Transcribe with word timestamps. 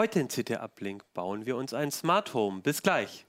Heute 0.00 0.18
in 0.18 0.28
CT 0.28 0.52
Uplink 0.52 1.04
bauen 1.12 1.44
wir 1.44 1.56
uns 1.56 1.74
ein 1.74 1.90
Smart 1.90 2.32
Home. 2.32 2.62
Bis 2.62 2.80
gleich. 2.80 3.26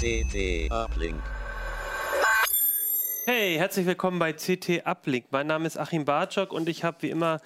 CT 0.00 0.72
Uplink. 0.72 1.22
Hey, 3.24 3.54
herzlich 3.56 3.86
willkommen 3.86 4.18
bei 4.18 4.32
CT 4.32 4.84
Uplink. 4.84 5.26
Mein 5.30 5.46
Name 5.46 5.68
ist 5.68 5.78
Achim 5.78 6.04
Bartschok 6.04 6.52
und 6.52 6.68
ich 6.68 6.82
habe 6.82 7.02
wie 7.02 7.10
immer 7.10 7.40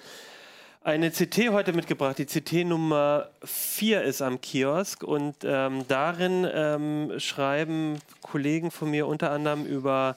eine 0.83 1.11
CT 1.11 1.51
heute 1.51 1.71
mitgebracht. 1.71 2.17
Die 2.17 2.25
CT 2.25 2.65
Nummer 2.65 3.29
4 3.43 4.01
ist 4.01 4.23
am 4.23 4.41
Kiosk 4.41 5.03
und 5.03 5.35
ähm, 5.43 5.85
darin 5.87 6.47
ähm, 6.51 7.19
schreiben 7.19 7.99
Kollegen 8.23 8.71
von 8.71 8.89
mir 8.89 9.05
unter 9.05 9.29
anderem 9.29 9.67
über 9.67 10.15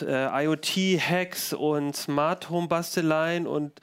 äh, 0.00 0.44
IoT-Hacks 0.44 1.52
und 1.52 1.94
Smart 1.94 2.50
Home-Basteleien 2.50 3.46
und 3.46 3.80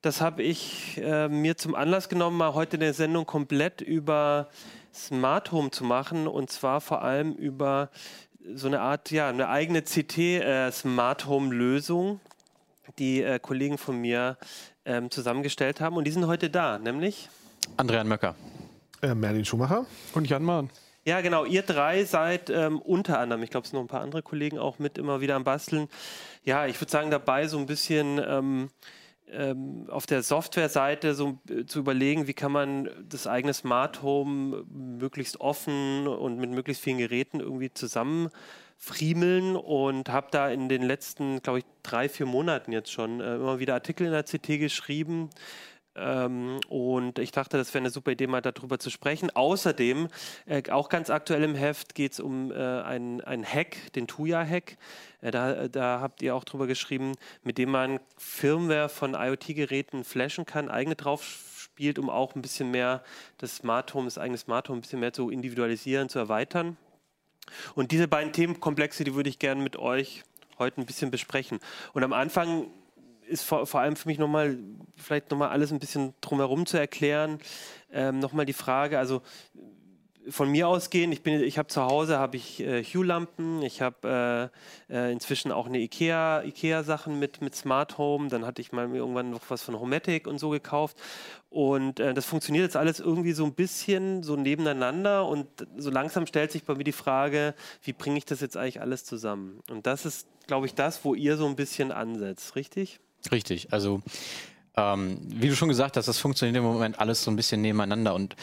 das 0.00 0.20
habe 0.20 0.44
ich 0.44 0.96
äh, 1.02 1.28
mir 1.28 1.56
zum 1.56 1.74
Anlass 1.74 2.08
genommen, 2.08 2.36
mal 2.36 2.54
heute 2.54 2.76
eine 2.76 2.92
Sendung 2.92 3.26
komplett 3.26 3.80
über 3.80 4.48
Smart 4.94 5.50
Home 5.50 5.72
zu 5.72 5.82
machen 5.82 6.28
und 6.28 6.50
zwar 6.50 6.80
vor 6.80 7.02
allem 7.02 7.32
über 7.32 7.90
so 8.54 8.66
eine 8.66 8.80
Art, 8.80 9.10
ja, 9.10 9.28
eine 9.28 9.48
eigene 9.48 9.82
CT 9.82 10.18
äh, 10.18 10.70
Smart 10.72 11.26
Home 11.26 11.54
Lösung, 11.54 12.20
die 12.98 13.22
äh, 13.22 13.38
Kollegen 13.38 13.78
von 13.78 14.00
mir 14.00 14.36
ähm, 14.84 15.10
zusammengestellt 15.10 15.80
haben 15.80 15.96
und 15.96 16.04
die 16.04 16.10
sind 16.10 16.26
heute 16.26 16.50
da, 16.50 16.78
nämlich 16.78 17.28
Andrian 17.76 18.08
Möcker. 18.08 18.34
Äh, 19.02 19.14
Merlin 19.14 19.44
Schumacher. 19.44 19.86
Und 20.12 20.28
Jan 20.28 20.42
Mahn. 20.42 20.70
Ja, 21.04 21.22
genau. 21.22 21.46
Ihr 21.46 21.62
drei 21.62 22.04
seid 22.04 22.50
ähm, 22.50 22.78
unter 22.80 23.18
anderem, 23.18 23.42
ich 23.42 23.50
glaube, 23.50 23.64
es 23.64 23.70
sind 23.70 23.78
noch 23.78 23.84
ein 23.84 23.88
paar 23.88 24.02
andere 24.02 24.22
Kollegen 24.22 24.58
auch 24.58 24.78
mit 24.78 24.98
immer 24.98 25.20
wieder 25.20 25.34
am 25.34 25.44
Basteln. 25.44 25.88
Ja, 26.44 26.66
ich 26.66 26.78
würde 26.80 26.90
sagen, 26.90 27.10
dabei 27.10 27.48
so 27.48 27.58
ein 27.58 27.66
bisschen 27.66 28.20
ähm, 28.24 28.70
auf 29.88 30.06
der 30.06 30.22
Softwareseite 30.22 31.14
so 31.14 31.38
äh, 31.48 31.64
zu 31.64 31.78
überlegen, 31.78 32.26
wie 32.26 32.34
kann 32.34 32.52
man 32.52 32.90
das 33.08 33.26
eigene 33.26 33.54
Smart 33.54 34.02
Home 34.02 34.64
möglichst 34.70 35.40
offen 35.40 36.06
und 36.06 36.38
mit 36.38 36.50
möglichst 36.50 36.82
vielen 36.82 36.98
Geräten 36.98 37.40
irgendwie 37.40 37.72
zusammenfriemeln 37.72 39.56
und 39.56 40.08
habe 40.08 40.28
da 40.30 40.48
in 40.48 40.68
den 40.68 40.82
letzten, 40.82 41.40
glaube 41.42 41.60
ich, 41.60 41.64
drei, 41.82 42.08
vier 42.08 42.26
Monaten 42.26 42.72
jetzt 42.72 42.92
schon 42.92 43.20
äh, 43.20 43.36
immer 43.36 43.58
wieder 43.58 43.74
Artikel 43.74 44.06
in 44.06 44.12
der 44.12 44.24
CT 44.24 44.58
geschrieben. 44.58 45.30
Ähm, 46.00 46.60
und 46.68 47.18
ich 47.18 47.30
dachte, 47.30 47.56
das 47.58 47.72
wäre 47.74 47.82
eine 47.82 47.90
super 47.90 48.12
Idee, 48.12 48.26
mal 48.26 48.40
darüber 48.40 48.78
zu 48.78 48.90
sprechen. 48.90 49.30
Außerdem, 49.30 50.08
äh, 50.46 50.62
auch 50.70 50.88
ganz 50.88 51.10
aktuell 51.10 51.44
im 51.44 51.54
Heft, 51.54 51.94
geht 51.94 52.12
es 52.12 52.20
um 52.20 52.50
äh, 52.50 52.54
einen, 52.54 53.44
Hack, 53.44 53.92
den 53.94 54.06
Tuya-Hack. 54.06 54.78
Äh, 55.20 55.30
da, 55.30 55.68
da, 55.68 56.00
habt 56.00 56.22
ihr 56.22 56.34
auch 56.34 56.44
drüber 56.44 56.66
geschrieben, 56.66 57.12
mit 57.42 57.58
dem 57.58 57.70
man 57.70 58.00
Firmware 58.16 58.88
von 58.88 59.14
IoT-Geräten 59.14 60.04
flashen 60.04 60.46
kann, 60.46 60.68
eigene 60.70 60.96
drauf 60.96 61.22
spielt, 61.22 61.98
um 61.98 62.08
auch 62.08 62.34
ein 62.34 62.42
bisschen 62.42 62.70
mehr 62.70 63.02
das 63.38 63.56
Smart 63.56 63.92
Home, 63.94 64.06
das 64.06 64.18
eigene 64.18 64.38
Smart 64.38 64.68
Home 64.68 64.78
ein 64.78 64.82
bisschen 64.82 65.00
mehr 65.00 65.12
zu 65.12 65.30
individualisieren, 65.30 66.08
zu 66.08 66.18
erweitern. 66.18 66.76
Und 67.74 67.92
diese 67.92 68.08
beiden 68.08 68.32
Themenkomplexe, 68.32 69.04
die 69.04 69.14
würde 69.14 69.28
ich 69.28 69.38
gerne 69.38 69.62
mit 69.62 69.76
euch 69.76 70.24
heute 70.58 70.80
ein 70.80 70.86
bisschen 70.86 71.10
besprechen. 71.10 71.58
Und 71.92 72.04
am 72.04 72.12
Anfang 72.12 72.70
ist 73.30 73.42
vor, 73.42 73.66
vor 73.66 73.80
allem 73.80 73.96
für 73.96 74.08
mich 74.08 74.18
nochmal, 74.18 74.58
vielleicht 74.96 75.30
nochmal 75.30 75.48
alles 75.48 75.72
ein 75.72 75.78
bisschen 75.78 76.14
drumherum 76.20 76.66
zu 76.66 76.76
erklären. 76.76 77.38
Ähm, 77.92 78.18
nochmal 78.18 78.46
die 78.46 78.52
Frage, 78.52 78.98
also 78.98 79.22
von 80.28 80.50
mir 80.50 80.68
ausgehen, 80.68 81.12
ich 81.12 81.24
ich 81.24 81.58
habe 81.58 81.68
zu 81.68 81.82
Hause 81.82 82.18
habe 82.18 82.36
ich 82.36 82.60
äh, 82.60 82.84
Hue-Lampen, 82.84 83.62
ich 83.62 83.80
habe 83.80 84.50
äh, 84.90 84.94
äh, 84.94 85.12
inzwischen 85.12 85.50
auch 85.50 85.66
eine 85.66 85.78
Ikea, 85.78 86.42
Ikea 86.42 86.82
Sachen 86.82 87.18
mit 87.18 87.40
mit 87.40 87.54
Smart 87.54 87.98
Home, 87.98 88.28
dann 88.28 88.44
hatte 88.44 88.60
ich 88.60 88.72
mal 88.72 88.94
irgendwann 88.94 89.30
noch 89.30 89.42
was 89.48 89.62
von 89.62 89.78
Homatic 89.78 90.26
und 90.26 90.38
so 90.38 90.50
gekauft 90.50 90.96
und 91.48 92.00
äh, 92.00 92.14
das 92.14 92.26
funktioniert 92.26 92.64
jetzt 92.64 92.76
alles 92.76 93.00
irgendwie 93.00 93.32
so 93.32 93.44
ein 93.44 93.54
bisschen 93.54 94.22
so 94.22 94.36
nebeneinander 94.36 95.26
und 95.26 95.48
so 95.76 95.90
langsam 95.90 96.26
stellt 96.26 96.52
sich 96.52 96.64
bei 96.64 96.74
mir 96.74 96.84
die 96.84 96.92
Frage, 96.92 97.54
wie 97.82 97.92
bringe 97.92 98.18
ich 98.18 98.24
das 98.24 98.40
jetzt 98.40 98.56
eigentlich 98.56 98.80
alles 98.80 99.04
zusammen? 99.04 99.60
Und 99.70 99.86
das 99.86 100.04
ist, 100.04 100.28
glaube 100.46 100.66
ich, 100.66 100.74
das, 100.74 101.04
wo 101.04 101.14
ihr 101.14 101.36
so 101.36 101.46
ein 101.46 101.56
bisschen 101.56 101.92
ansetzt, 101.92 102.56
richtig? 102.56 103.00
Richtig, 103.30 103.72
also 103.72 104.02
ähm, 104.76 105.18
wie 105.22 105.48
du 105.48 105.56
schon 105.56 105.68
gesagt 105.68 105.96
hast, 105.96 106.06
das 106.06 106.18
funktioniert 106.18 106.56
im 106.56 106.64
Moment 106.64 106.98
alles 106.98 107.22
so 107.22 107.30
ein 107.30 107.36
bisschen 107.36 107.60
nebeneinander 107.60 108.14
und 108.14 108.36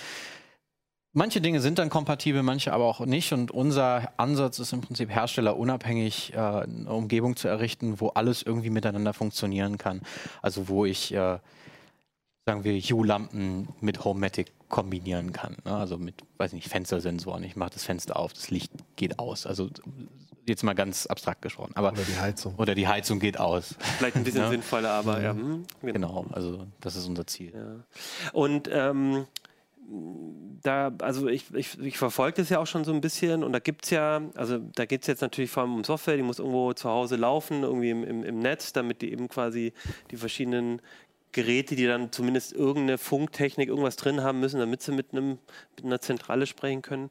manche 1.13 1.41
Dinge 1.41 1.61
sind 1.61 1.79
dann 1.79 1.89
kompatibel, 1.89 2.43
manche 2.43 2.73
aber 2.73 2.85
auch 2.85 2.99
nicht 2.99 3.33
und 3.33 3.51
unser 3.51 4.11
Ansatz 4.17 4.59
ist 4.59 4.73
im 4.73 4.81
Prinzip 4.81 5.09
herstellerunabhängig 5.09 6.33
äh, 6.33 6.37
eine 6.37 6.91
Umgebung 6.91 7.35
zu 7.35 7.47
errichten, 7.47 7.99
wo 7.99 8.09
alles 8.09 8.43
irgendwie 8.43 8.69
miteinander 8.69 9.13
funktionieren 9.13 9.77
kann. 9.77 10.01
Also 10.41 10.67
wo 10.67 10.85
ich 10.85 11.13
äh, 11.13 11.39
sagen 12.47 12.63
wir, 12.63 12.79
Hue-Lampen 12.79 13.67
mit 13.81 14.05
Homematic 14.05 14.53
kombinieren 14.69 15.33
kann. 15.33 15.57
Ne? 15.65 15.75
Also 15.75 15.97
mit, 15.97 16.23
weiß 16.37 16.53
nicht, 16.53 16.69
Fenstersensoren. 16.69 17.43
Ich 17.43 17.57
mache 17.57 17.71
das 17.71 17.83
Fenster 17.83 18.15
auf, 18.15 18.31
das 18.31 18.49
Licht 18.49 18.71
geht 18.95 19.19
aus. 19.19 19.45
Also 19.45 19.69
jetzt 20.47 20.63
mal 20.63 20.73
ganz 20.73 21.05
abstrakt 21.07 21.41
gesprochen. 21.41 21.71
Aber, 21.75 21.91
oder 21.91 22.03
die 22.03 22.19
Heizung. 22.19 22.55
Oder 22.55 22.75
die 22.75 22.87
Heizung 22.87 23.19
geht 23.19 23.39
aus. 23.39 23.75
Vielleicht 23.97 24.15
ein 24.15 24.23
bisschen 24.23 24.41
ja? 24.43 24.49
sinnvoller, 24.49 24.91
aber 24.91 25.21
ja. 25.21 25.33
Mhm. 25.33 25.65
Genau. 25.81 25.93
genau. 25.93 26.25
also 26.31 26.67
das 26.81 26.95
ist 26.95 27.07
unser 27.07 27.27
Ziel. 27.27 27.53
Ja. 27.53 28.31
Und 28.33 28.69
ähm, 28.71 29.27
da, 30.63 30.91
also 30.99 31.27
ich, 31.27 31.53
ich, 31.53 31.79
ich 31.79 31.97
verfolge 31.97 32.41
das 32.41 32.49
ja 32.49 32.59
auch 32.59 32.67
schon 32.67 32.83
so 32.83 32.91
ein 32.91 32.99
bisschen 32.99 33.43
und 33.43 33.53
da 33.53 33.59
gibt 33.59 33.85
es 33.85 33.91
ja, 33.91 34.21
also 34.35 34.57
da 34.57 34.85
geht 34.85 35.01
es 35.01 35.07
jetzt 35.07 35.21
natürlich 35.21 35.49
vor 35.49 35.63
allem 35.63 35.75
um 35.75 35.83
Software, 35.83 36.17
die 36.17 36.23
muss 36.23 36.39
irgendwo 36.39 36.73
zu 36.73 36.89
Hause 36.89 37.15
laufen, 37.15 37.63
irgendwie 37.63 37.91
im, 37.91 38.03
im, 38.03 38.23
im 38.23 38.39
Netz, 38.39 38.73
damit 38.73 39.01
die 39.01 39.11
eben 39.11 39.29
quasi 39.29 39.73
die 40.11 40.17
verschiedenen 40.17 40.81
Geräte, 41.31 41.75
die 41.75 41.85
dann 41.85 42.11
zumindest 42.11 42.53
irgendeine 42.53 42.97
Funktechnik, 42.97 43.69
irgendwas 43.69 43.95
drin 43.95 44.21
haben 44.21 44.39
müssen, 44.39 44.59
damit 44.59 44.81
sie 44.81 44.91
mit, 44.91 45.11
einem, 45.11 45.39
mit 45.75 45.85
einer 45.85 46.01
Zentrale 46.01 46.47
sprechen 46.47 46.81
können. 46.81 47.09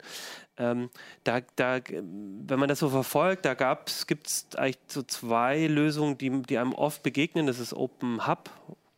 Ähm, 0.58 0.90
da, 1.24 1.40
da, 1.56 1.80
wenn 1.88 2.58
man 2.58 2.68
das 2.68 2.78
so 2.78 2.88
verfolgt, 2.88 3.44
da 3.44 3.54
gibt 3.54 4.26
es 4.26 4.46
eigentlich 4.56 4.78
so 4.88 5.02
zwei 5.02 5.66
Lösungen, 5.66 6.18
die, 6.18 6.42
die 6.42 6.58
einem 6.58 6.72
oft 6.72 7.02
begegnen. 7.02 7.46
Das 7.46 7.58
ist 7.58 7.74
Open 7.74 8.26
Hub 8.26 8.50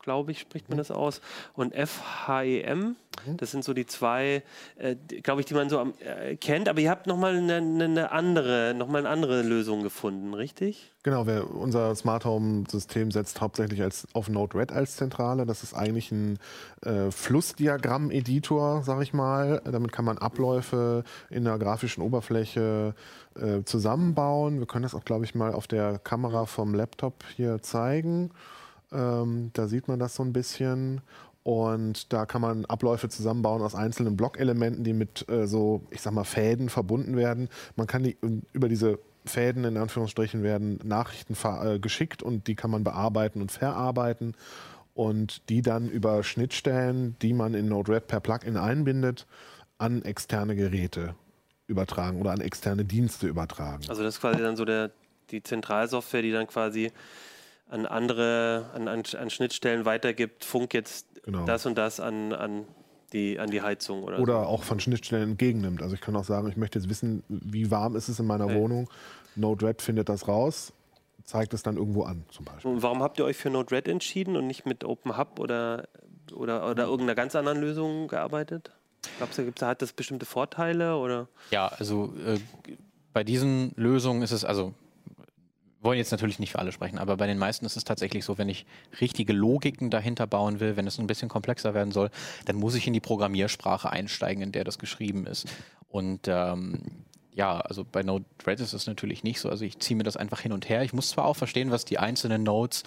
glaube 0.09 0.33
ich, 0.33 0.41
spricht 0.41 0.71
man 0.71 0.77
mhm. 0.77 0.81
das 0.81 0.91
aus, 0.91 1.21
und 1.53 1.75
FHEM. 1.75 2.97
Mhm. 3.27 3.37
Das 3.37 3.51
sind 3.51 3.63
so 3.63 3.75
die 3.75 3.85
zwei, 3.85 4.43
äh, 4.79 4.97
glaube 5.23 5.43
ich, 5.43 5.47
die 5.47 5.53
man 5.53 5.69
so 5.69 5.79
am, 5.79 5.93
äh, 6.01 6.35
kennt. 6.37 6.67
Aber 6.67 6.81
ihr 6.81 6.89
habt 6.89 7.07
nochmal 7.07 7.37
eine, 7.37 7.57
eine 7.57 8.11
andere, 8.11 8.73
noch 8.75 8.89
mal 8.89 9.01
eine 9.01 9.11
andere 9.11 9.43
Lösung 9.43 9.83
gefunden, 9.83 10.33
richtig? 10.33 10.93
Genau, 11.03 11.27
wir, 11.27 11.55
unser 11.55 11.95
Smart 11.95 12.25
Home 12.25 12.65
System 12.71 13.11
setzt 13.11 13.43
hauptsächlich 13.43 13.83
als, 13.83 14.09
auf 14.15 14.31
Node-RED 14.31 14.73
als 14.73 14.97
Zentrale. 14.97 15.45
Das 15.45 15.63
ist 15.63 15.75
eigentlich 15.75 16.11
ein 16.11 16.39
äh, 16.87 17.11
Flussdiagramm-Editor, 17.11 18.83
sage 18.85 19.03
ich 19.03 19.13
mal. 19.13 19.61
Damit 19.67 19.93
kann 19.93 20.07
man 20.07 20.17
Abläufe 20.17 21.05
in 21.29 21.45
der 21.45 21.59
grafischen 21.59 22.03
Oberfläche 22.03 22.95
äh, 23.35 23.63
zusammenbauen. 23.65 24.59
Wir 24.59 24.67
können 24.67 24.85
das 24.85 24.95
auch, 24.95 25.05
glaube 25.05 25.27
ich, 25.27 25.35
mal 25.35 25.53
auf 25.53 25.67
der 25.67 25.99
Kamera 25.99 26.47
vom 26.47 26.75
Laptop 26.75 27.25
hier 27.37 27.61
zeigen. 27.63 28.31
Ähm, 28.93 29.51
da 29.53 29.69
sieht 29.69 29.89
man 29.89 29.99
das 29.99 30.15
so 30.15 30.23
ein 30.23 30.33
bisschen. 30.33 31.01
Und 31.43 32.13
da 32.13 32.27
kann 32.27 32.43
man 32.43 32.65
Abläufe 32.67 33.09
zusammenbauen 33.09 33.63
aus 33.63 33.75
einzelnen 33.75 34.17
Blockelementen, 34.17 34.85
die 34.85 34.93
mit 34.93 35.27
äh, 35.31 35.47
so, 35.47 35.83
ich 35.91 36.03
sag 36.03 36.13
mal, 36.13 36.25
Fäden 36.25 36.69
verbunden 36.69 37.17
werden. 37.17 37.49
Man 37.77 37.87
kann 37.87 38.03
die 38.03 38.19
über 38.53 38.69
diese 38.69 38.99
Fäden 39.25 39.65
in 39.65 39.77
Anführungsstrichen 39.77 40.43
werden 40.43 40.79
Nachrichten 40.85 41.37
äh, 41.45 41.79
geschickt 41.79 42.23
und 42.23 42.47
die 42.47 42.55
kann 42.55 42.71
man 42.71 42.85
bearbeiten 42.85 43.41
und 43.41 43.53
verarbeiten 43.53 44.35
und 44.95 45.49
die 45.49 45.63
dann 45.63 45.89
über 45.89 46.23
Schnittstellen, 46.25 47.17
die 47.23 47.33
man 47.33 47.55
in 47.55 47.69
Node-RED 47.69 48.09
per 48.09 48.21
Plugin 48.21 48.57
einbindet, 48.57 49.27
an 49.79 50.03
externe 50.03 50.57
Geräte 50.57 51.15
übertragen 51.67 52.21
oder 52.21 52.33
an 52.33 52.41
externe 52.41 52.85
Dienste 52.85 53.29
übertragen. 53.29 53.85
Also 53.89 54.03
das 54.03 54.17
ist 54.17 54.21
quasi 54.21 54.43
dann 54.43 54.57
so 54.57 54.65
der, 54.65 54.91
die 55.31 55.43
Zentralsoftware, 55.43 56.23
die 56.23 56.33
dann 56.33 56.47
quasi 56.47 56.91
an 57.69 57.87
andere, 57.87 58.71
an, 58.75 58.89
an, 58.89 59.03
an 59.19 59.31
Schnittstellen 59.31 59.85
weitergibt, 59.85 60.45
Funk 60.45 60.75
jetzt 60.75 61.07
genau. 61.23 61.45
das 61.45 61.67
und 61.67 61.77
das 61.77 62.01
an, 62.01 62.33
an 62.33 62.67
die, 63.13 63.39
an 63.39 63.51
die 63.51 63.63
Heizung 63.63 64.03
oder 64.03 64.19
Oder 64.19 64.41
so. 64.41 64.49
auch 64.49 64.63
von 64.63 64.81
Schnittstellen 64.81 65.31
entgegennimmt. 65.31 65.83
Also 65.83 65.95
ich 65.95 66.01
kann 66.01 66.17
auch 66.17 66.25
sagen, 66.25 66.49
ich 66.49 66.57
möchte 66.57 66.79
jetzt 66.79 66.89
wissen, 66.89 67.23
wie 67.29 67.71
warm 67.71 67.97
ist 67.97 68.09
es 68.09 68.19
in 68.19 68.27
meiner 68.27 68.47
okay. 68.47 68.57
Wohnung. 68.57 68.91
Node-RED 69.37 69.83
findet 69.83 70.09
das 70.09 70.29
raus, 70.29 70.73
zeigt 71.25 71.55
es 71.55 71.63
dann 71.63 71.77
irgendwo 71.77 72.03
an 72.03 72.25
zum 72.31 72.45
Beispiel. 72.45 72.71
Und 72.71 72.83
warum 72.83 73.03
habt 73.03 73.19
ihr 73.19 73.25
euch 73.25 73.37
für 73.37 73.51
Node-RED 73.51 73.89
entschieden 73.89 74.37
und 74.37 74.47
nicht 74.47 74.67
mit 74.67 74.85
OpenHub 74.85 75.39
oder, 75.39 75.89
oder, 76.35 76.69
oder 76.69 76.85
irgendeiner 76.85 77.15
ganz 77.15 77.35
anderen 77.35 77.61
Lösung 77.61 78.09
gearbeitet? 78.09 78.73
Glaubst 79.19 79.39
du, 79.39 79.45
gibt's, 79.45 79.63
hat 79.63 79.81
das 79.81 79.93
bestimmte 79.93 80.27
Vorteile? 80.27 80.97
Oder? 80.97 81.29
Ja, 81.51 81.69
also 81.69 82.13
äh, 82.27 82.39
bei 83.13 83.25
diesen 83.25 83.73
Lösungen 83.77 84.23
ist 84.23 84.33
es, 84.33 84.45
also 84.45 84.75
wollen 85.81 85.99
jetzt 85.99 86.11
natürlich 86.11 86.39
nicht 86.39 86.53
für 86.53 86.59
alle 86.59 86.73
sprechen, 86.73 86.99
aber 86.99 87.17
bei 87.17 87.27
den 87.27 87.39
meisten 87.39 87.65
ist 87.65 87.77
es 87.77 87.85
tatsächlich 87.85 88.25
so, 88.25 88.39
wenn 88.39 88.49
ich 88.49 88.67
richtige 89.01 89.33
Logiken 89.33 89.91
dahinter 89.91 90.27
bauen 90.27 90.61
will, 90.61 90.77
wenn 90.77 90.87
es 90.87 90.99
ein 90.99 91.07
bisschen 91.07 91.29
komplexer 91.29 91.75
werden 91.75 91.93
soll, 91.93 92.11
dann 92.47 92.57
muss 92.57 92.75
ich 92.75 92.87
in 92.87 92.93
die 92.93 93.01
Programmiersprache 93.01 93.91
einsteigen, 93.91 94.43
in 94.43 94.53
der 94.53 94.65
das 94.65 94.79
geschrieben 94.79 95.27
ist. 95.27 95.47
Und 95.89 96.27
ähm, 96.29 96.81
ja, 97.33 97.61
also 97.61 97.85
bei 97.85 98.03
Node-RED 98.03 98.61
ist 98.61 98.73
es 98.73 98.87
natürlich 98.87 99.23
nicht 99.23 99.41
so. 99.41 99.49
Also 99.49 99.65
ich 99.65 99.79
ziehe 99.79 99.97
mir 99.97 100.03
das 100.03 100.17
einfach 100.17 100.41
hin 100.41 100.53
und 100.53 100.69
her. 100.69 100.83
Ich 100.83 100.93
muss 100.93 101.11
zwar 101.11 101.25
auch 101.25 101.37
verstehen, 101.37 101.71
was 101.71 101.85
die 101.85 101.99
einzelnen 101.99 102.43
Nodes 102.43 102.83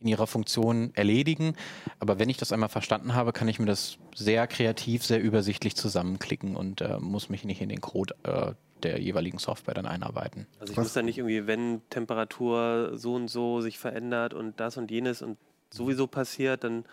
in 0.00 0.08
ihrer 0.08 0.26
Funktion 0.26 0.90
erledigen, 0.94 1.54
aber 2.00 2.18
wenn 2.18 2.28
ich 2.28 2.36
das 2.36 2.52
einmal 2.52 2.68
verstanden 2.68 3.14
habe, 3.14 3.32
kann 3.32 3.48
ich 3.48 3.58
mir 3.58 3.64
das 3.64 3.96
sehr 4.14 4.46
kreativ, 4.46 5.02
sehr 5.04 5.22
übersichtlich 5.22 5.74
zusammenklicken 5.74 6.54
und 6.54 6.82
äh, 6.82 6.98
muss 7.00 7.30
mich 7.30 7.44
nicht 7.44 7.62
in 7.62 7.70
den 7.70 7.80
Code 7.80 8.14
äh, 8.24 8.52
der 8.82 9.00
jeweiligen 9.00 9.38
Software 9.38 9.74
dann 9.74 9.86
einarbeiten. 9.86 10.46
Also 10.58 10.72
ich 10.72 10.76
Was? 10.76 10.84
muss 10.84 10.92
dann 10.92 11.06
nicht 11.06 11.18
irgendwie, 11.18 11.46
wenn 11.46 11.82
Temperatur 11.90 12.92
so 12.94 13.14
und 13.14 13.28
so 13.28 13.60
sich 13.60 13.78
verändert 13.78 14.34
und 14.34 14.60
das 14.60 14.76
und 14.76 14.90
jenes 14.90 15.22
und 15.22 15.38
sowieso 15.70 16.06
passiert, 16.06 16.64
dann 16.64 16.84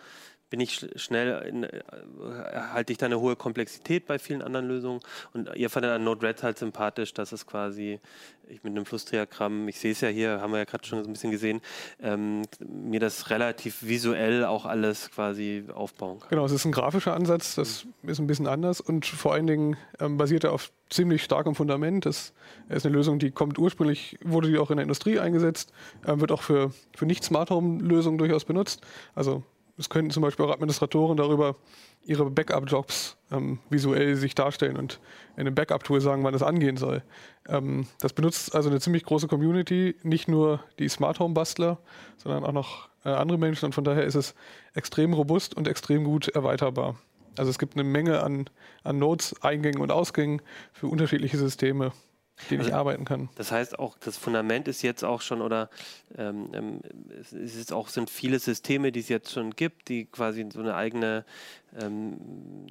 bin 0.53 0.59
ich 0.59 0.85
schnell, 0.97 1.41
in, 1.47 1.63
äh, 1.63 1.81
halte 2.73 2.93
ich 2.93 2.99
da 2.99 3.07
eine 3.07 3.19
hohe 3.19 3.35
Komplexität 3.35 4.05
bei 4.05 4.19
vielen 4.19 4.43
anderen 4.43 4.67
Lösungen. 4.67 4.99
Und 5.33 5.49
ihr 5.55 5.67
fandet 5.71 5.89
an 5.89 6.03
Node-RED 6.03 6.43
halt 6.43 6.59
sympathisch, 6.59 7.11
dass 7.11 7.31
es 7.31 7.47
quasi, 7.47 7.99
ich 8.47 8.63
mit 8.63 8.69
einem 8.69 8.85
Flussdiagramm, 8.85 9.67
ich 9.67 9.79
sehe 9.79 9.93
es 9.93 10.01
ja 10.01 10.09
hier, 10.09 10.41
haben 10.41 10.51
wir 10.51 10.59
ja 10.59 10.65
gerade 10.65 10.85
schon 10.85 11.03
so 11.03 11.09
ein 11.09 11.13
bisschen 11.13 11.31
gesehen, 11.31 11.59
ähm, 12.03 12.43
mir 12.59 12.99
das 12.99 13.31
relativ 13.31 13.81
visuell 13.81 14.45
auch 14.45 14.67
alles 14.67 15.09
quasi 15.09 15.63
aufbauen 15.73 16.19
kann. 16.19 16.29
Genau, 16.29 16.45
es 16.45 16.51
ist 16.51 16.65
ein 16.65 16.71
grafischer 16.71 17.15
Ansatz, 17.15 17.55
das 17.55 17.87
ist 18.03 18.19
ein 18.19 18.27
bisschen 18.27 18.45
anders 18.45 18.79
und 18.79 19.07
vor 19.07 19.33
allen 19.33 19.47
Dingen 19.47 19.75
ähm, 19.99 20.17
basiert 20.17 20.43
er 20.43 20.53
auf 20.53 20.71
ziemlich 20.91 21.23
starkem 21.23 21.55
Fundament. 21.55 22.05
Das 22.05 22.31
ist 22.69 22.85
eine 22.85 22.93
Lösung, 22.95 23.17
die 23.17 23.31
kommt 23.31 23.57
ursprünglich, 23.57 24.19
wurde 24.23 24.51
die 24.51 24.59
auch 24.59 24.69
in 24.69 24.77
der 24.77 24.83
Industrie 24.83 25.17
eingesetzt, 25.17 25.73
äh, 26.05 26.19
wird 26.19 26.31
auch 26.31 26.43
für, 26.43 26.71
für 26.95 27.07
Nicht-Smart 27.07 27.49
Home-Lösungen 27.49 28.19
durchaus 28.19 28.45
benutzt. 28.45 28.81
Also 29.15 29.41
es 29.77 29.89
könnten 29.89 30.11
zum 30.11 30.21
Beispiel 30.21 30.45
auch 30.45 30.51
Administratoren 30.51 31.17
darüber 31.17 31.55
ihre 32.05 32.29
Backup-Jobs 32.29 33.17
ähm, 33.31 33.59
visuell 33.69 34.15
sich 34.15 34.35
darstellen 34.35 34.77
und 34.77 34.99
in 35.35 35.41
einem 35.41 35.55
Backup-Tool 35.55 36.01
sagen, 36.01 36.23
wann 36.23 36.33
es 36.33 36.43
angehen 36.43 36.77
soll. 36.77 37.03
Ähm, 37.47 37.87
das 37.99 38.13
benutzt 38.13 38.53
also 38.53 38.69
eine 38.69 38.79
ziemlich 38.79 39.03
große 39.03 39.27
Community, 39.27 39.95
nicht 40.03 40.27
nur 40.27 40.63
die 40.79 40.89
Smart 40.89 41.19
Home-Bastler, 41.19 41.79
sondern 42.17 42.43
auch 42.43 42.51
noch 42.51 42.89
äh, 43.03 43.09
andere 43.09 43.37
Menschen 43.37 43.65
und 43.65 43.73
von 43.73 43.83
daher 43.83 44.03
ist 44.03 44.15
es 44.15 44.35
extrem 44.73 45.13
robust 45.13 45.55
und 45.55 45.67
extrem 45.67 46.03
gut 46.03 46.27
erweiterbar. 46.27 46.95
Also 47.37 47.49
es 47.49 47.57
gibt 47.57 47.73
eine 47.73 47.83
Menge 47.83 48.21
an, 48.21 48.49
an 48.83 48.99
Nodes, 48.99 49.41
Eingängen 49.41 49.81
und 49.81 49.91
Ausgängen 49.91 50.41
für 50.71 50.87
unterschiedliche 50.87 51.37
Systeme 51.37 51.93
den 52.49 52.59
also, 52.59 52.69
ich 52.69 52.75
arbeiten 52.75 53.05
kann. 53.05 53.29
Das 53.35 53.51
heißt 53.51 53.79
auch, 53.79 53.97
das 53.97 54.17
Fundament 54.17 54.67
ist 54.67 54.81
jetzt 54.81 55.03
auch 55.03 55.21
schon 55.21 55.41
oder 55.41 55.69
ähm, 56.17 56.49
ähm 56.53 56.81
es 57.19 57.33
ist 57.33 57.71
auch 57.71 57.87
sind 57.87 58.09
viele 58.09 58.39
Systeme, 58.39 58.91
die 58.91 58.99
es 58.99 59.09
jetzt 59.09 59.31
schon 59.31 59.51
gibt, 59.51 59.89
die 59.89 60.05
quasi 60.05 60.45
so 60.51 60.59
eine 60.59 60.75
eigene 60.75 61.25
ähm, 61.81 62.17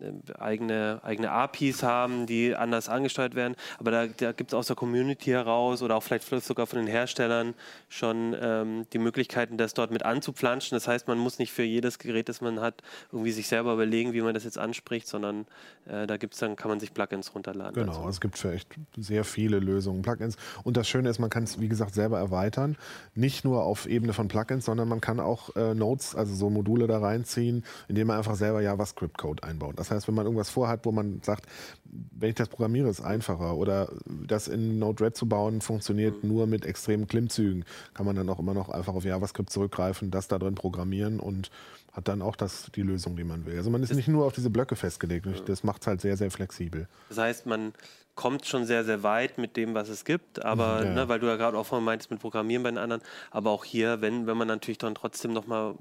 äh, 0.00 0.32
eigene, 0.38 1.00
eigene 1.02 1.30
APIs 1.30 1.82
haben, 1.82 2.26
die 2.26 2.54
anders 2.54 2.88
angesteuert 2.88 3.34
werden. 3.34 3.56
Aber 3.78 3.90
da, 3.90 4.06
da 4.06 4.32
gibt 4.32 4.52
es 4.52 4.54
aus 4.54 4.66
der 4.66 4.76
Community 4.76 5.30
heraus 5.30 5.82
oder 5.82 5.96
auch 5.96 6.02
vielleicht 6.02 6.28
sogar 6.44 6.66
von 6.66 6.78
den 6.78 6.88
Herstellern 6.88 7.54
schon 7.88 8.36
ähm, 8.40 8.86
die 8.92 8.98
Möglichkeiten, 8.98 9.56
das 9.56 9.74
dort 9.74 9.90
mit 9.90 10.04
anzupflanschen. 10.04 10.76
Das 10.76 10.88
heißt, 10.88 11.08
man 11.08 11.18
muss 11.18 11.38
nicht 11.38 11.52
für 11.52 11.62
jedes 11.62 11.98
Gerät, 11.98 12.28
das 12.28 12.40
man 12.40 12.60
hat, 12.60 12.82
irgendwie 13.10 13.32
sich 13.32 13.48
selber 13.48 13.74
überlegen, 13.74 14.12
wie 14.12 14.22
man 14.22 14.34
das 14.34 14.44
jetzt 14.44 14.58
anspricht, 14.58 15.06
sondern 15.06 15.46
äh, 15.86 16.06
da 16.06 16.16
gibt's 16.16 16.38
dann, 16.38 16.56
kann 16.56 16.68
man 16.68 16.80
sich 16.80 16.94
Plugins 16.94 17.34
runterladen. 17.34 17.74
Genau, 17.74 17.92
dazu. 17.92 18.08
es 18.08 18.20
gibt 18.20 18.38
für 18.38 18.52
echt 18.52 18.68
sehr 18.96 19.24
viele 19.24 19.58
Lösungen, 19.58 20.02
Plugins. 20.02 20.36
Und 20.64 20.76
das 20.76 20.88
Schöne 20.88 21.08
ist, 21.08 21.18
man 21.18 21.30
kann 21.30 21.44
es, 21.44 21.60
wie 21.60 21.68
gesagt, 21.68 21.94
selber 21.94 22.18
erweitern. 22.18 22.76
Nicht 23.14 23.44
nur 23.44 23.64
auf 23.64 23.86
Ebene 23.86 24.12
von 24.12 24.28
Plugins, 24.28 24.64
sondern 24.64 24.88
man 24.88 25.00
kann 25.00 25.20
auch 25.20 25.54
äh, 25.56 25.74
Nodes, 25.74 26.14
also 26.14 26.34
so 26.34 26.50
Module 26.50 26.86
da 26.86 26.98
reinziehen, 26.98 27.64
indem 27.88 28.08
man 28.08 28.18
einfach 28.18 28.36
selber 28.36 28.60
ja 28.60 28.78
was 28.78 28.91
JavaScript-Code 28.92 29.42
einbauen. 29.42 29.74
Das 29.76 29.90
heißt, 29.90 30.08
wenn 30.08 30.14
man 30.14 30.26
irgendwas 30.26 30.50
vorhat, 30.50 30.84
wo 30.84 30.92
man 30.92 31.20
sagt, 31.22 31.46
wenn 31.84 32.30
ich 32.30 32.34
das 32.34 32.48
programmiere, 32.48 32.88
ist 32.88 33.00
es 33.00 33.04
einfacher 33.04 33.56
oder 33.56 33.88
das 34.06 34.48
in 34.48 34.78
Node-RED 34.78 35.16
zu 35.16 35.28
bauen, 35.28 35.60
funktioniert 35.60 36.22
mhm. 36.22 36.30
nur 36.30 36.46
mit 36.46 36.64
extremen 36.64 37.06
Klimmzügen, 37.06 37.64
kann 37.94 38.06
man 38.06 38.16
dann 38.16 38.28
auch 38.28 38.38
immer 38.38 38.54
noch 38.54 38.68
einfach 38.68 38.94
auf 38.94 39.04
JavaScript 39.04 39.50
zurückgreifen, 39.50 40.10
das 40.10 40.28
da 40.28 40.38
drin 40.38 40.54
programmieren 40.54 41.20
und 41.20 41.50
hat 41.92 42.08
dann 42.08 42.22
auch 42.22 42.36
das, 42.36 42.70
die 42.74 42.82
Lösung, 42.82 43.16
die 43.16 43.24
man 43.24 43.44
will. 43.44 43.56
Also 43.56 43.68
man 43.68 43.82
ist 43.82 43.94
nicht 43.94 44.08
nur 44.08 44.24
auf 44.24 44.32
diese 44.32 44.48
Blöcke 44.48 44.76
festgelegt. 44.76 45.26
Das 45.46 45.62
macht 45.62 45.82
es 45.82 45.86
halt 45.86 46.00
sehr, 46.00 46.16
sehr 46.16 46.30
flexibel. 46.30 46.88
Das 47.10 47.18
heißt, 47.18 47.44
man 47.44 47.74
kommt 48.14 48.46
schon 48.46 48.64
sehr, 48.64 48.84
sehr 48.84 49.02
weit 49.02 49.36
mit 49.36 49.56
dem, 49.56 49.74
was 49.74 49.88
es 49.90 50.04
gibt, 50.04 50.42
aber 50.42 50.80
mhm, 50.80 50.86
ja. 50.86 50.94
ne, 50.94 51.08
weil 51.08 51.18
du 51.18 51.26
ja 51.26 51.36
gerade 51.36 51.56
auch 51.56 51.66
vorhin 51.66 51.84
meintest 51.84 52.10
mit 52.10 52.20
Programmieren 52.20 52.62
bei 52.62 52.70
den 52.70 52.78
anderen, 52.78 53.02
aber 53.30 53.50
auch 53.50 53.64
hier, 53.64 54.00
wenn, 54.00 54.26
wenn 54.26 54.36
man 54.36 54.48
natürlich 54.48 54.78
dann 54.78 54.94
trotzdem 54.94 55.32
nochmal 55.32 55.74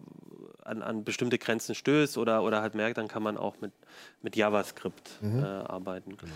an, 0.72 0.82
an 0.82 1.04
bestimmte 1.04 1.38
Grenzen 1.38 1.76
stößt 1.76 2.18
oder, 2.18 2.44
oder 2.44 2.62
halt 2.62 2.74
merkt, 2.74 2.98
dann 2.98 3.08
kann 3.08 3.22
man 3.22 3.38
auch 3.38 3.60
mit, 3.62 3.74
mit 4.22 4.36
JavaScript 4.36 5.22
mhm. 5.22 5.44
äh, 5.44 5.46
arbeiten. 5.46 6.18
Genau. 6.18 6.34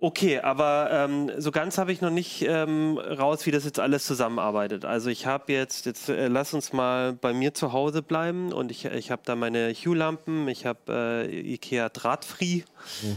Okay, 0.00 0.38
aber 0.38 0.90
ähm, 0.92 1.32
so 1.38 1.50
ganz 1.50 1.76
habe 1.76 1.90
ich 1.90 2.00
noch 2.00 2.10
nicht 2.10 2.42
ähm, 2.42 2.98
raus, 2.98 3.46
wie 3.46 3.50
das 3.50 3.64
jetzt 3.64 3.80
alles 3.80 4.06
zusammenarbeitet. 4.06 4.84
Also 4.84 5.10
ich 5.10 5.26
habe 5.26 5.52
jetzt, 5.52 5.86
jetzt 5.86 6.08
äh, 6.08 6.28
lass 6.28 6.54
uns 6.54 6.72
mal 6.72 7.14
bei 7.14 7.32
mir 7.32 7.52
zu 7.52 7.72
Hause 7.72 8.00
bleiben 8.00 8.52
und 8.52 8.70
ich, 8.70 8.84
ich 8.84 9.10
habe 9.10 9.22
da 9.24 9.34
meine 9.34 9.72
Hue-Lampen, 9.72 10.46
ich 10.46 10.66
habe 10.66 11.26
äh, 11.28 11.52
Ikea 11.54 11.88
Drahtfree 11.88 12.62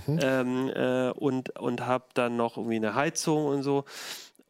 mhm. 0.07 0.19
ähm, 0.23 0.71
äh, 0.73 1.11
und, 1.11 1.59
und 1.59 1.85
habe 1.85 2.05
dann 2.15 2.35
noch 2.35 2.57
irgendwie 2.57 2.77
eine 2.77 2.95
Heizung 2.95 3.45
und 3.45 3.61
so. 3.61 3.85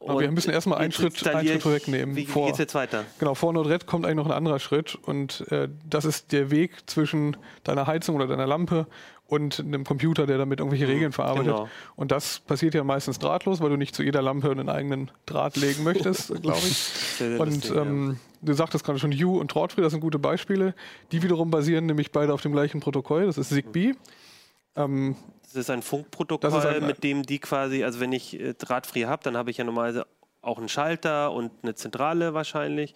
Aber 0.06 0.20
wir 0.20 0.32
müssen 0.32 0.52
erstmal 0.52 0.80
einen 0.80 0.92
Schritt, 0.92 1.26
einen 1.28 1.48
Schritt 1.48 1.62
vorwegnehmen. 1.62 2.16
Wie, 2.16 2.26
vor, 2.26 2.48
geht's 2.48 2.58
jetzt 2.58 2.76
weiter? 2.76 3.06
Genau, 3.20 3.36
vor 3.36 3.54
Node-RED 3.54 3.86
kommt 3.86 4.06
eigentlich 4.06 4.18
noch 4.18 4.26
ein 4.26 4.32
anderer 4.32 4.60
Schritt 4.60 4.96
und 4.96 5.46
äh, 5.52 5.70
das 5.88 6.06
ist 6.06 6.32
der 6.32 6.50
Weg 6.50 6.90
zwischen 6.90 7.38
deiner 7.64 7.88
Heizung 7.88 8.16
oder 8.16 8.28
deiner 8.28 8.48
Lampe 8.48 8.88
und 9.32 9.60
einem 9.60 9.86
Computer, 9.86 10.26
der 10.26 10.38
damit 10.38 10.60
irgendwelche 10.60 10.86
mhm, 10.86 10.92
Regeln 10.92 11.12
verarbeitet. 11.14 11.54
Genau. 11.54 11.70
Und 11.96 12.12
das 12.12 12.40
passiert 12.40 12.74
ja 12.74 12.84
meistens 12.84 13.18
drahtlos, 13.18 13.62
weil 13.62 13.70
du 13.70 13.78
nicht 13.78 13.96
zu 13.96 14.04
jeder 14.04 14.22
Lampe 14.22 14.52
einen 14.52 14.68
eigenen 14.68 15.10
Draht 15.26 15.56
legen 15.56 15.84
möchtest, 15.84 16.34
glaube 16.42 16.58
ich. 16.58 17.40
und 17.40 17.72
ähm, 17.72 18.20
du 18.42 18.54
sagtest 18.54 18.84
gerade 18.84 19.00
schon, 19.00 19.14
Hue 19.14 19.40
und 19.40 19.54
Drahtfree, 19.54 19.82
das 19.82 19.92
sind 19.92 20.02
gute 20.02 20.20
Beispiele. 20.20 20.76
Die 21.14 21.24
wiederum 21.24 21.50
basieren 21.50 21.86
nämlich 21.86 22.12
beide 22.12 22.34
auf 22.34 22.42
dem 22.42 22.52
gleichen 22.52 22.82
Protokoll, 22.82 23.26
das 23.26 23.38
ist 23.38 23.50
ZigBee. 23.50 23.96
Ähm, 24.76 25.16
das 25.44 25.56
ist 25.56 25.70
ein 25.70 25.82
Funkprotokoll, 25.82 26.50
ist 26.50 26.66
ein, 26.66 26.86
mit 26.86 27.04
dem 27.04 27.24
die 27.24 27.40
quasi, 27.40 27.84
also 27.84 28.00
wenn 28.00 28.14
ich 28.14 28.40
äh, 28.40 28.54
drahtfrei 28.54 29.02
habe, 29.02 29.24
dann 29.24 29.36
habe 29.36 29.52
ich 29.52 29.58
ja 29.58 29.64
normalerweise 29.64 30.06
auch 30.42 30.58
einen 30.58 30.70
Schalter 30.70 31.32
und 31.32 31.52
eine 31.62 31.76
Zentrale 31.76 32.34
wahrscheinlich. 32.34 32.94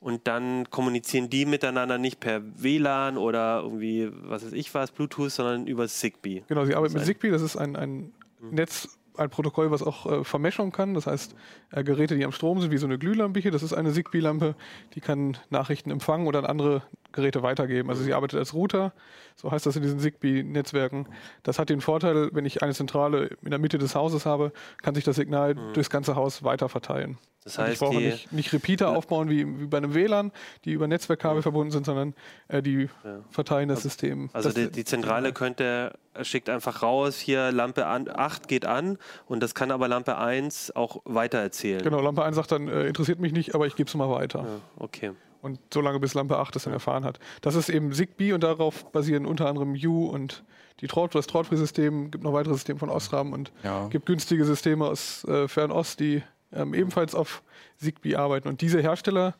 Und 0.00 0.26
dann 0.26 0.68
kommunizieren 0.70 1.30
die 1.30 1.46
miteinander 1.46 1.96
nicht 1.96 2.20
per 2.20 2.42
WLAN 2.60 3.16
oder 3.16 3.60
irgendwie, 3.62 4.10
was 4.12 4.44
weiß 4.44 4.52
ich 4.52 4.74
was, 4.74 4.90
Bluetooth, 4.90 5.30
sondern 5.30 5.66
über 5.66 5.88
Zigbee. 5.88 6.42
Genau, 6.48 6.64
sie 6.64 6.74
arbeiten 6.74 6.94
mit 6.94 7.04
Zigbee, 7.04 7.30
das 7.30 7.42
ist 7.42 7.56
ein, 7.56 7.76
ein 7.76 8.12
mhm. 8.40 8.50
Netz, 8.50 8.98
ein 9.16 9.30
Protokoll, 9.30 9.70
was 9.70 9.82
auch 9.82 10.06
äh, 10.06 10.24
Vermischung 10.24 10.72
kann. 10.72 10.94
Das 10.94 11.06
heißt, 11.06 11.34
äh, 11.70 11.84
Geräte, 11.84 12.16
die 12.16 12.24
am 12.24 12.32
Strom 12.32 12.60
sind, 12.60 12.70
wie 12.70 12.78
so 12.78 12.86
eine 12.86 12.98
Glühlampe 12.98 13.40
hier, 13.40 13.50
das 13.50 13.62
ist 13.62 13.72
eine 13.72 13.92
Zigbee-Lampe, 13.92 14.54
die 14.94 15.00
kann 15.00 15.36
Nachrichten 15.50 15.90
empfangen 15.90 16.26
oder 16.26 16.40
an 16.40 16.46
andere 16.46 16.82
Geräte 17.12 17.42
weitergeben. 17.42 17.90
Also 17.90 18.02
sie 18.02 18.14
arbeitet 18.14 18.38
als 18.38 18.54
Router, 18.54 18.92
so 19.36 19.50
heißt 19.50 19.66
das 19.66 19.76
in 19.76 19.82
diesen 19.82 20.00
Zigbee-Netzwerken. 20.00 21.06
Das 21.42 21.58
hat 21.58 21.68
den 21.68 21.80
Vorteil, 21.80 22.30
wenn 22.32 22.46
ich 22.46 22.62
eine 22.62 22.74
Zentrale 22.74 23.36
in 23.42 23.50
der 23.50 23.58
Mitte 23.58 23.78
des 23.78 23.94
Hauses 23.94 24.26
habe, 24.26 24.52
kann 24.82 24.94
sich 24.94 25.04
das 25.04 25.16
Signal 25.16 25.54
mhm. 25.54 25.72
durchs 25.74 25.90
ganze 25.90 26.16
Haus 26.16 26.42
weiter 26.42 26.68
verteilen. 26.68 27.18
Das 27.44 27.58
heißt, 27.58 27.72
ich 27.74 27.78
brauche 27.80 27.96
nicht, 27.96 28.32
nicht, 28.32 28.52
Repeater 28.52 28.86
ja. 28.86 28.96
aufbauen 28.96 29.28
wie, 29.28 29.46
wie, 29.60 29.66
bei 29.66 29.78
einem 29.78 29.94
WLAN, 29.94 30.30
die 30.64 30.72
über 30.72 30.86
Netzwerkkabel 30.86 31.38
ja. 31.38 31.42
verbunden 31.42 31.72
sind, 31.72 31.86
sondern 31.86 32.14
äh, 32.48 32.62
die 32.62 32.88
ja. 33.04 33.18
verteilen 33.30 33.68
das 33.68 33.78
also, 33.78 33.88
System. 33.88 34.30
Also 34.32 34.50
das 34.50 34.54
die, 34.54 34.70
die, 34.70 34.84
Zentrale 34.84 35.32
könnte, 35.32 35.92
schickt 36.22 36.48
einfach 36.48 36.82
raus, 36.82 37.18
hier 37.18 37.50
Lampe 37.50 37.86
an, 37.86 38.08
8 38.08 38.46
geht 38.46 38.64
an 38.64 38.98
und 39.26 39.42
das 39.42 39.54
kann 39.54 39.70
aber 39.72 39.88
Lampe 39.88 40.18
1 40.18 40.76
auch 40.76 41.02
weiter 41.04 41.38
erzählen. 41.38 41.82
Genau, 41.82 42.00
Lampe 42.00 42.22
1 42.22 42.36
sagt 42.36 42.52
dann, 42.52 42.68
äh, 42.68 42.86
interessiert 42.86 43.18
mich 43.18 43.32
nicht, 43.32 43.54
aber 43.54 43.66
ich 43.66 43.74
gebe 43.74 43.88
es 43.88 43.94
mal 43.94 44.10
weiter. 44.10 44.46
okay. 44.78 45.12
Und 45.40 45.58
so 45.74 45.80
lange 45.80 45.98
bis 45.98 46.14
Lampe 46.14 46.38
8 46.38 46.54
das 46.54 46.62
dann 46.62 46.72
erfahren 46.72 47.04
hat. 47.04 47.18
Das 47.40 47.56
ist 47.56 47.68
eben 47.68 47.92
Zigbee 47.92 48.32
und 48.32 48.44
darauf 48.44 48.92
basieren 48.92 49.26
unter 49.26 49.48
anderem 49.48 49.74
U 49.84 50.06
und 50.06 50.44
die 50.80 50.86
Traut, 50.86 51.14
das 51.14 51.26
Trautfree-System, 51.26 52.10
gibt 52.10 52.22
noch 52.24 52.32
weitere 52.32 52.54
Systeme 52.54 52.78
von 52.78 52.90
Osram 52.90 53.32
und 53.32 53.52
Ja. 53.62 53.88
gibt 53.88 54.06
günstige 54.06 54.44
Systeme 54.44 54.86
aus 54.86 55.24
äh, 55.24 55.48
Fernost, 55.48 56.00
die 56.00 56.22
ähm, 56.52 56.74
ebenfalls 56.74 57.14
auf 57.14 57.42
Zigbee 57.76 58.16
arbeiten. 58.16 58.48
Und 58.48 58.60
diese 58.60 58.80
Hersteller 58.80 59.34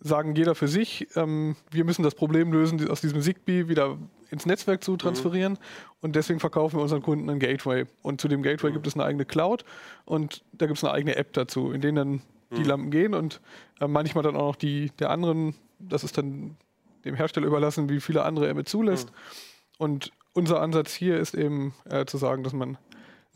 sagen 0.00 0.34
jeder 0.36 0.54
für 0.54 0.68
sich, 0.68 1.08
ähm, 1.16 1.56
wir 1.70 1.84
müssen 1.84 2.02
das 2.02 2.14
Problem 2.14 2.52
lösen, 2.52 2.88
aus 2.88 3.00
diesem 3.00 3.20
Zigbee 3.20 3.68
wieder 3.68 3.98
ins 4.30 4.46
Netzwerk 4.46 4.84
zu 4.84 4.96
transferieren. 4.96 5.58
Und 6.00 6.14
deswegen 6.14 6.40
verkaufen 6.40 6.78
wir 6.78 6.82
unseren 6.82 7.02
Kunden 7.02 7.28
einen 7.28 7.40
Gateway. 7.40 7.86
Und 8.02 8.20
zu 8.20 8.28
dem 8.28 8.42
Gateway 8.42 8.72
gibt 8.72 8.86
es 8.86 8.94
eine 8.94 9.04
eigene 9.04 9.24
Cloud 9.24 9.64
und 10.04 10.44
da 10.52 10.66
gibt 10.66 10.78
es 10.78 10.84
eine 10.84 10.92
eigene 10.92 11.16
App 11.16 11.32
dazu, 11.32 11.72
in 11.72 11.80
denen 11.80 11.96
dann 11.96 12.22
die 12.56 12.62
Lampen 12.62 12.90
gehen 12.90 13.14
und 13.14 13.40
äh, 13.80 13.86
manchmal 13.86 14.24
dann 14.24 14.36
auch 14.36 14.48
noch 14.48 14.56
die 14.56 14.90
der 14.98 15.10
anderen, 15.10 15.54
das 15.78 16.02
ist 16.02 16.16
dann 16.16 16.56
dem 17.04 17.14
Hersteller 17.14 17.46
überlassen, 17.46 17.88
wie 17.88 18.00
viele 18.00 18.22
andere 18.22 18.46
er 18.46 18.54
mit 18.54 18.68
zulässt. 18.68 19.12
Und 19.76 20.12
unser 20.34 20.60
Ansatz 20.60 20.94
hier 20.94 21.18
ist 21.18 21.34
eben 21.34 21.74
äh, 21.90 22.06
zu 22.06 22.16
sagen, 22.16 22.42
dass 22.42 22.52
man 22.52 22.78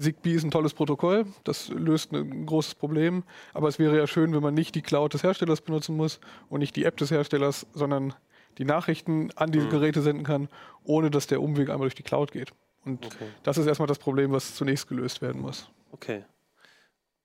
Zigbee 0.02 0.32
ist 0.34 0.44
ein 0.44 0.50
tolles 0.50 0.74
Protokoll, 0.74 1.24
das 1.44 1.68
löst 1.68 2.12
ein 2.12 2.46
großes 2.46 2.74
Problem, 2.74 3.22
aber 3.54 3.68
es 3.68 3.78
wäre 3.78 3.96
ja 3.96 4.06
schön, 4.06 4.32
wenn 4.34 4.42
man 4.42 4.54
nicht 4.54 4.74
die 4.74 4.82
Cloud 4.82 5.14
des 5.14 5.22
Herstellers 5.22 5.60
benutzen 5.60 5.96
muss 5.96 6.20
und 6.48 6.60
nicht 6.60 6.76
die 6.76 6.84
App 6.84 6.96
des 6.98 7.10
Herstellers, 7.10 7.66
sondern 7.72 8.14
die 8.58 8.64
Nachrichten 8.64 9.30
an 9.36 9.50
diese 9.50 9.68
Geräte 9.68 10.02
senden 10.02 10.24
kann, 10.24 10.48
ohne 10.84 11.10
dass 11.10 11.26
der 11.26 11.40
Umweg 11.40 11.70
einmal 11.70 11.86
durch 11.86 11.94
die 11.94 12.02
Cloud 12.02 12.32
geht. 12.32 12.52
Und 12.84 13.06
Okay. 13.06 13.26
das 13.44 13.56
ist 13.58 13.66
erstmal 13.66 13.86
das 13.86 13.98
Problem, 13.98 14.32
was 14.32 14.54
zunächst 14.54 14.88
gelöst 14.88 15.22
werden 15.22 15.40
muss. 15.40 15.70
Okay. 15.92 16.24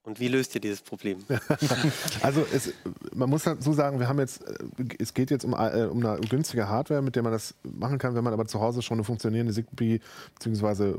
Und 0.04 0.22
wie 0.22 0.30
löst 0.30 0.56
ihr 0.56 0.62
dieses 0.62 0.82
Problem? 0.82 1.26
Also 2.22 2.46
es, 2.54 2.72
man 3.14 3.30
muss 3.30 3.44
dazu 3.44 3.74
sagen, 3.74 4.00
wir 4.00 4.08
haben 4.08 4.20
jetzt, 4.20 4.42
äh, 4.48 4.56
es 5.00 5.14
geht 5.14 5.32
jetzt 5.32 5.44
um, 5.44 5.52
äh, 5.54 5.86
um 5.86 6.06
eine 6.06 6.22
günstige 6.22 6.70
Hardware, 6.70 7.02
mit 7.02 7.16
der 7.18 7.24
man 7.24 7.34
das 7.34 7.56
machen 7.64 7.98
kann, 7.98 8.16
wenn 8.16 8.24
man 8.24 8.32
aber 8.32 8.46
zu 8.46 8.62
Hause 8.62 8.82
schon 8.82 8.98
eine 8.98 9.04
funktionierende 9.04 9.52
Zigbee 9.54 10.00
bzw. 10.36 10.96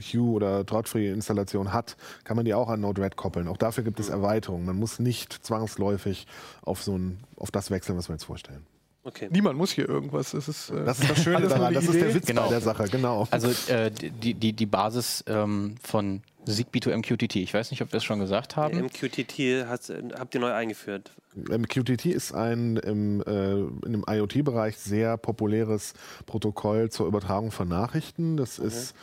Hue 0.00 0.30
oder 0.32 0.64
Trautfree-Installation 0.66 1.72
hat, 1.72 1.96
kann 2.24 2.36
man 2.36 2.44
die 2.44 2.54
auch 2.54 2.68
an 2.68 2.80
Node-RED 2.80 3.16
koppeln. 3.16 3.48
Auch 3.48 3.56
dafür 3.56 3.84
gibt 3.84 4.00
es 4.00 4.08
Erweiterungen. 4.08 4.64
Man 4.66 4.76
muss 4.76 4.98
nicht 4.98 5.32
zwangsläufig 5.32 6.26
auf, 6.62 6.82
so 6.82 6.96
ein, 6.96 7.18
auf 7.36 7.50
das 7.50 7.70
wechseln, 7.70 7.96
was 7.98 8.08
wir 8.08 8.14
jetzt 8.14 8.24
vorstellen. 8.24 8.66
Okay. 9.04 9.28
Niemand 9.30 9.56
muss 9.56 9.70
hier 9.70 9.88
irgendwas. 9.88 10.34
Es 10.34 10.48
ist, 10.48 10.70
äh, 10.70 10.84
Das 10.84 10.98
ist 10.98 11.10
das 11.10 11.22
Schöne 11.22 11.46
daran, 11.48 11.72
das 11.72 11.84
ist 11.84 11.94
der. 11.94 12.12
Witz 12.12 12.26
Genau. 12.26 12.42
bei 12.42 12.48
der 12.48 12.60
Sache, 12.60 12.88
genau. 12.88 13.28
Also 13.30 13.48
äh, 13.72 13.88
die, 13.92 14.34
die, 14.34 14.52
die 14.52 14.66
Basis 14.66 15.22
ähm, 15.28 15.76
von 15.80 16.22
Zigbee 16.44 16.80
to 16.80 16.90
MQTT. 16.96 17.36
Ich 17.36 17.54
weiß 17.54 17.70
nicht, 17.70 17.82
ob 17.82 17.92
wir 17.92 17.98
es 17.98 18.04
schon 18.04 18.18
gesagt 18.18 18.56
haben. 18.56 18.76
MQTT 18.78 19.64
habt 19.68 20.34
ihr 20.34 20.40
neu 20.40 20.52
eingeführt. 20.52 21.12
MQTT 21.36 22.06
ist 22.06 22.32
ein 22.34 22.76
im, 22.78 23.20
äh, 23.22 23.52
in 23.86 23.92
dem 23.92 24.04
IoT-Bereich 24.08 24.76
sehr 24.76 25.16
populäres 25.18 25.92
Protokoll 26.26 26.90
zur 26.90 27.06
Übertragung 27.06 27.52
von 27.52 27.68
Nachrichten. 27.68 28.36
Das 28.36 28.58
ist 28.58 28.94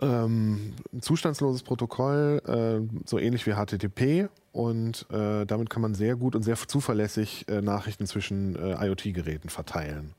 ähm, 0.00 0.74
ein 0.92 1.02
zustandsloses 1.02 1.62
Protokoll, 1.62 2.42
äh, 2.46 3.06
so 3.06 3.18
ähnlich 3.18 3.46
wie 3.46 3.54
HTTP. 3.54 4.28
Und 4.52 5.06
äh, 5.10 5.46
damit 5.46 5.70
kann 5.70 5.82
man 5.82 5.94
sehr 5.94 6.16
gut 6.16 6.34
und 6.34 6.42
sehr 6.42 6.56
zuverlässig 6.56 7.48
äh, 7.48 7.60
Nachrichten 7.62 8.06
zwischen 8.06 8.56
äh, 8.56 8.86
IoT-Geräten 8.86 9.48
verteilen. 9.48 10.14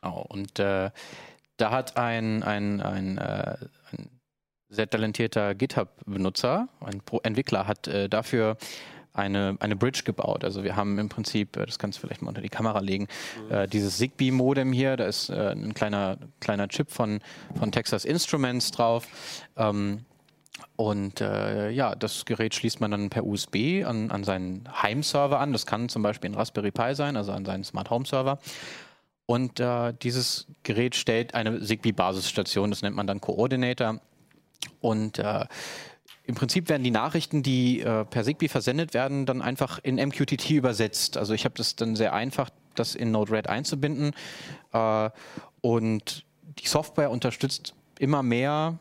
Genau. 0.00 0.26
Und 0.28 0.58
äh, 0.58 0.90
da 1.56 1.70
hat 1.70 1.96
ein, 1.96 2.42
ein, 2.42 2.80
ein, 2.80 3.18
äh, 3.18 3.56
ein 3.92 4.08
sehr 4.68 4.88
talentierter 4.88 5.54
GitHub-Benutzer, 5.54 6.68
ein 6.80 7.00
Pro 7.00 7.20
Entwickler, 7.22 7.66
hat 7.66 7.90
dafür 8.10 8.56
eine, 9.14 9.56
eine 9.60 9.76
Bridge 9.76 10.02
gebaut. 10.04 10.44
Also 10.44 10.64
wir 10.64 10.76
haben 10.76 10.98
im 10.98 11.08
Prinzip, 11.08 11.56
äh, 11.56 11.66
das 11.66 11.78
kannst 11.78 11.98
du 11.98 12.06
vielleicht 12.06 12.22
mal 12.22 12.28
unter 12.28 12.40
die 12.40 12.48
Kamera 12.48 12.80
legen, 12.80 13.08
äh, 13.50 13.68
dieses 13.68 13.98
Zigbee-Modem 13.98 14.72
hier, 14.72 14.96
da 14.96 15.04
ist 15.04 15.30
äh, 15.30 15.52
ein 15.52 15.74
kleiner, 15.74 16.18
kleiner 16.40 16.68
Chip 16.68 16.90
von, 16.90 17.20
von 17.54 17.72
Texas 17.72 18.04
Instruments 18.04 18.70
drauf. 18.70 19.06
Ähm, 19.56 20.04
und 20.76 21.20
äh, 21.20 21.70
ja, 21.70 21.94
das 21.94 22.24
Gerät 22.24 22.54
schließt 22.54 22.80
man 22.80 22.90
dann 22.90 23.10
per 23.10 23.24
USB 23.24 23.84
an, 23.84 24.10
an 24.10 24.24
seinen 24.24 24.68
Heimserver 24.82 25.38
an. 25.38 25.52
Das 25.52 25.66
kann 25.66 25.88
zum 25.88 26.02
Beispiel 26.02 26.30
ein 26.30 26.34
Raspberry 26.34 26.70
Pi 26.70 26.94
sein, 26.94 27.16
also 27.16 27.32
an 27.32 27.44
seinen 27.44 27.64
Smart 27.64 27.90
Home 27.90 28.06
Server. 28.06 28.38
Und 29.26 29.60
äh, 29.60 29.94
dieses 30.02 30.46
Gerät 30.62 30.94
stellt 30.94 31.34
eine 31.34 31.60
Zigbee-Basisstation, 31.60 32.70
das 32.70 32.82
nennt 32.82 32.96
man 32.96 33.06
dann 33.06 33.20
Coordinator. 33.20 34.00
Und 34.80 35.18
äh, 35.18 35.46
im 36.24 36.34
Prinzip 36.34 36.68
werden 36.68 36.84
die 36.84 36.90
Nachrichten, 36.90 37.42
die 37.42 37.80
äh, 37.80 38.04
per 38.04 38.24
Zigbee 38.24 38.48
versendet 38.48 38.94
werden, 38.94 39.26
dann 39.26 39.42
einfach 39.42 39.78
in 39.82 39.96
MQTT 39.96 40.50
übersetzt. 40.50 41.16
Also 41.16 41.34
ich 41.34 41.44
habe 41.44 41.54
das 41.56 41.74
dann 41.76 41.96
sehr 41.96 42.12
einfach, 42.12 42.50
das 42.74 42.94
in 42.94 43.10
Node-RED 43.10 43.48
einzubinden. 43.48 44.12
Äh, 44.72 45.10
und 45.60 46.24
die 46.58 46.68
Software 46.68 47.10
unterstützt 47.10 47.74
immer 47.98 48.22
mehr 48.22 48.78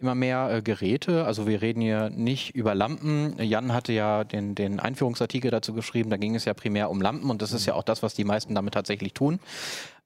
immer 0.00 0.14
mehr 0.14 0.50
äh, 0.52 0.62
Geräte. 0.62 1.24
Also 1.24 1.46
wir 1.46 1.60
reden 1.62 1.80
hier 1.80 2.10
nicht 2.10 2.54
über 2.54 2.74
Lampen. 2.74 3.34
Jan 3.42 3.72
hatte 3.72 3.92
ja 3.92 4.24
den, 4.24 4.54
den 4.54 4.80
Einführungsartikel 4.80 5.50
dazu 5.50 5.74
geschrieben. 5.74 6.10
Da 6.10 6.16
ging 6.16 6.34
es 6.34 6.44
ja 6.44 6.54
primär 6.54 6.90
um 6.90 7.00
Lampen 7.00 7.30
und 7.30 7.42
das 7.42 7.52
ist 7.52 7.66
ja 7.66 7.74
auch 7.74 7.82
das, 7.82 8.02
was 8.02 8.14
die 8.14 8.24
meisten 8.24 8.54
damit 8.54 8.74
tatsächlich 8.74 9.12
tun. 9.12 9.40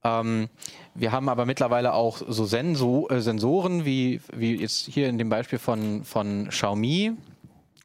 Ähm, 0.05 0.49
wir 0.95 1.13
haben 1.13 1.29
aber 1.29 1.47
mittlerweile 1.47 1.95
auch 1.95 2.23
so 2.27 2.45
Senso 2.45 3.09
äh, 3.09 3.21
Sensoren, 3.21 3.85
wie, 3.85 4.21
wie 4.35 4.57
jetzt 4.57 4.87
hier 4.87 5.09
in 5.09 5.19
dem 5.19 5.29
Beispiel 5.29 5.59
von, 5.59 6.05
von 6.05 6.49
Xiaomi, 6.49 7.13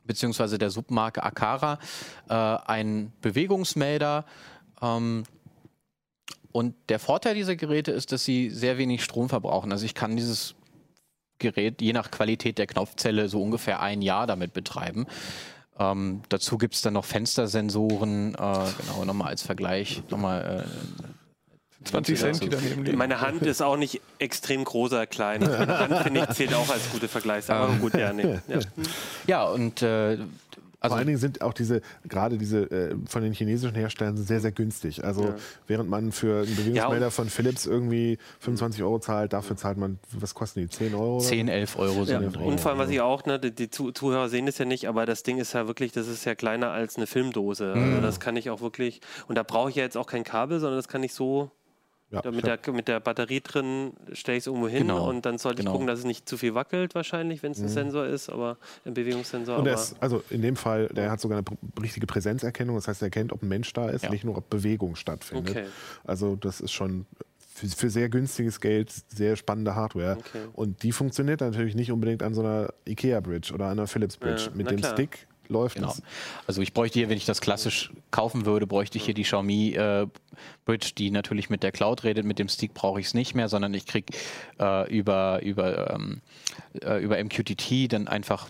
beziehungsweise 0.06 0.58
der 0.58 0.70
Submarke 0.70 1.24
Akara, 1.24 1.80
äh, 2.30 2.34
ein 2.34 3.12
Bewegungsmelder. 3.22 4.26
Ähm, 4.82 5.24
und 6.52 6.76
der 6.90 7.00
Vorteil 7.00 7.36
dieser 7.36 7.56
Geräte 7.56 7.92
ist, 7.92 8.12
dass 8.12 8.26
sie 8.26 8.50
sehr 8.50 8.78
wenig 8.80 9.04
Strom 9.04 9.30
verbrauchen. 9.30 9.72
Also 9.72 9.86
ich 9.86 9.94
kann 9.94 10.16
dieses 10.16 10.56
Gerät 11.40 11.82
je 11.82 11.94
nach 11.94 12.10
Qualität 12.10 12.58
der 12.58 12.66
Knopfzelle 12.66 13.30
so 13.30 13.44
ungefähr 13.44 13.80
ein 13.80 14.02
Jahr 14.02 14.26
damit 14.26 14.54
betreiben. 14.54 15.06
Ähm, 15.78 16.24
dazu 16.30 16.58
gibt 16.58 16.74
es 16.74 16.82
dann 16.82 16.94
noch 16.94 17.06
Fenstersensoren, 17.06 18.34
äh, 18.34 18.38
genau, 18.38 19.06
nochmal 19.06 19.28
als 19.28 19.44
Vergleich, 19.44 20.02
nochmal 20.10 20.66
äh, 20.66 21.26
20 21.88 22.20
Cent, 22.20 22.44
die 22.44 22.50
daneben 22.50 22.84
liegen. 22.86 22.98
Meine 22.98 23.22
Hand 23.22 23.41
ist 23.44 23.62
auch 23.62 23.77
nicht 23.77 24.01
extrem 24.20 24.63
großer 24.63 25.08
klein. 25.08 25.41
Meine 25.41 25.79
Hand, 25.79 25.98
finde 26.03 26.27
ich, 26.29 26.36
zählt 26.36 26.53
auch 26.53 26.70
als 26.70 26.89
gute 26.91 27.08
Vergleichs. 27.08 27.50
Aber 27.50 27.74
gut, 27.75 27.94
ja, 27.96 28.13
nee. 28.13 28.39
Ja. 28.48 28.60
Ja, 29.27 29.44
und 29.46 29.82
äh, 29.82 30.17
also 30.79 30.94
Vor 30.94 30.98
allen 31.00 31.08
Dingen 31.08 31.17
sind 31.17 31.41
auch 31.41 31.53
diese, 31.53 31.82
gerade 32.08 32.38
diese 32.38 32.60
äh, 32.70 32.96
von 33.10 33.24
den 33.24 33.34
chinesischen 33.34 33.74
Herstellern 33.75 34.15
sehr, 34.15 34.39
sehr 34.39 34.51
günstig. 34.51 35.03
Also 35.03 35.24
Ja. 35.24 35.36
während 35.65 35.89
man 35.89 36.12
für 36.12 36.44
einen 36.46 36.56
Bewegungsmelder 36.56 37.08
Ja, 37.08 37.10
von 37.10 37.29
Philips 37.29 37.65
irgendwie 37.65 38.20
25 38.41 38.84
Euro 38.84 39.00
zahlt, 39.00 39.34
dafür 39.34 39.58
zahlt 39.58 39.79
man, 39.79 39.98
was 40.12 40.36
kosten 40.36 40.60
die, 40.60 40.70
10 40.70 40.94
Euro? 40.94 41.15
oder? 41.17 41.25
10, 41.25 41.48
11 41.48 41.79
Euro 41.79 42.06
sind 42.06 42.22
Ja, 42.22 42.39
und 42.41 42.60
vor 42.62 42.72
allem, 42.72 42.79
was 42.79 42.91
ich 42.91 43.01
auch, 43.01 43.25
ne, 43.25 43.39
die, 43.39 43.56
die 43.56 43.72
Zu- 43.72 43.91
Zuhörer 43.91 44.29
sehen 44.29 44.46
das 44.46 44.60
ja 44.60 44.65
nicht, 44.65 44.88
aber 44.88 45.08
das 45.08 45.24
Ding 45.24 45.39
ist 45.39 45.53
ja 45.53 45.65
wirklich, 45.67 45.94
das 45.94 46.08
ist 46.08 46.25
ja 46.25 46.36
kleiner 46.36 46.70
als 46.70 46.96
eine 46.96 47.08
Filmdose. 47.08 47.74
Also 47.74 48.00
das 48.00 48.20
kann 48.20 48.36
ich 48.36 48.51
auch 48.51 48.62
wirklich, 48.62 49.01
und 49.27 49.34
da 49.36 49.41
brauche 49.41 49.72
ich 49.72 49.77
ja 49.77 49.84
jetzt 49.84 49.98
auch 49.98 50.08
kein 50.08 50.24
Kabel, 50.24 50.60
sondern 50.60 50.77
das 50.77 50.88
kann 50.88 51.01
ich 51.01 51.15
so 51.15 51.50
Ja, 52.10 52.22
mit, 52.32 52.46
der, 52.46 52.58
mit 52.72 52.88
der 52.88 53.02
Batterie 53.02 53.42
drin, 53.42 53.92
stelle 54.14 54.38
ich 54.38 54.44
es 54.44 54.48
irgendwo 54.48 54.70
hin 54.70 54.84
Genau, 54.88 55.10
und 55.10 55.26
dann 55.26 55.38
sollte 55.38 55.58
genau. 55.58 55.72
ich 55.72 55.74
gucken, 55.74 55.88
dass 55.88 56.00
es 56.00 56.06
nicht 56.06 56.30
zu 56.30 56.38
viel 56.38 56.56
wackelt 56.56 56.96
wahrscheinlich, 56.96 57.44
wenn 57.44 57.52
es 57.52 57.60
ein 57.60 57.68
Sensor 57.68 58.06
ist, 58.06 58.30
aber 58.30 58.58
ein 58.86 58.94
Bewegungssensor. 58.94 59.58
Und 59.58 59.68
aber 59.68 59.74
ist, 59.74 60.02
also 60.02 60.24
in 60.30 60.42
dem 60.42 60.56
Fall, 60.56 60.88
der 60.88 61.12
hat 61.12 61.20
sogar 61.20 61.40
eine 61.40 61.46
richtige 61.82 62.08
Präsenzerkennung, 62.08 62.76
das 62.76 62.88
heißt, 62.88 63.02
er 63.02 63.08
erkennt, 63.08 63.34
ob 63.34 63.44
ein 63.44 63.50
Mensch 63.50 63.74
da 63.74 63.90
ist, 63.90 64.04
Ja. 64.06 64.10
nicht 64.10 64.24
nur, 64.24 64.38
ob 64.38 64.50
Bewegung 64.50 64.96
stattfindet. 64.96 65.50
Okay. 65.50 65.66
Also 66.06 66.38
das 66.38 66.62
ist 66.62 66.72
schon 66.72 67.06
für, 67.58 67.68
für 67.68 67.90
sehr 67.90 68.08
günstiges 68.08 68.62
Geld 68.62 68.90
sehr 69.10 69.36
spannende 69.36 69.76
Hardware. 69.76 70.18
Okay. 70.20 70.46
Und 70.54 70.84
die 70.84 70.92
funktioniert 70.94 71.42
natürlich 71.42 71.76
nicht 71.76 71.92
unbedingt 71.92 72.24
an 72.24 72.34
so 72.34 72.42
einer 72.42 72.70
IKEA-Bridge 72.88 73.54
oder 73.54 73.68
einer 73.70 73.88
Philips-Bridge. 73.88 74.44
Ja, 74.46 74.52
Mit 74.56 74.70
dem 74.72 74.78
klar. 74.78 74.94
Stick 74.94 75.28
läuft 75.50 75.75
Genau. 75.75 75.89
es. 75.89 76.01
Also 76.48 76.62
ich 76.62 76.74
bräuchte 76.74 77.00
hier, 77.00 77.10
wenn 77.10 77.18
ich 77.18 77.25
das 77.25 77.42
klassisch 77.42 77.92
kaufen 78.12 78.46
würde, 78.46 78.68
bräuchte 78.68 78.98
ich 78.98 79.06
hier 79.06 79.13
die 79.13 79.24
Xiaomi 79.24 79.74
äh, 79.74 80.08
Bridge, 80.66 80.92
die 80.98 81.12
natürlich 81.12 81.50
mit 81.50 81.63
der 81.63 81.72
Cloud 81.72 82.04
redet. 82.04 82.25
Mit 82.25 82.39
dem 82.39 82.50
Stick 82.50 82.74
brauche 82.74 83.00
ich 83.00 83.08
es 83.08 83.13
nicht 83.13 83.36
mehr, 83.36 83.50
sondern 83.50 83.74
ich 83.74 83.86
kriege 83.86 84.13
äh, 84.60 84.89
über, 84.96 85.42
über, 85.42 85.92
ähm, 85.94 86.22
äh, 86.82 87.01
über 87.04 87.22
MQTT 87.24 87.92
dann 87.92 88.08
einfach 88.08 88.50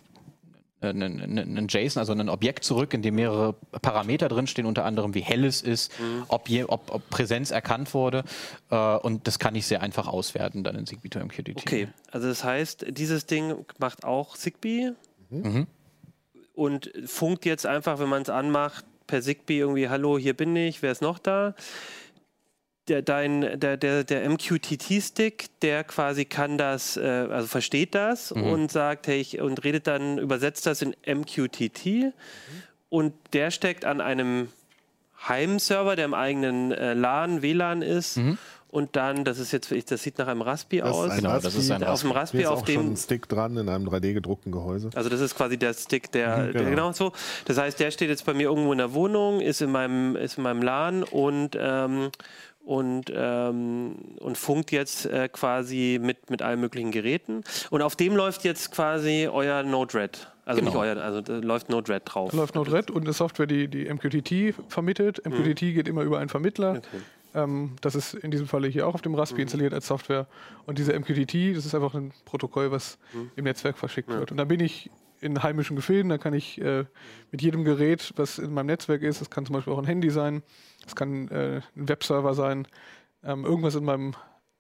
äh, 0.82 0.90
einen, 0.90 1.22
einen 1.22 1.40
einen 1.58 1.68
JSON, 1.68 2.00
also 2.00 2.14
ein 2.14 2.30
Objekt 2.30 2.64
zurück, 2.64 2.94
in 2.94 3.02
dem 3.02 3.16
mehrere 3.16 3.54
Parameter 3.82 4.28
drinstehen, 4.30 4.68
unter 4.68 4.86
anderem 4.86 5.14
wie 5.16 5.22
hell 5.22 5.44
es 5.46 5.62
ist, 5.62 5.92
ob, 6.28 6.50
je, 6.50 6.66
ob, 6.66 6.94
ob 6.94 7.10
Präsenz 7.10 7.50
erkannt 7.52 7.94
wurde. 7.96 8.24
Äh, 8.70 8.98
und 8.98 9.26
das 9.28 9.40
kann 9.40 9.56
ich 9.56 9.66
sehr 9.66 9.82
einfach 9.82 10.08
auswerten 10.08 10.64
dann 10.64 10.76
in 10.76 10.86
Zigbee 10.86 11.10
to 11.10 11.20
MQTT. 11.20 11.58
Okay, 11.58 11.88
also 12.12 12.28
das 12.28 12.44
heißt, 12.44 12.86
dieses 12.90 13.26
Ding 13.26 13.66
macht 13.80 14.04
auch 14.06 14.38
Zigbee 14.38 14.92
Mhm. 15.30 15.68
Und 16.58 16.92
funkt 17.06 17.46
jetzt 17.46 17.66
einfach, 17.66 18.00
wenn 18.00 18.10
man 18.10 18.24
es 18.24 18.30
anmacht, 18.30 18.84
per 19.06 19.22
Zigbee 19.22 19.60
irgendwie, 19.60 19.88
hallo, 19.88 20.18
hier 20.18 20.34
bin 20.34 20.56
ich, 20.56 20.82
wer 20.82 20.92
ist 20.92 21.02
noch 21.02 21.20
da? 21.20 21.54
Der, 22.88 23.02
dein, 23.02 23.60
der, 23.60 23.78
der, 23.78 24.04
der 24.04 24.28
MQTT-Stick, 24.30 25.60
der 25.62 25.84
quasi 25.84 26.26
kann 26.26 26.58
das, 26.58 26.98
äh, 26.98 27.02
also 27.30 27.48
versteht 27.48 27.94
das 27.96 28.34
Mhm. 28.34 28.44
und 28.44 28.72
sagt, 28.72 29.08
hey, 29.08 29.20
ich, 29.20 29.40
und 29.40 29.64
redet 29.64 29.88
dann, 29.88 30.18
übersetzt 30.18 30.66
das 30.66 30.82
in 30.82 30.96
MQTT 31.06 32.14
und 32.90 33.14
der 33.34 33.52
steckt 33.52 33.86
an 33.86 34.02
einem 34.02 34.50
Heimserver, 35.28 35.96
der 35.96 36.06
im 36.06 36.14
eigenen 36.14 36.72
äh, 36.72 36.94
LAN, 36.94 37.42
WLAN 37.42 37.82
ist. 37.82 38.18
Mhm. 38.18 38.38
Und 38.70 38.96
dann, 38.98 39.24
das 39.24 39.40
ist 39.40 39.54
jetzt, 39.54 39.72
das 39.92 40.04
sieht 40.04 40.18
nach 40.18 40.28
einem 40.28 40.42
Raspi 40.42 40.80
Das 40.80 40.90
ist 40.90 40.96
aus. 40.96 41.10
ein 41.12 41.18
Genau, 41.18 41.40
das 41.40 41.56
ist 41.56 41.72
ein 41.72 41.84
Auf 41.86 42.02
dem 42.02 42.12
Raspi, 42.12 42.40
ist 42.42 42.48
auf 42.48 42.62
auch 42.64 42.66
schon 42.68 42.76
dem 42.76 42.92
ein 42.94 42.98
Stick 42.98 43.30
dran 43.30 43.56
in 43.58 43.70
einem 43.70 43.88
3D 43.88 44.14
gedruckten 44.14 44.52
Gehäuse. 44.52 44.90
Also 44.94 45.10
das 45.10 45.22
ist 45.22 45.36
quasi 45.36 45.58
der 45.58 45.74
Stick, 45.74 46.12
der, 46.12 46.38
Mhm, 46.38 46.44
der 46.44 46.54
genau. 46.54 46.70
genau 46.70 46.92
so. 46.92 47.14
Das 47.46 47.58
heißt, 47.58 47.80
der 47.80 47.92
steht 47.92 48.10
jetzt 48.10 48.26
bei 48.26 48.34
mir 48.34 48.44
irgendwo 48.50 48.72
in 48.74 48.78
der 48.78 48.94
Wohnung, 48.94 49.40
ist 49.40 49.62
in 49.62 49.72
meinem, 49.72 50.16
ist 50.18 50.38
in 50.38 50.44
meinem 50.44 50.62
LAN 50.62 51.04
und 51.04 51.58
ähm, 51.60 52.10
und, 52.66 53.06
ähm, 53.16 53.96
und 54.20 54.38
funkt 54.38 54.74
jetzt 54.74 55.06
äh, 55.06 55.30
quasi 55.30 56.00
mit, 56.04 56.30
mit 56.30 56.42
allen 56.42 56.60
möglichen 56.60 56.92
Geräten. 56.92 57.46
Und 57.70 57.82
auf 57.82 57.96
dem 57.96 58.14
läuft 58.14 58.44
jetzt 58.44 58.72
quasi 58.74 59.30
euer 59.32 59.64
Node-RED. 59.64 60.30
Also 60.44 60.60
Genau. 60.60 60.72
nicht 60.72 60.78
euer, 60.82 61.02
also 61.02 61.22
da 61.22 61.38
läuft 61.38 61.70
Node-RED 61.70 62.02
drauf. 62.06 62.32
Da 62.32 62.38
läuft 62.38 62.56
Node-RED 62.56 62.92
und 62.92 63.04
eine 63.04 63.14
Software, 63.14 63.48
die 63.48 63.70
die 63.70 63.86
MQTT 63.90 64.54
vermittelt. 64.68 65.26
MQTT 65.26 65.60
geht 65.76 65.88
immer 65.88 66.02
über 66.02 66.20
einen 66.20 66.28
Vermittler. 66.28 66.72
Okay. 66.72 66.98
Ähm, 67.38 67.76
das 67.82 67.96
ist 67.96 68.16
in 68.16 68.32
diesem 68.32 68.48
Falle 68.48 68.68
hier 68.68 68.88
auch 68.88 68.96
auf 68.96 69.02
dem 69.02 69.14
Raspi 69.14 69.42
installiert 69.44 69.74
als 69.74 69.88
Software. 69.88 70.28
Und 70.66 70.80
diese 70.80 70.98
MQTT, 70.98 71.56
das 71.56 71.66
ist 71.66 71.76
einfach 71.76 71.94
ein 71.94 72.12
Protokoll, 72.26 72.72
was 72.72 72.98
im 73.36 73.44
Netzwerk 73.44 73.78
verschickt 73.78 74.10
wird. 74.10 74.32
Und 74.32 74.38
da 74.38 74.44
bin 74.44 74.60
ich 74.60 74.90
in 75.22 75.42
heimischen 75.42 75.76
Gefilden, 75.76 76.10
da 76.10 76.18
kann 76.18 76.34
ich 76.34 76.60
äh, 76.62 76.86
mit 77.32 77.42
jedem 77.42 77.64
Gerät, 77.64 78.14
was 78.18 78.40
in 78.40 78.54
meinem 78.54 78.68
Netzwerk 78.68 79.02
ist, 79.02 79.22
das 79.22 79.30
kann 79.30 79.46
zum 79.46 79.54
Beispiel 79.54 79.74
auch 79.74 79.80
ein 79.80 79.86
Handy 79.86 80.10
sein, 80.10 80.44
das 80.84 80.96
kann 80.96 81.28
äh, 81.30 81.62
ein 81.76 81.90
Webserver 81.90 82.34
sein, 82.34 82.68
ähm, 83.24 83.46
irgendwas 83.46 83.76
in 83.76 83.84
meinem 83.84 84.14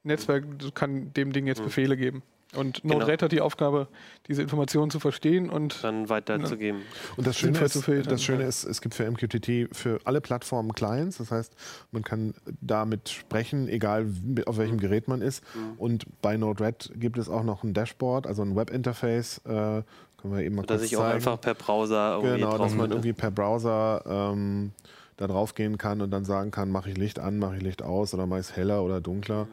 Netzwerk 0.03 0.45
kann 0.73 1.13
dem 1.13 1.31
Ding 1.31 1.45
jetzt 1.45 1.63
Befehle 1.63 1.97
geben. 1.97 2.23
Und 2.55 2.81
Genau. 2.81 2.95
Node-RED 2.95 3.23
hat 3.23 3.31
die 3.33 3.41
Aufgabe, 3.41 3.87
diese 4.27 4.41
Informationen 4.41 4.89
zu 4.89 4.99
verstehen 4.99 5.49
und 5.49 5.83
Dann 5.83 6.07
weiterzugeben. 6.09 6.81
Und 7.17 7.27
das 7.27 7.37
Schöne, 7.37 7.59
ist, 7.59 7.75
das 8.07 8.23
Schöne 8.23 8.43
ist, 8.45 8.63
es 8.63 8.81
gibt 8.81 8.95
für 8.95 9.09
MQTT 9.09 9.75
für 9.75 9.99
alle 10.05 10.21
Plattformen 10.21 10.73
Clients. 10.73 11.17
Das 11.17 11.29
heißt, 11.31 11.53
man 11.91 12.03
kann 12.03 12.33
damit 12.61 13.09
sprechen, 13.09 13.67
egal 13.67 14.07
auf 14.45 14.57
welchem 14.57 14.77
Gerät 14.79 15.07
man 15.07 15.21
ist. 15.21 15.43
Und 15.77 16.05
bei 16.21 16.37
Node-RED 16.37 16.93
gibt 16.95 17.17
es 17.17 17.27
auch 17.27 17.43
noch 17.43 17.63
ein 17.63 17.73
Dashboard, 17.73 18.27
also 18.27 18.43
ein 18.43 18.55
Webinterface. 18.55 19.39
Äh, 19.45 19.83
können 20.19 20.33
wir 20.35 20.41
eben 20.41 20.55
mal 20.55 20.65
Dass 20.65 20.79
kurz 20.79 20.91
ich 20.91 20.97
auch 20.97 21.01
zeigen. 21.01 21.15
einfach 21.15 21.41
per 21.41 21.53
Browser 21.53 22.15
irgendwie 22.15 22.39
Genau, 22.41 22.57
dass 22.57 22.73
man 22.73 22.89
irgendwie 22.89 23.13
per 23.13 23.29
Browser 23.29 24.03
ähm, 24.07 24.71
da 25.17 25.27
drauf 25.27 25.53
gehen 25.53 25.77
kann 25.77 26.01
und 26.01 26.11
dann 26.11 26.25
sagen 26.25 26.51
kann, 26.51 26.71
mache 26.71 26.89
ich 26.91 26.97
Licht 26.97 27.19
an, 27.19 27.39
mache 27.39 27.57
ich 27.57 27.61
Licht 27.61 27.81
aus 27.83 28.13
oder 28.13 28.25
mache 28.25 28.39
ich 28.39 28.47
es 28.47 28.55
heller 28.55 28.83
oder 28.83 29.01
dunkler. 29.01 29.47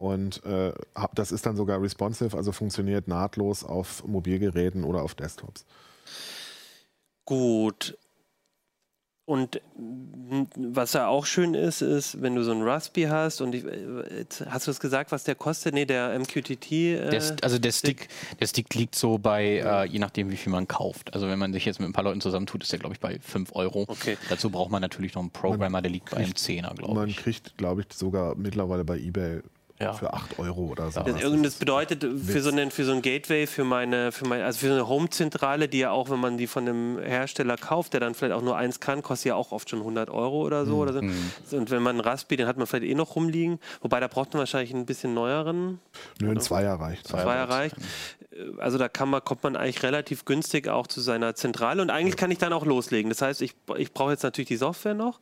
Und 0.00 0.42
äh, 0.46 0.72
das 1.14 1.30
ist 1.30 1.44
dann 1.44 1.56
sogar 1.56 1.82
responsive, 1.82 2.34
also 2.34 2.52
funktioniert 2.52 3.06
nahtlos 3.06 3.64
auf 3.64 4.02
Mobilgeräten 4.06 4.82
oder 4.82 5.02
auf 5.02 5.14
Desktops. 5.14 5.66
Gut. 7.26 7.96
Und 9.26 9.60
mm, 9.76 10.44
was 10.56 10.94
ja 10.94 11.06
auch 11.06 11.24
schön 11.26 11.52
ist, 11.54 11.82
ist, 11.82 12.20
wenn 12.20 12.34
du 12.34 12.42
so 12.42 12.50
ein 12.50 12.62
Raspi 12.62 13.02
hast 13.04 13.42
und 13.42 13.54
ich, 13.54 13.64
äh, 13.64 14.24
hast 14.48 14.66
du 14.66 14.70
es 14.72 14.80
gesagt, 14.80 15.12
was 15.12 15.22
der 15.24 15.34
kostet? 15.36 15.74
Nee, 15.74 15.84
der 15.84 16.18
MQTT. 16.18 16.72
Äh, 16.72 17.10
Der, 17.10 17.36
also 17.42 17.58
der 17.58 17.70
Stick, 17.70 18.08
der 18.40 18.46
Stick 18.46 18.74
liegt 18.74 18.96
so 18.96 19.18
bei, 19.18 19.58
äh, 19.58 19.84
je 19.84 19.98
nachdem, 20.00 20.30
wie 20.30 20.36
viel 20.36 20.50
man 20.50 20.66
kauft. 20.66 21.12
Also 21.14 21.28
wenn 21.28 21.38
man 21.38 21.52
sich 21.52 21.64
jetzt 21.66 21.78
mit 21.78 21.88
ein 21.88 21.92
paar 21.92 22.04
Leuten 22.04 22.22
zusammentut, 22.22 22.62
ist 22.64 22.72
der, 22.72 22.78
glaube 22.80 22.94
ich, 22.94 23.00
bei 23.00 23.20
5 23.20 23.54
Euro. 23.54 23.84
Okay. 23.86 24.16
Dazu 24.30 24.48
braucht 24.50 24.70
man 24.72 24.80
natürlich 24.80 25.14
noch 25.14 25.22
einen 25.22 25.30
Programmer, 25.30 25.82
der 25.82 25.90
liegt 25.92 26.10
bei 26.10 26.16
einem 26.16 26.26
kriegt- 26.32 26.38
10er, 26.38 26.74
glaube 26.74 26.94
Man 26.94 27.08
ich. 27.10 27.18
kriegt, 27.18 27.56
glaube 27.58 27.82
ich, 27.82 27.86
sogar 27.96 28.34
mittlerweile 28.34 28.82
bei 28.84 28.98
eBay 28.98 29.42
Ja. 29.80 29.94
für 29.94 30.12
8 30.12 30.38
Euro 30.38 30.66
oder 30.66 30.90
so. 30.90 31.00
Das, 31.00 31.16
das 31.20 31.54
bedeutet 31.54 32.04
für 32.04 32.42
so, 32.42 32.50
einen, 32.50 32.70
für 32.70 32.84
so 32.84 32.92
ein 32.92 33.00
Gateway, 33.00 33.46
für 33.46 33.64
meine, 33.64 34.12
für 34.12 34.26
meine, 34.26 34.44
also 34.44 34.58
für 34.58 34.66
so 34.66 34.74
eine 34.74 34.88
Home-Zentrale, 34.88 35.68
die 35.68 35.78
ja 35.78 35.90
auch, 35.90 36.10
wenn 36.10 36.20
man 36.20 36.36
die 36.36 36.46
von 36.46 36.68
einem 36.68 36.98
Hersteller 36.98 37.56
kauft, 37.56 37.94
der 37.94 38.00
dann 38.00 38.14
vielleicht 38.14 38.34
auch 38.34 38.42
nur 38.42 38.56
eins 38.56 38.80
kann, 38.80 39.02
kostet 39.02 39.28
ja 39.30 39.34
auch 39.36 39.52
oft 39.52 39.70
schon 39.70 39.78
100 39.78 40.10
Euro 40.10 40.42
oder 40.42 40.66
so. 40.66 40.76
Oder 40.76 40.92
so. 40.92 41.56
Und 41.56 41.70
wenn 41.70 41.82
man 41.82 41.96
einen 41.96 42.00
Raspi, 42.00 42.36
den 42.36 42.46
hat 42.46 42.58
man 42.58 42.66
vielleicht 42.66 42.84
eh 42.84 42.94
noch 42.94 43.16
rumliegen. 43.16 43.58
Wobei, 43.80 44.00
da 44.00 44.08
braucht 44.08 44.34
man 44.34 44.40
wahrscheinlich 44.40 44.74
einen 44.74 44.84
bisschen 44.84 45.14
neueren. 45.14 45.80
Nö, 46.20 46.30
ein 46.30 46.40
Zweier 46.40 46.74
reicht. 46.74 47.08
Zwei 47.08 47.34
erreicht. 47.34 47.76
Also 48.58 48.78
da 48.78 48.88
kann 48.88 49.08
man, 49.08 49.24
kommt 49.24 49.42
man 49.42 49.56
eigentlich 49.56 49.82
relativ 49.82 50.24
günstig 50.24 50.68
auch 50.68 50.86
zu 50.86 51.00
seiner 51.00 51.34
Zentrale 51.34 51.82
und 51.82 51.90
eigentlich 51.90 52.16
kann 52.16 52.30
ich 52.30 52.38
dann 52.38 52.52
auch 52.52 52.64
loslegen. 52.64 53.10
Das 53.10 53.22
heißt, 53.22 53.42
ich, 53.42 53.54
ich 53.76 53.92
brauche 53.92 54.12
jetzt 54.12 54.22
natürlich 54.22 54.48
die 54.48 54.56
Software 54.56 54.94
noch 54.94 55.20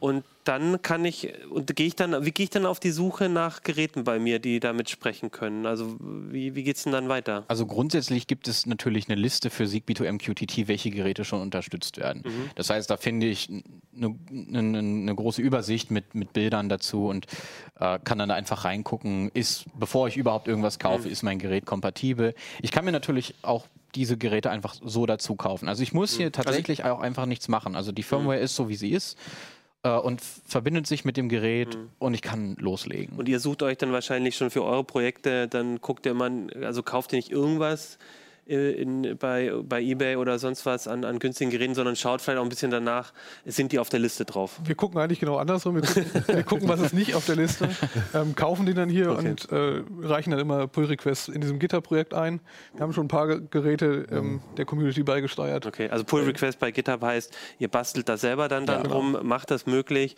und 0.00 0.24
dann 0.44 0.80
kann 0.80 1.04
ich, 1.04 1.30
und 1.50 1.76
gehe 1.76 1.86
ich 1.86 1.94
dann, 1.94 2.24
wie 2.24 2.30
gehe 2.30 2.44
ich 2.44 2.50
dann 2.50 2.64
auf 2.64 2.80
die 2.80 2.90
Suche 2.90 3.28
nach 3.28 3.62
Geräten 3.62 4.04
bei 4.04 4.18
mir, 4.18 4.38
die 4.38 4.60
damit 4.60 4.88
sprechen 4.88 5.30
können? 5.30 5.66
Also 5.66 5.96
wie, 6.00 6.54
wie 6.54 6.62
geht 6.62 6.76
es 6.76 6.84
denn 6.84 6.92
dann 6.92 7.10
weiter? 7.10 7.44
Also 7.48 7.66
grundsätzlich 7.66 8.26
gibt 8.26 8.48
es 8.48 8.64
natürlich 8.64 9.10
eine 9.10 9.20
Liste 9.20 9.50
für 9.50 9.66
Zigbee 9.66 9.92
to 9.92 10.10
MQTT, 10.10 10.66
welche 10.66 10.90
Geräte 10.90 11.26
schon 11.26 11.42
unterstützt 11.42 11.98
werden. 11.98 12.24
Das 12.54 12.70
heißt, 12.70 12.88
da 12.88 12.96
finde 12.96 13.26
ich 13.26 13.50
eine, 13.94 14.14
eine, 14.30 14.78
eine 14.78 15.14
große 15.14 15.42
Übersicht 15.42 15.90
mit, 15.90 16.14
mit 16.14 16.32
Bildern 16.32 16.70
dazu 16.70 17.08
und 17.08 17.26
äh, 17.78 17.98
kann 18.02 18.18
dann 18.18 18.30
da 18.30 18.34
einfach 18.34 18.64
reingucken, 18.64 19.30
ist, 19.34 19.66
bevor 19.78 20.08
ich 20.08 20.16
überhaupt 20.16 20.48
irgendwas 20.48 20.78
kaufe, 20.78 21.10
ist 21.10 21.22
mein 21.22 21.38
Gerät 21.38 21.66
kompatibel. 21.66 22.34
Ich 22.62 22.72
kann 22.72 22.86
mir 22.86 22.92
natürlich 22.92 23.34
auch 23.42 23.66
diese 23.94 24.16
Geräte 24.16 24.50
einfach 24.50 24.76
so 24.82 25.04
dazu 25.04 25.34
kaufen. 25.34 25.68
Also 25.68 25.82
ich 25.82 25.92
muss 25.92 26.16
hier 26.16 26.32
tatsächlich 26.32 26.84
auch 26.84 27.00
einfach 27.00 27.26
nichts 27.26 27.48
machen. 27.48 27.74
Also 27.74 27.92
die 27.92 28.02
Firmware 28.02 28.38
ist 28.38 28.54
so, 28.54 28.68
wie 28.68 28.76
sie 28.76 28.92
ist 28.92 29.18
äh, 29.82 29.90
und 29.90 30.20
verbindet 30.20 30.86
sich 30.86 31.04
mit 31.04 31.16
dem 31.16 31.28
Gerät 31.28 31.78
und 31.98 32.14
ich 32.14 32.22
kann 32.22 32.56
loslegen. 32.56 33.16
Und 33.16 33.28
ihr 33.28 33.40
sucht 33.40 33.62
euch 33.62 33.78
dann 33.78 33.92
wahrscheinlich 33.92 34.36
schon 34.36 34.50
für 34.50 34.64
eure 34.64 34.84
Projekte, 34.84 35.48
dann 35.48 35.80
guckt 35.80 36.06
ihr 36.06 36.14
mal, 36.14 36.48
also 36.62 36.82
kauft 36.82 37.12
ihr 37.12 37.16
nicht 37.18 37.30
irgendwas 37.30 37.98
in, 38.54 39.16
bei, 39.18 39.52
bei 39.62 39.80
Ebay 39.82 40.16
oder 40.16 40.38
sonst 40.38 40.64
was 40.66 40.88
an, 40.88 41.04
an 41.04 41.18
günstigen 41.18 41.50
Geräten, 41.50 41.74
sondern 41.74 41.96
schaut 41.96 42.20
vielleicht 42.22 42.38
auch 42.38 42.42
ein 42.42 42.48
bisschen 42.48 42.70
danach, 42.70 43.12
sind 43.44 43.72
die 43.72 43.78
auf 43.78 43.88
der 43.88 44.00
Liste 44.00 44.24
drauf? 44.24 44.58
Wir 44.64 44.74
gucken 44.74 44.98
eigentlich 45.00 45.20
genau 45.20 45.36
andersrum. 45.36 45.74
Wir 45.76 45.82
gucken, 45.82 46.22
wir 46.26 46.42
gucken 46.44 46.68
was 46.68 46.80
ist 46.80 46.94
nicht 46.94 47.14
auf 47.14 47.26
der 47.26 47.36
Liste, 47.36 47.68
ähm, 48.14 48.34
kaufen 48.34 48.66
die 48.66 48.74
dann 48.74 48.88
hier 48.88 49.10
Okay. 49.10 49.28
und 49.30 49.50
äh, 49.52 49.82
reichen 50.06 50.30
dann 50.30 50.40
immer 50.40 50.66
Pull-Requests 50.66 51.28
in 51.28 51.40
diesem 51.40 51.58
Gitter-Projekt 51.58 52.14
ein. 52.14 52.40
Wir 52.74 52.82
haben 52.82 52.92
schon 52.92 53.04
ein 53.06 53.08
paar 53.08 53.26
Ge- 53.26 53.40
Geräte 53.50 54.06
ähm, 54.10 54.40
der 54.56 54.64
Community 54.64 55.02
beigesteuert. 55.02 55.66
Okay, 55.66 55.88
also 55.90 56.04
Pull 56.04 56.22
Request 56.24 56.58
bei 56.58 56.70
GitHub 56.70 57.02
heißt, 57.02 57.36
ihr 57.58 57.68
bastelt 57.68 58.08
das 58.08 58.20
selber 58.22 58.48
dann, 58.48 58.66
dann 58.66 58.82
genau. 58.84 58.96
rum, 58.96 59.16
macht 59.22 59.50
das 59.50 59.66
möglich 59.66 60.16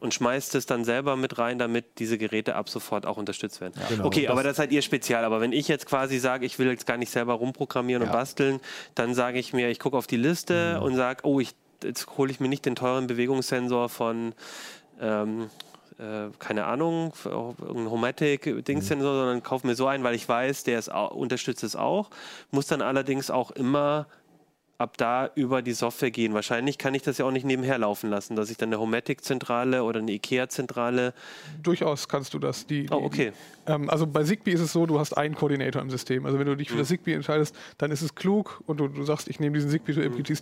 und 0.00 0.14
schmeißt 0.14 0.54
es 0.54 0.66
dann 0.66 0.84
selber 0.84 1.16
mit 1.16 1.38
rein, 1.38 1.58
damit 1.58 1.98
diese 1.98 2.18
Geräte 2.18 2.54
ab 2.56 2.68
sofort 2.68 3.06
auch 3.06 3.16
unterstützt 3.16 3.60
werden. 3.60 3.74
Genau, 3.88 4.04
okay, 4.06 4.22
das- 4.22 4.30
aber 4.30 4.42
das 4.42 4.56
seid 4.56 4.72
ihr 4.72 4.82
spezial. 4.82 5.24
Aber 5.24 5.40
wenn 5.40 5.52
ich 5.52 5.68
jetzt 5.68 5.86
quasi 5.86 6.18
sage, 6.18 6.46
ich 6.46 6.58
will 6.58 6.68
jetzt 6.68 6.86
gar 6.86 6.96
nicht 6.96 7.10
selber 7.10 7.34
rumprogrammieren 7.64 8.02
und 8.02 8.12
basteln, 8.12 8.60
dann 8.94 9.14
sage 9.14 9.38
ich 9.38 9.52
mir, 9.52 9.70
ich 9.70 9.78
gucke 9.78 9.96
auf 9.96 10.06
die 10.06 10.16
Liste 10.16 10.80
und 10.80 10.96
sage, 10.96 11.20
oh, 11.24 11.40
ich, 11.40 11.54
jetzt 11.82 12.06
hole 12.16 12.30
ich 12.30 12.40
mir 12.40 12.48
nicht 12.48 12.66
den 12.66 12.76
teuren 12.76 13.06
Bewegungssensor 13.06 13.88
von 13.88 14.34
ähm, 15.00 15.50
äh, 15.98 16.30
keine 16.38 16.64
Ahnung, 16.64 17.12
auch 17.24 17.54
irgendein 17.60 17.90
Homatic-Dingssensor, 17.90 19.14
sondern 19.14 19.42
kaufe 19.42 19.66
mir 19.66 19.74
so 19.74 19.86
einen, 19.86 20.02
weil 20.02 20.14
ich 20.14 20.28
weiß, 20.28 20.64
der 20.64 20.78
ist, 20.78 20.88
unterstützt 20.88 21.62
es 21.62 21.76
auch. 21.76 22.10
Muss 22.50 22.66
dann 22.66 22.82
allerdings 22.82 23.30
auch 23.30 23.52
immer 23.52 24.06
ab 24.84 24.98
da 24.98 25.30
über 25.34 25.62
die 25.62 25.72
Software 25.72 26.10
gehen. 26.10 26.34
Wahrscheinlich 26.34 26.76
kann 26.76 26.92
ich 26.94 27.00
das 27.02 27.16
ja 27.16 27.24
auch 27.24 27.30
nicht 27.30 27.46
nebenher 27.46 27.78
laufen 27.78 28.10
lassen, 28.10 28.36
dass 28.36 28.50
ich 28.50 28.58
dann 28.58 28.68
eine 28.68 28.78
Homatic-Zentrale 28.78 29.82
oder 29.82 30.00
eine 30.00 30.12
IKEA-Zentrale. 30.12 31.14
Durchaus 31.62 32.06
kannst 32.06 32.34
du 32.34 32.38
das. 32.38 32.66
Die, 32.66 32.86
Oh, 32.90 32.98
die- 32.98 33.04
okay. 33.06 33.32
Ähm, 33.66 33.88
also 33.88 34.06
bei 34.06 34.22
Zigbee 34.24 34.52
ist 34.52 34.60
es 34.60 34.72
so, 34.72 34.84
du 34.84 34.98
hast 34.98 35.14
einen 35.16 35.34
Koordinator 35.34 35.80
im 35.80 35.88
System. 35.88 36.26
Also 36.26 36.38
wenn 36.38 36.46
du 36.46 36.54
dich 36.54 36.68
Mhm. 36.68 36.72
für 36.74 36.78
das 36.80 36.88
Zigbee 36.88 37.14
entscheidest, 37.14 37.56
dann 37.78 37.90
ist 37.90 38.02
es 38.02 38.14
klug 38.14 38.62
und 38.66 38.78
du, 38.78 38.88
du 38.88 39.02
sagst, 39.04 39.26
ich 39.28 39.40
nehme 39.40 39.54
diesen 39.54 39.70
Zigbee 39.70 39.94
Mhm. 40.08 40.22
to 40.22 40.34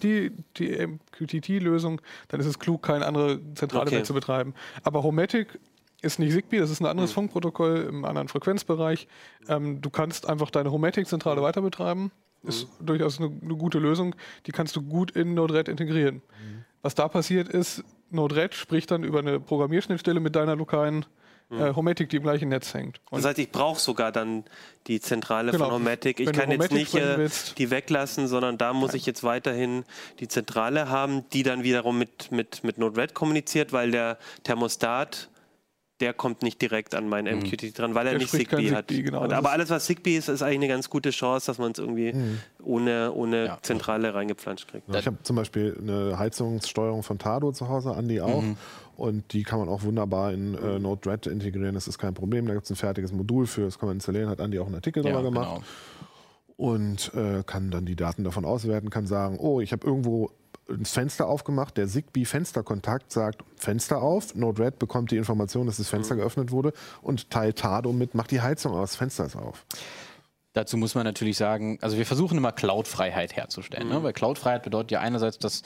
die 0.59 0.87
MQTT-Lösung, 0.87 2.01
dann 2.29 2.41
ist 2.41 2.47
es 2.47 2.59
klug, 2.59 2.83
keine 2.83 3.07
andere 3.07 3.41
Zentrale 3.55 3.85
Okay. 3.87 3.95
mehr 3.97 4.05
zu 4.05 4.13
betreiben. 4.15 4.55
Aber 4.83 5.05
Homatic 5.05 5.59
ist 6.03 6.19
nicht 6.19 6.33
Zigbee, 6.33 6.59
das 6.59 6.71
ist 6.73 6.81
ein 6.81 6.85
Mhm. 6.85 6.91
anderes 6.91 7.13
Funkprotokoll 7.13 7.87
im 7.89 8.05
anderen 8.05 8.27
Frequenzbereich. 8.27 9.07
Ähm, 9.49 9.81
du 9.81 9.89
kannst 9.89 10.29
einfach 10.29 10.51
deine 10.51 10.73
Homatic-Zentrale 10.73 11.41
Mhm. 11.41 11.45
weiter 11.45 11.63
betreiben. 11.63 12.11
Ist 12.43 12.67
durchaus 12.81 13.19
eine, 13.21 13.31
eine 13.43 13.55
gute 13.57 13.79
Lösung. 13.79 14.15
Die 14.47 14.53
kannst 14.53 14.75
du 14.77 14.83
gut 14.83 15.13
in 15.13 15.35
Node-RED 15.35 15.69
integrieren. 15.69 16.17
Mhm. 16.17 16.65
Was 16.83 16.95
da 16.95 17.07
passiert 17.09 17.49
ist, 17.49 17.85
Node-RED 18.11 18.55
spricht 18.55 18.91
dann 18.91 19.05
über 19.05 19.21
eine 19.21 19.39
Programmierschnittstelle 19.39 20.19
mit 20.21 20.35
deiner 20.35 20.57
lokalen 20.57 21.07
äh, 21.51 21.75
Homatic, 21.75 22.09
die 22.09 22.17
im 22.17 22.23
gleichen 22.23 22.49
Netz 22.49 22.73
hängt. 22.75 22.99
Und 23.11 23.19
Mhm. 23.19 23.23
Das 23.23 23.29
heißt, 23.31 23.39
ich 23.39 23.51
brauche 23.53 23.79
sogar 23.79 24.11
dann 24.11 24.45
die 24.87 25.01
Zentrale 25.01 25.53
Genau. 25.53 25.67
von 25.67 25.75
Homatic. 25.75 26.19
Ich 26.19 26.27
Wenn 26.27 26.35
kann 26.35 26.51
jetzt 26.51 26.61
Homatic 26.61 26.79
nicht 26.79 26.89
sprechen 26.89 27.21
äh, 27.21 27.55
die 27.59 27.71
weglassen, 27.71 28.27
sondern 28.27 28.59
da 28.59 28.73
muss 28.73 28.95
ich 28.95 29.05
jetzt 29.07 29.23
weiterhin 29.23 29.85
die 30.19 30.29
Zentrale 30.29 30.89
haben, 30.89 31.29
die 31.31 31.43
dann 31.43 31.63
wiederum 31.63 31.99
mit, 31.99 32.33
mit, 32.33 32.65
mit 32.65 32.79
Node-RED 32.79 33.15
kommuniziert, 33.15 33.73
weil 33.73 33.91
der 33.91 34.19
Thermostat, 34.45 35.29
der 36.03 36.13
kommt 36.13 36.43
nicht 36.43 36.61
direkt 36.61 36.95
an 36.95 37.09
mein 37.09 37.25
MQTT 37.25 37.79
dran, 37.79 37.95
weil 37.95 38.07
er 38.07 38.13
Der 38.13 38.19
nicht 38.21 38.31
Zigbee 38.31 38.73
hat. 38.73 38.89
Zigbee, 38.89 39.05
genau. 39.05 39.23
Und, 39.23 39.33
aber 39.33 39.53
alles, 39.53 39.71
was 39.71 39.87
Zigbee 39.87 40.17
ist, 40.19 40.29
ist 40.29 40.43
eigentlich 40.43 40.57
eine 40.59 40.69
ganz 40.69 40.91
gute 40.91 41.09
Chance, 41.11 41.47
dass 41.47 41.57
man 41.59 41.73
es 41.73 41.79
irgendwie 41.79 42.13
ohne, 42.63 43.13
ohne 43.13 43.47
Ja. 43.47 43.59
Zentrale 43.63 44.13
reingepflanscht 44.13 44.69
kriegt. 44.69 44.89
Ja, 44.93 44.99
ich 44.99 45.07
habe 45.07 45.17
zum 45.23 45.37
Beispiel 45.37 45.77
eine 45.81 46.19
Heizungssteuerung 46.19 47.03
von 47.03 47.19
Tado 47.19 47.53
zu 47.53 47.69
Hause, 47.69 47.95
Andi 47.95 48.21
auch. 48.21 48.45
Und 48.97 49.33
die 49.33 49.43
kann 49.43 49.59
man 49.59 49.69
auch 49.71 49.83
wunderbar 49.85 50.33
in 50.33 50.55
äh, 50.55 50.79
Node-RED 50.79 51.27
integrieren. 51.29 51.75
Das 51.75 51.89
ist 51.89 51.99
kein 51.99 52.13
Problem. 52.15 52.47
Da 52.47 52.53
gibt 52.55 52.65
es 52.65 52.71
ein 52.71 52.77
fertiges 52.77 53.13
Modul 53.13 53.47
für, 53.47 53.63
das 53.63 53.79
kann 53.79 53.89
man 53.89 53.97
installieren. 53.97 54.29
Hat 54.29 54.41
Andi 54.41 54.59
auch 54.59 54.67
einen 54.67 54.75
Artikel 54.75 55.05
Ja, 55.05 55.13
darüber 55.13 55.31
gemacht. 55.31 55.49
genau. 55.55 55.63
Und 56.57 57.13
äh, 57.15 57.43
kann 57.45 57.71
dann 57.71 57.87
die 57.87 57.97
Daten 57.97 58.25
davon 58.25 58.45
auswerten, 58.45 58.91
kann 58.91 59.07
sagen, 59.07 59.39
oh, 59.41 59.61
ich 59.61 59.73
habe 59.73 59.87
irgendwo 59.87 60.31
ein 60.69 60.85
Fenster 60.85 61.27
aufgemacht, 61.27 61.77
der 61.77 61.89
Zigbee-Fensterkontakt 61.89 63.11
sagt 63.13 63.43
Fenster 63.57 64.01
auf, 64.01 64.35
Node-RED 64.35 64.79
bekommt 64.79 65.11
die 65.11 65.17
Information, 65.17 65.67
dass 65.67 65.77
das 65.77 65.89
Fenster 65.89 66.15
mhm. 66.15 66.21
geöffnet 66.21 66.51
wurde 66.51 66.73
und 67.03 67.31
teilt 67.31 67.59
Tado 67.59 67.93
mit, 67.93 68.15
macht 68.15 68.31
die 68.31 68.41
Heizung 68.41 68.73
aus, 68.73 68.97
Fenster 68.97 69.27
ist 69.27 69.37
auf. 69.37 69.67
Dazu 70.53 70.77
muss 70.77 70.95
man 70.95 71.05
natürlich 71.05 71.37
sagen, 71.37 71.79
also 71.81 71.97
wir 71.97 72.07
versuchen 72.07 72.37
immer 72.37 72.53
Cloud-Freiheit 72.53 73.35
herzustellen, 73.35 73.89
ne? 73.89 73.95
mhm. 73.95 74.01
ne? 74.01 74.05
weil 74.05 74.13
Cloud-Freiheit 74.13 74.63
bedeutet 74.63 74.93
ja 74.93 75.01
einerseits, 75.01 75.39
dass 75.39 75.63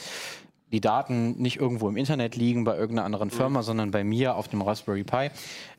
die 0.73 0.81
Daten 0.81 1.41
nicht 1.41 1.61
irgendwo 1.61 1.89
im 1.89 1.97
Internet 1.97 2.37
liegen 2.37 2.65
bei 2.65 2.77
irgendeiner 2.77 3.05
anderen 3.05 3.31
Firma, 3.31 3.61
mhm. 3.61 3.65
sondern 3.65 3.91
bei 3.91 4.05
mir 4.05 4.37
auf 4.37 4.49
dem 4.49 4.63
Raspberry 4.63 5.05
Pi. 5.05 5.31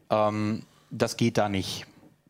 Ähm, 0.09 0.63
das 0.91 1.17
geht 1.17 1.37
da 1.37 1.49
nicht. 1.49 1.85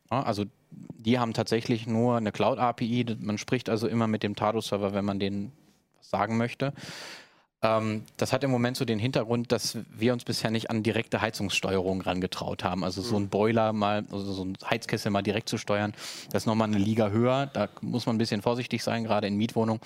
Ja, 0.09 0.23
also 0.23 0.45
die 0.71 1.19
haben 1.19 1.33
tatsächlich 1.33 1.87
nur 1.87 2.17
eine 2.17 2.31
Cloud-API. 2.31 3.17
Man 3.19 3.37
spricht 3.37 3.69
also 3.69 3.87
immer 3.87 4.07
mit 4.07 4.23
dem 4.23 4.35
Tado-Server, 4.35 4.93
wenn 4.93 5.05
man 5.05 5.19
den 5.19 5.51
sagen 6.09 6.37
möchte. 6.37 6.73
Ähm, 7.63 8.03
das 8.17 8.33
hat 8.33 8.43
im 8.43 8.51
Moment 8.51 8.77
so 8.77 8.85
den 8.85 8.99
Hintergrund, 8.99 9.51
dass 9.51 9.79
wir 9.89 10.13
uns 10.13 10.23
bisher 10.23 10.51
nicht 10.51 10.69
an 10.69 10.83
direkte 10.83 11.21
Heizungssteuerung 11.21 12.01
rangetraut 12.01 12.63
haben. 12.63 12.83
Also 12.83 13.01
so 13.01 13.15
ein 13.15 13.23
mhm. 13.23 13.29
Boiler 13.29 13.73
mal, 13.73 14.05
also 14.11 14.31
so 14.31 14.45
ein 14.45 14.57
Heizkessel 14.69 15.11
mal 15.11 15.23
direkt 15.23 15.49
zu 15.49 15.57
steuern, 15.57 15.93
das 16.31 16.43
ist 16.43 16.47
nochmal 16.47 16.67
eine 16.67 16.77
Liga 16.77 17.09
höher. 17.09 17.47
Da 17.47 17.69
muss 17.81 18.05
man 18.05 18.15
ein 18.15 18.19
bisschen 18.19 18.41
vorsichtig 18.41 18.83
sein, 18.83 19.03
gerade 19.03 19.27
in 19.27 19.37
Mietwohnungen. 19.37 19.81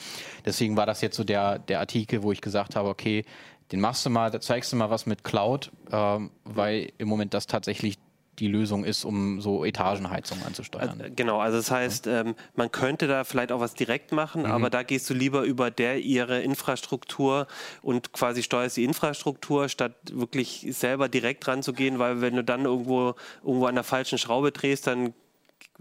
Deswegen 0.46 0.76
war 0.76 0.86
das 0.86 1.02
jetzt 1.02 1.16
so 1.16 1.24
der, 1.24 1.60
der 1.60 1.80
Artikel, 1.80 2.24
wo 2.24 2.32
ich 2.32 2.42
gesagt 2.42 2.76
habe, 2.76 2.90
okay, 2.90 3.24
den 3.72 3.80
machst 3.80 4.06
du 4.06 4.10
mal, 4.10 4.30
da 4.32 4.42
zeigst 4.42 4.74
du 4.74 4.76
mal 4.76 4.90
was 4.90 5.06
mit 5.06 5.24
Cloud, 5.24 5.72
ähm, 5.92 6.32
weil 6.44 6.92
im 6.98 7.08
Moment 7.08 7.34
das 7.34 7.48
tatsächlich 7.48 7.98
die 8.40 8.48
Lösung 8.48 8.84
ist, 8.86 9.06
um 9.06 9.42
so 9.42 9.66
Etagenheizungen 9.66 10.46
anzusteuern. 10.46 11.02
Also, 11.02 11.14
genau, 11.16 11.40
also 11.40 11.58
das 11.58 11.70
heißt, 11.70 12.08
ähm, 12.08 12.36
man 12.56 12.72
könnte 12.72 13.08
da 13.08 13.24
vielleicht 13.24 13.52
auch 13.52 13.60
was 13.60 13.74
direkt 13.74 14.12
machen, 14.12 14.44
mhm. 14.44 14.52
aber 14.52 14.70
da 14.70 14.84
gehst 14.84 15.10
du 15.10 15.14
lieber 15.14 15.44
über 15.44 15.70
der 15.70 16.00
ihre 16.00 16.42
Infrastruktur 16.42 17.48
und 17.82 18.14
quasi 18.14 18.42
steuerst 18.42 18.78
die 18.78 18.84
Infrastruktur, 18.84 19.70
statt 19.70 19.94
wirklich 20.12 20.68
selber 20.72 21.10
direkt 21.10 21.48
ranzugehen, 21.48 22.00
weil 22.00 22.22
wenn 22.22 22.36
du 22.36 22.44
dann 22.44 22.66
irgendwo, 22.66 23.16
irgendwo 23.44 23.66
an 23.66 23.76
der 23.76 23.84
falschen 23.84 24.18
Schraube 24.18 24.52
drehst, 24.52 24.88
dann 24.88 25.14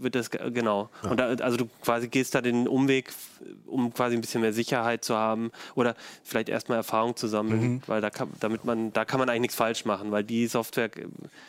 wird 0.01 0.15
das 0.15 0.29
genau. 0.29 0.89
Ja. 1.03 1.09
Und 1.11 1.19
da, 1.19 1.27
also 1.27 1.57
du 1.57 1.65
quasi 1.81 2.07
gehst 2.07 2.35
da 2.35 2.41
den 2.41 2.67
Umweg, 2.67 3.11
um 3.65 3.93
quasi 3.93 4.15
ein 4.15 4.21
bisschen 4.21 4.41
mehr 4.41 4.53
Sicherheit 4.53 5.03
zu 5.03 5.15
haben 5.15 5.51
oder 5.75 5.95
vielleicht 6.23 6.49
erstmal 6.49 6.77
Erfahrung 6.77 7.15
zu 7.15 7.27
sammeln, 7.27 7.61
mhm. 7.61 7.81
weil 7.87 8.01
da 8.01 8.09
kann, 8.09 8.29
damit 8.39 8.65
man, 8.65 8.93
da 8.93 9.05
kann 9.05 9.19
man 9.19 9.29
eigentlich 9.29 9.41
nichts 9.41 9.55
falsch 9.55 9.85
machen, 9.85 10.11
weil 10.11 10.23
die 10.23 10.47
Software, 10.47 10.89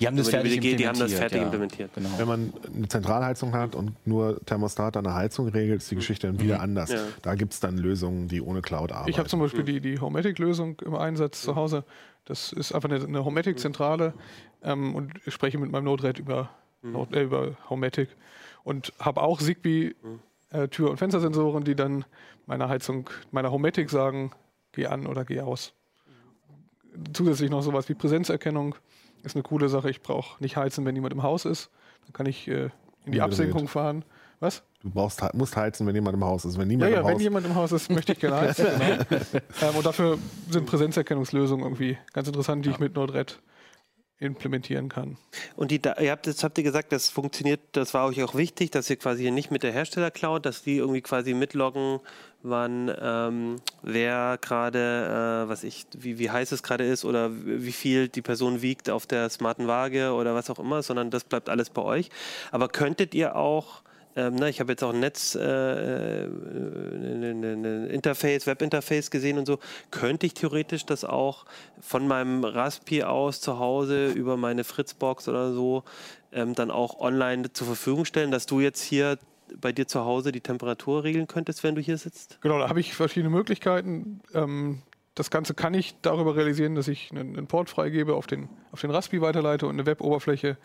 die 0.00 0.06
haben 0.06 0.16
das 0.16 0.28
fertig, 0.28 0.60
geht, 0.60 0.78
die 0.78 0.88
haben 0.88 0.98
das 0.98 1.12
fertig 1.12 1.38
ja. 1.38 1.44
implementiert. 1.44 1.90
Genau. 1.94 2.08
Wenn 2.16 2.28
man 2.28 2.52
eine 2.74 2.88
Zentralheizung 2.88 3.52
hat 3.52 3.74
und 3.74 3.94
nur 4.06 4.40
Thermostat 4.44 4.96
an 4.96 5.04
der 5.04 5.14
Heizung 5.14 5.48
regelt, 5.48 5.82
ist 5.82 5.90
die 5.90 5.96
Geschichte 5.96 6.26
dann 6.26 6.40
wieder 6.40 6.56
mhm. 6.56 6.62
anders. 6.62 6.92
Ja. 6.92 7.00
Da 7.22 7.34
gibt 7.34 7.52
es 7.52 7.60
dann 7.60 7.78
Lösungen, 7.78 8.28
die 8.28 8.40
ohne 8.40 8.62
Cloud 8.62 8.92
arbeiten. 8.92 9.10
Ich 9.10 9.18
habe 9.18 9.28
zum 9.28 9.40
Beispiel 9.40 9.62
mhm. 9.62 9.66
die, 9.66 9.80
die 9.80 10.00
Homematic-Lösung 10.00 10.80
im 10.84 10.94
Einsatz 10.94 11.42
zu 11.42 11.54
Hause. 11.54 11.84
Das 12.24 12.52
ist 12.52 12.72
einfach 12.72 12.88
eine, 12.88 13.04
eine 13.04 13.24
Homematic-Zentrale 13.24 14.14
ähm, 14.62 14.94
und 14.94 15.12
ich 15.26 15.34
spreche 15.34 15.58
mit 15.58 15.70
meinem 15.70 15.84
Node-RED 15.84 16.18
über, 16.18 16.50
mhm. 16.82 16.92
Node, 16.92 17.18
äh, 17.18 17.22
über 17.24 17.56
Homematic 17.68 18.08
und 18.64 18.92
habe 18.98 19.22
auch 19.22 19.40
Zigbee 19.40 19.94
äh, 20.50 20.68
Tür- 20.68 20.90
und 20.90 20.98
Fenstersensoren, 20.98 21.64
die 21.64 21.74
dann 21.74 22.04
meiner 22.46 22.68
Heizung, 22.68 23.08
meiner 23.30 23.50
Homematic 23.50 23.90
sagen, 23.90 24.32
geh 24.72 24.86
an 24.86 25.06
oder 25.06 25.24
geh 25.24 25.40
aus. 25.40 25.72
Zusätzlich 27.12 27.50
noch 27.50 27.62
sowas 27.62 27.88
wie 27.88 27.94
Präsenzerkennung. 27.94 28.74
Ist 29.22 29.36
eine 29.36 29.42
coole 29.42 29.68
Sache. 29.68 29.88
Ich 29.88 30.02
brauche 30.02 30.42
nicht 30.42 30.56
heizen, 30.56 30.84
wenn 30.84 30.94
jemand 30.94 31.14
im 31.14 31.22
Haus 31.22 31.44
ist. 31.44 31.70
Dann 32.04 32.12
kann 32.12 32.26
ich 32.26 32.48
äh, 32.48 32.70
in 33.04 33.12
die 33.12 33.20
Absenkung 33.20 33.68
fahren. 33.68 34.04
Was? 34.40 34.64
Du 34.82 34.90
brauchst, 34.90 35.22
musst 35.34 35.56
heizen, 35.56 35.86
wenn 35.86 35.94
jemand 35.94 36.16
im 36.16 36.24
Haus 36.24 36.44
ist. 36.44 36.58
Wenn 36.58 36.66
niemand 36.66 36.90
ja, 36.90 36.96
ja, 36.96 37.00
im 37.00 37.06
wenn 37.06 37.14
Haus 37.14 37.22
jemand 37.22 37.46
im 37.46 37.54
Haus 37.54 37.70
ist, 37.70 37.90
möchte 37.90 38.12
ich 38.12 38.18
gerne 38.18 38.36
heizen. 38.40 38.66
genau. 38.66 39.22
ähm, 39.62 39.76
und 39.76 39.86
dafür 39.86 40.18
sind 40.50 40.66
Präsenzerkennungslösungen 40.66 41.64
irgendwie 41.64 41.96
ganz 42.12 42.26
interessant, 42.26 42.64
die 42.64 42.70
ja. 42.70 42.74
ich 42.74 42.80
mit 42.80 42.96
Node-RED 42.96 43.40
implementieren 44.22 44.88
kann. 44.88 45.16
Und 45.56 45.70
die, 45.70 45.80
ihr 46.00 46.10
habt, 46.10 46.26
jetzt 46.26 46.44
habt 46.44 46.56
ihr 46.58 46.64
gesagt, 46.64 46.92
das 46.92 47.10
funktioniert, 47.10 47.60
das 47.72 47.92
war 47.92 48.06
euch 48.06 48.22
auch 48.22 48.34
wichtig, 48.34 48.70
dass 48.70 48.88
ihr 48.88 48.96
quasi 48.96 49.30
nicht 49.30 49.50
mit 49.50 49.62
der 49.62 49.72
Hersteller-Cloud, 49.72 50.46
dass 50.46 50.62
die 50.62 50.76
irgendwie 50.76 51.02
quasi 51.02 51.34
mitloggen, 51.34 52.00
wann 52.42 52.92
ähm, 53.00 53.56
wer 53.82 54.38
gerade, 54.40 55.44
äh, 55.44 55.48
was 55.48 55.64
ich, 55.64 55.86
wie, 55.96 56.18
wie 56.18 56.30
heiß 56.30 56.52
es 56.52 56.62
gerade 56.62 56.84
ist 56.84 57.04
oder 57.04 57.30
wie 57.32 57.72
viel 57.72 58.08
die 58.08 58.22
Person 58.22 58.62
wiegt 58.62 58.90
auf 58.90 59.06
der 59.06 59.28
smarten 59.30 59.66
Waage 59.66 60.12
oder 60.12 60.34
was 60.34 60.50
auch 60.50 60.58
immer, 60.58 60.82
sondern 60.82 61.10
das 61.10 61.24
bleibt 61.24 61.48
alles 61.48 61.70
bei 61.70 61.82
euch. 61.82 62.08
Aber 62.50 62.68
könntet 62.68 63.14
ihr 63.14 63.36
auch 63.36 63.82
ähm, 64.16 64.34
na, 64.36 64.48
ich 64.48 64.60
habe 64.60 64.72
jetzt 64.72 64.82
auch 64.84 64.92
ein 64.92 65.00
Netz, 65.00 65.34
äh, 65.34 65.40
äh 65.40 66.28
ne, 66.28 67.34
ne, 67.34 67.56
ne 67.56 67.86
Interface, 67.86 68.46
Webinterface 68.46 69.10
gesehen 69.10 69.38
und 69.38 69.46
so. 69.46 69.58
Könnte 69.90 70.26
ich 70.26 70.34
theoretisch 70.34 70.84
das 70.84 71.04
auch 71.04 71.46
von 71.80 72.06
meinem 72.06 72.44
Raspi 72.44 73.02
aus 73.04 73.40
zu 73.40 73.58
Hause 73.58 74.08
über 74.08 74.36
meine 74.36 74.64
Fritzbox 74.64 75.28
oder 75.28 75.52
so 75.52 75.84
ähm, 76.32 76.54
dann 76.54 76.70
auch 76.70 76.98
online 77.00 77.52
zur 77.52 77.66
Verfügung 77.66 78.04
stellen, 78.04 78.30
dass 78.30 78.46
du 78.46 78.60
jetzt 78.60 78.82
hier 78.82 79.18
bei 79.60 79.72
dir 79.72 79.86
zu 79.86 80.04
Hause 80.04 80.32
die 80.32 80.40
Temperatur 80.40 81.04
regeln 81.04 81.26
könntest, 81.26 81.62
wenn 81.62 81.74
du 81.74 81.80
hier 81.80 81.98
sitzt? 81.98 82.38
Genau, 82.40 82.58
da 82.58 82.68
habe 82.68 82.80
ich 82.80 82.94
verschiedene 82.94 83.30
Möglichkeiten. 83.30 84.20
Ähm, 84.34 84.82
das 85.14 85.30
Ganze 85.30 85.54
kann 85.54 85.74
ich 85.74 85.94
darüber 86.00 86.36
realisieren, 86.36 86.74
dass 86.74 86.88
ich 86.88 87.10
einen, 87.10 87.36
einen 87.36 87.46
Port 87.46 87.68
freigebe, 87.68 88.14
auf 88.14 88.26
den, 88.26 88.48
auf 88.72 88.80
den 88.80 88.90
Raspi 88.90 89.20
weiterleite 89.20 89.66
und 89.66 89.74
eine 89.74 89.84
Web-Oberfläche 89.84 90.56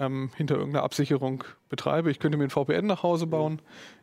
ähm, 0.00 0.30
hinter 0.36 0.56
irgendeiner 0.56 0.84
Absicherung 0.84 1.44
betreibe. 1.68 2.10
Ich 2.10 2.18
könnte 2.18 2.38
mir 2.38 2.44
ein 2.44 2.50
VPN 2.50 2.86
nach 2.86 3.02
Hause 3.02 3.26
bauen. 3.26 3.60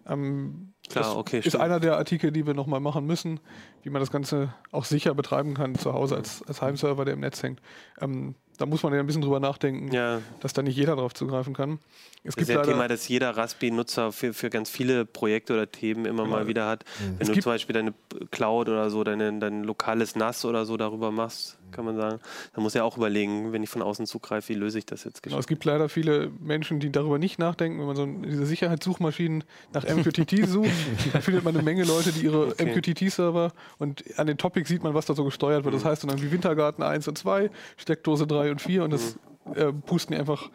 Ähm, 0.08 0.74
Klar, 0.90 1.06
das 1.06 1.16
okay, 1.16 1.40
ist 1.40 1.50
stimmt. 1.50 1.64
einer 1.64 1.80
der 1.80 1.98
Artikel, 1.98 2.32
die 2.32 2.46
wir 2.46 2.54
nochmal 2.54 2.80
machen 2.80 3.06
müssen, 3.06 3.40
wie 3.84 3.90
man 3.90 4.02
das 4.02 4.12
Ganze 4.12 4.54
auch 4.72 4.86
sicher 4.86 5.14
betreiben 5.14 5.54
kann 5.54 5.76
zu 5.76 5.94
Hause 5.94 6.16
als, 6.16 6.44
als 6.44 6.62
Heimserver, 6.62 7.06
der 7.06 7.14
im 7.14 7.20
Netz 7.22 7.44
hängt. 7.44 7.62
Ähm, 8.00 8.36
da 8.58 8.66
muss 8.66 8.84
man 8.84 8.94
ja 8.94 9.00
ein 9.00 9.08
bisschen 9.08 9.24
drüber 9.24 9.40
nachdenken, 9.40 9.92
ja. 9.92 10.22
dass 10.40 10.54
da 10.54 10.62
nicht 10.62 10.76
jeder 10.76 10.96
drauf 10.96 11.14
zugreifen 11.14 11.54
kann. 11.54 11.80
Es 12.24 12.36
das 12.36 12.44
ist 12.44 12.50
ja 12.50 12.60
ein 12.60 12.68
Thema, 12.68 12.88
das 12.88 13.08
jeder 13.08 13.36
Raspi-Nutzer 13.36 14.12
für, 14.12 14.34
für 14.34 14.52
ganz 14.52 14.70
viele 14.70 15.06
Projekte 15.06 15.54
oder 15.54 15.72
Themen 15.72 16.06
immer 16.06 16.24
genau. 16.24 16.36
mal 16.36 16.48
wieder 16.48 16.68
hat. 16.68 16.86
Mhm. 17.00 17.20
Wenn 17.20 17.28
es 17.28 17.34
du 17.34 17.42
zum 17.42 17.52
Beispiel 17.52 17.74
deine 17.74 17.94
Cloud 18.30 18.70
oder 18.70 18.92
so, 18.92 19.04
deine, 19.04 19.40
dein 19.40 19.64
lokales 19.64 20.16
NAS 20.16 20.46
oder 20.46 20.66
so 20.66 20.78
darüber 20.78 21.12
machst, 21.12 21.58
kann 21.72 21.86
man 21.86 21.96
sagen, 21.96 22.20
dann 22.54 22.64
muss 22.64 22.76
er 22.76 22.86
auch 22.86 22.98
überlegen, 22.98 23.54
wenn 23.54 23.64
ich 23.64 23.70
von 23.70 23.82
außen 23.82 24.06
zugreife, 24.06 24.50
wie 24.50 24.54
löse 24.54 24.78
ich 24.78 24.86
das 24.86 25.04
jetzt 25.04 25.24
genau, 25.24 25.40
Es 25.40 25.48
gibt 25.48 25.66
leider 25.66 25.90
viele 25.90 26.30
Menschen, 26.40 26.80
die 26.80 26.92
darüber 26.92 27.18
nicht 27.18 27.40
nachdenken. 27.40 27.80
Wenn 27.80 27.88
man 27.88 27.96
so 27.96 28.06
diese 28.06 28.46
Sicherheitssuchmaschinen 28.46 29.44
nach 29.74 29.84
MQTT 29.84 30.46
sucht, 30.48 30.70
dann 31.14 31.22
findet 31.22 31.44
man 31.44 31.56
eine 31.56 31.64
Menge 31.64 31.86
Leute, 31.86 32.12
die 32.12 32.26
ihre 32.26 32.48
okay. 32.48 32.76
MQTT-Server 32.76 33.52
und 33.80 34.04
an 34.18 34.28
den 34.28 34.38
Topics 34.38 34.70
sieht 34.70 34.84
man, 34.84 34.94
was 34.94 35.06
da 35.06 35.16
so 35.16 35.24
gesteuert 35.24 35.64
wird. 35.64 35.74
Das 35.74 35.84
mhm. 35.84 35.90
heißt 35.90 36.04
dann 36.04 36.22
wie 36.22 36.32
Wintergarten 36.32 36.84
1 36.84 37.08
und 37.08 37.18
2, 37.18 37.50
Steckdose 37.78 38.28
3 38.28 38.52
und 38.52 38.62
4 38.62 38.84
und 38.84 38.92
das 38.92 39.18
mhm. 39.46 39.54
äh, 39.56 39.74
pusten 39.74 40.14
die 40.14 40.20
einfach 40.20 40.52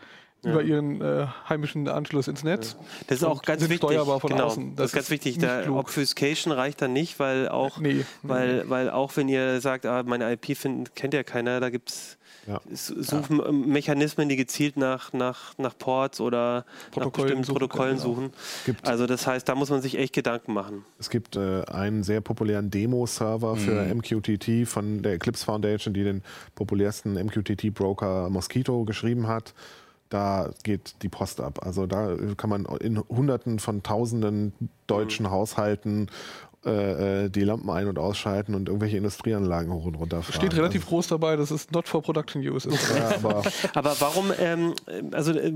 ja. 0.46 0.52
über 0.52 0.62
ihren 0.62 1.00
äh, 1.00 1.26
heimischen 1.48 1.88
Anschluss 1.88 2.28
ins 2.28 2.44
Netz. 2.44 2.76
Das 3.06 3.18
ist 3.18 3.24
auch 3.24 3.42
ganz 3.42 3.62
wichtig. 3.62 3.78
Steuerbar 3.78 4.20
von 4.20 4.30
genau. 4.30 4.46
außen. 4.46 4.70
Das, 4.70 4.76
das 4.76 4.86
ist 4.86 4.94
ganz 4.94 5.10
wichtig. 5.10 5.38
Der 5.38 5.72
Obfuscation 5.72 6.52
reicht 6.52 6.80
dann 6.82 6.92
nicht, 6.92 7.18
weil 7.18 7.48
auch, 7.48 7.78
nee. 7.78 8.04
weil, 8.22 8.64
nee. 8.64 8.70
weil 8.70 8.90
auch 8.90 9.16
wenn 9.16 9.28
ihr 9.28 9.60
sagt, 9.60 9.86
ah, 9.86 10.02
meine 10.04 10.32
IP 10.32 10.56
finden, 10.56 10.84
kennt 10.94 11.14
ja 11.14 11.22
keiner, 11.22 11.60
da 11.60 11.70
gibt 11.70 11.90
es 11.90 12.18
ja. 12.46 12.60
Suchmechanismen, 12.72 14.28
die 14.28 14.36
gezielt 14.36 14.76
nach, 14.76 15.12
nach, 15.12 15.58
nach 15.58 15.76
Ports 15.76 16.20
oder 16.20 16.64
nach 16.94 17.10
bestimmten 17.10 17.44
Protokollen 17.44 17.98
suchen. 17.98 18.30
Gibt 18.64 18.86
also 18.86 19.06
das 19.06 19.26
heißt, 19.26 19.48
da 19.48 19.54
muss 19.54 19.70
man 19.70 19.82
sich 19.82 19.98
echt 19.98 20.12
Gedanken 20.12 20.52
machen. 20.52 20.84
Es 20.98 21.10
gibt 21.10 21.36
äh, 21.36 21.62
einen 21.64 22.02
sehr 22.04 22.20
populären 22.20 22.70
Demo-Server 22.70 23.56
mhm. 23.56 23.58
für 23.58 23.94
MQTT 23.94 24.68
von 24.68 25.02
der 25.02 25.14
Eclipse 25.14 25.44
Foundation, 25.44 25.92
die 25.92 26.04
den 26.04 26.22
populärsten 26.54 27.14
MQTT-Broker 27.14 28.30
Mosquito 28.30 28.84
geschrieben 28.84 29.26
hat 29.26 29.54
da 30.08 30.50
geht 30.62 31.02
die 31.02 31.08
Post 31.08 31.40
ab. 31.40 31.60
Also 31.64 31.86
da 31.86 32.16
kann 32.36 32.50
man 32.50 32.64
in 32.80 32.98
Hunderten 32.98 33.58
von 33.58 33.82
Tausenden 33.82 34.52
deutschen 34.86 35.26
mhm. 35.26 35.30
Haushalten 35.30 36.10
äh, 36.66 37.26
äh, 37.26 37.28
die 37.28 37.44
Lampen 37.44 37.70
ein- 37.70 37.86
und 37.86 37.98
ausschalten 37.98 38.54
und 38.54 38.68
irgendwelche 38.68 38.96
Industrieanlagen 38.96 39.72
hoch 39.72 39.84
und 39.84 39.94
runter 39.94 40.22
fahren. 40.22 40.34
Steht 40.34 40.56
relativ 40.56 40.82
also, 40.82 40.96
groß 40.96 41.06
dabei, 41.06 41.36
dass 41.36 41.52
es 41.52 41.70
not 41.70 41.86
for 41.86 42.02
production 42.02 42.42
use 42.42 42.68
ist. 42.68 42.92
Ja, 42.92 43.14
aber, 43.14 43.42
aber, 43.74 43.96
warum, 44.00 44.32
ähm, 44.40 44.74
also 45.12 45.32
äh, 45.32 45.52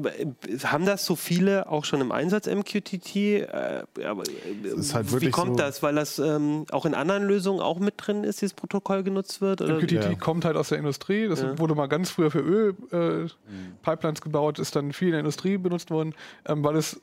haben 0.62 0.86
das 0.86 1.04
so 1.04 1.16
viele 1.16 1.68
auch 1.68 1.84
schon 1.84 2.00
im 2.00 2.12
Einsatz, 2.12 2.46
MQTT? 2.46 3.16
Äh, 3.16 3.82
aber, 4.06 4.22
äh, 4.22 4.82
halt 4.94 5.20
wie 5.20 5.30
kommt 5.30 5.58
so 5.58 5.64
das? 5.64 5.82
Weil 5.82 5.96
das 5.96 6.20
ähm, 6.20 6.64
auch 6.70 6.86
in 6.86 6.94
anderen 6.94 7.24
Lösungen 7.24 7.60
auch 7.60 7.80
mit 7.80 7.94
drin 7.96 8.22
ist, 8.22 8.40
dieses 8.40 8.54
Protokoll 8.54 9.02
genutzt 9.02 9.40
wird? 9.40 9.62
Oder? 9.62 9.78
MQTT 9.78 9.92
ja. 9.92 10.14
kommt 10.14 10.44
halt 10.44 10.56
aus 10.56 10.68
der 10.68 10.78
Industrie. 10.78 11.26
Das 11.26 11.42
ja. 11.42 11.58
wurde 11.58 11.74
mal 11.74 11.88
ganz 11.88 12.10
früher 12.10 12.30
für 12.30 12.40
Öl-Pipelines 12.40 14.20
äh, 14.20 14.22
gebaut, 14.22 14.60
ist 14.60 14.76
dann 14.76 14.92
viel 14.92 15.08
in 15.08 15.12
der 15.12 15.20
Industrie 15.20 15.58
benutzt 15.58 15.90
worden, 15.90 16.14
ähm, 16.46 16.62
weil 16.62 16.76
es 16.76 17.00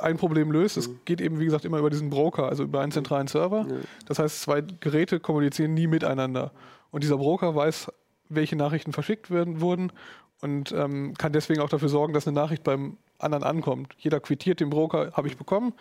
ein 0.00 0.16
Problem 0.16 0.50
löst. 0.52 0.76
Es 0.76 0.88
mhm. 0.88 1.00
geht 1.04 1.20
eben, 1.20 1.38
wie 1.38 1.44
gesagt, 1.44 1.64
immer 1.64 1.78
über 1.78 1.90
diesen 1.90 2.10
Broker, 2.10 2.48
also 2.48 2.64
über 2.64 2.80
einen 2.80 2.92
zentralen 2.92 3.26
Server. 3.26 3.66
Das 4.06 4.18
heißt, 4.18 4.42
zwei 4.42 4.60
Geräte 4.60 5.20
kommunizieren 5.20 5.74
nie 5.74 5.86
miteinander. 5.86 6.52
Und 6.90 7.02
dieser 7.02 7.18
Broker 7.18 7.54
weiß, 7.54 7.90
welche 8.28 8.56
Nachrichten 8.56 8.92
verschickt 8.92 9.30
werden, 9.30 9.60
wurden 9.60 9.92
und 10.40 10.72
ähm, 10.72 11.14
kann 11.16 11.32
deswegen 11.32 11.60
auch 11.60 11.68
dafür 11.68 11.88
sorgen, 11.88 12.12
dass 12.12 12.26
eine 12.26 12.34
Nachricht 12.34 12.64
beim 12.64 12.96
anderen 13.18 13.44
ankommt. 13.44 13.94
Jeder 13.98 14.20
quittiert 14.20 14.60
den 14.60 14.70
Broker, 14.70 15.12
habe 15.12 15.28
ich 15.28 15.36
bekommen. 15.36 15.72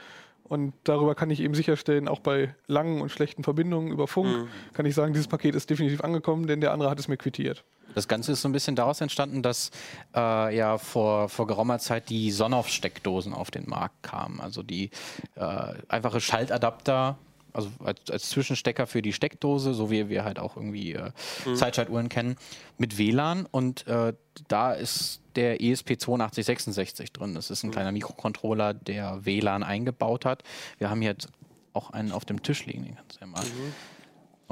Und 0.52 0.74
darüber 0.84 1.16
kann 1.16 1.30
ich 1.30 1.40
eben 1.40 1.56
sicherstellen, 1.56 2.10
auch 2.10 2.20
bei 2.20 2.54
langen 2.68 3.00
und 3.00 3.10
schlechten 3.10 3.42
Verbindungen 3.42 3.90
über 3.90 4.06
Funk, 4.06 4.28
Mhm. 4.28 4.48
kann 4.74 4.86
ich 4.86 4.94
sagen, 4.94 5.14
dieses 5.14 5.30
Paket 5.30 5.56
ist 5.56 5.70
definitiv 5.70 6.02
angekommen, 6.02 6.46
denn 6.46 6.60
der 6.60 6.74
andere 6.74 6.90
hat 6.90 7.00
es 7.00 7.08
mir 7.08 7.16
quittiert. 7.16 7.64
Das 7.96 8.10
Ganze 8.10 8.34
ist 8.34 8.42
so 8.42 8.50
ein 8.50 8.52
bisschen 8.52 8.76
daraus 8.76 9.00
entstanden, 9.00 9.44
dass 9.44 9.72
äh, 10.14 10.54
ja 10.54 10.78
vor, 10.78 11.30
vor 11.30 11.48
geraumer 11.48 11.80
Zeit 11.80 12.10
die 12.10 12.32
Sonoff-Steckdosen 12.32 13.34
auf 13.34 13.50
den 13.50 13.70
Markt 13.70 14.04
kamen. 14.04 14.42
Also 14.42 14.62
die 14.62 14.90
äh, 15.36 15.74
einfache 15.88 16.20
Schaltadapter, 16.20 17.18
also 17.54 17.70
als, 17.84 18.10
als 18.10 18.30
Zwischenstecker 18.30 18.88
für 18.88 19.02
die 19.02 19.14
Steckdose, 19.14 19.74
so 19.74 19.92
wie 19.92 20.10
wir 20.10 20.24
halt 20.24 20.40
auch 20.40 20.56
irgendwie 20.56 20.94
äh, 20.94 21.12
Zeitschaltuhren 21.56 22.10
kennen, 22.10 22.36
mit 22.78 22.98
WLAN. 22.98 23.46
Und 23.50 23.88
äh, 23.88 24.14
da 24.48 24.74
ist 24.74 25.22
der 25.36 25.62
E 25.62 25.74
ESP8266 25.74 27.14
drin. 27.14 27.36
Das 27.36 27.50
ist 27.50 27.64
ein 27.64 27.72
kleiner 27.72 27.92
Mikrocontroller, 27.92 28.74
der 28.74 29.26
WLAN 29.26 29.64
eingebaut 29.64 30.26
hat. 30.26 30.44
Wir 30.78 30.90
haben 30.90 31.02
hier 31.02 31.12
jetzt 31.12 31.30
auch 31.74 31.92
einen 31.92 32.12
auf 32.12 32.26
dem 32.26 32.44
Tisch 32.44 32.66
liegen, 32.66 32.84
den 32.84 32.96
kannst 32.96 33.18
du 33.18 33.22
ja 33.22 33.28
mal. 33.28 33.44
Ja, 33.44 33.50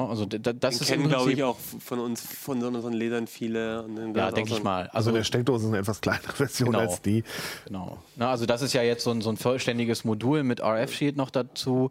Also 0.08 0.26
d- 0.26 0.40
d- 0.40 0.54
das 0.54 0.76
Den 0.78 0.82
ist 0.84 0.88
kennen, 0.90 1.08
glaube 1.10 1.32
ich, 1.34 1.44
auch 1.44 1.58
von 1.58 2.00
uns, 2.00 2.22
von 2.22 2.64
unseren 2.64 2.94
Lesern 2.94 3.28
viele. 3.28 3.86
Ja, 4.16 4.32
denke 4.32 4.54
ich 4.54 4.64
mal. 4.64 4.84
Also 4.88 5.10
Also 5.10 5.12
der 5.12 5.24
Steckdose 5.24 5.66
ist 5.66 5.70
eine 5.70 5.80
etwas 5.80 6.00
kleinere 6.02 6.32
Version 6.34 6.68
Genau. 6.72 6.80
als 6.80 7.02
die. 7.02 7.24
Genau. 7.66 7.98
Na, 8.16 8.32
also 8.32 8.46
das 8.46 8.62
ist 8.62 8.74
ja 8.74 8.82
jetzt 8.84 9.04
so 9.04 9.12
ein, 9.12 9.22
so 9.22 9.30
ein 9.30 9.38
vollständiges 9.38 10.04
Modul 10.06 10.44
mit 10.44 10.62
RF-Sheet 10.62 11.18
noch 11.18 11.32
dazu. 11.32 11.90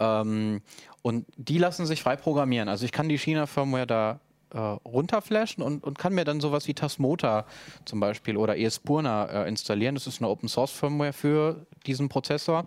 Ähm, 0.00 0.62
und 1.02 1.26
die 1.36 1.58
lassen 1.58 1.84
sich 1.86 2.02
frei 2.02 2.16
programmieren. 2.16 2.68
Also 2.68 2.84
ich 2.86 2.92
kann 2.92 3.08
die 3.08 3.18
China-Firmware 3.18 3.86
da 3.86 4.20
äh, 4.52 4.58
runterflashen 4.58 5.62
und, 5.62 5.84
und 5.84 5.98
kann 5.98 6.14
mir 6.14 6.24
dann 6.24 6.40
sowas 6.40 6.66
wie 6.68 6.74
Tasmota 6.74 7.44
zum 7.84 8.00
Beispiel 8.00 8.36
oder 8.36 8.56
ESPurna 8.56 9.44
äh, 9.44 9.48
installieren. 9.48 9.94
Das 9.96 10.06
ist 10.06 10.20
eine 10.20 10.28
Open-Source-Firmware 10.30 11.12
für 11.12 11.66
diesen 11.86 12.08
Prozessor. 12.08 12.66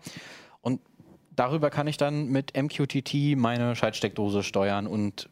Und 0.62 0.82
darüber 1.38 1.70
kann 1.70 1.88
ich 1.88 1.96
dann 1.96 2.28
mit 2.28 2.52
MQTT 2.62 3.38
meine 3.38 3.76
Schaltsteckdose 3.78 4.44
steuern 4.44 4.86
und 4.88 5.30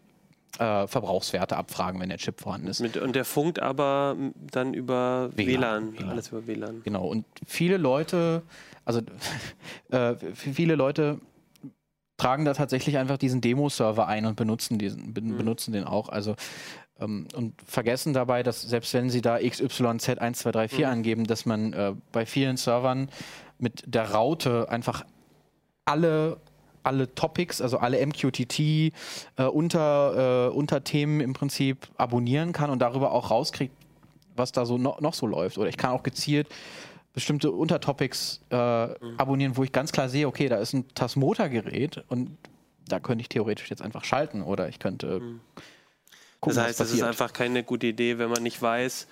äh, 0.60 0.88
Verbrauchswerte 0.88 1.58
abfragen, 1.58 2.00
wenn 2.00 2.08
der 2.08 2.18
Chip 2.18 2.40
vorhanden 2.40 2.68
ist. 2.68 2.80
Mit, 2.80 2.96
und 2.96 3.14
der 3.14 3.26
funkt 3.26 3.62
aber 3.62 4.16
dann 4.52 4.74
über 4.74 5.30
WLAN. 5.36 5.98
WLAN. 5.98 6.10
Alles 6.10 6.30
über 6.30 6.48
WLAN. 6.48 6.82
Genau, 6.86 7.06
und 7.08 7.26
viele 7.46 7.76
Leute, 7.76 8.42
also 8.86 9.02
äh, 9.92 10.16
viele 10.34 10.76
Leute 10.76 11.20
tragen 12.18 12.46
da 12.46 12.54
tatsächlich 12.54 12.98
einfach 12.98 13.18
diesen 13.18 13.42
Demo-Server 13.42 14.08
ein 14.08 14.26
und 14.26 14.38
benutzen 14.38 14.78
diesen, 14.80 15.14
ben- 15.14 15.32
Mhm. 15.34 15.38
benutzen 15.38 15.74
den 15.74 15.84
auch. 15.84 16.08
Also 16.08 16.36
ähm, 17.02 17.28
und 17.36 17.62
vergessen 17.66 18.14
dabei, 18.14 18.42
dass 18.42 18.62
selbst 18.62 18.94
wenn 18.94 19.10
sie 19.10 19.22
da 19.22 19.36
XYZ1234 19.36 20.78
Mhm. 20.80 20.86
angeben, 20.86 21.24
dass 21.28 21.46
man 21.46 21.74
äh, 21.74 21.94
bei 22.14 22.26
vielen 22.26 22.56
Servern 22.56 23.10
mit 23.60 23.84
der 23.86 24.12
Raute 24.12 24.70
einfach 24.70 25.04
alle 25.86 26.38
alle 26.86 27.14
Topics, 27.16 27.62
also 27.62 27.80
alle 27.80 28.06
MQTT 28.06 28.60
äh, 28.60 28.92
unter, 29.52 30.50
äh, 30.50 30.56
Unterthemen 30.56 31.20
im 31.20 31.34
Prinzip 31.34 31.88
abonnieren 31.98 32.54
kann 32.54 32.70
und 32.70 32.78
darüber 32.80 33.12
auch 33.12 33.32
rauskriegt, 33.32 33.74
was 34.36 34.52
da 34.52 34.68
so 34.68 34.78
no 34.78 34.96
noch 35.00 35.16
so 35.16 35.26
läuft. 35.26 35.58
Oder 35.58 35.70
ich 35.70 35.78
kann 35.78 35.92
auch 35.92 36.04
gezielt 36.04 36.48
bestimmte 37.14 37.50
Untertopics 37.50 38.42
äh, 38.50 38.56
abonnieren, 38.56 39.56
wo 39.56 39.64
ich 39.64 39.72
ganz 39.72 39.94
klar 39.94 40.10
sehe, 40.10 40.28
okay, 40.28 40.50
da 40.50 40.58
ist 40.58 40.74
ein 40.74 40.86
Tasmota-Gerät 40.94 42.04
und 42.10 42.38
da 42.88 43.00
könnte 43.00 43.22
ich 43.22 43.30
theoretisch 43.30 43.70
jetzt 43.70 43.82
einfach 43.82 44.04
schalten 44.04 44.42
oder 44.42 44.68
ich 44.68 44.80
könnte 44.80 45.22
gucken, 46.42 46.56
Das 46.56 46.58
heißt, 46.58 46.82
es 46.82 46.92
ist 46.92 47.04
einfach 47.04 47.32
keine 47.32 47.64
gute 47.64 47.88
Idee, 47.88 48.18
wenn 48.18 48.30
man 48.30 48.44
nicht 48.44 48.62
weiß, 48.62 49.08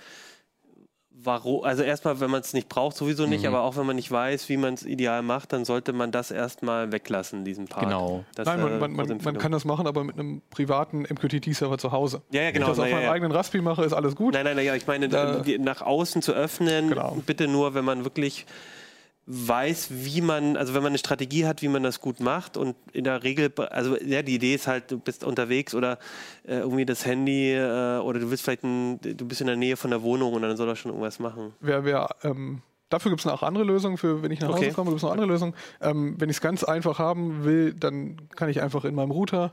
warum. 1.21 1.63
Also 1.63 1.83
erstmal, 1.83 2.19
wenn 2.19 2.29
man 2.31 2.41
es 2.41 2.53
nicht 2.53 2.67
braucht, 2.69 2.95
sowieso 2.97 3.25
nicht, 3.25 3.41
Mhm. 3.41 3.47
aber 3.49 3.61
auch 3.61 3.77
wenn 3.77 3.85
man 3.85 3.95
nicht 3.95 4.11
weiß, 4.11 4.49
wie 4.49 4.57
man 4.57 4.73
es 4.73 4.83
ideal 4.85 5.21
macht, 5.21 5.53
dann 5.53 5.63
sollte 5.65 5.93
man 5.93 6.11
das 6.11 6.31
erstmal 6.31 6.91
weglassen, 6.91 7.45
diesen 7.45 7.67
Part. 7.67 7.85
Genau. 7.85 8.25
Das 8.35 8.45
Nein, 8.45 8.59
man, 8.61 8.71
man, 8.71 8.79
große 8.79 8.89
man, 8.89 8.95
man 8.95 9.11
Empfehlung. 9.11 9.37
kann 9.41 9.51
das 9.51 9.63
machen, 9.65 9.87
aber 9.87 10.03
mit 10.03 10.17
einem 10.19 10.41
privaten 10.49 11.03
MQTT-Server 11.03 11.77
zu 11.77 11.91
Hause. 11.91 12.21
Ja, 12.31 12.41
ja, 12.41 12.47
Wenn 12.47 12.53
genau. 12.55 12.65
ich 12.67 12.71
das 12.71 12.79
auf 12.79 12.87
ja, 12.87 12.95
meinem 12.95 13.03
ja. 13.05 13.11
eigenen 13.11 13.31
Raspi 13.31 13.61
mache, 13.61 13.83
ist 13.83 13.93
alles 13.93 14.15
gut. 14.15 14.33
Nein, 14.33 14.43
nein, 14.45 14.55
nein, 14.55 14.65
ja, 14.65 14.75
ich 14.75 14.87
meine, 14.87 15.07
die- 15.45 15.59
nach 15.59 15.81
außen 15.81 16.21
zu 16.21 16.33
öffnen, 16.33 16.89
Genau. 16.89 17.17
bitte 17.25 17.47
nur, 17.47 17.73
wenn 17.73 17.85
man 17.85 18.03
wirklich 18.03 18.45
weiß, 19.25 19.87
wie 19.91 20.21
man, 20.21 20.57
also 20.57 20.73
wenn 20.73 20.83
man 20.83 20.91
eine 20.91 20.97
Strategie 20.97 21.45
hat, 21.45 21.61
wie 21.61 21.69
man 21.69 21.81
das 21.83 22.01
gut 22.01 22.19
macht 22.19 22.57
und 22.57 22.75
in 22.91 23.05
der 23.05 23.23
Regel, 23.23 23.51
also 23.69 23.97
ja, 23.97 24.21
die 24.21 24.35
Idee 24.35 24.55
ist 24.55 24.67
halt, 24.67 24.91
du 24.91 24.99
bist 24.99 25.23
unterwegs 25.23 25.73
oder 25.73 25.97
äh, 26.45 26.57
irgendwie 26.57 26.85
das 26.85 27.05
Handy 27.05 27.53
äh, 27.53 27.99
oder 27.99 28.19
du 28.19 28.29
willst 28.29 28.43
vielleicht, 28.43 28.63
ein, 28.63 28.99
du 29.01 29.25
bist 29.25 29.39
in 29.39 29.47
der 29.47 29.55
Nähe 29.55 29.77
von 29.77 29.91
der 29.91 30.01
Wohnung 30.01 30.33
und 30.33 30.41
dann 30.41 30.57
soll 30.57 30.67
er 30.67 30.75
schon 30.75 30.91
irgendwas 30.91 31.19
machen. 31.19 31.53
Wer, 31.61 31.85
wer, 31.85 32.09
ähm, 32.23 32.61
dafür 32.89 33.11
gibt 33.11 33.21
es 33.21 33.27
auch 33.27 33.43
andere 33.43 33.63
Lösungen, 33.63 33.97
für 33.97 34.21
wenn 34.23 34.31
ich 34.31 34.41
nach 34.41 34.49
Hause 34.49 34.57
Okay. 34.57 34.71
komme, 34.73 34.89
gibt 34.89 34.97
es 34.97 35.03
noch 35.03 35.11
andere 35.11 35.27
Lösungen. 35.27 35.53
Ähm, 35.79 36.15
wenn 36.19 36.29
ich 36.29 36.35
es 36.37 36.41
ganz 36.41 36.65
einfach 36.65 36.99
haben 36.99 37.45
will, 37.45 37.73
dann 37.73 38.17
kann 38.35 38.49
ich 38.49 38.61
einfach 38.61 38.83
in 38.83 38.93
meinem 38.93 39.11
Router, 39.11 39.51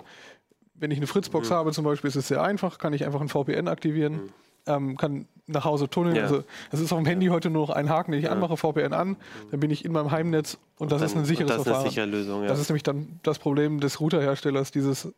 wenn 0.75 0.91
ich 0.91 0.97
eine 0.99 1.07
Fritzbox 1.07 1.49
Mhm. 1.51 1.55
habe 1.55 1.71
zum 1.73 1.85
Beispiel, 1.85 2.09
ist 2.09 2.17
es 2.17 2.27
sehr 2.27 2.43
einfach, 2.43 2.79
kann 2.79 2.93
ich 2.93 3.05
einfach 3.07 3.21
ein 3.21 3.29
VPN 3.29 3.69
aktivieren, 3.69 4.33
ähm, 4.77 4.97
kann 4.97 5.27
nach 5.47 5.65
Hause 5.65 5.89
tunneln. 5.91 6.15
Ja. 6.17 6.23
Also 6.23 6.45
es 6.71 6.81
ist 6.81 6.93
auf 6.93 6.99
dem 6.99 7.07
Handy 7.07 7.27
heute 7.27 7.51
nur 7.51 7.67
noch 7.67 7.75
ein 7.75 7.89
Haken, 7.89 8.13
den 8.13 8.21
ich 8.21 8.27
Ja. 8.27 8.33
anmache, 8.33 8.57
VPN 8.57 8.93
an, 8.93 9.17
dann 9.51 9.59
bin 9.61 9.71
ich 9.71 9.85
in 9.85 9.91
meinem 9.93 10.11
Heimnetz 10.13 10.59
und 10.79 10.93
das 10.93 11.03
ist 11.03 11.15
Dann- 11.15 11.23
ein 11.23 11.25
sicheres 11.27 11.51
und 11.51 11.59
das 11.59 11.61
ist 11.63 11.67
eine 11.67 11.75
Verfahren. 11.75 11.91
sichere 11.91 12.07
Lösung, 12.07 12.43
ja. 12.43 12.49
Das 12.49 12.61
ist 12.61 12.69
nämlich 12.69 12.85
dann 12.85 13.19
das 13.25 13.39
Problem 13.41 13.81
des 13.81 13.99
Routerherstellers, 14.01 14.71
dieses 14.71 15.07
äh, 15.07 15.11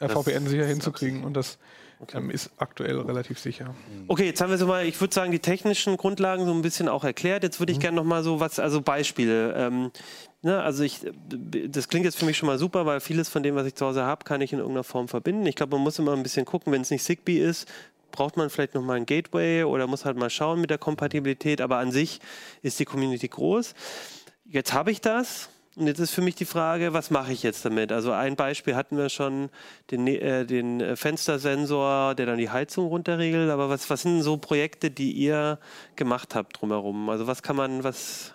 Das 0.00 0.12
VPN 0.12 0.46
sicher 0.48 0.62
ist 0.62 0.68
hinzukriegen 0.70 1.22
und 1.24 1.34
das 1.36 1.58
ähm, 2.14 2.30
ist 2.30 2.50
aktuell 2.58 2.98
relativ 3.00 3.38
sicher. 3.40 3.74
Okay, 4.06 4.26
jetzt 4.26 4.40
haben 4.40 4.50
wir 4.50 4.58
so 4.58 4.66
mal, 4.68 4.84
ich 4.86 5.00
würde 5.00 5.12
sagen, 5.12 5.32
die 5.32 5.40
technischen 5.40 5.96
Grundlagen 5.96 6.44
so 6.44 6.52
ein 6.52 6.62
bisschen 6.62 6.88
auch 6.88 7.02
erklärt. 7.02 7.42
Jetzt 7.42 7.58
würde 7.60 7.72
ich 7.72 7.80
gerne 7.80 7.96
noch 7.96 8.04
mal 8.04 8.22
so 8.22 8.38
was, 8.38 8.60
also 8.60 8.80
Beispiele. 8.80 9.54
Ähm, 9.54 9.90
ne, 10.42 10.60
also 10.62 10.84
ich, 10.84 11.00
das 11.68 11.88
klingt 11.88 12.04
jetzt 12.04 12.16
für 12.18 12.24
mich 12.26 12.36
schon 12.36 12.46
mal 12.46 12.58
super, 12.58 12.86
weil 12.86 13.00
vieles 13.00 13.28
von 13.28 13.42
dem, 13.42 13.56
was 13.56 13.66
ich 13.66 13.74
zu 13.74 13.84
Hause 13.86 14.04
habe, 14.04 14.24
kann 14.24 14.40
ich 14.40 14.52
in 14.52 14.60
irgendeiner 14.60 14.84
Form 14.84 15.08
verbinden. 15.08 15.44
Ich 15.46 15.56
glaube, 15.56 15.74
man 15.74 15.82
muss 15.82 15.98
immer 15.98 16.12
ein 16.12 16.22
bisschen 16.22 16.44
gucken, 16.44 16.72
wenn 16.72 16.82
es 16.82 16.90
nicht 16.92 17.02
Zigbee 17.04 17.38
ist, 17.38 17.68
braucht 18.10 18.36
man 18.36 18.50
vielleicht 18.50 18.74
noch 18.74 18.82
mal 18.82 18.96
ein 18.96 19.06
Gateway 19.06 19.64
oder 19.64 19.86
muss 19.86 20.04
halt 20.04 20.16
mal 20.16 20.30
schauen 20.30 20.60
mit 20.60 20.70
der 20.70 20.78
Kompatibilität. 20.78 21.60
Aber 21.60 21.78
an 21.78 21.92
sich 21.92 22.20
ist 22.62 22.78
die 22.78 22.84
Community 22.84 23.28
groß. 23.28 23.74
Jetzt 24.44 24.72
habe 24.72 24.90
ich 24.90 25.00
das. 25.00 25.50
Und 25.76 25.86
jetzt 25.86 26.00
ist 26.00 26.10
für 26.10 26.22
mich 26.22 26.34
die 26.34 26.44
Frage, 26.44 26.92
was 26.92 27.10
mache 27.10 27.32
ich 27.32 27.44
jetzt 27.44 27.64
damit? 27.64 27.92
Also 27.92 28.10
ein 28.10 28.34
Beispiel 28.34 28.74
hatten 28.74 28.96
wir 28.96 29.08
schon, 29.08 29.48
den, 29.92 30.02
Ne- 30.02 30.20
äh, 30.20 30.44
den 30.44 30.80
äh, 30.80 30.96
Fenstersensor, 30.96 32.16
der 32.16 32.26
dann 32.26 32.38
die 32.38 32.50
Heizung 32.50 32.88
runterregelt. 32.88 33.48
Aber 33.48 33.68
was, 33.68 33.88
was 33.88 34.02
sind 34.02 34.22
so 34.22 34.38
Projekte, 34.38 34.90
die 34.90 35.12
ihr 35.12 35.60
gemacht 35.94 36.34
habt 36.34 36.60
drumherum? 36.60 37.08
Also 37.10 37.28
was 37.28 37.44
kann 37.44 37.54
man, 37.54 37.84
was 37.84 38.34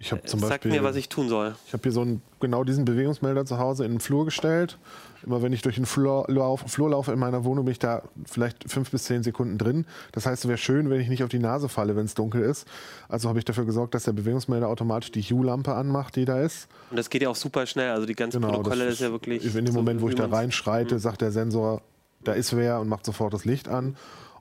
Ich 0.00 0.12
habe 0.12 0.22
zum 0.22 0.38
sagt 0.40 0.50
Beispiel, 0.50 0.70
mir, 0.70 0.84
was 0.84 0.94
ich 0.94 1.08
tun 1.08 1.28
soll? 1.28 1.56
ich 1.66 1.72
habe 1.72 1.82
hier 1.82 1.92
so 1.92 2.02
einen, 2.02 2.22
genau 2.38 2.62
diesen 2.62 2.84
Bewegungsmelder 2.84 3.44
zu 3.44 3.58
Hause 3.58 3.84
in 3.84 3.92
den 3.92 4.00
Flur 4.00 4.24
gestellt. 4.24 4.78
Immer 5.26 5.42
wenn 5.42 5.52
ich 5.52 5.62
durch 5.62 5.74
den 5.74 5.86
Flur, 5.86 6.24
lauf, 6.28 6.62
Flur 6.68 6.90
laufe 6.90 7.12
in 7.12 7.18
meiner 7.18 7.44
Wohnung, 7.44 7.64
bin 7.64 7.72
ich 7.72 7.80
da 7.80 8.02
vielleicht 8.24 8.70
fünf 8.70 8.92
bis 8.92 9.04
zehn 9.04 9.24
Sekunden 9.24 9.58
drin. 9.58 9.86
Das 10.12 10.26
heißt, 10.26 10.44
es 10.44 10.48
wäre 10.48 10.58
schön, 10.58 10.88
wenn 10.90 11.00
ich 11.00 11.08
nicht 11.08 11.24
auf 11.24 11.28
die 11.28 11.40
Nase 11.40 11.68
falle, 11.68 11.96
wenn 11.96 12.04
es 12.04 12.14
dunkel 12.14 12.42
ist. 12.42 12.66
Also 13.08 13.28
habe 13.28 13.40
ich 13.40 13.44
dafür 13.44 13.64
gesorgt, 13.64 13.94
dass 13.94 14.04
der 14.04 14.12
Bewegungsmelder 14.12 14.68
automatisch 14.68 15.10
die 15.10 15.22
Hue-Lampe 15.22 15.74
anmacht, 15.74 16.14
die 16.14 16.24
da 16.24 16.40
ist. 16.40 16.68
Und 16.90 16.96
das 16.96 17.10
geht 17.10 17.22
ja 17.22 17.28
auch 17.28 17.36
super 17.36 17.66
schnell. 17.66 17.90
Also 17.90 18.06
die 18.06 18.14
ganzen 18.14 18.40
Genau, 18.40 18.54
Protokolle, 18.54 18.84
das 18.84 18.94
ist 18.94 19.00
ja 19.00 19.10
wirklich. 19.10 19.44
In 19.44 19.64
dem 19.64 19.66
so, 19.66 19.72
Moment, 19.72 20.00
wo 20.00 20.08
ich 20.08 20.14
da 20.14 20.26
reinschreite, 20.26 21.00
sagt 21.00 21.20
der 21.22 21.32
Sensor, 21.32 21.82
da 22.22 22.32
ist 22.32 22.56
wer 22.56 22.78
und 22.78 22.88
macht 22.88 23.04
sofort 23.04 23.34
das 23.34 23.44
Licht 23.44 23.68
an. 23.68 23.96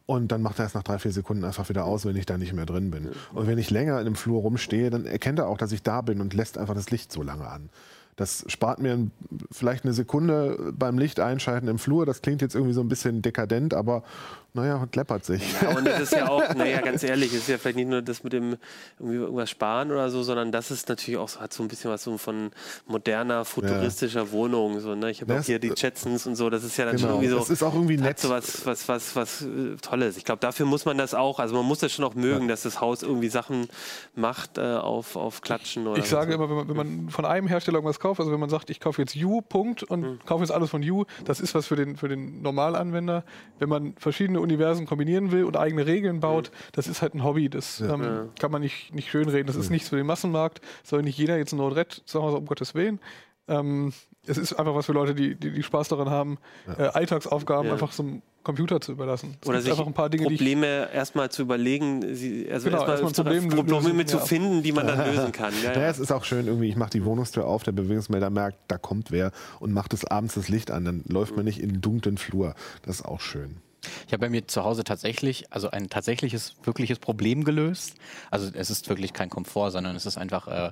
Und 0.07 0.31
dann 0.31 0.41
macht 0.41 0.57
er 0.57 0.65
es 0.65 0.73
nach 0.73 0.83
drei, 0.83 0.99
vier 0.99 1.11
Sekunden 1.11 1.43
einfach 1.43 1.67
wieder 1.67 1.83
aus, 1.83 2.05
wenn 2.05 2.15
ich 2.15 2.25
da 2.25 2.37
nicht 2.37 2.53
mehr 2.53 2.65
drin 2.65 2.91
bin. 2.91 3.09
Und 3.33 3.45
wenn 3.45 3.57
ich 3.57 3.69
länger 3.69 3.99
in 3.99 4.05
dem 4.05 4.15
Flur 4.15 4.41
rumstehe, 4.41 4.89
dann 4.89 5.05
erkennt 5.05 5.37
er 5.37 5.49
auch, 5.49 5.57
dass 5.57 5.73
ich 5.73 5.83
da 5.83 5.99
bin 5.99 6.21
und 6.21 6.33
lässt 6.33 6.57
einfach 6.57 6.73
das 6.73 6.89
Licht 6.91 7.11
so 7.11 7.21
lange 7.21 7.45
an. 7.45 7.69
Das 8.17 8.43
spart 8.47 8.79
mir 8.79 9.07
vielleicht 9.51 9.83
eine 9.85 9.93
Sekunde 9.93 10.73
beim 10.77 10.97
Licht 10.97 11.19
einschalten 11.19 11.67
im 11.67 11.77
Flur. 11.79 12.05
Das 12.05 12.21
klingt 12.21 12.41
jetzt 12.41 12.55
irgendwie 12.55 12.73
so 12.73 12.81
ein 12.81 12.89
bisschen 12.89 13.21
dekadent, 13.21 13.73
aber 13.73 14.03
naja, 14.53 14.87
läppert 14.95 15.23
sich. 15.23 15.43
Ja, 15.61 15.77
und 15.77 15.85
das 15.85 15.99
ist 15.99 16.13
ja 16.13 16.27
auch, 16.27 16.41
naja, 16.55 16.81
ganz 16.81 17.03
ehrlich, 17.03 17.31
es 17.31 17.41
ist 17.41 17.47
ja 17.49 17.59
vielleicht 17.59 17.75
nicht 17.77 17.89
nur 17.89 18.01
das 18.01 18.23
mit 18.23 18.33
dem 18.33 18.57
irgendwie 18.97 19.17
irgendwas 19.19 19.51
sparen 19.51 19.91
oder 19.91 20.09
so, 20.09 20.23
sondern 20.23 20.51
das 20.51 20.71
ist 20.71 20.89
natürlich 20.89 21.19
auch 21.19 21.29
so, 21.29 21.39
hat 21.41 21.53
so 21.53 21.61
ein 21.61 21.67
bisschen 21.67 21.91
was 21.91 22.01
so 22.03 22.17
von 22.17 22.49
moderner, 22.87 23.45
futuristischer 23.45 24.31
Wohnung. 24.31 24.79
So, 24.79 24.95
ne? 24.95 25.11
Ich 25.11 25.21
habe 25.21 25.37
auch 25.37 25.43
hier 25.43 25.59
die 25.59 25.73
Jetsons 25.75 26.25
und 26.25 26.35
so, 26.35 26.49
das 26.49 26.63
ist 26.63 26.75
ja 26.77 26.85
dann 26.85 26.97
schon 26.97 27.09
Genau. 27.09 27.19
irgendwie 27.21 27.29
so. 27.33 27.37
Das 27.39 27.49
ist 27.51 27.61
auch 27.61 27.73
irgendwie 27.75 27.97
nett. 27.97 28.17
so 28.17 28.29
was, 28.29 28.65
was, 28.65 28.87
was, 28.89 29.15
was 29.15 29.41
äh, 29.43 29.75
Tolles. 29.79 30.17
Ich 30.17 30.25
glaube, 30.25 30.39
dafür 30.39 30.65
muss 30.65 30.85
man 30.85 30.97
das 30.97 31.13
auch, 31.13 31.37
also 31.39 31.55
man 31.55 31.65
muss 31.65 31.77
das 31.79 31.93
schon 31.93 32.03
auch 32.03 32.15
mögen, 32.15 32.47
dass 32.47 32.63
das 32.63 32.81
Haus 32.81 33.03
irgendwie 33.03 33.29
Sachen 33.29 33.67
macht 34.15 34.57
äh, 34.57 34.61
auf, 34.61 35.15
auf 35.17 35.41
Klatschen 35.41 35.85
oder 35.85 35.99
Ich 35.99 36.09
sage 36.09 36.31
so. 36.31 36.35
immer, 36.43 36.49
wenn 36.49 36.55
man, 36.55 36.67
wenn 36.69 36.77
man 36.77 37.09
von 37.11 37.25
einem 37.25 37.47
Hersteller 37.47 37.75
irgendwas 37.77 37.99
kauft, 37.99 38.06
also 38.19 38.31
wenn 38.31 38.39
man 38.39 38.49
sagt, 38.49 38.69
ich 38.69 38.79
kaufe 38.79 39.01
jetzt 39.01 39.15
U, 39.17 39.41
Punkt, 39.41 39.83
und 39.83 40.01
Mhm. 40.01 40.19
kaufe 40.25 40.43
jetzt 40.43 40.51
alles 40.51 40.69
von 40.69 40.81
U, 40.89 41.05
das 41.25 41.39
ist 41.39 41.53
was 41.55 41.67
für 41.67 41.75
den, 41.75 41.97
für 41.97 42.07
den 42.07 42.41
Normalanwender. 42.41 43.23
Wenn 43.59 43.69
man 43.69 43.93
verschiedene 43.97 44.39
Universen 44.39 44.85
kombinieren 44.85 45.31
will 45.31 45.43
und 45.43 45.57
eigene 45.57 45.85
Regeln 45.85 46.19
baut, 46.19 46.49
Mhm. 46.51 46.55
das 46.73 46.87
ist 46.87 47.01
halt 47.01 47.13
ein 47.13 47.23
Hobby. 47.23 47.49
Das 47.49 47.81
ähm, 47.81 48.29
kann 48.39 48.51
man 48.51 48.61
nicht, 48.61 48.93
nicht 48.95 49.09
schönreden. 49.09 49.47
Das 49.47 49.55
ist 49.55 49.69
nichts 49.69 49.89
für 49.89 49.97
den 49.97 50.05
Massenmarkt. 50.07 50.61
Soll 50.83 51.01
nicht 51.03 51.17
jeder 51.17 51.37
jetzt 51.37 51.51
ein 51.53 51.57
Node-RED 51.57 52.03
zu 52.05 52.21
Hause, 52.23 52.37
um 52.37 52.45
Gottes 52.45 52.73
Willen. 52.75 52.99
Ähm, 53.49 53.93
es 54.27 54.37
ist 54.37 54.53
einfach 54.53 54.75
was 54.75 54.85
für 54.85 54.93
Leute, 54.93 55.15
die, 55.15 55.35
die, 55.35 55.51
die 55.51 55.63
Spaß 55.63 55.87
daran 55.89 56.09
haben, 56.09 56.37
äh, 56.77 56.83
Alltagsaufgaben 56.83 57.67
Ja. 57.67 57.73
einfach 57.73 57.91
zum 57.91 58.21
Computer 58.43 58.79
zu 58.79 58.93
überlassen. 58.93 59.35
Es 59.41 59.47
Oder 59.47 59.61
sich 59.61 59.71
einfach 59.71 59.87
ein 59.87 59.93
paar 59.93 60.09
Dinge, 60.09 60.23
Probleme 60.23 60.89
erstmal 60.93 61.29
zu 61.29 61.41
überlegen, 61.41 62.15
sie, 62.15 62.49
also 62.49 62.69
Genau, 62.69 62.85
erstmal 62.87 63.11
Problem 63.11 63.49
Probleme 63.49 63.93
lösen, 63.97 64.07
zu 64.07 64.17
ja. 64.17 64.23
finden, 64.23 64.63
die 64.63 64.71
man 64.71 64.87
dann 64.87 65.05
lösen 65.13 65.31
kann. 65.31 65.53
Ja, 65.63 65.73
Ja, 65.73 65.79
ja. 65.81 65.89
es 65.89 65.99
ist 65.99 66.11
auch 66.11 66.23
schön, 66.23 66.47
irgendwie, 66.47 66.69
ich 66.69 66.75
mache 66.77 66.91
die 66.91 67.03
Wohnungstür 67.03 67.45
auf, 67.45 67.63
der 67.63 67.73
Bewegungsmelder 67.73 68.29
merkt, 68.29 68.57
da 68.69 68.77
kommt 68.77 69.11
wer 69.11 69.31
und 69.59 69.73
macht 69.73 69.93
es 69.93 70.05
abends 70.05 70.35
das 70.35 70.47
Licht 70.47 70.71
an. 70.71 70.85
Dann 70.85 71.03
läuft 71.07 71.35
man 71.35 71.45
nicht 71.45 71.59
in 71.61 71.69
den 71.69 71.81
dunklen 71.81 72.17
Flur. 72.17 72.55
Das 72.83 72.99
ist 72.99 73.05
auch 73.05 73.19
schön. 73.19 73.57
Ich 74.05 74.13
habe 74.13 74.21
bei 74.21 74.29
mir 74.29 74.47
zu 74.47 74.63
Hause 74.63 74.83
tatsächlich, 74.83 75.45
also 75.51 75.69
ein 75.69 75.89
tatsächliches, 75.89 76.55
wirkliches 76.63 76.99
Problem 76.99 77.43
gelöst. 77.43 77.95
Also 78.31 78.49
es 78.53 78.69
ist 78.69 78.89
wirklich 78.89 79.13
kein 79.13 79.29
Komfort, 79.29 79.71
sondern 79.71 79.95
es 79.95 80.05
ist 80.05 80.17
einfach, 80.17 80.47
äh, 80.47 80.71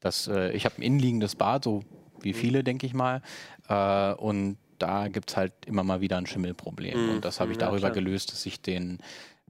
dass 0.00 0.28
äh, 0.28 0.50
ich 0.52 0.64
habe 0.64 0.76
ein 0.78 0.82
innenliegendes 0.82 1.36
Bad, 1.36 1.64
so 1.64 1.82
wie 2.24 2.32
viele, 2.32 2.62
denke 2.64 2.86
ich 2.86 2.94
mal. 2.94 3.22
Äh, 3.68 4.12
und 4.14 4.56
da 4.78 5.08
gibt 5.08 5.30
es 5.30 5.36
halt 5.36 5.52
immer 5.66 5.84
mal 5.84 6.00
wieder 6.00 6.16
ein 6.18 6.26
Schimmelproblem. 6.26 7.00
Mhm. 7.06 7.10
Und 7.16 7.24
das 7.24 7.38
habe 7.40 7.52
ich 7.52 7.58
Ja, 7.58 7.66
darüber 7.66 7.90
klar. 7.90 7.92
gelöst, 7.92 8.32
dass 8.32 8.44
ich 8.46 8.60
den, 8.60 8.98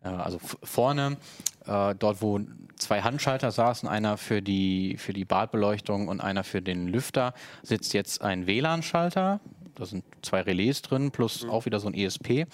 äh, 0.03 0.09
also 0.09 0.39
vorne, 0.63 1.17
äh, 1.67 1.95
dort 1.95 2.21
wo 2.21 2.41
zwei 2.77 3.01
Handschalter 3.03 3.51
saßen, 3.51 3.89
einer 3.89 4.17
für 4.17 4.43
die, 4.43 4.97
für 4.99 5.13
die 5.13 5.25
Badbeleuchtung 5.25 6.09
und 6.09 6.21
einer 6.21 6.45
für 6.45 6.61
den 6.61 6.89
Lüfter, 6.89 7.33
sitzt 7.63 7.95
jetzt 7.95 8.21
ein 8.23 8.47
WLAN-Schalter. 8.47 9.41
Da 9.75 9.87
sind 9.87 10.05
zwei 10.23 10.43
Relais 10.43 10.83
drin, 10.83 11.13
plus 11.13 11.47
auch 11.49 11.65
wieder 11.65 11.81
so 11.81 11.89
ein 11.89 11.95
ESP. 11.95 12.47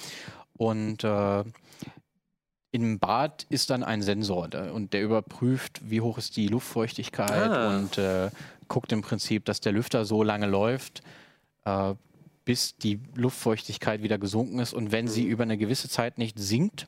Und 0.57 1.02
äh, 1.02 1.42
im 2.70 2.98
Bad 2.98 3.46
ist 3.48 3.70
dann 3.70 3.83
ein 3.83 4.02
Sensor 4.02 4.50
und 4.74 4.92
der 4.92 5.02
überprüft, 5.02 5.81
wie 5.90 6.00
hoch 6.02 6.18
ist 6.18 6.37
die 6.37 6.48
Luftfeuchtigkeit 6.48 7.50
Ah. 7.50 7.68
und 7.76 7.96
äh, 7.96 8.31
guckt 8.68 8.92
im 8.92 9.02
Prinzip, 9.02 9.44
dass 9.44 9.61
der 9.61 9.72
Lüfter 9.72 10.04
so 10.04 10.22
lange 10.22 10.46
läuft, 10.46 11.02
äh, 11.64 11.94
bis 12.44 12.76
die 12.76 13.00
Luftfeuchtigkeit 13.14 14.02
wieder 14.02 14.18
gesunken 14.18 14.59
ist. 14.59 14.72
Und 14.72 14.92
wenn 14.92 15.09
sie 15.09 15.24
über 15.24 15.42
eine 15.42 15.59
gewisse 15.59 15.88
Zeit 15.88 16.18
nicht 16.18 16.38
sinkt, 16.38 16.87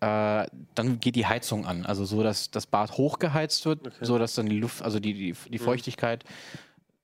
äh, 0.00 0.46
dann 0.74 1.00
geht 1.00 1.16
die 1.16 1.26
Heizung 1.26 1.66
an. 1.66 1.84
Also 1.84 2.04
so, 2.04 2.22
dass 2.22 2.50
das 2.50 2.66
Bad 2.66 2.92
hochgeheizt 2.92 3.66
wird, 3.66 3.92
so 4.00 4.18
dass 4.18 4.34
dann 4.34 4.46
die 4.46 4.58
Luft, 4.58 4.82
also 4.82 5.00
die, 5.00 5.14
die, 5.14 5.34
die 5.48 5.58
Feuchtigkeit 5.58 6.24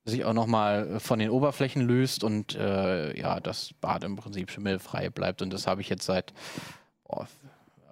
sich 0.04 0.24
auch 0.24 0.32
nochmal 0.32 1.00
von 1.00 1.18
den 1.18 1.30
Oberflächen 1.30 1.82
löst 1.82 2.22
und 2.22 2.54
äh, 2.54 3.18
ja, 3.18 3.40
das 3.40 3.72
Bad 3.80 4.04
im 4.04 4.16
Prinzip 4.16 4.50
schimmelfrei 4.50 5.10
bleibt. 5.10 5.42
Und 5.42 5.52
das 5.52 5.66
habe 5.66 5.80
ich 5.80 5.88
jetzt 5.88 6.06
seit 6.06 6.32
boah, 7.04 7.26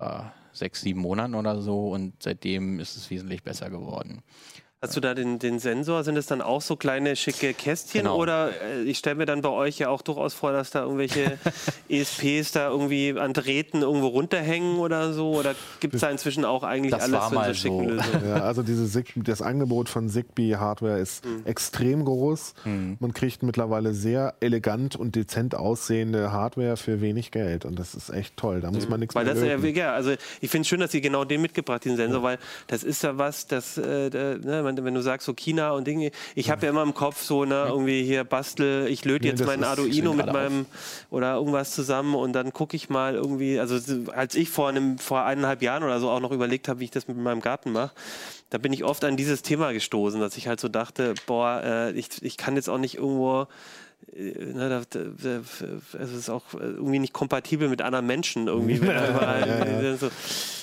äh, 0.00 0.20
sechs, 0.52 0.80
sieben 0.82 1.00
Monaten 1.00 1.34
oder 1.34 1.60
so 1.60 1.90
und 1.90 2.22
seitdem 2.22 2.78
ist 2.78 2.96
es 2.96 3.10
wesentlich 3.10 3.42
besser 3.42 3.68
geworden. 3.70 4.22
Hast 4.84 4.96
du 4.96 5.00
da 5.00 5.14
den, 5.14 5.38
den 5.38 5.58
Sensor? 5.58 6.04
Sind 6.04 6.16
es 6.16 6.26
dann 6.26 6.40
auch 6.42 6.60
so 6.60 6.76
kleine 6.76 7.16
schicke 7.16 7.54
Kästchen? 7.54 8.02
Genau. 8.02 8.16
Oder 8.16 8.50
äh, 8.62 8.82
ich 8.82 8.98
stelle 8.98 9.16
mir 9.16 9.26
dann 9.26 9.40
bei 9.42 9.48
euch 9.48 9.78
ja 9.78 9.88
auch 9.88 10.02
durchaus 10.02 10.34
vor, 10.34 10.52
dass 10.52 10.70
da 10.70 10.82
irgendwelche 10.82 11.38
ESPs 11.88 12.52
da 12.52 12.68
irgendwie 12.70 13.14
an 13.18 13.32
Drähten 13.32 13.82
irgendwo 13.82 14.08
runterhängen 14.08 14.78
oder 14.78 15.12
so? 15.12 15.32
Oder 15.36 15.54
gibt 15.80 15.94
es 15.94 16.00
da 16.00 16.10
inzwischen 16.10 16.44
auch 16.44 16.62
eigentlich 16.62 16.92
Das 16.92 17.02
alles 17.02 17.12
war 17.14 17.28
für 17.30 17.34
mal 17.34 17.48
diese 17.52 17.60
schicken 17.62 17.78
so. 17.88 17.94
Lösungen? 17.94 18.28
Ja, 18.28 18.34
also 18.42 18.62
diese 18.62 18.86
Sig 18.86 19.12
das 19.16 19.42
Angebot 19.42 19.88
von 19.88 20.08
Zigbee-Hardware 20.08 20.98
ist 20.98 21.24
Mhm. 21.24 21.42
extrem 21.46 22.04
groß. 22.04 22.54
Man 23.00 23.14
kriegt 23.14 23.42
mittlerweile 23.42 23.94
sehr 23.94 24.34
elegant 24.40 24.96
und 24.96 25.14
dezent 25.16 25.54
aussehende 25.54 26.32
Hardware 26.32 26.76
für 26.76 27.00
wenig 27.00 27.30
Geld. 27.30 27.64
Und 27.64 27.78
das 27.78 27.94
ist 27.94 28.10
echt 28.10 28.36
toll. 28.36 28.60
Da 28.60 28.70
muss 28.70 28.88
man 28.88 29.00
nichts 29.00 29.14
Weil 29.14 29.24
mehr 29.24 29.34
das 29.34 29.42
ja, 29.42 29.54
löten. 29.56 29.76
ja, 29.76 29.92
also 29.94 30.12
ich 30.40 30.50
finde 30.50 30.62
es 30.62 30.68
schön, 30.68 30.80
dass 30.80 30.92
Sie 30.92 31.00
genau 31.00 31.24
den 31.24 31.40
mitgebracht, 31.40 31.84
den 31.84 31.96
Sensor, 31.96 32.22
weil 32.22 32.38
das 32.66 32.82
ist 32.84 33.02
ja 33.02 33.16
was, 33.18 33.46
das, 33.46 33.78
äh, 33.78 34.10
da- 34.10 34.34
ne, 34.74 34.84
wenn, 34.84 34.94
du 34.94 35.00
sagst 35.00 35.26
so 35.26 35.34
China 35.34 35.72
und 35.72 35.86
Dinge, 35.86 36.10
ich 36.34 36.50
habe 36.50 36.66
ja 36.66 36.70
immer 36.70 36.82
im 36.82 36.94
Kopf 36.94 37.22
so, 37.22 37.44
ne, 37.44 37.66
irgendwie 37.68 38.02
hier 38.04 38.24
bastel, 38.24 38.86
ich 38.88 39.04
löte 39.04 39.28
jetzt 39.28 39.44
meinen 39.44 39.64
Arduino 39.64 40.12
mit 40.12 40.26
meinem 40.32 40.66
oder 41.10 41.34
irgendwas 41.34 41.72
zusammen 41.72 42.14
und 42.14 42.32
dann 42.32 42.52
gucke 42.52 42.76
ich 42.76 42.88
mal 42.88 43.14
irgendwie, 43.14 43.58
also 43.58 43.78
so, 43.78 44.10
als 44.12 44.34
ich 44.34 44.50
vor 44.50 44.68
einem, 44.68 44.98
vor 44.98 45.24
eineinhalb 45.24 45.62
Jahren 45.62 45.82
oder 45.82 46.00
so 46.00 46.10
auch 46.10 46.20
noch 46.20 46.32
überlegt 46.32 46.68
habe, 46.68 46.80
wie 46.80 46.84
ich 46.84 46.90
das 46.90 47.08
mit 47.08 47.16
meinem 47.16 47.40
Garten 47.40 47.72
mache, 47.72 47.92
da 48.50 48.58
bin 48.58 48.72
ich 48.72 48.84
oft 48.84 49.04
an 49.04 49.16
dieses 49.16 49.42
Thema 49.42 49.72
gestoßen, 49.72 50.20
dass 50.20 50.36
ich 50.36 50.46
halt 50.46 50.60
so 50.60 50.68
dachte, 50.68 51.14
boah, 51.26 51.60
äh, 51.64 51.92
ich, 51.92 52.22
ich 52.22 52.36
kann 52.36 52.54
jetzt 52.56 52.68
auch 52.68 52.78
nicht 52.78 52.96
irgendwo 52.96 53.48
ne, 54.12 54.68
da, 54.68 54.82
da, 54.88 55.00
da, 55.22 55.98
es 55.98 56.12
ist 56.12 56.28
auch 56.30 56.42
äh, 56.54 56.58
irgendwie 56.58 56.98
nicht 56.98 57.12
kompatibel 57.12 57.68
mit 57.68 57.82
anderen 57.82 58.06
Menschen 58.06 58.46
irgendwie. 58.48 58.80
Wenn 58.80 58.88
da 58.88 59.08
überall, 59.10 59.96
So. 59.98 60.10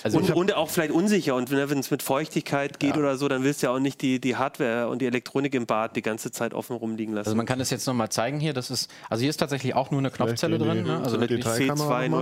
Also 0.04 0.18
und, 0.18 0.32
und 0.32 0.54
auch 0.56 0.70
vielleicht 0.70 0.92
unsicher. 0.92 1.36
Und 1.36 1.52
ne, 1.52 1.70
wenn 1.70 1.78
es 1.78 1.92
mit 1.92 2.02
Feuchtigkeit 2.02 2.80
geht 2.80 2.96
Ja. 2.96 3.00
oder 3.02 3.18
so, 3.18 3.28
dann 3.28 3.44
willst 3.44 3.62
du 3.62 3.68
ja 3.68 3.74
auch 3.74 3.80
nicht 3.80 4.02
die, 4.02 4.20
die 4.20 4.36
Hardware 4.36 4.88
und 4.90 5.00
die 5.02 5.06
Elektronik 5.06 5.54
im 5.54 5.66
Bad 5.68 5.96
die 5.96 6.02
ganze 6.02 6.32
Zeit 6.32 6.54
offen 6.56 6.76
rumliegen 6.76 7.14
lassen. 7.14 7.28
Also 7.28 7.38
man 7.38 7.46
kann 7.46 7.60
das 7.60 7.70
jetzt 7.70 7.86
nochmal 7.86 8.10
zeigen 8.10 8.40
hier. 8.40 8.54
Das 8.54 8.72
ist, 8.72 8.90
also 9.10 9.22
hier 9.22 9.30
ist 9.30 9.38
tatsächlich 9.38 9.76
auch 9.76 9.92
nur 9.92 10.00
eine 10.00 10.10
Knopfzelle 10.10 10.58
die- 10.58 10.66
drin. 10.66 10.84
Ne? 10.84 11.02
Also 11.04 11.18
nochmal? 11.18 11.38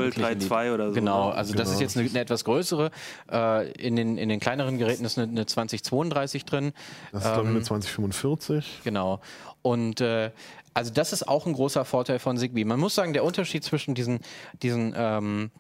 C2032 0.10 0.73
oder 0.73 0.88
so. 0.89 0.93
Genau, 0.93 1.29
ne? 1.29 1.36
also 1.36 1.53
das 1.53 1.67
Genau. 1.67 1.73
ist 1.75 1.82
jetzt 1.82 1.97
eine, 1.97 2.10
eine 2.10 2.19
etwas 2.19 2.43
größere. 2.43 2.91
Äh, 3.32 3.71
in, 3.73 3.95
den, 3.95 4.17
in 4.17 4.27
den 4.29 4.39
kleineren 4.41 4.77
Geräten 4.77 5.05
ist 5.05 5.17
eine, 5.17 5.29
eine 5.32 5.45
2032 5.45 6.43
drin. 6.45 6.73
Das 7.12 7.23
ist, 7.23 7.27
glaube 7.34 7.43
ich, 7.43 7.49
Ähm, 7.49 7.55
eine 7.55 7.63
2045. 7.63 8.82
Genau. 8.84 9.21
Und 9.62 9.99
äh, 9.99 10.32
also 10.73 10.91
das 10.93 11.13
ist 11.13 11.27
auch 11.27 11.45
ein 11.45 11.53
großer 11.53 11.86
Vorteil 11.86 12.19
von 12.19 12.38
Zigbee. 12.38 12.65
Man 12.65 12.79
muss 12.79 12.95
sagen, 12.95 13.13
der 13.13 13.23
Unterschied 13.23 13.63
zwischen 13.63 13.95
diesen, 13.95 14.19
diesen 14.62 14.93
ähm, 14.95 15.51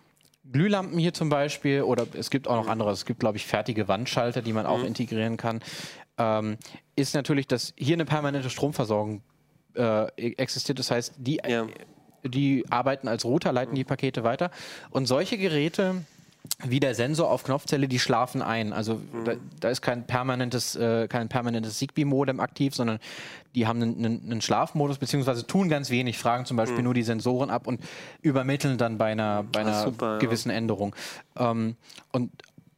Glühlampen 0.51 0.97
hier 0.97 1.13
zum 1.13 1.29
Beispiel 1.29 1.83
oder 1.83 2.07
es 2.13 2.29
gibt 2.29 2.47
auch 2.47 2.55
noch 2.55 2.67
andere, 2.67 2.91
es 2.91 3.05
gibt 3.05 3.19
glaube 3.19 3.37
ich 3.37 3.45
fertige 3.45 3.87
Wandschalter, 3.87 4.41
die 4.41 4.53
man 4.53 4.65
auch 4.65 4.83
integrieren 4.83 5.37
kann, 5.37 5.61
ähm, 6.17 6.57
ist 6.95 7.13
natürlich, 7.15 7.47
dass 7.47 7.73
hier 7.77 7.95
eine 7.95 8.05
permanente 8.05 8.49
Stromversorgung 8.49 9.21
äh, 9.75 10.07
existiert. 10.17 10.79
Das 10.79 10.91
heißt, 10.91 11.13
die, 11.17 11.39
Ja. 11.47 11.67
die 12.23 12.65
arbeiten 12.69 13.07
als 13.07 13.25
Router, 13.25 13.51
leiten 13.51 13.75
die 13.75 13.83
Pakete 13.83 14.23
weiter. 14.23 14.51
Und 14.89 15.05
solche 15.05 15.37
Geräte 15.37 16.05
wie 16.63 16.79
der 16.79 16.95
Sensor 16.95 17.29
auf 17.29 17.43
Knopfzelle, 17.43 17.87
die 17.87 17.99
schlafen 17.99 18.41
ein. 18.41 18.73
Also 18.73 19.01
da, 19.23 19.33
da 19.59 19.69
ist 19.69 19.81
kein 19.81 20.05
permanentes, 20.05 20.75
äh, 20.75 21.07
kein 21.07 21.29
permanentes 21.29 21.77
Zigbee-Modem 21.77 22.39
aktiv, 22.39 22.75
sondern 22.75 22.99
die 23.55 23.65
haben 23.65 23.81
einen, 23.81 24.23
einen, 24.23 24.41
Schlafmodus, 24.41 24.97
beziehungsweise 24.97 25.47
tun 25.47 25.69
ganz 25.69 25.89
wenig, 25.89 26.17
fragen 26.17 26.45
zum 26.45 26.57
Beispiel 26.57 26.83
nur 26.83 26.93
die 26.93 27.03
Sensoren 27.03 27.49
ab 27.49 27.67
und 27.67 27.81
übermitteln 28.21 28.77
dann 28.77 28.97
bei 28.97 29.11
einer, 29.11 29.43
bei 29.43 29.61
einer 29.61 29.83
super, 29.83 30.13
ja. 30.13 30.17
gewissen 30.19 30.49
Änderung. 30.49 30.95
Ähm, 31.37 31.75
und 32.11 32.31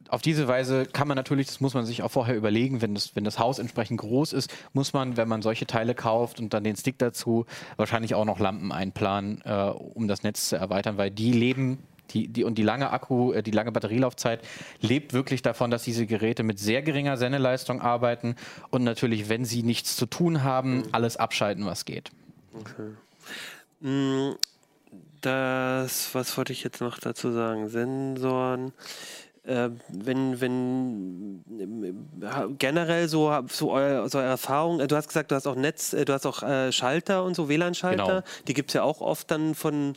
auf 0.08 0.20
diese 0.20 0.46
Weise 0.46 0.84
kann 0.84 1.08
man 1.08 1.16
natürlich, 1.16 1.46
das 1.46 1.60
muss 1.60 1.72
man 1.72 1.86
sich 1.86 2.02
auch 2.02 2.10
vorher 2.10 2.36
überlegen, 2.36 2.82
wenn 2.82 2.94
das, 2.94 3.16
wenn 3.16 3.24
das 3.24 3.38
Haus 3.38 3.58
entsprechend 3.58 3.98
groß 3.98 4.34
ist, 4.34 4.52
muss 4.74 4.92
man, 4.92 5.16
wenn 5.16 5.26
man 5.26 5.40
solche 5.40 5.66
Teile 5.66 5.94
kauft 5.94 6.38
und 6.38 6.52
dann 6.52 6.64
den 6.64 6.76
Stick 6.76 6.98
dazu, 6.98 7.46
wahrscheinlich 7.78 8.14
auch 8.14 8.26
noch 8.26 8.38
Lampen 8.38 8.72
einplanen, 8.72 9.40
äh, 9.46 9.70
um 9.70 10.08
das 10.08 10.22
Netz 10.22 10.50
zu 10.50 10.56
erweitern, 10.56 10.98
weil 10.98 11.10
die 11.10 11.32
leben, 11.32 11.78
die, 12.12 12.28
die, 12.28 12.44
und 12.44 12.56
die 12.56 12.62
lange 12.62 12.90
Akku, 12.90 13.32
äh, 13.32 13.42
die 13.42 13.50
lange 13.50 13.72
Batterielaufzeit 13.72 14.40
lebt 14.80 15.12
wirklich 15.12 15.42
davon, 15.42 15.70
dass 15.70 15.82
diese 15.82 16.06
Geräte 16.06 16.42
mit 16.42 16.58
sehr 16.58 16.82
geringer 16.82 17.16
Sendeleistung 17.16 17.80
arbeiten 17.80 18.36
und 18.70 18.84
natürlich, 18.84 19.28
wenn 19.28 19.44
sie 19.44 19.62
nichts 19.62 19.96
zu 19.96 20.06
tun 20.06 20.42
haben, 20.44 20.84
alles 20.92 21.16
abschalten, 21.16 21.66
was 21.66 21.84
geht. 21.84 22.10
Mm, 23.80 24.32
Das, 25.20 26.14
was 26.14 26.36
wollte 26.36 26.52
ich 26.52 26.64
jetzt 26.64 26.80
noch 26.80 26.98
dazu 26.98 27.30
sagen? 27.30 27.68
Sensoren. 27.68 28.72
Äh, 29.44 29.70
wenn, 29.88 30.40
wenn 30.40 31.44
äh, 32.20 32.52
generell 32.58 33.08
so, 33.08 33.32
so, 33.48 33.72
euer, 33.72 34.08
so 34.08 34.18
eure 34.18 34.28
Erfahrung, 34.28 34.78
äh, 34.80 34.86
du 34.86 34.94
hast 34.96 35.08
gesagt, 35.08 35.30
du 35.32 35.34
hast 35.34 35.46
auch 35.46 35.56
Netz, 35.56 35.92
äh, 35.92 36.04
du 36.04 36.12
hast 36.12 36.26
auch 36.26 36.42
äh, 36.44 36.70
Schalter 36.70 37.24
und 37.24 37.34
so, 37.34 37.48
WLAN-Schalter, 37.48 38.04
Genau. 38.04 38.22
die 38.46 38.54
gibt 38.54 38.70
es 38.70 38.74
ja 38.74 38.82
auch 38.84 39.00
oft 39.00 39.30
dann 39.32 39.54
von, 39.56 39.94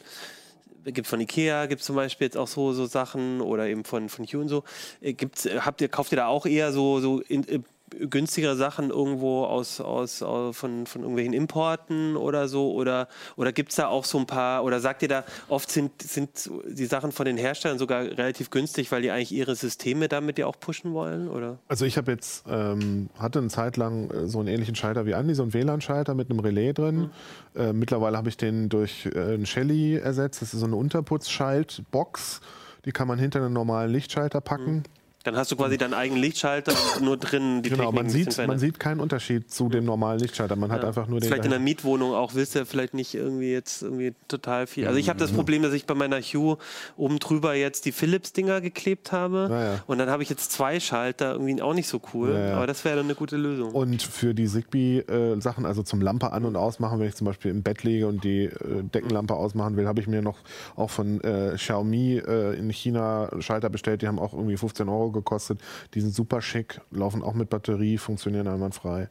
gibt 0.91 1.07
von 1.07 1.19
Ikea, 1.19 1.65
gibt 1.65 1.81
es 1.81 1.87
zum 1.87 1.95
Beispiel 1.95 2.25
jetzt 2.25 2.37
auch 2.37 2.47
so, 2.47 2.73
so 2.73 2.85
Sachen 2.85 3.41
oder 3.41 3.67
eben 3.67 3.83
von, 3.83 4.09
von 4.09 4.25
Hue 4.25 4.41
und 4.41 4.49
so. 4.49 4.63
Äh, 5.01 5.13
Gibt's, 5.13 5.45
äh, 5.45 5.59
habt 5.61 5.81
ihr, 5.81 5.89
kauft 5.89 6.11
ihr 6.11 6.17
da 6.17 6.27
auch 6.27 6.45
eher 6.45 6.71
so, 6.71 6.99
so 6.99 7.21
in, 7.21 7.65
günstigere 7.89 8.55
Sachen 8.55 8.89
irgendwo 8.89 9.45
aus, 9.45 9.79
aus, 9.79 10.21
aus 10.23 10.57
von, 10.57 10.85
von 10.85 11.01
irgendwelchen 11.01 11.33
Importen 11.33 12.15
oder 12.15 12.47
so? 12.47 12.73
Oder, 12.73 13.07
oder 13.35 13.51
gibt 13.51 13.69
es 13.69 13.75
da 13.75 13.87
auch 13.87 14.05
so 14.05 14.17
ein 14.17 14.25
paar, 14.25 14.63
oder 14.63 14.79
sagt 14.79 15.01
ihr 15.01 15.07
da, 15.07 15.23
oft 15.47 15.69
sind, 15.71 16.01
sind 16.01 16.49
die 16.67 16.85
Sachen 16.85 17.11
von 17.11 17.25
den 17.25 17.37
Herstellern 17.37 17.77
sogar 17.77 18.03
relativ 18.03 18.49
günstig, 18.49 18.91
weil 18.91 19.01
die 19.01 19.11
eigentlich 19.11 19.31
ihre 19.31 19.55
Systeme 19.55 20.07
damit 20.07 20.37
ja 20.37 20.47
auch 20.47 20.59
pushen 20.59 20.93
wollen? 20.93 21.29
Oder? 21.29 21.59
Also 21.67 21.85
ich 21.85 21.97
habe 21.97 22.11
jetzt, 22.11 22.45
ähm, 22.47 23.09
hatte 23.19 23.39
eine 23.39 23.49
Zeit 23.49 23.77
lang 23.77 24.09
äh, 24.09 24.27
so 24.27 24.39
einen 24.39 24.47
ähnlichen 24.47 24.75
Schalter 24.75 25.05
wie 25.05 25.13
Andi, 25.13 25.35
so 25.35 25.43
einen 25.43 25.53
WLAN-Schalter 25.53 26.15
mit 26.15 26.29
einem 26.29 26.39
Relais 26.39 26.73
drin. 26.73 27.09
Äh, 27.55 27.73
mittlerweile 27.73 28.17
habe 28.17 28.29
ich 28.29 28.37
den 28.37 28.69
durch 28.69 29.05
äh, 29.05 29.19
einen 29.19 29.45
Shelly 29.45 29.95
ersetzt. 29.95 30.41
Das 30.41 30.53
ist 30.53 30.59
so 30.59 30.65
eine 30.65 30.75
Unterputzschaltbox. 30.75 32.41
Die 32.85 32.91
kann 32.91 33.07
man 33.07 33.17
hinter 33.17 33.43
einen 33.43 33.53
normalen 33.53 33.91
Lichtschalter 33.91 34.41
packen. 34.41 34.83
Dann 35.25 35.35
hast 35.35 35.51
du 35.51 35.55
quasi 35.55 35.77
deinen 35.77 35.93
eigenen 35.93 36.21
Lichtschalter 36.21 36.73
nur 37.01 37.17
drin 37.17 37.61
die 37.63 37.69
Genau, 37.69 37.91
Technik 37.91 37.95
man 38.03 38.09
sieht, 38.09 38.47
man 38.47 38.59
sieht 38.59 38.79
keinen 38.79 38.99
Unterschied 38.99 39.51
zu 39.51 39.69
dem 39.69 39.83
normalen 39.83 40.19
Lichtschalter. 40.19 40.55
Man 40.55 40.71
hat 40.71 40.83
Ja. 40.83 40.87
einfach 40.87 41.07
nur 41.07 41.19
den. 41.19 41.27
Vielleicht 41.27 41.45
in 41.45 41.51
einer 41.53 41.61
Mietwohnung 41.63 42.13
auch 42.13 42.35
willst 42.35 42.55
du 42.55 42.59
ja 42.59 42.65
vielleicht 42.65 42.93
nicht 42.93 43.13
irgendwie 43.15 43.51
jetzt 43.51 43.81
irgendwie 43.81 44.13
total 44.27 44.67
viel. 44.67 44.87
Also 44.87 44.99
ich 44.99 45.09
habe 45.09 45.19
das 45.19 45.31
Problem, 45.31 45.63
dass 45.63 45.73
ich 45.73 45.85
bei 45.85 45.95
meiner 45.95 46.21
Hue 46.21 46.57
oben 46.95 47.19
drüber 47.19 47.53
jetzt 47.55 47.85
die 47.85 47.91
Philips-Dinger 47.91 48.61
geklebt 48.61 49.11
habe. 49.11 49.47
Ja. 49.51 49.83
Und 49.87 49.97
dann 49.97 50.09
habe 50.09 50.23
ich 50.23 50.29
jetzt 50.29 50.51
zwei 50.51 50.79
Schalter, 50.79 51.33
irgendwie 51.33 51.61
auch 51.61 51.73
nicht 51.73 51.87
so 51.87 51.99
cool. 52.13 52.35
Aber 52.53 52.67
das 52.67 52.85
wäre 52.85 52.97
dann 52.97 53.05
eine 53.05 53.15
gute 53.15 53.35
Lösung. 53.37 53.71
Und 53.73 54.01
für 54.03 54.33
die 54.33 54.45
Zigbee-Sachen, 54.45 55.65
also 55.65 55.83
zum 55.83 56.01
Lampe 56.01 56.31
an- 56.31 56.45
und 56.45 56.55
ausmachen, 56.55 56.99
wenn 56.99 57.07
ich 57.07 57.15
zum 57.15 57.25
Beispiel 57.25 57.51
im 57.51 57.63
Bett 57.63 57.83
liege 57.83 58.07
und 58.07 58.23
die 58.23 58.43
äh, 58.45 58.83
Deckenlampe 58.93 59.33
ausmachen 59.33 59.75
will, 59.77 59.87
habe 59.87 59.99
ich 60.01 60.07
mir 60.07 60.21
noch 60.21 60.37
auch 60.75 60.89
von 60.89 61.21
äh, 61.21 61.53
Xiaomi 61.55 62.17
äh, 62.17 62.57
in 62.57 62.69
China 62.71 63.29
Schalter 63.39 63.69
bestellt. 63.69 64.01
Die 64.01 64.07
haben 64.07 64.19
auch 64.19 64.33
irgendwie 64.33 64.57
15 64.57 64.87
Euro 64.89 65.11
gekostet. 65.15 65.59
Die 65.93 66.01
sind 66.01 66.13
super 66.13 66.41
schick, 66.41 66.81
laufen 66.91 67.23
auch 67.23 67.33
mit 67.33 67.49
Batterie, 67.49 67.97
funktionieren 67.97 68.47
einwandfrei. 68.47 69.09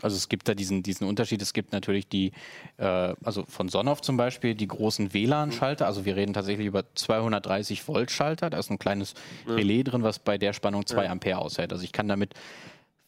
Also 0.00 0.16
es 0.16 0.28
gibt 0.28 0.48
da 0.48 0.54
diesen, 0.54 0.82
diesen 0.82 1.06
Unterschied. 1.06 1.40
Es 1.42 1.52
gibt 1.52 1.72
natürlich 1.72 2.08
die, 2.08 2.32
äh, 2.78 3.14
also 3.22 3.44
von 3.48 3.68
Sonoff 3.68 4.00
zum 4.00 4.16
Beispiel, 4.16 4.54
die 4.54 4.66
großen 4.66 5.14
WLAN-Schalter. 5.14 5.86
Also 5.86 6.04
wir 6.04 6.16
reden 6.16 6.32
tatsächlich 6.32 6.66
über 6.66 6.84
230 6.94 7.86
Volt 7.86 8.10
Schalter. 8.10 8.50
Da 8.50 8.58
ist 8.58 8.70
ein 8.70 8.78
kleines 8.78 9.14
Relais 9.46 9.84
drin, 9.84 10.02
was 10.02 10.18
bei 10.18 10.38
der 10.38 10.52
Spannung 10.52 10.86
2 10.86 11.08
Ampere 11.08 11.38
aushält. 11.38 11.72
Also 11.72 11.84
ich 11.84 11.92
kann 11.92 12.08
damit 12.08 12.34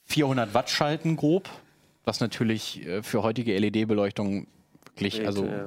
400 0.04 0.54
Watt 0.54 0.70
schalten 0.70 1.16
grob, 1.16 1.48
was 2.04 2.20
natürlich 2.20 2.86
äh, 2.86 3.02
für 3.02 3.22
heutige 3.22 3.58
LED-Beleuchtung 3.58 4.46
wirklich 4.94 5.18
Echt, 5.18 5.26
also 5.26 5.44
ja. 5.44 5.66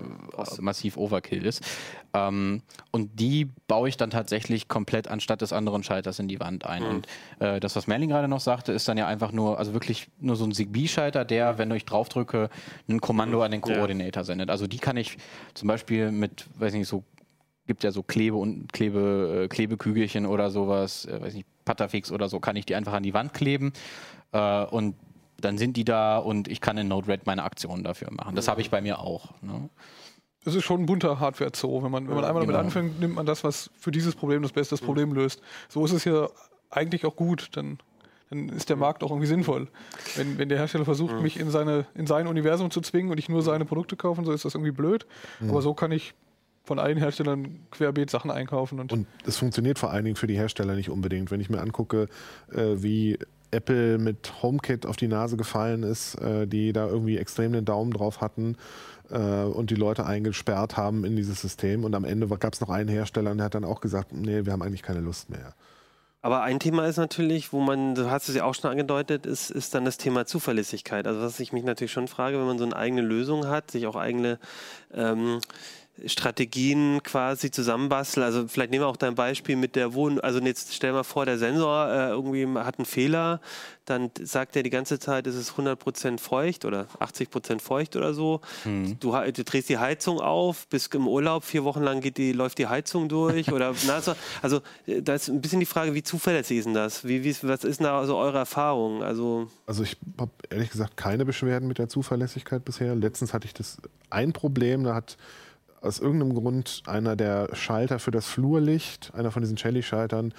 massiv 0.59 0.97
Overkill 0.97 1.45
ist. 1.45 1.63
Ähm, 2.13 2.61
und 2.91 3.19
die 3.19 3.49
baue 3.67 3.89
ich 3.89 3.97
dann 3.97 4.09
tatsächlich 4.09 4.67
komplett 4.67 5.07
anstatt 5.07 5.41
des 5.41 5.53
anderen 5.53 5.84
Schalters 5.84 6.19
in 6.19 6.28
die 6.28 6.39
Wand 6.39 6.65
ein. 6.65 6.84
Und 6.84 7.07
äh, 7.39 7.59
das, 7.59 7.75
was 7.75 7.88
Merlin 7.88 8.09
gerade 8.09 8.28
noch 8.28 8.39
sagte, 8.39 8.71
ist 8.71 8.88
dann 8.88 8.97
ja 8.97 9.07
einfach 9.07 9.32
nur, 9.32 9.59
also 9.59 9.73
wirklich 9.73 10.07
nur 10.19 10.36
so 10.36 10.45
ein 10.45 10.51
Zigbee-Schalter, 10.53 11.25
der, 11.25 11.57
wenn 11.57 11.69
ich 11.71 11.86
draufdrücke, 11.86 12.49
ein 12.88 13.01
Kommando 13.01 13.41
an 13.43 13.51
den 13.51 13.61
Ja. 13.65 13.75
Koordinator 13.75 14.23
sendet. 14.23 14.49
Also 14.49 14.67
die 14.67 14.80
kann 14.80 14.97
ich 14.97 15.17
zum 15.53 15.67
Beispiel 15.67 16.11
mit, 16.11 16.45
weiß 16.57 16.73
nicht, 16.73 16.88
so 16.88 17.03
gibt 17.65 17.84
ja 17.84 17.91
so 17.91 18.01
Klebe 18.01 18.38
und 18.38 18.71
Klebe, 18.71 19.43
äh, 19.43 19.47
Klebekügelchen 19.49 20.25
oder 20.25 20.49
sowas, 20.49 21.05
äh, 21.05 21.21
weiß 21.21 21.34
nicht, 21.34 21.47
Patafix 21.65 22.13
oder 22.13 22.30
so, 22.30 22.39
kann 22.39 22.55
ich 22.55 22.65
die 22.65 22.75
einfach 22.75 22.93
an 22.93 23.03
die 23.03 23.13
Wand 23.13 23.34
kleben 23.34 23.73
äh, 24.32 24.63
und 24.63 24.95
dann 25.39 25.57
sind 25.57 25.77
die 25.77 25.85
da 25.85 26.17
und 26.17 26.47
ich 26.47 26.61
kann 26.61 26.77
in 26.77 26.88
Node-RED 26.88 27.25
meine 27.25 27.43
Aktionen 27.43 27.83
dafür 27.83 28.11
machen. 28.11 28.35
Das 28.35 28.47
habe 28.47 28.61
ich 28.61 28.69
bei 28.69 28.81
mir 28.81 28.99
auch. 28.99 29.31
Ne? 29.41 29.69
Es 30.45 30.55
ist 30.55 30.63
schon 30.63 30.81
ein 30.81 30.85
bunter 30.85 31.19
Hardware-Zoo. 31.19 31.83
Wenn 31.83 31.91
man, 31.91 32.07
wenn 32.07 32.15
man 32.15 32.25
einmal 32.25 32.41
damit 32.41 32.55
genau. 32.55 32.59
anfängt, 32.59 32.99
nimmt 32.99 33.15
man 33.15 33.25
das, 33.25 33.43
was 33.43 33.69
für 33.77 33.91
dieses 33.91 34.15
Problem 34.15 34.41
das 34.41 34.53
beste 34.53 34.77
Problem 34.77 35.13
löst. 35.13 35.41
So 35.67 35.83
ist 35.85 35.91
es 35.91 36.05
ja 36.05 36.29
eigentlich 36.69 37.05
auch 37.05 37.15
gut. 37.15 37.49
Dann, 37.51 37.79
dann 38.29 38.49
ist 38.49 38.69
der 38.69 38.77
Markt 38.77 39.03
auch 39.03 39.11
irgendwie 39.11 39.27
sinnvoll. 39.27 39.67
Wenn, 40.15 40.38
wenn 40.38 40.49
der 40.49 40.57
Hersteller 40.57 40.85
versucht, 40.85 41.21
mich 41.21 41.39
in, 41.39 41.51
seine, 41.51 41.85
in 41.95 42.07
sein 42.07 42.27
Universum 42.27 42.71
zu 42.71 42.81
zwingen 42.81 43.11
und 43.11 43.17
ich 43.17 43.29
nur 43.29 43.41
seine 43.41 43.65
Produkte 43.65 43.97
kaufen, 43.97 44.25
so 44.25 44.31
ist 44.31 44.45
das 44.45 44.55
irgendwie 44.55 44.71
blöd. 44.71 45.05
Aber 45.41 45.61
so 45.61 45.73
kann 45.73 45.91
ich 45.91 46.13
von 46.67 46.79
allen 46.79 46.97
Herstellern 46.97 47.65
querbeet 47.71 48.09
Sachen 48.09 48.29
einkaufen. 48.29 48.79
Und, 48.79 48.91
Und 48.91 49.07
es 49.25 49.38
funktioniert 49.38 49.79
vor 49.79 49.91
allen 49.91 50.03
Dingen 50.03 50.17
für 50.17 50.27
die 50.27 50.35
Hersteller 50.35 50.75
nicht 50.75 50.89
unbedingt. 50.89 51.31
Wenn 51.31 51.39
ich 51.39 51.49
mir 51.49 51.61
angucke, 51.61 52.09
äh, 52.51 52.75
wie 52.75 53.17
Apple 53.52 53.98
mit 53.98 54.41
HomeKit 54.41 54.86
auf 54.86 54.98
die 54.98 55.08
Nase 55.08 55.38
gefallen 55.38 55.84
ist, 55.84 56.16
äh, 56.16 56.48
die 56.48 56.74
da 56.74 56.88
irgendwie 56.88 57.18
extrem 57.18 57.54
den 57.54 57.66
Daumen 57.66 57.91
drauf 57.91 58.22
hatten 58.22 58.56
äh, 59.10 59.18
und 59.18 59.70
die 59.70 59.76
Leute 59.76 60.06
eingesperrt 60.06 60.78
haben 60.78 61.06
in 61.06 61.16
dieses 61.16 61.41
System. 61.41 61.84
Und 61.84 61.95
am 61.95 62.06
Ende 62.06 62.28
gab 62.28 62.54
es 62.54 62.62
noch 62.62 62.70
einen 62.70 62.89
Hersteller 62.89 63.32
und 63.32 63.38
der 63.38 63.45
hat 63.45 63.56
dann 63.56 63.66
auch 63.66 63.82
gesagt, 63.82 64.12
nee, 64.14 64.45
wir 64.45 64.54
haben 64.54 64.62
eigentlich 64.62 64.84
keine 64.84 65.00
Lust 65.02 65.30
mehr. 65.30 65.54
Aber 66.22 66.41
ein 66.41 66.60
Thema 66.60 66.86
ist 66.88 66.98
natürlich, 66.98 67.54
wo 67.54 67.62
man, 67.62 67.95
du 67.95 68.10
hast 68.10 68.28
es 68.28 68.36
ja 68.36 68.43
auch 68.43 68.56
schon 68.56 68.72
angedeutet, 68.72 69.26
ist, 69.26 69.50
ist 69.50 69.74
dann 69.76 69.86
das 69.86 69.98
Thema 69.98 70.26
Zuverlässigkeit. 70.26 71.08
Also 71.08 71.22
was 71.22 71.39
ich 71.39 71.54
mich 71.54 71.64
natürlich 71.64 71.91
schon 71.91 72.08
frage, 72.08 72.38
wenn 72.38 72.48
man 72.48 72.58
so 72.58 72.66
eine 72.66 72.76
eigene 72.76 73.02
Lösung 73.02 73.48
hat, 73.48 73.72
sich 73.72 73.88
auch 73.88 73.95
eigene 73.95 74.39
ähm, 74.93 75.39
Strategien 76.06 77.02
quasi 77.04 77.52
zusammenbasteln. 77.52 78.24
Also 78.26 78.48
vielleicht 78.48 78.72
nehmen 78.72 78.84
wir 78.84 78.88
auch 78.88 78.98
dein 78.98 79.16
Beispiel 79.16 79.56
mit 79.56 79.76
der 79.76 79.93
Wohn... 79.93 80.20
Also 80.20 80.39
jetzt 80.39 80.74
stell 80.74 80.91
mal 80.93 81.04
vor, 81.04 81.26
der 81.26 81.38
Sensor 81.38 81.88
äh, 81.89 82.10
irgendwie 82.10 82.48
hat 82.60 82.78
einen 82.80 82.86
Fehler, 82.86 83.41
dann 83.86 84.12
sagt 84.22 84.56
er 84.58 84.64
die 84.64 84.70
ganze 84.70 85.00
Zeit, 85.00 85.28
es 85.28 85.36
ist 85.36 85.52
100% 85.54 86.20
feucht 86.20 86.66
oder 86.66 86.88
80% 87.00 87.62
feucht 87.62 87.95
oder 87.95 88.14
so. 88.14 88.41
Du, 89.00 89.14
ha- 89.16 89.32
du 89.32 89.43
drehst 89.45 89.70
die 89.70 89.78
Heizung 89.78 90.20
auf, 90.20 90.68
bist 90.68 90.93
im 90.93 91.08
Urlaub, 91.08 91.45
vier 91.45 91.64
Wochen 91.64 91.82
lang 91.84 92.02
geht 92.02 92.18
die, 92.18 92.34
läuft 92.34 92.58
die 92.58 92.68
Heizung 92.68 93.08
durch 93.08 93.52
oder 93.54 93.74
na, 93.88 94.02
so. 94.02 94.14
also 94.41 94.62
äh, 94.88 95.02
da 95.02 95.14
ist 95.16 95.30
ein 95.30 95.39
bisschen 95.41 95.62
die 95.62 95.66
Frage, 95.66 95.93
wie 95.93 96.04
zuverlässig 96.04 96.58
ist 96.60 96.66
denn 96.66 96.74
das? 96.74 97.06
Wie, 97.06 97.24
wie, 97.24 97.36
was 97.43 97.64
ist 97.64 97.80
denn 97.80 97.86
da 97.86 98.06
so 98.06 98.18
eure 98.18 98.38
Erfahrung? 98.39 99.04
Also 99.04 99.48
Also 99.66 99.84
ich 99.84 99.95
habe 100.18 100.32
ehrlich 100.50 100.70
gesagt 100.70 100.98
keine 100.98 101.24
Beschwerden 101.24 101.68
mit 101.68 101.78
der 101.78 101.88
Zuverlässigkeit 101.88 102.66
bisher. 102.66 102.93
Letztens 102.95 103.34
hatte 103.34 103.45
ich 103.48 103.54
das 103.54 103.78
ein 104.10 104.34
Problem, 104.34 104.84
da 104.84 104.95
hat 104.95 105.16
aus 105.82 105.99
irgendeinem 105.99 106.34
Grund 106.34 106.84
einer 106.86 107.15
der 107.15 107.49
Schalter 107.53 107.99
für 107.99 108.11
das 108.11 108.25
Flurlicht, 108.25 109.11
einer 109.13 109.32
von 109.32 109.41
diesen 109.41 109.57
Shelly-Schaltern, 109.57 110.34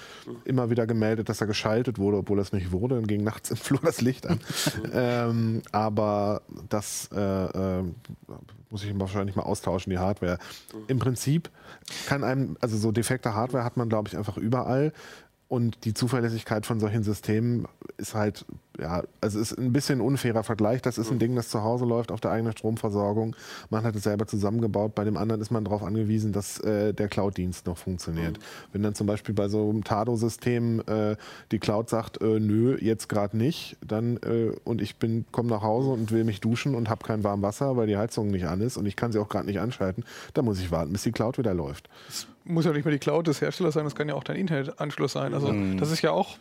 immer 0.45 0.71
wieder 0.71 0.87
gemeldet, 0.87 1.29
dass 1.29 1.41
er 1.41 1.47
geschaltet 1.47 1.99
wurde, 1.99 2.19
obwohl 2.19 2.39
das 2.39 2.53
nicht 2.53 2.73
wurde. 2.73 2.97
Dann 2.97 3.07
ging 3.07 3.23
nachts 3.23 3.51
im 3.51 3.57
Flur 3.57 3.81
das 3.83 4.01
Licht 4.01 4.27
an. 4.27 4.41
ähm, 4.93 5.63
aber 5.73 6.43
das 6.69 7.09
äh, 7.15 7.21
äh, 7.21 7.85
muss 8.71 8.85
ich 8.85 8.99
wahrscheinlich 8.99 9.37
mal 9.37 9.45
austauschen, 9.45 9.91
die 9.91 9.99
Hardware. 9.99 10.39
Im 10.89 10.99
Prinzip 10.99 11.51
kann 12.07 12.25
einem, 12.25 12.57
also 12.61 12.77
so 12.77 12.93
defekte 12.93 13.35
Hardware 13.35 13.65
hat 13.65 13.77
man, 13.77 13.89
glaube 13.89 14.09
ich, 14.09 14.17
einfach 14.17 14.37
überall. 14.37 14.93
Und 15.49 15.87
die 15.87 15.95
Zuverlässigkeit 15.95 16.67
von 16.67 16.79
solchen 16.79 17.03
Systemen 17.03 17.67
ist 17.97 18.15
halt, 18.15 18.45
ja, 18.79 19.03
also 19.23 19.41
ist 19.41 19.59
ein 19.59 19.73
bisschen 19.73 19.99
ein 19.99 20.07
unfairer 20.07 20.43
Vergleich. 20.43 20.83
Das 20.83 20.99
ist 20.99 21.11
ein 21.11 21.19
Ding, 21.19 21.35
das 21.35 21.49
zu 21.49 21.63
Hause 21.63 21.87
läuft 21.87 22.13
auf 22.13 22.21
der 22.21 22.31
eigenen 22.31 22.53
Stromversorgung. 22.53 23.35
Man 23.71 23.83
hat 23.83 23.97
es 23.97 24.03
selber 24.03 24.27
zusammengebaut. 24.27 24.95
Bei 24.95 25.05
dem 25.05 25.17
anderen 25.17 25.41
ist 25.41 25.51
man 25.51 25.65
darauf 25.65 25.83
angewiesen, 25.83 26.33
dass 26.33 26.61
äh, 26.61 26.93
der 26.93 27.09
Cloud-Dienst 27.09 27.67
noch 27.67 27.79
funktioniert. 27.79 28.39
Wenn 28.73 28.83
dann 28.83 28.95
zum 28.95 29.07
Beispiel 29.07 29.35
bei 29.35 29.49
so 29.49 29.71
einem 29.71 29.85
Tado-System 29.85 30.83
äh, 30.87 31.17
die 31.51 31.59
Cloud 31.59 31.89
sagt, 31.89 32.21
äh, 32.21 32.39
nö, 32.41 32.77
jetzt 32.79 33.09
gerade 33.09 33.37
nicht, 33.37 33.79
dann 33.81 34.19
äh, 34.19 34.53
und 34.65 34.83
ich 34.83 34.97
bin 34.97 35.25
komme 35.33 35.49
nach 35.49 35.63
Hause 35.63 35.91
und 35.91 36.13
will 36.13 36.25
mich 36.25 36.41
duschen 36.41 36.75
und 36.75 36.91
habe 36.91 37.07
kein 37.07 37.25
warmes 37.25 37.43
Wasser, 37.43 37.77
weil 37.77 37.87
die 37.87 37.97
Heizung 37.97 38.29
nicht 38.29 38.47
an 38.47 38.61
ist 38.61 38.77
und 38.77 38.85
ich 38.85 38.97
kann 38.97 39.13
sie 39.13 39.19
auch 39.19 39.29
gerade 39.29 39.47
nicht 39.47 39.61
anschalten, 39.61 40.05
dann 40.35 40.45
muss 40.45 40.61
ich 40.61 40.71
warten, 40.71 40.93
bis 40.93 41.05
die 41.05 41.13
Cloud 41.13 41.39
wieder 41.39 41.55
läuft. 41.55 41.89
Muss 42.49 42.65
ja 42.65 42.73
nicht 42.73 42.85
mehr 42.85 42.93
die 42.93 42.99
Cloud 42.99 43.27
des 43.27 43.41
Herstellers 43.41 43.75
sein, 43.75 43.85
das 43.85 43.95
kann 43.95 44.09
ja 44.09 44.15
auch 44.15 44.25
dein 44.25 44.37
Internetanschluss 44.37 45.13
sein. 45.13 45.35
Also 45.35 45.53
das 45.77 45.91
ist 45.91 46.03
ja 46.03 46.11
auch 46.11 46.37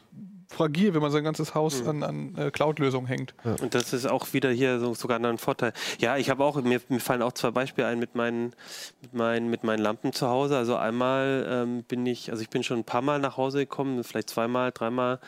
fragil, 0.49 0.93
wenn 0.93 1.01
man 1.01 1.11
sein 1.11 1.23
ganzes 1.23 1.55
Haus 1.55 1.85
an, 1.85 2.03
an 2.03 2.35
äh, 2.37 2.51
Cloud-Lösungen 2.51 3.07
hängt. 3.07 3.33
Und 3.61 3.75
das 3.75 3.93
ist 3.93 4.05
auch 4.09 4.33
wieder 4.33 4.49
hier 4.49 4.79
so, 4.79 4.93
sogar 4.93 5.19
ein 5.19 5.37
Vorteil. 5.37 5.73
Ja, 5.99 6.17
ich 6.17 6.29
habe 6.29 6.43
auch, 6.43 6.61
mir, 6.61 6.79
mir 6.89 6.99
fallen 6.99 7.21
auch 7.21 7.33
zwei 7.33 7.51
Beispiele 7.51 7.87
ein 7.87 7.99
mit 7.99 8.15
meinen, 8.15 8.53
mit 9.01 9.13
meinen, 9.13 9.49
mit 9.49 9.63
meinen 9.63 9.79
Lampen 9.79 10.13
zu 10.13 10.27
Hause. 10.27 10.57
Also 10.57 10.75
einmal 10.77 11.45
ähm, 11.49 11.83
bin 11.83 12.05
ich, 12.05 12.31
also 12.31 12.41
ich 12.41 12.49
bin 12.49 12.63
schon 12.63 12.79
ein 12.79 12.85
paar 12.85 13.01
Mal 13.01 13.19
nach 13.19 13.37
Hause 13.37 13.59
gekommen, 13.59 14.03
vielleicht 14.03 14.29
zweimal, 14.29 14.71
dreimal 14.71 15.19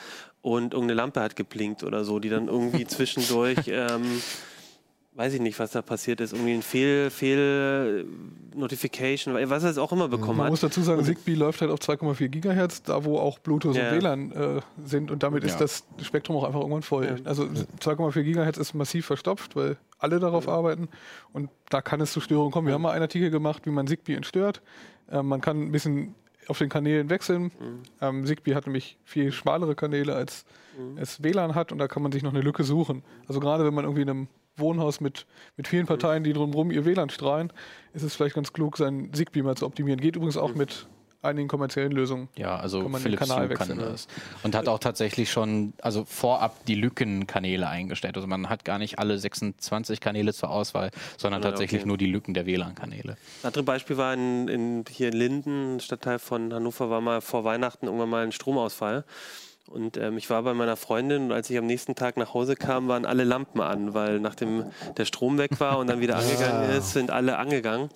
und 0.41 0.73
irgendeine 0.73 0.93
Lampe 1.01 1.21
hat 1.21 1.36
geblinkt 1.36 1.84
oder 1.84 2.05
so, 2.05 2.19
die 2.19 2.30
dann 2.30 2.47
irgendwie 2.47 2.86
zwischendurch, 2.88 3.67
ähm, 3.67 4.21
weiß 5.20 5.34
ich 5.34 5.41
nicht, 5.41 5.59
was 5.59 5.72
da 5.72 5.82
passiert 5.82 6.22
ist, 6.22 6.32
irgendwie 6.32 6.53
ein 6.53 6.61
Fehl, 6.61 7.09
Fehl 7.09 8.05
Notification, 8.55 9.34
was 9.49 9.63
er 9.63 9.70
jetzt 9.70 9.78
auch 9.78 9.91
immer 9.91 10.07
bekommen 10.07 10.38
Man 10.38 10.45
hat. 10.45 10.51
muss 10.51 10.61
dazu 10.61 10.82
sagen, 10.82 11.03
Zigbee 11.03 11.34
läuft 11.36 11.59
halt 11.59 11.72
auf 11.72 11.80
2,4 11.80 12.30
Gigahertz, 12.30 12.84
da 12.84 13.03
wo 13.03 13.17
auch 13.20 13.38
Bluetooth 13.39 13.76
Ja. 13.76 13.89
und 13.91 13.97
WLAN 13.97 14.32
äh, 14.32 14.61
sind 14.86 15.11
und 15.11 15.22
damit 15.24 15.43
ist 15.43 15.53
Ja. 15.53 15.59
das 15.59 15.84
Spektrum 16.01 16.38
auch 16.38 16.45
einfach 16.45 16.61
irgendwann 16.61 16.84
voll. 16.84 17.17
Also 17.26 17.43
2,4 17.43 18.24
Gigahertz 18.24 18.57
ist 18.57 18.74
massiv 18.74 19.05
verstopft, 19.07 19.55
weil 19.57 19.76
alle 19.97 20.20
darauf 20.20 20.47
arbeiten 20.47 20.88
und 21.34 21.49
da 21.70 21.82
kann 21.82 21.99
es 21.99 22.13
zu 22.13 22.22
Störungen 22.22 22.51
kommen. 22.51 22.67
Wir 22.67 22.74
haben 22.76 22.82
mal 22.82 22.91
einen 22.91 23.01
Artikel 23.03 23.30
gemacht, 23.30 23.65
wie 23.65 23.72
man 23.72 23.88
Zigbee 23.88 24.15
entstört. 24.15 24.61
Ähm, 25.11 25.28
man 25.28 25.41
kann 25.41 25.61
ein 25.61 25.72
bisschen 25.74 26.15
auf 26.47 26.57
den 26.59 26.70
Kanälen 26.70 27.09
wechseln. 27.09 27.51
Ähm, 28.01 28.26
Zigbee 28.26 28.55
hat 28.55 28.65
nämlich 28.65 28.97
viel 29.03 29.32
schmalere 29.34 29.76
Kanäle 29.76 30.15
als 30.15 30.45
es 30.95 31.22
WLAN 31.22 31.55
hat 31.55 31.74
und 31.74 31.78
da 31.78 31.89
kann 31.89 32.01
man 32.01 32.13
sich 32.13 32.24
noch 32.24 32.32
eine 32.34 32.39
Lücke 32.41 32.63
suchen. 32.63 33.03
Also 33.28 33.41
gerade 33.41 33.65
wenn 33.65 33.74
man 33.74 33.84
irgendwie 33.84 34.03
in 34.03 34.09
einem 34.09 34.28
Wohnhaus 34.60 34.99
mit, 35.01 35.26
mit 35.57 35.68
vielen 35.68 35.86
Parteien, 35.86 36.24
die 36.24 36.34
drumherum 36.34 36.72
ihr 36.72 36.86
WLAN 36.86 37.10
strahlen, 37.10 37.51
ist 37.93 38.03
es 38.03 38.16
vielleicht 38.16 38.36
ganz 38.36 38.53
klug, 38.53 38.78
seinen 38.78 39.14
Zigbee 39.14 39.41
mal 39.41 39.55
zu 39.55 39.66
optimieren. 39.66 39.99
Geht 39.99 40.16
übrigens 40.16 40.38
auch 40.38 40.55
mit 40.55 40.88
einigen 41.22 41.47
kommerziellen 41.47 41.91
Lösungen. 41.91 42.30
Ja, 42.38 42.55
also 42.55 42.82
Kann 42.84 43.01
Philips 43.01 43.28
Kanal 43.28 43.49
kann 43.49 43.78
das. 43.78 44.07
Und 44.43 44.55
hat 44.55 44.68
auch 44.68 44.80
tatsächlich 44.80 45.30
schon, 45.30 45.74
also 45.82 46.05
vorab 46.05 46.66
die 46.66 46.76
Lückenkanäle 46.76 47.68
eingestellt. 47.68 48.16
Also 48.16 48.28
man 48.28 48.49
hat 48.49 48.64
gar 48.64 48.78
nicht 48.80 48.99
alle 48.99 49.18
26 49.18 49.99
Kanäle 49.99 50.34
zur 50.34 50.49
Auswahl, 50.49 50.91
sondern 51.18 51.41
Ja, 51.41 51.49
tatsächlich 51.49 51.82
okay. 51.82 51.88
nur 51.88 51.97
die 51.97 52.05
Lücken 52.05 52.34
der 52.34 52.45
WLAN-Kanäle. 52.45 53.18
Ein 53.43 53.47
anderes 53.47 53.66
Beispiel 53.66 53.97
war 53.97 54.14
in, 54.14 54.47
in, 54.47 54.86
hier 54.89 55.10
in 55.10 55.18
Linden, 55.18 55.80
Stadtteil 55.80 56.20
von 56.20 56.53
Hannover, 56.53 56.89
war 56.89 57.01
mal 57.01 57.22
vor 57.22 57.43
Weihnachten 57.43 57.88
irgendwann 57.88 58.10
mal 58.10 58.24
ein 58.24 58.32
Stromausfall. 58.32 59.03
Und 59.70 59.97
ähm, 59.97 60.17
ich 60.17 60.30
war 60.30 60.43
bei 60.43 60.53
meiner 60.53 60.76
Freundin 60.76 61.26
und 61.26 61.32
als 61.32 61.49
ich 61.49 61.57
am 61.57 61.65
nächsten 61.65 61.95
Tag 61.95 62.17
nach 62.17 62.34
Hause 62.34 62.55
kam, 62.55 62.88
waren 62.88 63.05
alle 63.05 63.24
Lampen 63.24 63.61
an, 63.61 63.93
weil 63.93 64.20
nachdem 64.20 64.65
der 64.97 65.05
Strom 65.05 65.38
weg 65.38 65.59
war 65.59 65.78
und 65.78 65.88
dann 65.88 65.99
wieder 65.99 66.17
angegangen 66.20 66.72
ist, 66.72 66.93
sind 66.93 67.11
alle 67.11 67.38
angegangen. 67.38 67.89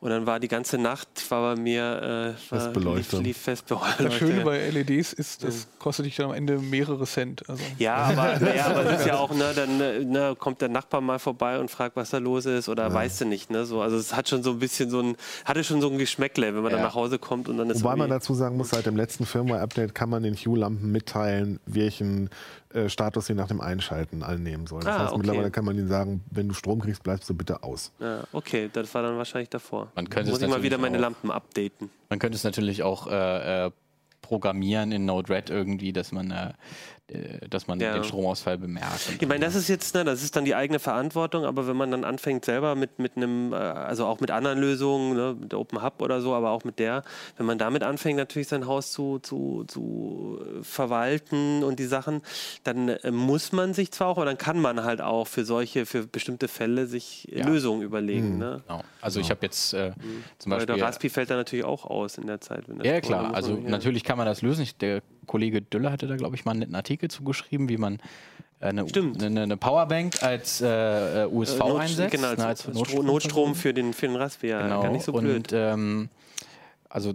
Und 0.00 0.10
dann 0.10 0.26
war 0.26 0.40
die 0.40 0.48
ganze 0.48 0.78
Nacht 0.78 1.08
war 1.30 1.54
bei 1.54 1.60
mir 1.60 2.36
äh, 2.50 2.52
war, 2.52 2.94
lief, 2.94 3.12
lief 3.12 3.38
fest 3.38 3.66
beleuchtet. 3.66 4.06
Das 4.06 4.14
Schöne 4.14 4.44
bei 4.44 4.70
LEDs 4.70 5.12
ist, 5.12 5.44
das 5.44 5.66
kostet 5.78 6.06
dich 6.06 6.16
dann 6.16 6.26
am 6.26 6.34
Ende 6.34 6.58
mehrere 6.58 7.04
Cent. 7.06 7.48
Also. 7.48 7.62
Ja, 7.78 7.96
aber, 7.96 8.40
ja, 8.54 8.66
aber 8.66 8.84
es 8.92 9.00
ist 9.00 9.06
ja 9.06 9.18
auch, 9.18 9.32
ne, 9.34 9.52
dann 9.54 9.78
ne, 9.78 10.34
kommt 10.38 10.60
der 10.60 10.68
Nachbar 10.68 11.00
mal 11.00 11.18
vorbei 11.18 11.58
und 11.58 11.70
fragt, 11.70 11.96
was 11.96 12.10
da 12.10 12.18
los 12.18 12.46
ist 12.46 12.68
oder 12.68 12.84
ja. 12.84 12.94
weißt 12.94 13.22
du 13.22 13.24
nicht. 13.24 13.50
Ne, 13.50 13.64
so. 13.64 13.80
Also 13.80 13.96
es 13.96 14.14
hat 14.14 14.28
schon 14.28 14.42
so 14.42 14.52
ein 14.52 14.58
bisschen 14.58 14.90
so 14.90 15.00
ein, 15.00 15.16
hatte 15.44 15.64
schon 15.64 15.80
so 15.80 15.88
ein 15.88 15.98
Geschmäckle, 15.98 16.54
wenn 16.54 16.62
man 16.62 16.70
ja. 16.70 16.78
dann 16.78 16.86
nach 16.86 16.94
Hause 16.94 17.18
kommt 17.18 17.48
und 17.48 17.58
dann 17.58 17.70
ist 17.70 17.82
Wobei 17.82 17.96
man 17.96 18.10
dazu 18.10 18.34
sagen 18.34 18.56
muss, 18.56 18.70
seit 18.70 18.86
dem 18.86 18.96
letzten 18.96 19.26
Firmware-Update 19.26 19.94
kann 19.94 20.10
man 20.10 20.22
den 20.22 20.34
Hue-Lampen 20.34 20.92
mitteilen, 21.14 21.60
welchen 21.66 22.30
äh, 22.72 22.88
Status 22.88 23.26
sie 23.26 23.34
nach 23.34 23.48
dem 23.48 23.60
Einschalten 23.60 24.22
annehmen 24.22 24.66
sollen. 24.66 24.84
Das 24.84 24.94
ah, 24.94 24.98
heißt, 25.00 25.12
okay. 25.12 25.18
mittlerweile 25.18 25.50
kann 25.50 25.64
man 25.64 25.76
ihnen 25.76 25.88
sagen, 25.88 26.22
wenn 26.30 26.48
du 26.48 26.54
Strom 26.54 26.80
kriegst, 26.80 27.02
bleibst 27.02 27.28
du 27.28 27.34
bitte 27.34 27.62
aus. 27.62 27.92
Ja, 28.00 28.24
okay, 28.32 28.68
das 28.72 28.92
war 28.94 29.02
dann 29.02 29.16
wahrscheinlich 29.16 29.50
davor. 29.50 29.90
Man 29.94 30.08
könnte 30.08 30.30
Muss 30.30 30.42
ich 30.42 30.48
mal 30.48 30.62
wieder 30.62 30.78
meine 30.78 30.96
auch, 30.98 31.02
Lampen 31.02 31.30
updaten. 31.30 31.90
Man 32.08 32.18
könnte 32.18 32.36
es 32.36 32.44
natürlich 32.44 32.82
auch 32.82 33.06
äh, 33.06 33.66
äh 33.66 33.70
programmieren 34.20 34.90
in 34.90 35.04
Node-RED 35.04 35.50
irgendwie, 35.50 35.92
dass 35.92 36.10
man 36.10 36.30
äh, 36.30 36.54
dass 37.50 37.66
man 37.66 37.78
ja. 37.80 37.92
den 37.92 38.04
Stromausfall 38.04 38.56
bemerkt. 38.56 39.18
Ich 39.20 39.28
meine, 39.28 39.44
das 39.44 39.54
ist 39.54 39.68
jetzt, 39.68 39.94
ne, 39.94 40.04
das 40.04 40.22
ist 40.22 40.36
dann 40.36 40.46
die 40.46 40.54
eigene 40.54 40.78
Verantwortung, 40.78 41.44
aber 41.44 41.66
wenn 41.66 41.76
man 41.76 41.90
dann 41.90 42.02
anfängt 42.02 42.46
selber 42.46 42.74
mit, 42.76 42.98
mit 42.98 43.16
einem, 43.16 43.52
äh, 43.52 43.56
also 43.56 44.06
auch 44.06 44.20
mit 44.20 44.30
anderen 44.30 44.58
Lösungen, 44.58 45.14
ne, 45.14 45.36
mit 45.38 45.52
der 45.52 45.58
Open 45.60 45.82
Hub 45.82 46.00
oder 46.00 46.22
so, 46.22 46.32
aber 46.34 46.50
auch 46.50 46.64
mit 46.64 46.78
der, 46.78 47.02
wenn 47.36 47.44
man 47.44 47.58
damit 47.58 47.82
anfängt, 47.82 48.16
natürlich 48.16 48.48
sein 48.48 48.66
Haus 48.66 48.90
zu, 48.90 49.18
zu, 49.18 49.64
zu 49.68 50.40
verwalten 50.62 51.62
und 51.62 51.78
die 51.78 51.84
Sachen, 51.84 52.22
dann 52.62 52.88
äh, 52.88 53.10
muss 53.10 53.52
man 53.52 53.74
sich 53.74 53.92
zwar 53.92 54.08
auch, 54.08 54.16
aber 54.16 54.26
dann 54.26 54.38
kann 54.38 54.58
man 54.58 54.82
halt 54.82 55.02
auch 55.02 55.26
für 55.26 55.44
solche, 55.44 55.84
für 55.84 56.06
bestimmte 56.06 56.48
Fälle 56.48 56.86
sich 56.86 57.28
ja. 57.30 57.46
Lösungen 57.46 57.82
überlegen. 57.82 58.34
Mhm. 58.34 58.38
Ne? 58.38 58.62
Genau. 58.66 58.80
Also 59.02 59.18
genau. 59.18 59.26
ich 59.26 59.30
habe 59.30 59.40
jetzt 59.42 59.74
äh, 59.74 59.90
mhm. 59.90 60.24
zum 60.38 60.50
Beispiel... 60.50 60.68
Weil 60.68 60.76
der 60.78 60.86
Raspi 60.86 61.10
fällt 61.10 61.28
da 61.28 61.36
natürlich 61.36 61.66
auch 61.66 61.84
aus 61.84 62.16
in 62.16 62.26
der 62.26 62.40
Zeit. 62.40 62.64
ja, 62.82 63.02
klar. 63.02 63.34
Also 63.34 63.52
natürlich 63.56 64.04
kann 64.04 64.16
man 64.16 64.26
das 64.26 64.40
lösen. 64.40 64.62
Ich, 64.62 64.78
der 64.78 65.02
Kollege 65.26 65.62
Düller 65.62 65.92
hatte 65.92 66.06
da, 66.06 66.16
glaube 66.16 66.36
ich, 66.36 66.44
mal 66.44 66.52
einen 66.52 66.60
netten 66.60 66.74
Artikel 66.74 67.10
zugeschrieben, 67.10 67.68
wie 67.68 67.76
man 67.76 67.98
äh, 68.60 68.66
eine, 68.66 68.86
eine, 69.20 69.42
eine, 69.42 69.56
Powerbank 69.56 70.22
als 70.22 70.60
äh, 70.60 71.26
USV 71.30 71.60
äh, 71.60 71.68
Not, 71.68 71.80
einsetzt. 71.80 72.10
Genau, 72.12 72.28
als, 72.28 72.40
als 72.40 72.68
Notstrom, 72.68 73.06
Notstrom, 73.06 73.54
für 73.54 73.74
den, 73.74 73.92
für 73.92 74.06
den 74.06 74.16
Raspberry. 74.16 74.62
Genau. 74.62 74.82
Gar 74.82 74.92
nicht 74.92 75.04
so 75.04 75.12
blöd. 75.12 75.52
Und, 75.52 75.52
ähm, 75.52 76.08
also, 76.88 77.12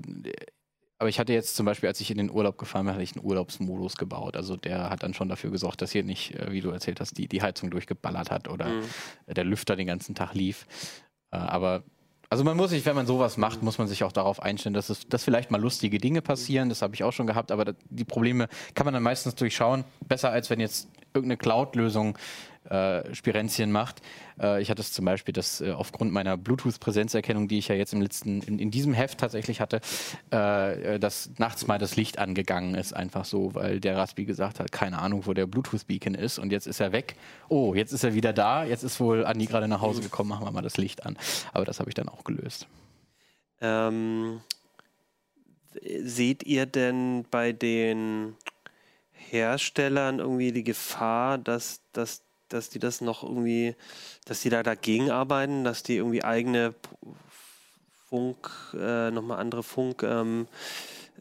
aber 0.97 1.09
ich 1.09 1.19
hatte 1.19 1.33
jetzt 1.33 1.55
zum 1.55 1.65
Beispiel, 1.65 1.87
als 1.87 2.01
ich 2.01 2.11
in 2.11 2.17
den 2.17 2.29
Urlaub 2.29 2.57
gefahren 2.57 2.85
bin, 2.85 2.93
hatte 2.93 3.03
ich 3.03 3.15
einen 3.15 3.25
Urlaubsmodus 3.25 3.95
gebaut. 3.95 4.35
Also 4.35 4.57
der 4.57 4.89
hat 4.89 5.03
dann 5.03 5.13
schon 5.13 5.29
dafür 5.29 5.49
gesorgt, 5.49 5.81
dass 5.81 5.91
hier 5.91 6.03
nicht, 6.03 6.35
äh, 6.35 6.51
wie 6.51 6.61
du 6.61 6.69
erzählt 6.69 6.99
hast, 6.99 7.17
die, 7.17 7.27
die 7.27 7.41
Heizung 7.41 7.71
durchgeballert 7.71 8.31
hat 8.31 8.47
oder 8.47 8.67
mhm. 8.67 8.83
der 9.27 9.45
Lüfter 9.45 9.75
den 9.75 9.87
ganzen 9.87 10.15
Tag 10.15 10.33
lief. 10.33 10.65
aber 11.31 11.83
also 12.29 12.43
man 12.43 12.55
muss 12.55 12.69
sich, 12.69 12.85
wenn 12.85 12.95
man 12.95 13.07
sowas 13.07 13.37
macht, 13.37 13.63
muss 13.63 13.79
man 13.79 13.87
sich 13.87 14.03
auch 14.03 14.11
darauf 14.11 14.41
einstellen, 14.41 14.75
dass 14.75 14.89
es, 14.89 15.07
dass 15.07 15.23
vielleicht 15.23 15.49
mal 15.49 15.59
lustige 15.59 15.97
Dinge 15.97 16.21
passieren. 16.21 16.69
Das 16.69 16.83
habe 16.83 16.93
ich 16.93 17.03
auch 17.03 17.11
schon 17.11 17.25
gehabt, 17.25 17.51
aber 17.51 17.73
die 17.89 18.05
Probleme 18.05 18.47
kann 18.75 18.85
man 18.85 18.93
dann 18.93 19.01
meistens 19.01 19.33
durchschauen. 19.33 19.83
Besser 20.07 20.29
als 20.29 20.49
wenn 20.51 20.59
jetzt 20.59 20.89
irgendeine 21.13 21.37
Cloud-Lösung 21.37 22.17
äh, 22.69 23.13
Spirenzien 23.13 23.71
macht. 23.71 24.01
Äh, 24.39 24.61
ich 24.61 24.69
hatte 24.69 24.81
es 24.81 24.91
zum 24.91 25.05
Beispiel, 25.05 25.33
dass 25.33 25.61
äh, 25.61 25.71
aufgrund 25.71 26.11
meiner 26.11 26.37
Bluetooth-Präsenzerkennung, 26.37 27.47
die 27.47 27.57
ich 27.57 27.67
ja 27.67 27.75
jetzt 27.75 27.93
im 27.93 28.01
letzten, 28.01 28.41
in, 28.41 28.59
in 28.59 28.71
diesem 28.71 28.93
Heft 28.93 29.19
tatsächlich 29.19 29.61
hatte, 29.61 29.81
äh, 30.31 30.95
äh, 30.95 30.99
dass 30.99 31.31
nachts 31.37 31.67
mal 31.67 31.79
das 31.79 31.95
Licht 31.95 32.19
angegangen 32.19 32.75
ist, 32.75 32.93
einfach 32.93 33.25
so, 33.25 33.55
weil 33.55 33.79
der 33.79 33.97
Raspi 33.97 34.25
gesagt 34.25 34.59
hat, 34.59 34.71
keine 34.71 34.99
Ahnung, 34.99 35.25
wo 35.25 35.33
der 35.33 35.47
Bluetooth-Beacon 35.47 36.15
ist 36.15 36.39
und 36.39 36.51
jetzt 36.51 36.67
ist 36.67 36.79
er 36.79 36.91
weg. 36.91 37.15
Oh, 37.47 37.73
jetzt 37.73 37.91
ist 37.91 38.03
er 38.03 38.13
wieder 38.13 38.33
da, 38.33 38.63
jetzt 38.63 38.83
ist 38.83 38.99
wohl 38.99 39.25
Andi 39.25 39.45
gerade 39.45 39.67
nach 39.67 39.81
Hause 39.81 40.01
gekommen, 40.01 40.29
machen 40.29 40.45
wir 40.45 40.51
mal 40.51 40.61
das 40.61 40.77
Licht 40.77 41.05
an. 41.05 41.17
Aber 41.53 41.65
das 41.65 41.79
habe 41.79 41.89
ich 41.89 41.95
dann 41.95 42.09
auch 42.09 42.23
gelöst. 42.23 42.67
Ähm, 43.61 44.41
seht 46.01 46.43
ihr 46.43 46.65
denn 46.65 47.25
bei 47.29 47.51
den 47.51 48.35
Herstellern 49.11 50.19
irgendwie 50.19 50.51
die 50.51 50.63
Gefahr, 50.63 51.37
dass, 51.37 51.81
dass 51.93 52.23
dass 52.49 52.69
die 52.69 52.79
das 52.79 53.01
noch 53.01 53.23
irgendwie, 53.23 53.75
dass 54.25 54.41
die 54.41 54.49
da 54.49 54.63
dagegen 54.63 55.11
arbeiten, 55.11 55.63
dass 55.63 55.83
die 55.83 55.95
irgendwie 55.95 56.23
eigene 56.23 56.73
Funk, 58.09 58.49
äh, 58.73 59.11
nochmal 59.11 59.39
andere 59.39 59.63
Funk, 59.63 60.03
ähm, 60.03 60.47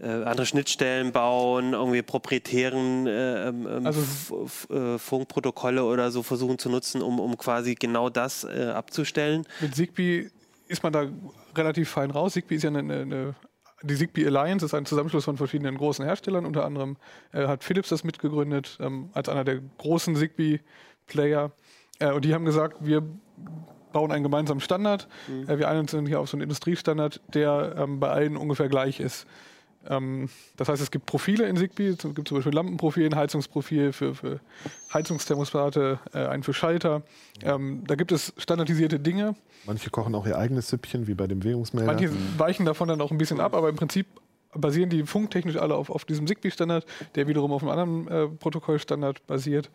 äh, 0.01 0.07
andere 0.07 0.47
Schnittstellen 0.47 1.13
bauen, 1.13 1.73
irgendwie 1.73 2.03
proprietären 2.03 3.07
äh, 3.07 3.49
ähm, 3.49 3.67
ähm 3.67 3.87
also, 3.87 4.49
äh, 4.71 4.99
Funkprotokolle 4.99 5.85
oder 5.85 6.11
so 6.11 6.23
versuchen 6.23 6.59
zu 6.59 6.71
nutzen, 6.71 7.03
um, 7.03 7.21
um 7.21 7.37
quasi 7.37 7.75
genau 7.75 8.09
das 8.09 8.45
äh, 8.45 8.73
abzustellen. 8.75 9.45
Mit 9.61 9.75
Zigbee 9.75 10.31
ist 10.69 10.83
man 10.83 10.93
da 10.93 11.07
relativ 11.55 11.91
fein 11.91 12.11
raus. 12.11 12.35
Zigbee 12.35 12.57
ist 12.57 12.63
ja 12.63 12.71
eine, 12.71 12.79
eine 12.79 13.35
die 13.83 13.95
Zigbee 13.95 14.27
Alliance 14.27 14.65
ist 14.65 14.75
ein 14.75 14.87
Zusammenschluss 14.87 15.25
von 15.25 15.37
verschiedenen 15.37 15.77
großen 15.77 16.05
Herstellern. 16.05 16.47
Unter 16.47 16.65
anderem 16.65 16.97
äh, 17.33 17.47
hat 17.47 17.63
Philips 17.63 17.91
das 17.91 18.03
mitgegründet 18.03 18.79
ähm, 18.81 19.11
als 19.13 19.29
einer 19.29 19.45
der 19.45 19.61
großen 19.79 20.17
Zigbee 20.17 20.61
Player. 21.09 21.51
Äh, 21.99 22.13
und 22.13 22.25
die 22.25 22.35
haben 22.35 22.45
gesagt, 22.45 22.77
wir 22.81 23.03
bauen 23.93 24.13
einen 24.13 24.23
gemeinsamen 24.23 24.61
Standard. 24.61 25.09
Mhm. 25.27 25.49
Äh, 25.49 25.59
wir 25.59 25.69
einigen 25.69 25.89
uns 25.89 26.09
hier 26.09 26.21
auf 26.21 26.29
so 26.29 26.37
einen 26.37 26.43
Industriestandard, 26.43 27.21
der 27.35 27.75
ähm, 27.77 28.01
bei 28.01 28.11
allen 28.11 28.37
ungefähr 28.37 28.69
gleich 28.69 29.01
ist. 29.01 29.27
Ähm, 29.89 30.29
das 30.57 30.69
heißt, 30.69 30.83
es 30.83 30.91
gibt 30.91 31.07
Profile 31.07 31.47
in 31.47 31.57
Zigbee. 31.57 31.89
Es 31.89 31.99
gibt 31.99 32.29
zum 32.29 32.37
Beispiel 32.37 32.53
Lampenprofil, 32.53 33.07
ein 33.07 33.17
Heizungsprofil 33.17 33.93
für, 33.93 34.15
für 34.15 34.41
Heizungsthermostate, 34.93 35.99
äh, 36.13 36.27
einen 36.27 36.43
für 36.43 36.53
Schalter. 36.53 37.03
Ähm, 37.43 37.85
da 37.87 37.95
gibt 37.95 38.13
es 38.13 38.33
standardisierte 38.37 39.01
Dinge. 39.01 39.35
Manche 39.67 39.91
kochen 39.91 40.15
auch 40.15 40.27
ihr 40.27 40.39
eigenes 40.39 40.69
Süppchen, 40.69 41.07
wie 41.07 41.15
bei 41.15 41.27
dem 41.27 41.41
Bewegungsmelder. 41.41 41.93
Manche 41.93 42.11
weichen 42.39 42.67
davon 42.67 42.89
dann 42.89 43.01
auch 43.01 43.11
ein 43.11 43.19
bisschen 43.19 43.41
ab, 43.41 43.55
aber 43.55 43.69
im 43.69 43.77
Prinzip 43.77 44.07
basieren 44.55 44.91
die 44.91 45.05
funktechnisch 45.05 45.57
alle 45.57 45.75
auf, 45.75 45.91
auf 45.91 46.05
diesem 46.05 46.27
Zigbee-Standard, 46.27 46.87
der 47.15 47.29
wiederum 47.29 47.53
auf 47.53 47.63
einem 47.63 47.71
anderen 47.71 48.09
äh, 48.09 48.29
Protokollstandard 48.29 49.27
basiert. 49.27 49.71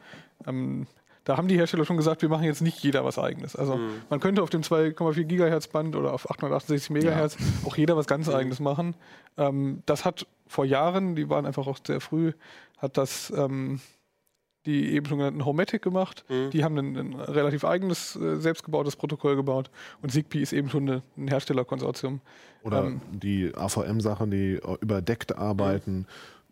Ähm, 0.48 0.88
da 1.24 1.38
haben 1.38 1.47
die 1.47 1.57
Hersteller 1.57 1.86
schon 1.86 1.97
gesagt, 1.97 2.21
wir 2.21 2.30
machen 2.30 2.43
jetzt 2.43 2.61
nicht 2.61 2.80
jeder 2.84 3.05
was 3.05 3.17
eigenes. 3.17 3.55
Also 3.55 3.78
mhm. 3.78 4.01
man 4.09 4.19
könnte 4.19 4.43
auf 4.43 4.49
dem 4.49 4.61
2,4 4.61 5.24
Gigahertz 5.24 5.67
Band 5.67 5.95
oder 5.95 6.13
auf 6.13 6.30
868 6.30 6.89
Megahertz 6.89 7.38
ja. 7.39 7.67
auch 7.67 7.78
jeder 7.78 7.95
was 7.95 8.07
ganz 8.07 8.28
mhm. 8.28 8.36
eigenes 8.36 8.59
machen. 8.59 8.95
Ähm, 9.38 9.84
das 9.86 10.05
hat 10.05 10.28
vor 10.47 10.65
Jahren, 10.65 11.15
die 11.15 11.30
waren 11.30 11.45
einfach 11.45 11.67
auch 11.67 11.80
sehr 11.86 12.01
früh, 12.01 12.34
hat 12.78 12.97
das 12.97 13.32
ähm, 13.36 13.80
die 14.65 14.93
eben 14.93 15.05
schon 15.05 15.17
genannten 15.17 15.45
Homematic 15.45 15.82
gemacht. 15.82 16.24
Mhm. 16.30 16.49
Die 16.51 16.63
haben 16.63 16.78
ein, 16.78 16.95
ein 16.95 17.13
relativ 17.15 17.65
eigenes, 17.65 18.15
äh, 18.15 18.38
selbstgebautes 18.38 18.95
Protokoll 18.95 19.36
gebaut. 19.36 19.69
Und 20.01 20.11
Zigbee 20.11 20.41
ist 20.41 20.53
eben 20.53 20.69
schon 20.69 20.89
eine, 20.89 21.03
ein 21.17 21.28
Herstellerkonsortium. 21.28 22.21
Oder 22.63 22.86
ähm, 22.86 23.01
die 23.11 23.53
AVM-Sachen, 23.53 24.32
die 24.32 24.61
überdeckt 24.82 25.38
arbeiten. 25.38 25.99
Mhm 25.99 26.05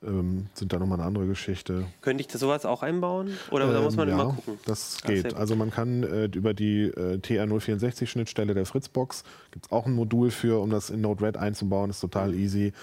ähm, 0.03 0.47
sind 0.53 0.73
da 0.73 0.79
nochmal 0.79 0.99
eine 0.99 1.07
andere 1.07 1.27
Geschichte. 1.27 1.85
Könnte 2.01 2.21
ich 2.21 2.27
da 2.27 2.37
sowas 2.37 2.65
auch 2.65 2.83
einbauen? 2.83 3.37
Oder 3.51 3.65
ähm, 3.65 3.73
da 3.73 3.81
muss 3.81 3.95
man 3.95 4.09
ähm, 4.09 4.17
ja, 4.17 4.23
immer 4.23 4.33
gucken? 4.33 4.59
Das 4.65 5.01
geht. 5.03 5.33
also 5.35 5.55
man 5.55 5.71
kann 5.71 6.03
äh, 6.03 6.25
über 6.25 6.53
die 6.53 6.83
äh, 6.83 7.17
TR064-Schnittstelle 7.17 8.53
der 8.53 8.65
Fritzbox, 8.65 9.23
gibt 9.51 9.65
es 9.65 9.71
auch 9.71 9.85
ein 9.85 9.93
Modul 9.93 10.31
für, 10.31 10.61
um 10.61 10.69
das 10.69 10.89
in 10.89 11.01
Node-RED 11.01 11.37
einzubauen, 11.37 11.89
ist 11.89 12.01
total 12.01 12.33
easy. 12.33 12.73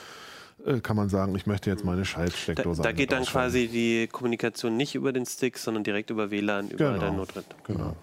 Äh, 0.65 0.81
kann 0.81 0.97
man 0.97 1.09
sagen, 1.09 1.35
ich 1.35 1.47
möchte 1.47 1.71
jetzt 1.71 1.85
meine 1.85 2.05
Schaltsteckdose 2.05 2.83
Da, 2.83 2.89
da 2.89 2.93
geht 2.93 3.13
dann 3.13 3.25
quasi 3.25 3.69
die 3.69 4.09
Kommunikation 4.09 4.77
nicht 4.77 4.95
über 4.95 5.13
den 5.13 5.27
Stick, 5.27 5.59
sondern 5.59 5.85
direkt 5.85 6.11
über 6.11 6.31
WLAN, 6.31 6.71
über 6.71 6.93
genau, 6.93 6.99
dein 6.99 7.17
Node-RED. 7.17 7.45
Genau. 7.65 7.97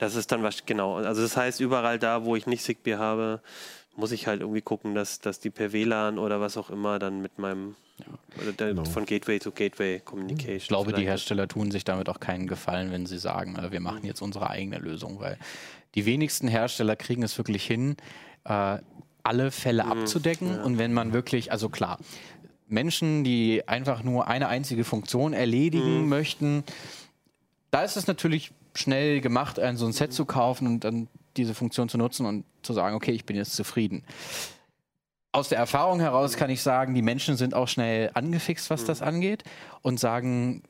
Das 0.00 0.14
ist 0.14 0.32
dann 0.32 0.42
was, 0.42 0.64
genau. 0.64 0.96
Also 0.96 1.20
das 1.20 1.36
heißt, 1.36 1.60
überall 1.60 1.98
da, 1.98 2.24
wo 2.24 2.34
ich 2.34 2.46
nicht 2.46 2.64
Zigbee 2.64 2.96
habe, 2.96 3.40
muss 3.96 4.12
ich 4.12 4.26
halt 4.26 4.40
irgendwie 4.40 4.62
gucken, 4.62 4.94
dass, 4.94 5.20
dass 5.20 5.40
die 5.40 5.50
per 5.50 5.72
WLAN 5.72 6.18
oder 6.18 6.40
was 6.40 6.56
auch 6.56 6.70
immer 6.70 6.98
dann 6.98 7.20
mit 7.20 7.38
meinem 7.38 7.76
ja. 7.98 8.50
Genau. 8.56 8.84
Von 8.86 9.04
Gateway 9.04 9.40
zu 9.40 9.52
Gateway 9.52 10.00
Communication. 10.00 10.56
Ich 10.56 10.68
glaube, 10.68 10.94
die 10.94 11.04
Hersteller 11.04 11.46
tun 11.48 11.70
sich 11.70 11.84
damit 11.84 12.08
auch 12.08 12.18
keinen 12.18 12.46
Gefallen, 12.46 12.90
wenn 12.92 13.04
sie 13.04 13.18
sagen, 13.18 13.56
äh, 13.56 13.72
wir 13.72 13.80
machen 13.80 14.04
jetzt 14.04 14.22
unsere 14.22 14.48
eigene 14.48 14.78
Lösung, 14.78 15.20
weil 15.20 15.36
die 15.94 16.06
wenigsten 16.06 16.48
Hersteller 16.48 16.96
kriegen 16.96 17.22
es 17.22 17.36
wirklich 17.36 17.66
hin, 17.66 17.96
äh, 18.44 18.78
alle 19.22 19.50
Fälle 19.50 19.84
mhm. 19.84 19.92
abzudecken. 19.92 20.48
Ja. 20.48 20.62
Und 20.62 20.78
wenn 20.78 20.94
man 20.94 21.12
wirklich, 21.12 21.52
also 21.52 21.68
klar, 21.68 21.98
Menschen, 22.68 23.22
die 23.22 23.68
einfach 23.68 24.02
nur 24.02 24.28
eine 24.28 24.48
einzige 24.48 24.84
Funktion 24.84 25.34
erledigen 25.34 26.04
mhm. 26.04 26.08
möchten, 26.08 26.64
da 27.70 27.82
ist 27.82 27.98
es 27.98 28.06
natürlich 28.06 28.52
schnell 28.74 29.20
gemacht, 29.20 29.58
ein 29.58 29.76
so 29.76 29.86
ein 29.86 29.92
Set 29.92 30.12
zu 30.12 30.24
kaufen 30.24 30.66
und 30.66 30.84
dann 30.84 31.08
diese 31.36 31.54
Funktion 31.54 31.88
zu 31.88 31.98
nutzen 31.98 32.26
und 32.26 32.44
zu 32.62 32.72
sagen, 32.72 32.96
okay, 32.96 33.12
ich 33.12 33.24
bin 33.24 33.36
jetzt 33.36 33.54
zufrieden 33.54 34.04
aus 35.32 35.48
der 35.48 35.58
Erfahrung 35.58 36.00
heraus 36.00 36.36
kann 36.36 36.50
ich 36.50 36.60
sagen, 36.60 36.94
die 36.94 37.02
Menschen 37.02 37.36
sind 37.36 37.54
auch 37.54 37.68
schnell 37.68 38.10
angefixt, 38.14 38.70
was 38.70 38.82
mhm. 38.82 38.86
das 38.86 39.02
angeht 39.02 39.44
und 39.82 40.00
sagen 40.00 40.62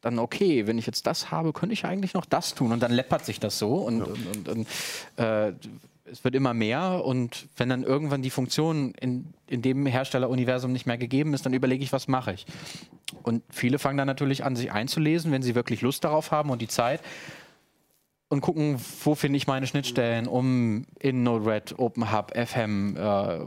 dann, 0.00 0.18
okay, 0.18 0.66
wenn 0.66 0.78
ich 0.78 0.86
jetzt 0.86 1.06
das 1.06 1.30
habe, 1.30 1.52
könnte 1.52 1.72
ich 1.72 1.84
eigentlich 1.84 2.14
noch 2.14 2.24
das 2.24 2.54
tun. 2.54 2.72
Und 2.72 2.82
dann 2.82 2.92
läppert 2.92 3.24
sich 3.24 3.40
das 3.40 3.58
so 3.58 3.74
und, 3.74 3.98
ja. 3.98 4.04
und, 4.04 4.26
und, 4.26 4.48
und 4.48 4.68
äh, 5.16 5.52
es 6.10 6.24
wird 6.24 6.34
immer 6.34 6.54
mehr. 6.54 7.04
Und 7.04 7.48
wenn 7.56 7.68
dann 7.68 7.82
irgendwann 7.82 8.22
die 8.22 8.30
Funktion 8.30 8.94
in, 9.00 9.34
in 9.48 9.62
dem 9.62 9.86
Herstelleruniversum 9.86 10.72
nicht 10.72 10.86
mehr 10.86 10.98
gegeben 10.98 11.34
ist, 11.34 11.44
dann 11.46 11.52
überlege 11.52 11.82
ich, 11.82 11.92
was 11.92 12.08
mache 12.08 12.32
ich. 12.32 12.46
Und 13.22 13.42
viele 13.50 13.78
fangen 13.78 13.98
dann 13.98 14.06
natürlich 14.06 14.44
an, 14.44 14.56
sich 14.56 14.72
einzulesen, 14.72 15.32
wenn 15.32 15.42
sie 15.42 15.54
wirklich 15.54 15.80
Lust 15.82 16.04
darauf 16.04 16.30
haben 16.30 16.50
und 16.50 16.62
die 16.62 16.68
Zeit. 16.68 17.00
Und 18.30 18.42
gucken, 18.42 18.78
wo 19.04 19.14
finde 19.14 19.38
ich 19.38 19.46
meine 19.46 19.66
Schnittstellen, 19.66 20.26
um 20.26 20.84
in 20.98 21.22
Node-RED, 21.22 21.78
OpenHub, 21.78 22.36
FM 22.36 22.94
äh, 22.96 23.38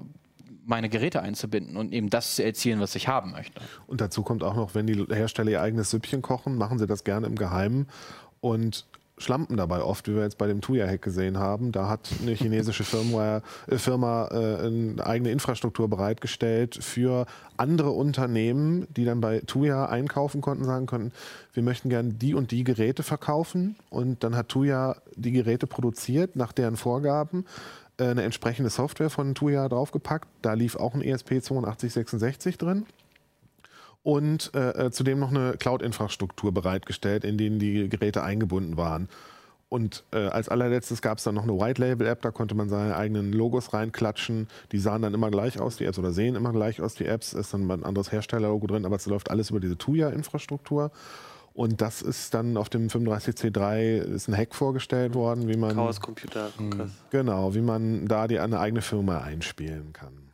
meine 0.66 0.90
Geräte 0.90 1.22
einzubinden 1.22 1.78
und 1.78 1.94
eben 1.94 2.10
das 2.10 2.36
zu 2.36 2.44
erzielen, 2.44 2.80
was 2.80 2.96
ich 2.96 3.08
haben 3.08 3.32
möchte. 3.32 3.62
Und 3.88 4.02
dazu 4.02 4.24
kommt 4.24 4.44
auch 4.44 4.56
noch, 4.56 4.74
wenn 4.74 4.88
die 4.88 5.06
Hersteller 5.14 5.52
ihr 5.52 5.62
eigenes 5.62 5.92
Süppchen 5.92 6.22
kochen, 6.22 6.56
machen 6.56 6.80
sie 6.80 6.88
das 6.88 7.04
gerne 7.04 7.28
im 7.28 7.36
Geheimen 7.36 7.88
und 8.40 8.88
schlampen 9.22 9.58
dabei 9.58 9.82
oft, 9.82 10.08
wie 10.08 10.16
wir 10.16 10.24
jetzt 10.24 10.38
bei 10.38 10.48
dem 10.48 10.62
Tuya-Hack 10.62 11.02
gesehen 11.02 11.38
haben. 11.38 11.72
Da 11.72 11.88
hat 11.88 12.10
eine 12.22 12.34
chinesische 12.34 12.84
Firmware, 12.84 13.42
äh, 13.68 13.78
Firma 13.78 14.28
äh, 14.32 14.68
eine 14.68 15.06
eigene 15.06 15.32
Infrastruktur 15.32 15.90
bereitgestellt 15.90 16.78
für 16.82 17.26
andere 17.58 17.92
Unternehmen, 17.92 18.88
die 18.96 19.06
dann 19.06 19.22
bei 19.22 19.40
Tuya 19.40 19.86
einkaufen 19.86 20.42
konnten, 20.42 20.66
sagen 20.66 20.86
konnten, 20.86 21.12
wir 21.54 21.64
möchten 21.64 21.90
gerne 21.90 22.14
die 22.14 22.34
und 22.34 22.52
die 22.52 22.64
Geräte 22.64 23.04
verkaufen. 23.04 23.76
Und 23.90 24.24
dann 24.24 24.36
hat 24.36 24.50
Tuya 24.50 24.98
die 25.16 25.32
Geräte 25.32 25.68
produziert 25.68 26.36
nach 26.36 26.52
deren 26.52 26.76
Vorgaben 26.76 27.46
äh, 27.98 28.06
eine 28.06 28.24
entsprechende 28.24 28.70
Software 28.70 29.10
von 29.10 29.36
Tuya 29.36 29.70
draufgepackt. 29.70 30.28
Da 30.42 30.54
lief 30.54 30.76
auch 30.76 30.94
ein 30.94 31.02
ESP8266 31.04 32.58
drin 32.58 32.86
und 34.04 34.52
äh, 34.56 34.88
äh, 34.88 34.92
zudem 34.92 35.20
noch 35.20 35.30
eine 35.30 35.54
Cloud-Infrastruktur 35.58 36.52
bereitgestellt, 36.54 37.24
in 37.24 37.38
denen 37.38 37.60
die 37.60 37.88
Geräte 37.90 38.24
eingebunden 38.24 38.78
waren. 38.78 39.10
Und 39.70 40.04
äh, 40.12 40.28
als 40.28 40.50
allerletztes 40.50 41.02
gab 41.02 41.20
es 41.20 41.24
dann 41.24 41.36
noch 41.36 41.44
eine 41.44 41.58
White-Label-App, 41.58 42.22
da 42.22 42.32
konnte 42.32 42.56
man 42.56 42.68
seine 42.68 42.98
eigenen 42.98 43.32
Logos 43.32 43.74
reinklatschen. 43.74 44.50
Die 44.74 44.80
sahen 44.80 45.02
dann 45.02 45.14
immer 45.14 45.32
gleich 45.32 45.62
aus, 45.62 45.78
die 45.78 45.86
Apps, 45.86 45.98
oder 45.98 46.12
sehen 46.12 46.36
immer 46.36 46.52
gleich 46.52 46.82
aus, 46.82 46.96
die 46.96 47.06
Apps. 47.06 47.32
Ist 47.32 47.54
dann 47.54 47.72
ein 47.72 47.86
anderes 47.86 48.12
Herstellerlogo 48.12 48.68
drin, 48.68 48.86
aber 48.86 48.98
es 48.98 49.06
läuft 49.06 49.32
alles 49.32 49.50
über 49.50 49.62
diese 49.62 49.78
Tuya-Infrastruktur. 49.78 50.92
Und 51.54 51.80
das 51.80 52.02
ist 52.02 52.34
dann 52.34 52.58
auf 52.58 52.68
dem 52.68 52.88
35C3 52.88 54.00
ist 54.00 54.28
ein 54.28 54.36
Hack 54.36 54.56
vorgestellt 54.56 55.14
worden, 55.16 55.48
wie 55.48 55.58
man. 55.58 55.76
Chaos 55.76 56.02
Computer. 56.02 56.50
Hm. 56.58 56.92
Genau, 57.10 57.54
wie 57.54 57.62
man 57.62 58.08
da 58.08 58.28
die 58.28 58.40
eine 58.40 58.60
eigene 58.60 58.82
Firma 58.82 59.20
einspielen 59.20 59.94
kann. 59.94 60.31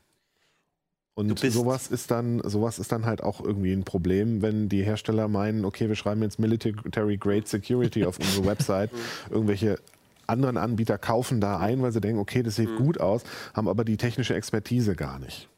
Und 1.17 1.39
sowas 1.39 1.87
ist 1.87 2.11
dann, 2.11 2.43
sowas 2.43 2.77
ist 2.77 2.91
dann 2.91 3.07
halt 3.07 3.23
auch 3.23 3.43
irgendwie 3.43 3.73
ein 3.73 3.83
Problem, 3.83 4.43
wenn 4.43 4.69
die 4.69 4.83
Hersteller 4.83 5.27
meinen, 5.27 5.65
okay, 5.65 5.87
wir 5.87 5.95
schreiben 5.95 6.21
jetzt 6.21 6.37
Military 6.37 7.17
Grade 7.17 7.47
Security 7.47 8.05
auf 8.05 8.19
unsere 8.19 8.45
Website, 8.45 8.91
irgendwelche 9.31 9.79
anderen 10.27 10.57
Anbieter 10.57 10.99
kaufen 10.99 11.41
da 11.41 11.57
ein, 11.57 11.81
weil 11.81 11.91
sie 11.91 12.01
denken, 12.01 12.19
okay, 12.19 12.43
das 12.43 12.57
sieht 12.57 12.69
mhm. 12.69 12.75
gut 12.75 12.99
aus, 12.99 13.23
haben 13.55 13.67
aber 13.67 13.83
die 13.83 13.97
technische 13.97 14.35
Expertise 14.35 14.95
gar 14.95 15.17
nicht. 15.17 15.49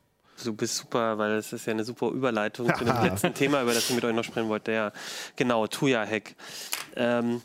Du 0.42 0.54
bist 0.54 0.78
super, 0.78 1.18
weil 1.18 1.34
es 1.34 1.52
ist 1.52 1.66
ja 1.66 1.74
eine 1.74 1.84
super 1.84 2.08
Überleitung 2.12 2.74
zu 2.74 2.86
dem 2.86 2.96
letzten 3.04 3.34
Thema, 3.34 3.62
über 3.62 3.74
das 3.74 3.90
ich 3.90 3.96
mit 3.96 4.06
euch 4.06 4.16
noch 4.16 4.24
sprechen 4.24 4.48
wollte. 4.48 4.72
Ja, 4.72 4.94
genau, 5.36 5.68
Tuya-Hack. 5.68 6.36
Ähm, 6.96 7.42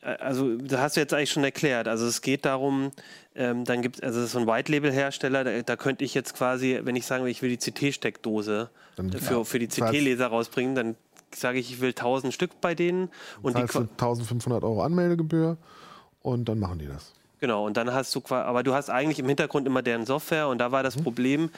also, 0.00 0.56
das 0.56 0.80
hast 0.80 0.96
du 0.96 1.00
jetzt 1.02 1.14
eigentlich 1.14 1.30
schon 1.30 1.44
erklärt. 1.44 1.86
Also, 1.86 2.04
es 2.06 2.20
geht 2.20 2.44
darum, 2.44 2.90
ähm, 3.38 3.64
dann 3.64 3.82
gibt 3.82 4.02
also 4.02 4.18
es 4.18 4.34
also 4.34 4.40
so 4.40 4.50
ein 4.50 4.52
White-Label-Hersteller, 4.52 5.44
da, 5.44 5.62
da, 5.62 5.76
könnte 5.76 6.04
ich 6.04 6.12
jetzt 6.12 6.34
quasi, 6.34 6.80
wenn 6.82 6.96
ich 6.96 7.06
sagen 7.06 7.22
will, 7.22 7.30
ich 7.30 7.40
will 7.40 7.56
die 7.56 7.56
CT-Steckdose 7.56 8.68
für, 9.16 9.44
für 9.44 9.58
die 9.60 9.68
CT-Leser 9.68 10.26
rausbringen, 10.26 10.74
dann 10.74 10.96
sage 11.32 11.60
ich, 11.60 11.70
ich 11.70 11.80
will 11.80 11.90
1000 11.90 12.34
Stück 12.34 12.60
bei 12.60 12.74
denen. 12.74 13.10
Und 13.40 13.56
die 13.56 13.62
1500 13.62 14.64
Euro 14.64 14.82
Anmeldegebühr 14.82 15.56
und 16.20 16.48
dann 16.48 16.58
machen 16.58 16.80
die 16.80 16.88
das. 16.88 17.12
Genau, 17.38 17.64
und 17.64 17.76
dann 17.76 17.92
hast 17.92 18.12
du, 18.16 18.22
aber 18.28 18.64
du 18.64 18.74
hast 18.74 18.90
eigentlich 18.90 19.20
im 19.20 19.26
Hintergrund 19.26 19.68
immer 19.68 19.82
deren 19.82 20.04
Software 20.04 20.48
und 20.48 20.58
da 20.58 20.72
war 20.72 20.82
das 20.82 20.96
mhm. 20.96 21.04
Problem, 21.04 21.50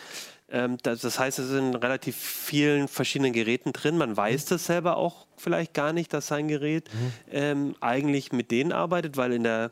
ähm, 0.51 0.77
das, 0.83 1.01
das, 1.01 1.19
heißt, 1.19 1.39
es 1.39 1.49
sind 1.49 1.77
relativ 1.77 2.15
vielen 2.15 2.89
verschiedenen 2.89 3.33
Geräten 3.33 3.73
drin. 3.73 3.97
Man 3.97 4.15
weiß 4.15 4.45
mhm. 4.45 4.49
das 4.51 4.67
selber 4.67 4.99
auch 4.99 5.27
vielleicht 5.39 5.73
gar 5.73 5.95
nicht, 5.95 6.13
dass 6.13 6.27
sein 6.27 6.49
Gerät 6.49 6.91
mhm. 6.93 7.13
ähm, 7.31 7.75
eigentlich 7.81 8.33
mit 8.33 8.51
denen 8.51 8.73
arbeitet, 8.73 9.17
weil 9.17 9.33
in 9.33 9.45
der 9.45 9.71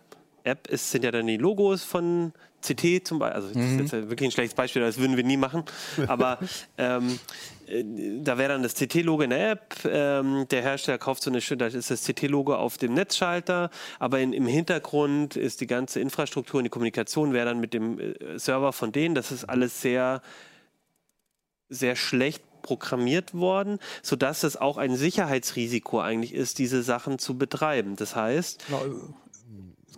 App 0.48 0.68
ist, 0.68 0.90
sind 0.90 1.04
ja 1.04 1.10
dann 1.10 1.26
die 1.26 1.36
Logos 1.36 1.84
von 1.84 2.32
CT 2.60 3.06
zum 3.06 3.18
Beispiel. 3.18 3.34
Also, 3.36 3.48
das 3.48 3.56
ist 3.56 3.72
mhm. 3.72 3.78
jetzt 3.80 3.92
wirklich 3.92 4.28
ein 4.28 4.32
schlechtes 4.32 4.54
Beispiel, 4.54 4.82
das 4.82 4.98
würden 4.98 5.16
wir 5.16 5.24
nie 5.24 5.36
machen. 5.36 5.62
Aber 6.06 6.38
ähm, 6.78 7.18
äh, 7.66 7.84
da 8.22 8.36
wäre 8.38 8.52
dann 8.52 8.62
das 8.62 8.74
CT-Logo 8.74 9.22
in 9.22 9.30
der 9.30 9.50
App. 9.52 9.76
Ähm, 9.84 10.46
der 10.50 10.62
Hersteller 10.62 10.98
kauft 10.98 11.22
so 11.22 11.30
eine 11.30 11.40
da 11.40 11.66
ist 11.66 11.90
das 11.90 12.04
CT-Logo 12.04 12.54
auf 12.54 12.78
dem 12.78 12.94
Netzschalter. 12.94 13.70
Aber 13.98 14.18
in, 14.20 14.32
im 14.32 14.46
Hintergrund 14.46 15.36
ist 15.36 15.60
die 15.60 15.66
ganze 15.66 16.00
Infrastruktur 16.00 16.58
und 16.58 16.64
die 16.64 16.70
Kommunikation 16.70 17.32
wäre 17.32 17.46
dann 17.46 17.60
mit 17.60 17.74
dem 17.74 17.98
äh, 17.98 18.38
Server 18.38 18.72
von 18.72 18.92
denen. 18.92 19.14
Das 19.14 19.30
ist 19.30 19.44
alles 19.44 19.80
sehr, 19.80 20.20
sehr 21.68 21.94
schlecht 21.96 22.42
programmiert 22.62 23.34
worden, 23.34 23.78
sodass 24.02 24.42
es 24.42 24.56
auch 24.56 24.78
ein 24.78 24.96
Sicherheitsrisiko 24.96 26.00
eigentlich 26.00 26.34
ist, 26.34 26.58
diese 26.58 26.82
Sachen 26.82 27.18
zu 27.18 27.38
betreiben. 27.38 27.96
Das 27.96 28.16
heißt, 28.16 28.66
genau, 28.66 28.82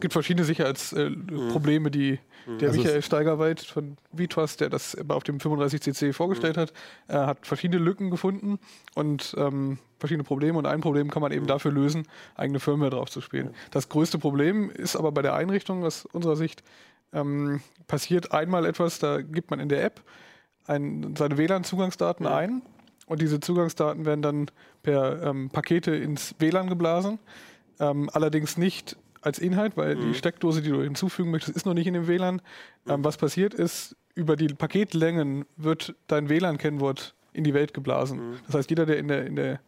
es 0.01 0.03
gibt 0.03 0.14
verschiedene 0.14 0.46
Sicherheitsprobleme, 0.46 1.88
äh, 1.88 1.90
die 1.90 2.18
mhm. 2.46 2.59
der 2.59 2.68
also 2.70 2.80
Michael 2.80 3.03
Steigerweit 3.03 3.61
von 3.61 3.98
Vitwas, 4.12 4.57
der 4.57 4.70
das 4.70 4.96
auf 5.11 5.24
dem 5.24 5.36
35cc 5.36 6.14
vorgestellt 6.14 6.57
mhm. 6.57 6.61
hat, 6.62 6.72
äh, 7.09 7.14
hat 7.16 7.46
verschiedene 7.46 7.84
Lücken 7.84 8.11
gefunden 8.11 8.59
und 8.94 9.34
ähm, 9.36 9.76
verschiedene 9.98 10.24
Probleme. 10.24 10.57
Und 10.57 10.64
ein 10.64 10.80
Problem 10.80 11.11
kann 11.11 11.20
man 11.20 11.32
eben 11.32 11.42
mhm. 11.42 11.48
dafür 11.48 11.70
lösen, 11.70 12.09
eigene 12.34 12.61
Firmware 12.61 12.88
drauf 12.88 13.11
zu 13.11 13.20
spielen. 13.20 13.51
Das 13.72 13.90
größte 13.90 14.18
Problem 14.18 14.70
ist 14.70 14.96
aber 14.96 15.12
bei 15.12 15.20
der 15.20 15.34
Einrichtung 15.34 15.84
aus 15.84 16.07
unserer 16.07 16.36
Sicht, 16.36 16.62
ähm, 17.12 17.61
passiert 17.86 18.32
einmal 18.32 18.64
etwas, 18.64 19.01
da 19.01 19.20
gibt 19.20 19.51
man 19.51 19.61
in 19.61 19.68
der 19.68 19.84
App 19.84 20.01
ein, 20.66 21.14
seine 21.14 21.36
WLAN-Zugangsdaten 21.36 22.24
mhm. 22.24 22.32
ein 22.32 22.62
und 23.05 23.20
diese 23.20 23.38
Zugangsdaten 23.38 24.07
werden 24.07 24.22
dann 24.22 24.46
per 24.82 25.22
ähm, 25.24 25.51
Pakete 25.51 25.94
ins 25.94 26.34
WLAN 26.38 26.70
geblasen. 26.70 27.18
Ähm, 27.80 28.09
allerdings 28.14 28.57
nicht 28.57 28.96
als 29.23 29.39
Inhalt, 29.39 29.77
weil 29.77 29.97
mhm. 29.97 30.12
die 30.12 30.14
Steckdose, 30.14 30.62
die 30.62 30.71
du 30.71 30.83
hinzufügen 30.83 31.31
möchtest, 31.31 31.57
ist 31.57 31.66
noch 31.66 31.75
nicht 31.75 31.87
in 31.87 31.95
dem 31.95 32.07
WLAN. 32.07 32.43
Ähm, 32.89 33.05
was 33.05 33.16
passiert 33.16 33.55
ist, 33.55 33.97
über 34.14 34.37
die 34.37 34.49
Paketlängen 34.49 35.45
wird 35.57 35.95
dein 36.07 36.29
WLAN-Kennwort 36.29 37.14
in 37.33 37.45
die 37.45 37.55
Welt 37.55 37.75
geblasen. 37.75 38.31
Mhm. 38.31 38.39
Das 38.47 38.55
heißt, 38.57 38.71
jeder, 38.71 38.87
der 38.87 38.99
in 38.99 39.09
der, 39.09 39.27
in 39.27 39.37
der, 39.37 39.61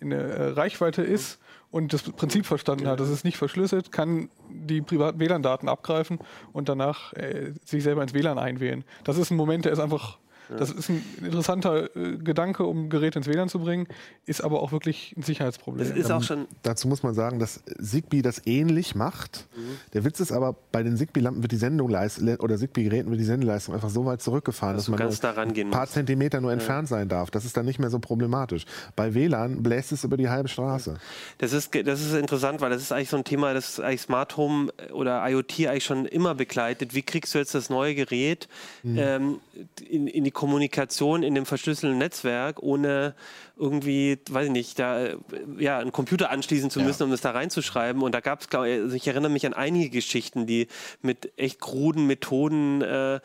in 0.00 0.10
der 0.10 0.20
äh, 0.20 0.48
Reichweite 0.50 1.02
mhm. 1.02 1.12
ist 1.12 1.40
und 1.70 1.92
das 1.92 2.02
Prinzip 2.02 2.46
verstanden 2.46 2.86
hat, 2.86 3.00
das 3.00 3.10
ist 3.10 3.24
nicht 3.24 3.36
verschlüsselt, 3.36 3.92
kann 3.92 4.30
die 4.50 4.80
privaten 4.80 5.18
WLAN-Daten 5.18 5.68
abgreifen 5.68 6.18
und 6.52 6.68
danach 6.68 7.12
äh, 7.14 7.52
sich 7.64 7.82
selber 7.82 8.02
ins 8.02 8.14
WLAN 8.14 8.38
einwählen. 8.38 8.84
Das 9.04 9.18
ist 9.18 9.30
ein 9.30 9.36
Moment, 9.36 9.64
der 9.64 9.72
ist 9.72 9.80
einfach 9.80 10.18
das 10.56 10.70
ist 10.70 10.88
ein 10.88 11.04
interessanter 11.22 11.94
äh, 11.96 12.16
Gedanke, 12.16 12.64
um 12.64 12.88
Geräte 12.88 13.18
ins 13.18 13.28
WLAN 13.28 13.48
zu 13.48 13.58
bringen, 13.58 13.86
ist 14.26 14.42
aber 14.42 14.62
auch 14.62 14.72
wirklich 14.72 15.14
ein 15.16 15.22
Sicherheitsproblem. 15.22 15.86
Das 15.86 15.96
ist 15.96 16.10
auch 16.10 16.22
schon 16.22 16.46
dazu 16.62 16.88
muss 16.88 17.02
man 17.02 17.14
sagen, 17.14 17.38
dass 17.38 17.62
Zigbee 17.80 18.22
das 18.22 18.46
ähnlich 18.46 18.94
macht. 18.94 19.46
Mhm. 19.56 19.78
Der 19.94 20.04
Witz 20.04 20.20
ist 20.20 20.32
aber, 20.32 20.54
bei 20.72 20.82
den 20.82 20.96
Zigbee-Lampen 20.96 21.42
wird 21.42 21.52
die 21.52 21.56
Sendeleistung 21.56 22.36
oder 22.36 22.56
Zigbee-Geräten 22.56 23.10
wird 23.10 23.20
die 23.20 23.24
Sendeleistung 23.24 23.74
einfach 23.74 23.90
so 23.90 24.04
weit 24.04 24.22
zurückgefahren, 24.22 24.76
dass, 24.76 24.86
dass 24.86 24.90
man 24.90 24.98
da 24.98 25.42
ein 25.42 25.70
paar 25.70 25.82
muss. 25.82 25.90
Zentimeter 25.90 26.40
nur 26.40 26.50
ja. 26.50 26.54
entfernt 26.54 26.88
sein 26.88 27.08
darf. 27.08 27.30
Das 27.30 27.44
ist 27.44 27.56
dann 27.56 27.66
nicht 27.66 27.78
mehr 27.78 27.90
so 27.90 27.98
problematisch. 27.98 28.64
Bei 28.96 29.14
WLAN 29.14 29.62
bläst 29.62 29.92
es 29.92 30.04
über 30.04 30.16
die 30.16 30.28
halbe 30.28 30.48
Straße. 30.48 30.98
Das 31.38 31.52
ist, 31.52 31.74
das 31.84 32.00
ist 32.00 32.14
interessant, 32.14 32.60
weil 32.60 32.70
das 32.70 32.82
ist 32.82 32.92
eigentlich 32.92 33.10
so 33.10 33.16
ein 33.16 33.24
Thema, 33.24 33.54
das 33.54 33.80
eigentlich 33.80 34.02
Smart 34.02 34.36
Home 34.36 34.72
oder 34.92 35.28
IoT 35.28 35.66
eigentlich 35.66 35.84
schon 35.84 36.06
immer 36.06 36.34
begleitet. 36.34 36.94
Wie 36.94 37.02
kriegst 37.02 37.34
du 37.34 37.38
jetzt 37.38 37.54
das 37.54 37.70
neue 37.70 37.94
Gerät 37.94 38.48
mhm. 38.82 38.98
ähm, 38.98 39.40
in, 39.88 40.06
in 40.06 40.24
die 40.24 40.30
Kommunikation 40.38 41.24
in 41.24 41.34
dem 41.34 41.46
verschlüsselten 41.46 41.98
Netzwerk, 41.98 42.62
ohne 42.62 43.16
irgendwie, 43.56 44.20
weiß 44.30 44.46
ich 44.46 44.52
nicht, 44.52 44.78
da 44.78 45.08
ja, 45.58 45.80
einen 45.80 45.90
Computer 45.90 46.30
anschließen 46.30 46.70
zu 46.70 46.78
müssen, 46.78 47.00
ja. 47.00 47.04
um 47.06 47.10
das 47.10 47.22
da 47.22 47.32
reinzuschreiben. 47.32 48.02
Und 48.02 48.14
da 48.14 48.20
gab 48.20 48.42
es, 48.42 48.48
glaube 48.48 48.70
ich, 48.70 48.80
also 48.80 48.94
ich 48.94 49.08
erinnere 49.08 49.32
mich 49.32 49.44
an 49.46 49.52
einige 49.52 49.90
Geschichten, 49.90 50.46
die 50.46 50.68
mit 51.02 51.32
echt 51.36 51.60
kruden 51.60 52.06
Methoden 52.06 52.82
äh, 52.82 53.16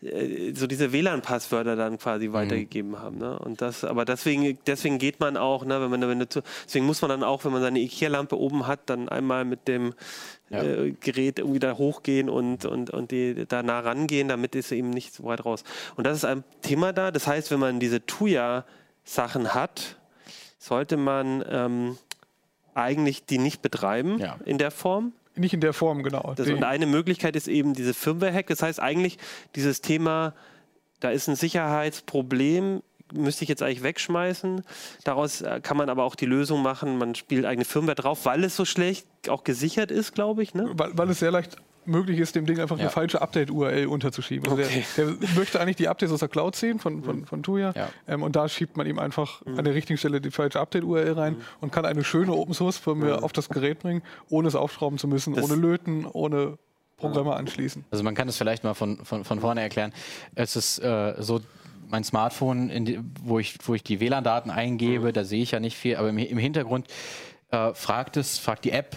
äh 0.00 0.54
so 0.54 0.66
diese 0.66 0.94
WLAN-Passwörter 0.94 1.76
dann 1.76 1.98
quasi 1.98 2.28
mhm. 2.28 2.32
weitergegeben 2.32 2.98
haben. 2.98 3.18
Ne? 3.18 3.38
Und 3.38 3.60
das, 3.60 3.84
aber 3.84 4.06
deswegen, 4.06 4.58
deswegen 4.66 4.96
geht 4.96 5.20
man 5.20 5.36
auch, 5.36 5.66
ne, 5.66 5.78
wenn 5.78 5.90
man, 5.90 6.00
wenn 6.08 6.20
du, 6.20 6.42
deswegen 6.64 6.86
muss 6.86 7.02
man 7.02 7.10
dann 7.10 7.22
auch, 7.22 7.44
wenn 7.44 7.52
man 7.52 7.60
seine 7.60 7.80
IKEA-Lampe 7.80 8.38
oben 8.38 8.66
hat, 8.66 8.88
dann 8.88 9.10
einmal 9.10 9.44
mit 9.44 9.68
dem 9.68 9.92
ja. 10.50 10.62
äh, 10.62 10.92
Gerät 10.92 11.38
irgendwie 11.38 11.58
da 11.58 11.76
hochgehen 11.76 12.28
und, 12.28 12.64
und, 12.64 12.90
und 12.90 13.10
die 13.10 13.46
da 13.46 13.62
nah 13.62 13.80
rangehen, 13.80 14.28
damit 14.28 14.54
ist 14.54 14.72
eben 14.72 14.90
nicht 14.90 15.14
so 15.14 15.24
weit 15.24 15.44
raus. 15.44 15.64
Und 15.96 16.06
das 16.06 16.18
ist 16.18 16.24
ein 16.24 16.44
Thema 16.60 16.92
da. 16.92 17.10
Das 17.10 17.26
heißt, 17.26 17.50
wenn 17.50 17.60
man 17.60 17.80
diese 17.80 18.04
Tuya-Sachen 18.04 19.54
hat, 19.54 19.96
sollte 20.58 20.96
man 20.96 21.44
ähm, 21.48 21.98
eigentlich 22.74 23.26
die 23.26 23.38
nicht 23.38 23.62
betreiben 23.62 24.18
ja. 24.18 24.38
in 24.44 24.58
der 24.58 24.70
Form. 24.70 25.12
Nicht 25.34 25.54
in 25.54 25.60
der 25.60 25.72
Form, 25.72 26.02
genau. 26.02 26.34
Das, 26.36 26.48
und 26.48 26.62
eine 26.62 26.86
Möglichkeit 26.86 27.36
ist 27.36 27.48
eben 27.48 27.72
diese 27.72 27.94
Firmware-Hack. 27.94 28.46
Das 28.48 28.62
heißt 28.62 28.80
eigentlich, 28.80 29.18
dieses 29.54 29.80
Thema, 29.80 30.34
da 31.00 31.10
ist 31.10 31.26
ein 31.26 31.36
Sicherheitsproblem 31.36 32.82
müsste 33.12 33.44
ich 33.44 33.48
jetzt 33.48 33.62
eigentlich 33.62 33.82
wegschmeißen. 33.82 34.62
Daraus 35.04 35.40
äh, 35.42 35.60
kann 35.62 35.76
man 35.76 35.88
aber 35.88 36.04
auch 36.04 36.14
die 36.14 36.26
Lösung 36.26 36.62
machen, 36.62 36.98
man 36.98 37.14
spielt 37.14 37.44
eigene 37.44 37.64
Firmware 37.64 37.94
drauf, 37.96 38.24
weil 38.24 38.44
es 38.44 38.56
so 38.56 38.64
schlecht 38.64 39.06
auch 39.28 39.44
gesichert 39.44 39.90
ist, 39.90 40.14
glaube 40.14 40.42
ich. 40.42 40.54
Ne? 40.54 40.70
Weil, 40.74 40.90
weil 40.96 41.10
es 41.10 41.18
sehr 41.20 41.30
leicht 41.30 41.56
möglich 41.84 42.20
ist, 42.20 42.36
dem 42.36 42.46
Ding 42.46 42.60
einfach 42.60 42.76
Ja. 42.76 42.82
eine 42.82 42.90
falsche 42.90 43.20
Update-URL 43.20 43.86
unterzuschieben. 43.86 44.48
Also 44.48 44.62
Okay. 44.62 44.84
der, 44.96 45.06
der 45.12 45.28
möchte 45.36 45.60
eigentlich 45.60 45.74
die 45.76 45.88
Updates 45.88 46.12
aus 46.12 46.20
der 46.20 46.28
Cloud 46.28 46.54
sehen 46.54 46.78
von, 46.78 47.02
von, 47.02 47.26
von 47.26 47.42
Tuya 47.42 47.72
Ja. 47.74 47.88
ähm, 48.06 48.22
und 48.22 48.36
da 48.36 48.48
schiebt 48.48 48.76
man 48.76 48.86
ihm 48.86 49.00
einfach 49.00 49.42
an 49.46 49.64
der 49.64 49.74
richtigen 49.74 49.98
Stelle 49.98 50.20
die 50.20 50.30
falsche 50.30 50.60
Update-URL 50.60 51.12
rein 51.14 51.36
und 51.60 51.72
kann 51.72 51.84
eine 51.84 52.04
schöne 52.04 52.32
Open-Source-Firmware 52.34 53.24
auf 53.24 53.32
das 53.32 53.48
Gerät 53.48 53.80
bringen, 53.80 54.02
ohne 54.28 54.46
es 54.46 54.54
aufschrauben 54.54 54.96
zu 54.98 55.08
müssen, 55.08 55.34
Das- 55.34 55.44
ohne 55.44 55.56
löten, 55.60 56.06
ohne 56.06 56.56
Programme 56.98 57.34
anschließen. 57.34 57.84
Also 57.90 58.04
man 58.04 58.14
kann 58.14 58.28
es 58.28 58.36
vielleicht 58.36 58.62
mal 58.62 58.74
von, 58.74 59.04
von, 59.04 59.24
von 59.24 59.40
vorne 59.40 59.60
erklären. 59.60 59.92
Es 60.36 60.54
ist 60.54 60.78
äh, 60.78 61.14
so, 61.18 61.40
mein 61.88 62.04
Smartphone, 62.04 62.84
die, 62.84 63.00
wo, 63.22 63.38
ich, 63.38 63.56
wo 63.64 63.74
ich 63.74 63.82
die 63.82 64.00
WLAN-Daten 64.00 64.50
eingebe, 64.50 65.12
da 65.12 65.24
sehe 65.24 65.42
ich 65.42 65.52
ja 65.52 65.60
nicht 65.60 65.76
viel, 65.76 65.96
aber 65.96 66.08
im, 66.08 66.18
im 66.18 66.38
Hintergrund 66.38 66.86
äh, 67.50 67.74
fragt 67.74 68.16
es, 68.16 68.38
fragt 68.38 68.64
die 68.64 68.72
App 68.72 68.96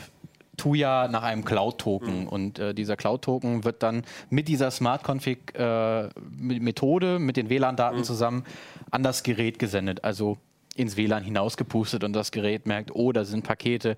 Tuya 0.57 1.07
nach 1.07 1.23
einem 1.23 1.45
Cloud-Token. 1.45 2.27
Und 2.27 2.59
äh, 2.59 2.73
dieser 2.73 2.95
Cloud-Token 2.95 3.63
wird 3.63 3.83
dann 3.83 4.03
mit 4.29 4.47
dieser 4.47 4.71
Smart-Config-Methode, 4.71 7.19
mit 7.19 7.37
den 7.37 7.49
WLAN-Daten 7.49 8.03
zusammen 8.03 8.43
an 8.91 9.03
das 9.03 9.21
Gerät 9.23 9.59
gesendet, 9.59 10.03
also 10.03 10.37
ins 10.75 10.97
WLAN 10.97 11.23
hinausgepustet 11.23 12.03
und 12.03 12.13
das 12.13 12.31
Gerät 12.31 12.67
merkt, 12.67 12.93
oh, 12.93 13.11
da 13.11 13.25
sind 13.25 13.43
Pakete, 13.43 13.95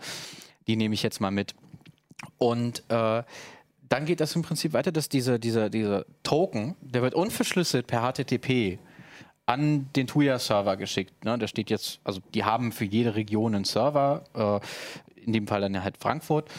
die 0.67 0.75
nehme 0.75 0.93
ich 0.93 1.03
jetzt 1.03 1.21
mal 1.21 1.31
mit. 1.31 1.55
Und 2.37 2.83
äh, 2.89 3.23
dann 3.89 4.05
geht 4.05 4.19
das 4.19 4.35
im 4.35 4.41
Prinzip 4.41 4.73
weiter, 4.73 4.91
dass 4.91 5.09
dieser, 5.09 5.39
dieser, 5.39 5.69
dieser 5.69 6.05
Token, 6.23 6.75
der 6.81 7.01
wird 7.01 7.13
unverschlüsselt 7.13 7.87
per 7.87 8.01
HTTP 8.01 8.79
an 9.45 9.89
den 9.95 10.07
Tuya-Server 10.07 10.75
geschickt. 10.75 11.23
Ne? 11.23 11.37
Da 11.37 11.47
steht 11.47 11.69
jetzt, 11.69 11.99
also 12.03 12.19
die 12.33 12.43
haben 12.43 12.71
für 12.71 12.85
jede 12.85 13.15
Region 13.15 13.55
einen 13.55 13.63
Server, 13.63 14.23
äh, 14.33 15.21
in 15.21 15.33
dem 15.33 15.47
Fall 15.47 15.61
dann 15.61 15.83
halt 15.83 15.97
Frankfurt. 15.97 16.49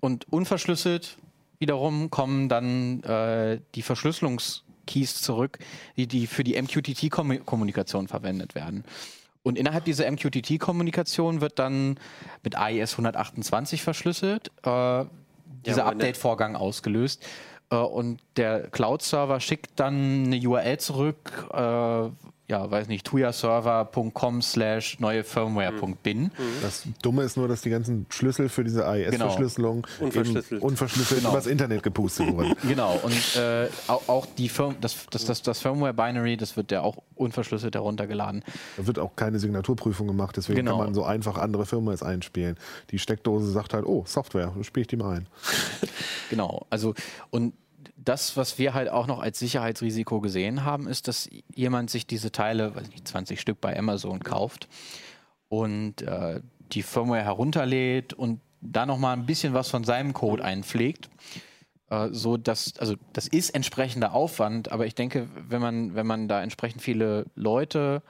Und 0.00 0.26
unverschlüsselt 0.32 1.16
wiederum 1.58 2.10
kommen 2.10 2.48
dann 2.48 3.02
äh, 3.02 3.60
die 3.74 3.82
Verschlüsselungskeys 3.82 5.20
zurück, 5.22 5.58
die, 5.96 6.06
die 6.06 6.26
für 6.26 6.44
die 6.44 6.60
MQTT-Kommunikation 6.60 8.06
verwendet 8.08 8.54
werden. 8.54 8.84
Und 9.42 9.58
innerhalb 9.58 9.84
dieser 9.84 10.10
MQTT-Kommunikation 10.10 11.40
wird 11.40 11.58
dann 11.58 11.98
mit 12.42 12.56
AES 12.56 12.92
128 12.92 13.82
verschlüsselt, 13.82 14.50
äh, 14.64 15.04
dieser 15.66 15.82
aber 15.84 15.94
ne- 15.94 16.02
Update-Vorgang 16.04 16.56
ausgelöst. 16.56 17.24
Äh, 17.70 17.76
und 17.76 18.20
der 18.36 18.68
Cloud-Server 18.70 19.40
schickt 19.40 19.78
dann 19.78 20.24
eine 20.26 20.38
URL 20.38 20.78
zurück, 20.78 21.48
äh, 21.52 22.08
ja, 22.48 22.70
weiß 22.70 22.86
nicht, 22.88 23.04
tuyaserver.com 23.06 24.40
slash 24.42 25.00
neue 25.00 25.24
Firmware.bin. 25.24 26.30
Das 26.62 26.84
Dumme 27.02 27.22
ist 27.24 27.36
nur, 27.36 27.48
dass 27.48 27.62
die 27.62 27.70
ganzen 27.70 28.06
Schlüssel 28.08 28.48
für 28.48 28.62
diese 28.62 28.86
AES-Verschlüsselung 28.86 29.86
Unverschlüsselt. 30.00 30.62
unverschlüsselt 30.62 31.20
Genau. 31.20 31.30
übers 31.32 31.46
Internet 31.46 31.82
gepustet 31.82 32.32
wurden. 32.32 32.54
Genau, 32.68 32.98
und 33.02 33.36
äh, 33.36 33.68
auch, 33.88 34.08
auch 34.08 34.26
die 34.38 34.48
Firm 34.48 34.76
das, 34.80 35.06
das, 35.10 35.24
das, 35.24 35.42
das 35.42 35.58
Firmware-Binary, 35.60 36.36
das 36.36 36.56
wird 36.56 36.70
ja 36.70 36.82
auch 36.82 36.96
unverschlüsselt 37.16 37.74
heruntergeladen. 37.74 38.44
Da 38.76 38.86
wird 38.86 38.98
auch 38.98 39.16
keine 39.16 39.38
Signaturprüfung 39.38 40.06
gemacht, 40.06 40.36
deswegen 40.36 40.58
Genau. 40.58 40.72
kann 40.76 40.86
man 40.86 40.94
so 40.94 41.04
einfach 41.04 41.38
andere 41.38 41.66
Firmwares 41.66 42.02
einspielen. 42.02 42.56
Die 42.90 42.98
Steckdose 42.98 43.50
sagt 43.50 43.74
halt, 43.74 43.86
oh, 43.86 44.04
Software, 44.06 44.52
spiele 44.62 44.82
ich 44.82 44.88
die 44.88 44.96
mal 44.96 45.16
ein. 45.16 45.26
Genau, 46.30 46.66
also 46.70 46.92
und 47.30 47.54
das, 47.96 48.36
was 48.36 48.58
wir 48.58 48.74
halt 48.74 48.88
auch 48.88 49.06
noch 49.06 49.20
als 49.20 49.38
Sicherheitsrisiko 49.38 50.20
gesehen 50.20 50.64
haben, 50.64 50.86
ist, 50.86 51.08
dass 51.08 51.28
jemand 51.54 51.90
sich 51.90 52.06
diese 52.06 52.30
Teile, 52.30 52.74
weiß 52.74 52.90
nicht, 52.90 53.08
20 53.08 53.40
Stück 53.40 53.60
bei 53.60 53.76
Amazon 53.78 54.20
kauft 54.20 54.68
und 55.48 56.02
äh, 56.02 56.40
die 56.72 56.82
Firmware 56.82 57.22
herunterlädt 57.22 58.12
und 58.12 58.40
da 58.60 58.86
noch 58.86 58.98
mal 58.98 59.12
ein 59.12 59.26
bisschen 59.26 59.54
was 59.54 59.68
von 59.68 59.84
seinem 59.84 60.12
Code 60.12 60.44
einpflegt. 60.44 61.08
Äh, 61.90 62.08
so 62.10 62.36
dass, 62.36 62.76
also 62.78 62.96
das 63.12 63.28
ist 63.28 63.50
entsprechender 63.50 64.12
Aufwand, 64.12 64.72
aber 64.72 64.86
ich 64.86 64.94
denke, 64.94 65.28
wenn 65.48 65.62
man, 65.62 65.94
wenn 65.94 66.06
man 66.06 66.28
da 66.28 66.42
entsprechend 66.42 66.82
viele 66.82 67.26
Leute 67.34 68.02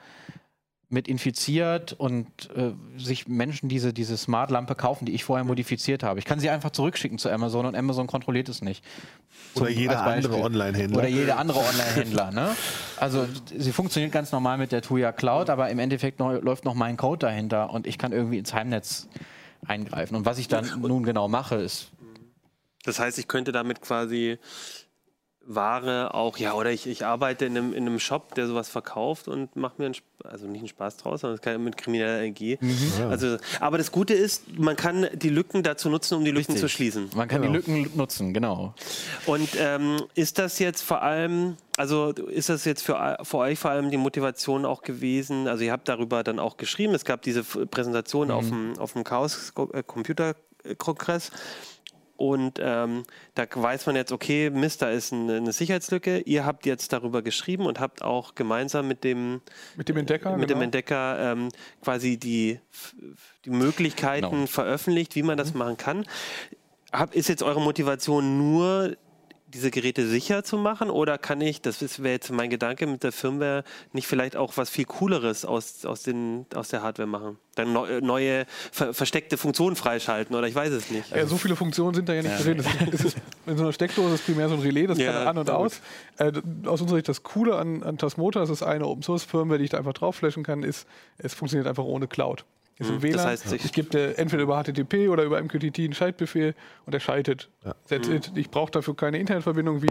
mit 0.89 1.09
infiziert 1.09 1.91
und 1.93 2.27
äh, 2.55 2.71
sich 2.97 3.27
Menschen 3.27 3.67
diese, 3.67 3.91
diese 3.91 4.15
Smart-Lampe 4.15 4.73
kaufen, 4.75 5.05
die 5.05 5.13
ich 5.13 5.25
vorher 5.25 5.43
modifiziert 5.43 6.01
habe. 6.01 6.19
Ich 6.19 6.25
kann 6.25 6.39
sie 6.39 6.49
einfach 6.49 6.69
zurückschicken 6.71 7.17
zu 7.17 7.29
Amazon 7.29 7.65
und 7.65 7.75
Amazon 7.75 8.07
kontrolliert 8.07 8.47
es 8.47 8.61
nicht. 8.61 8.85
Oder 9.55 9.65
Zum- 9.65 9.75
jeder 9.75 9.97
als 10.01 10.05
Beispiel. 10.05 10.25
andere 10.31 10.43
Online-Händler. 10.45 10.97
Oder 10.99 11.07
jeder 11.09 11.37
andere 11.39 11.59
Online-Händler. 11.59 12.31
Ne? 12.31 12.55
Also 12.95 13.27
sie 13.57 13.71
funktioniert 13.73 14.13
ganz 14.13 14.31
normal 14.31 14.57
mit 14.57 14.71
der 14.71 14.81
Tuya 14.81 15.11
Cloud, 15.11 15.49
aber 15.49 15.69
im 15.69 15.79
Endeffekt 15.79 16.19
noch, 16.19 16.31
läuft 16.41 16.63
noch 16.63 16.73
mein 16.73 16.95
Code 16.95 17.19
dahinter 17.19 17.69
und 17.71 17.85
ich 17.85 17.97
kann 17.97 18.13
irgendwie 18.13 18.37
ins 18.37 18.53
Heimnetz 18.53 19.09
eingreifen. 19.67 20.15
Und 20.15 20.25
was 20.25 20.37
ich 20.37 20.47
dann 20.47 20.69
nun 20.81 21.03
genau 21.03 21.27
mache, 21.27 21.55
ist 21.55 21.89
Das 22.85 22.99
heißt, 22.99 23.17
ich 23.19 23.27
könnte 23.27 23.51
damit 23.51 23.81
quasi 23.81 24.37
Ware 25.49 26.13
auch, 26.13 26.37
ja, 26.37 26.53
oder 26.53 26.71
ich, 26.71 26.87
ich 26.87 27.05
arbeite 27.05 27.45
in 27.45 27.57
einem, 27.57 27.73
in 27.73 27.87
einem 27.87 27.99
Shop, 27.99 28.35
der 28.35 28.47
sowas 28.47 28.67
verkauft 28.67 29.29
und 29.29 29.55
mache 29.55 29.75
mir 29.77 29.85
einen, 29.85 29.95
also 30.25 30.45
nicht 30.45 30.59
einen 30.59 30.67
Spaß 30.67 30.97
draus, 30.97 31.21
sondern 31.21 31.39
kann 31.39 31.63
mit 31.63 31.77
krimineller 31.77 32.17
Energie. 32.19 32.59
Also, 33.09 33.37
aber 33.61 33.77
das 33.77 33.91
Gute 33.93 34.13
ist, 34.13 34.59
man 34.59 34.75
kann 34.75 35.07
die 35.13 35.29
Lücken 35.29 35.63
dazu 35.63 35.89
nutzen, 35.89 36.15
um 36.15 36.25
die 36.25 36.31
Lücken 36.31 36.51
Richtig. 36.51 36.59
zu 36.61 36.67
schließen. 36.69 37.09
man 37.15 37.27
kann 37.29 37.41
Genau. 37.41 37.53
die 37.53 37.57
Lücken 37.57 37.97
nutzen, 37.97 38.33
genau. 38.33 38.73
Und 39.25 39.49
ähm, 39.57 40.01
ist 40.15 40.37
das 40.37 40.59
jetzt 40.59 40.81
vor 40.81 41.01
allem, 41.01 41.55
also 41.77 42.09
ist 42.11 42.49
das 42.49 42.65
jetzt 42.65 42.83
für, 42.83 43.17
für 43.23 43.37
euch 43.37 43.57
vor 43.57 43.71
allem 43.71 43.89
die 43.89 43.97
Motivation 43.97 44.65
auch 44.65 44.81
gewesen? 44.81 45.47
Also 45.47 45.63
ihr 45.63 45.71
habt 45.71 45.87
darüber 45.87 46.23
dann 46.23 46.39
auch 46.39 46.57
geschrieben, 46.57 46.93
es 46.93 47.05
gab 47.05 47.21
diese 47.21 47.43
Präsentation 47.43 48.31
auf 48.31 48.49
dem, 48.49 48.77
auf 48.79 48.93
dem 48.93 49.03
Chaos 49.05 49.53
äh, 49.71 49.81
Computer 49.83 50.35
Kongress. 50.77 51.31
Und 52.17 52.59
ähm, 52.61 53.03
da 53.35 53.45
weiß 53.53 53.85
man 53.85 53.95
jetzt, 53.95 54.11
okay, 54.11 54.49
Mist, 54.49 54.81
da 54.81 54.89
ist 54.89 55.13
eine, 55.13 55.35
eine 55.37 55.53
Sicherheitslücke. 55.53 56.19
Ihr 56.19 56.45
habt 56.45 56.65
jetzt 56.65 56.91
darüber 56.91 57.21
geschrieben 57.21 57.65
und 57.65 57.79
habt 57.79 58.01
auch 58.01 58.35
gemeinsam 58.35 58.87
mit 58.87 59.03
dem, 59.03 59.41
Mit 59.75 59.87
dem 59.87 59.97
Entdecker. 59.97 60.31
mit 60.35 60.49
dem 60.49 60.55
genau. 60.55 60.63
Entdecker 60.65 61.31
ähm, 61.31 61.49
quasi 61.83 62.17
die, 62.17 62.59
die 63.45 63.49
Möglichkeiten 63.51 64.29
Genau. 64.31 64.45
veröffentlicht, 64.47 65.15
wie 65.15 65.23
man 65.23 65.37
das 65.37 65.53
Mhm. 65.53 65.59
machen 65.59 65.77
kann. 65.77 66.05
Hab, 66.91 67.13
ist 67.13 67.29
jetzt 67.29 67.43
eure 67.43 67.61
Motivation 67.61 68.37
nur, 68.37 68.95
diese 69.57 69.71
Geräte 69.71 70.07
sicher 70.07 70.43
zu 70.43 70.57
machen 70.57 70.89
oder 70.89 71.17
kann 71.17 71.41
ich, 71.41 71.61
das 71.61 71.81
wäre 72.03 72.13
jetzt 72.13 72.31
mein 72.31 72.49
Gedanke 72.49 72.85
mit 72.85 73.03
der 73.03 73.11
Firmware, 73.11 73.63
nicht 73.91 74.07
vielleicht 74.07 74.35
auch 74.35 74.55
was 74.55 74.69
viel 74.69 74.85
Cooleres 74.85 75.45
aus, 75.45 75.83
aus, 75.83 76.03
den, 76.03 76.45
aus 76.53 76.69
der 76.69 76.83
Hardware 76.83 77.07
machen? 77.07 77.37
Dann 77.55 77.73
neu, 77.73 77.99
neue 78.01 78.45
ver, 78.71 78.93
versteckte 78.93 79.35
Funktionen 79.37 79.75
freischalten 79.75 80.35
oder 80.35 80.47
ich 80.47 80.53
weiß 80.53 80.71
es 80.71 80.91
nicht. 80.91 81.09
Ja, 81.15 81.25
so 81.25 81.37
viele 81.37 81.55
Funktionen 81.55 81.95
sind 81.95 82.07
da 82.07 82.13
ja 82.13 82.21
nicht 82.21 82.45
drin. 82.45 82.63
Es 82.91 83.03
ist, 83.03 83.17
in 83.47 83.57
so 83.57 83.63
einer 83.63 83.73
Steckdose 83.73 84.15
ist 84.15 84.25
primär 84.25 84.47
so 84.47 84.55
ein 84.55 84.61
Relais, 84.61 84.87
das 84.87 84.99
Ja, 84.99 85.11
kann 85.11 85.27
an 85.27 85.37
und 85.39 85.49
aus. 85.49 85.81
Äh, 86.17 86.31
aus 86.65 86.81
unserer 86.81 86.97
Sicht 86.97 87.09
das 87.09 87.23
Coole 87.23 87.55
an, 87.55 87.81
an 87.81 87.97
Tasmota, 87.97 88.39
das 88.39 88.51
ist 88.51 88.61
eine 88.61 88.85
Open 88.85 89.01
Source 89.01 89.23
Firmware, 89.23 89.57
die 89.57 89.65
ich 89.65 89.71
da 89.71 89.79
einfach 89.79 89.93
drauf 89.93 90.17
flashen 90.17 90.43
kann, 90.43 90.61
ist, 90.61 90.87
es 91.17 91.33
funktioniert 91.33 91.67
einfach 91.67 91.83
ohne 91.83 92.07
Cloud. 92.07 92.45
Ist 92.79 92.89
im 92.89 92.95
Mhm, 92.97 93.01
WLAN. 93.03 93.13
das 93.13 93.25
heißt, 93.25 93.53
ich- 93.53 93.65
ich 93.65 93.73
gebe 93.73 93.97
äh, 93.97 94.13
entweder 94.13 94.43
über 94.43 94.61
HTTP 94.63 95.09
oder 95.09 95.23
über 95.23 95.41
MQTT 95.41 95.79
einen 95.85 95.93
Schaltbefehl 95.93 96.53
und 96.85 96.93
er 96.93 96.99
schaltet. 96.99 97.49
That's 97.89 98.07
it. 98.07 98.31
Ich 98.35 98.49
brauche 98.51 98.71
dafür 98.71 98.95
keine 98.95 99.17
Internetverbindung, 99.17 99.81
wie 99.81 99.87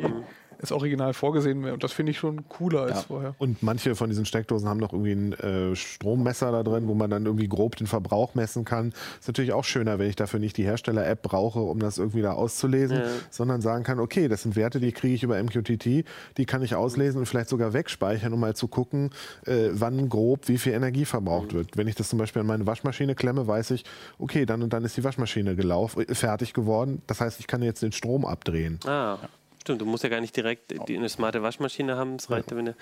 es 0.59 0.72
original 0.72 1.14
vorgesehen 1.14 1.62
wäre. 1.62 1.74
Und 1.74 1.84
das 1.84 1.92
finde 1.92 2.11
ich 2.12 2.18
schon 2.18 2.48
cooler 2.48 2.82
als 2.82 2.90
Ja. 2.96 3.02
vorher. 3.02 3.34
Und 3.38 3.62
manche 3.62 3.94
von 3.94 4.09
diesen 4.09 4.24
Steckdosen 4.26 4.68
haben 4.68 4.78
noch 4.80 4.92
irgendwie 4.92 5.12
ein 5.12 5.32
äh, 5.34 5.76
Strommesser 5.76 6.52
da 6.52 6.62
drin, 6.62 6.88
wo 6.88 6.94
man 6.94 7.11
dann 7.11 7.26
irgendwie 7.26 7.48
grob 7.48 7.76
den 7.76 7.86
Verbrauch 7.86 8.34
messen 8.34 8.64
kann. 8.64 8.92
Ist 9.20 9.28
natürlich 9.28 9.52
auch 9.52 9.64
schöner, 9.64 9.98
wenn 9.98 10.09
ich 10.09 10.16
dafür 10.16 10.40
nicht 10.40 10.57
die 10.57 10.64
Hersteller-App 10.64 11.22
brauche, 11.22 11.61
um 11.61 11.78
das 11.78 11.98
irgendwie 11.98 12.22
da 12.22 12.32
auszulesen, 12.32 13.02
sondern 13.30 13.61
sagen 13.61 13.84
kann, 13.84 14.00
okay, 14.00 14.28
das 14.28 14.42
sind 14.42 14.57
Werte, 14.57 14.80
die 14.80 14.92
kriege 14.92 15.14
ich 15.14 15.22
über 15.22 15.42
MQTT, 15.42 16.04
die 16.36 16.44
kann 16.46 16.62
ich 16.62 16.74
auslesen 16.74 17.18
und 17.20 17.26
vielleicht 17.26 17.48
sogar 17.48 17.72
wegspeichern, 17.72 18.32
um 18.32 18.40
mal 18.40 18.54
zu 18.57 18.68
gucken, 18.68 19.11
äh, 19.46 19.68
wann 19.72 20.09
grob 20.09 20.48
wie 20.48 20.59
viel 20.59 20.72
Energie 20.72 21.04
verbraucht 21.04 21.52
wird. 21.54 21.76
Wenn 21.76 21.88
ich 21.88 21.94
das 21.94 22.09
zum 22.09 22.18
Beispiel 22.18 22.40
an 22.40 22.46
meine 22.46 22.66
Waschmaschine 22.66 23.14
klemme, 23.14 23.46
weiß 23.46 23.72
ich, 23.72 23.84
okay, 24.18 24.46
dann 24.46 24.62
und 24.62 24.72
dann 24.72 24.84
ist 24.84 24.96
die 24.96 25.04
Waschmaschine 25.04 25.57
gelaufen, 25.57 26.04
äh, 26.09 26.14
fertig 26.14 26.52
geworden. 26.54 27.02
Das 27.07 27.20
heißt, 27.20 27.40
ich 27.40 27.46
kann 27.46 27.62
jetzt 27.62 27.82
den 27.82 27.92
Strom 27.92 28.24
abdrehen. 28.24 28.78
Ah, 28.86 29.18
stimmt. 29.66 29.80
Du 29.80 29.86
musst 29.86 30.04
ja 30.04 30.10
gar 30.10 30.20
nicht 30.20 30.36
direkt 30.36 30.74
die, 30.88 30.96
eine 30.96 31.08
smarte 31.08 31.42
Waschmaschine 31.42 31.96
haben. 31.96 32.16
Das 32.16 32.30
reicht, 32.30 32.50
ja. 32.50 32.56
wenn 32.56 32.66
du, 32.66 32.74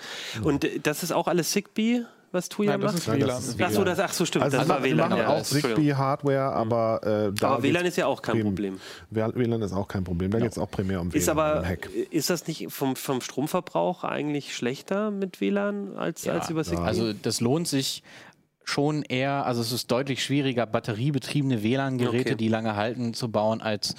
und 0.43 0.63
äh, 0.63 0.79
das 0.81 1.03
ist 1.03 1.11
auch 1.11 1.27
alles 1.27 1.51
Zigbee, 1.51 2.03
was 2.31 2.49
Tuya 2.49 2.71
Nein, 2.71 2.81
das 2.81 2.91
macht? 2.93 2.97
ist 2.99 3.07
das 3.07 3.15
WLAN. 3.15 3.37
ist 3.37 3.61
Ach 3.61 3.71
so, 3.71 3.83
das, 3.83 3.99
ach 3.99 4.13
so, 4.13 4.25
stimmt. 4.25 4.43
Also 4.43 4.57
das 4.57 4.67
war 4.67 4.79
machen, 4.79 4.89
WLAN. 4.91 5.09
machen 5.09 5.21
ja, 5.21 5.27
auch. 5.29 5.41
Zigbee-Hardware, 5.43 6.51
aber 6.53 7.29
äh, 7.29 7.33
da 7.33 7.49
Aber 7.51 7.63
WLAN 7.63 7.85
ist 7.85 7.95
ja 7.97 8.07
auch 8.07 8.21
kein 8.21 8.41
Problem. 8.41 8.79
WLAN 9.09 9.61
ist 9.61 9.71
auch 9.73 9.87
kein 9.87 10.03
Problem. 10.03 10.31
Da 10.31 10.39
geht 10.39 10.51
es 10.51 10.57
auch 10.57 10.69
primär 10.69 11.01
um 11.01 11.11
WLAN. 11.13 11.21
Ist 11.21 11.29
aber, 11.29 11.65
Hack. 11.65 11.89
ist 12.11 12.29
das 12.29 12.45
nicht 12.47 12.67
vom, 12.71 12.95
vom 12.95 13.21
Stromverbrauch 13.21 14.03
eigentlich 14.03 14.55
schlechter 14.55 15.11
mit 15.11 15.39
WLAN 15.41 15.95
als, 15.95 16.27
als 16.27 16.49
über 16.49 16.63
Zigbee? 16.63 16.83
Also 16.83 17.13
das 17.13 17.39
lohnt 17.41 17.67
sich 17.67 18.03
schon 18.65 19.03
eher, 19.03 19.45
also 19.45 19.61
es 19.61 19.71
ist 19.71 19.91
deutlich 19.91 20.23
schwieriger, 20.23 20.65
batteriebetriebene 20.65 21.63
WLAN-Geräte, 21.63 22.31
Okay. 22.31 22.35
die 22.35 22.47
lange 22.47 22.75
halten, 22.75 23.13
zu 23.13 23.31
bauen 23.31 23.61
als, 23.61 23.95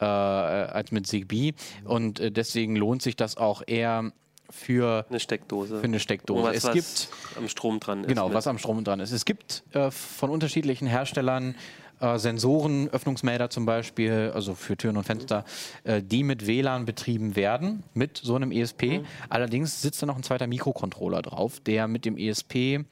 äh, 0.00 0.04
als 0.04 0.92
mit 0.92 1.06
Zigbee. 1.06 1.54
Und 1.84 2.20
äh, 2.20 2.30
deswegen 2.30 2.76
lohnt 2.76 3.02
sich 3.02 3.16
das 3.16 3.36
auch 3.36 3.62
eher 3.66 4.12
für, 4.50 5.06
eine 5.08 5.20
Steckdose. 5.20 5.78
für 5.78 5.84
eine 5.84 6.00
Steckdose. 6.00 6.40
Irgendwas, 6.40 6.56
es 6.58 6.64
was 6.64 6.72
gibt 6.74 7.08
am 7.38 7.48
Strom 7.48 7.80
dran 7.80 8.00
ist. 8.04 8.08
Genau, 8.08 8.26
mit- 8.28 8.34
was 8.34 8.46
am 8.46 8.58
Strom 8.58 8.84
dran 8.84 9.00
ist. 9.00 9.10
Es 9.12 9.24
gibt 9.24 9.62
äh, 9.72 9.90
von 9.90 10.30
unterschiedlichen 10.30 10.86
Herstellern 10.86 11.54
äh, 12.00 12.18
Sensoren, 12.18 12.88
Öffnungsmelder 12.88 13.50
zum 13.50 13.66
Beispiel, 13.66 14.30
also 14.34 14.54
für 14.54 14.76
Türen 14.76 14.96
und 14.96 15.04
Fenster, 15.04 15.44
äh, 15.84 16.02
die 16.02 16.22
mit 16.24 16.46
WLAN 16.46 16.84
betrieben 16.86 17.36
werden, 17.36 17.84
mit 17.94 18.18
so 18.22 18.34
einem 18.34 18.52
ESP. 18.52 18.98
Mhm. 19.00 19.06
Allerdings 19.28 19.80
sitzt 19.80 20.02
da 20.02 20.06
noch 20.06 20.16
ein 20.16 20.22
zweiter 20.22 20.46
Mikrocontroller 20.46 21.22
drauf, 21.22 21.60
der 21.60 21.88
mit 21.88 22.04
dem 22.04 22.16
ESP 22.18 22.84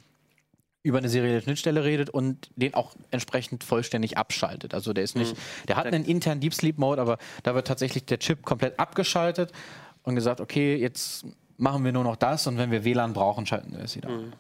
über 0.83 0.99
eine 0.99 1.09
serielle 1.09 1.41
Schnittstelle 1.41 1.85
redet 1.85 2.11
und 2.11 2.51
den 2.57 2.75
auch 2.75 2.95
entsprechend 3.11 3.63
vollständig 3.65 4.19
abschaltet. 4.19 4.75
Also 4.75 4.93
der 4.93 5.05
ist 5.05 5.17
nicht, 5.17 5.35
mhm. 5.35 5.67
der 5.69 5.77
hat 5.77 5.87
einen 5.87 6.05
internen 6.05 6.41
Deep 6.41 6.55
Sleep 6.55 6.79
Mode, 6.79 7.01
aber 7.01 7.19
da 7.43 7.55
wird 7.55 7.67
tatsächlich 7.67 8.05
der 8.05 8.19
Chip 8.19 8.45
komplett 8.45 8.79
abgeschaltet 8.79 9.53
und 10.03 10.15
gesagt, 10.15 10.41
okay, 10.41 10.75
jetzt 10.77 11.25
machen 11.57 11.85
wir 11.85 11.93
nur 11.93 12.05
noch 12.05 12.17
das 12.17 12.47
und 12.47 12.59
wenn 12.59 12.71
wir 12.71 12.85
WLAN 12.85 13.13
brauchen, 13.13 13.47
schalten 13.47 13.73
wir 13.73 13.85
es 13.85 13.95
wieder. 13.97 14.09
Mhm. 14.09 14.33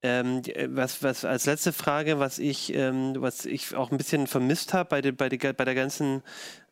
Ähm, 0.00 0.42
äh, 0.46 0.68
was, 0.70 1.02
was 1.02 1.24
als 1.24 1.46
letzte 1.46 1.72
Frage, 1.72 2.20
was 2.20 2.38
ich, 2.38 2.72
ähm, 2.72 3.16
was 3.18 3.44
ich 3.44 3.74
auch 3.74 3.90
ein 3.90 3.98
bisschen 3.98 4.28
vermisst 4.28 4.72
habe 4.72 4.88
bei, 4.88 5.00
de, 5.00 5.10
bei, 5.10 5.28
de, 5.28 5.52
bei 5.52 5.64
der 5.64 5.74
ganzen 5.74 6.22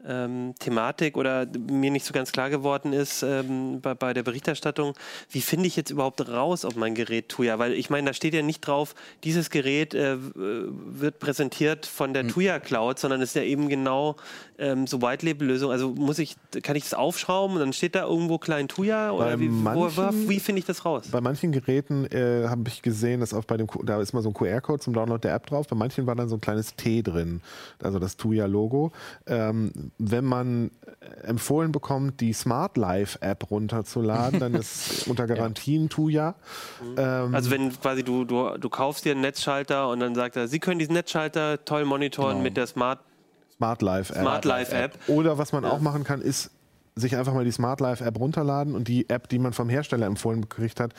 ähm, 0.07 0.54
Thematik 0.59 1.16
oder 1.16 1.46
mir 1.70 1.90
nicht 1.90 2.04
so 2.04 2.12
ganz 2.12 2.32
klar 2.32 2.50
geworden 2.50 2.92
ist 2.92 3.22
ähm, 3.22 3.80
bei, 3.80 3.94
bei, 3.94 4.14
der 4.14 4.22
Berichterstattung, 4.22 4.94
wie 5.30 5.40
finde 5.40 5.66
ich 5.66 5.76
jetzt 5.76 5.90
überhaupt 5.90 6.26
raus, 6.28 6.64
ob 6.64 6.76
mein 6.76 6.94
Gerät 6.94 7.28
Tuya? 7.28 7.59
Weil 7.59 7.72
ich 7.72 7.90
meine, 7.90 8.07
da 8.07 8.14
steht 8.14 8.34
ja 8.34 8.42
nicht 8.42 8.61
drauf, 8.61 8.94
dieses 9.24 9.50
Gerät 9.50 9.94
äh, 9.94 10.16
wird 10.34 11.18
präsentiert 11.18 11.86
von 11.86 12.14
der 12.14 12.24
mhm. 12.24 12.28
Tuya 12.28 12.59
Cloud, 12.59 12.98
sondern 12.98 13.20
es 13.20 13.30
ist 13.30 13.36
ja 13.36 13.42
eben 13.42 13.68
genau 13.68 14.16
ähm, 14.59 14.86
so 14.86 15.02
White-Label-Lösung. 15.02 15.70
Also 15.70 15.90
muss 15.90 16.18
ich, 16.18 16.36
kann 16.62 16.76
ich 16.76 16.84
das 16.84 16.94
aufschrauben 16.94 17.57
und 17.57 17.61
dann 17.61 17.72
steht 17.72 17.94
da 17.94 18.04
irgendwo 18.04 18.38
klein 18.38 18.68
Tuya? 18.68 19.11
Oder 19.11 19.38
wie, 19.40 19.48
manchen, 19.48 20.28
wie 20.28 20.40
finde 20.40 20.61
ich 20.61 20.66
das 20.66 20.84
raus? 20.84 21.09
Bei 21.11 21.20
manchen 21.20 21.52
Geräten 21.52 22.07
äh, 22.07 22.46
habe 22.48 22.64
ich 22.68 22.82
gesehen, 22.82 23.20
dass 23.20 23.34
auch 23.34 23.44
bei 23.44 23.57
dem, 23.57 23.66
da 23.84 24.00
ist 24.00 24.12
mal 24.12 24.22
so 24.22 24.30
ein 24.30 24.34
QR-Code 24.34 24.80
zum 24.80 24.94
Download 24.94 25.20
der 25.20 25.34
App 25.34 25.46
drauf. 25.46 25.66
Bei 25.66 25.76
manchen 25.76 26.07
war 26.07 26.14
dann 26.14 26.28
so 26.28 26.36
ein 26.36 26.40
kleines 26.40 26.74
T 26.76 27.02
drin, 27.02 27.40
also 27.82 27.98
das 27.98 28.16
Tuya-Logo. 28.16 28.92
Ähm, 29.26 29.90
wenn 29.99 30.24
man 30.24 30.70
empfohlen 31.22 31.72
bekommt, 31.72 32.20
die 32.20 32.32
Smart 32.32 32.76
Life 32.76 33.18
App 33.22 33.51
runterzuladen, 33.51 34.40
dann 34.40 34.55
ist 34.55 35.07
unter 35.09 35.26
Garantien 35.26 35.82
ja. 35.84 35.88
Tuya. 35.88 36.34
Mhm. 36.82 36.94
Ähm, 36.97 37.34
also 37.34 37.51
wenn 37.51 37.72
quasi 37.80 38.03
du, 38.03 38.24
du, 38.24 38.59
du 38.59 38.68
kaufst 38.68 39.05
dir 39.05 39.12
einen 39.12 39.22
Netzschalter 39.22 39.88
und 39.88 40.01
dann 40.01 40.14
sagt 40.14 40.36
er, 40.36 40.49
Sie 40.49 40.59
können 40.59 40.78
diesen 40.78 40.94
Netzschalter 40.94 41.64
toll 41.64 41.84
monitoren 41.84 42.32
genau. 42.32 42.42
mit 42.42 42.57
der 42.57 42.66
Smart 42.66 43.01
Smart 43.57 43.80
Life 43.80 44.12
App. 44.12 44.20
Smart 44.20 44.44
Life 44.44 44.76
App. 44.76 44.99
Oder 45.07 45.38
was 45.38 45.53
man 45.53 45.64
ja. 45.64 45.70
auch 45.70 45.80
machen 45.80 46.05
kann, 46.05 46.20
ist 46.20 46.51
sich 46.94 47.16
einfach 47.16 47.32
mal 47.32 47.44
die 47.44 47.53
Smart 47.53 47.80
Life 47.80 48.05
App 48.05 48.18
runterladen 48.18 48.74
und 48.74 48.88
die 48.88 49.09
App, 49.09 49.28
die 49.28 49.38
man 49.38 49.53
vom 49.53 49.68
Hersteller 49.68 50.07
empfohlen 50.07 50.42
gekriegt 50.42 50.80
hat, 50.80 50.92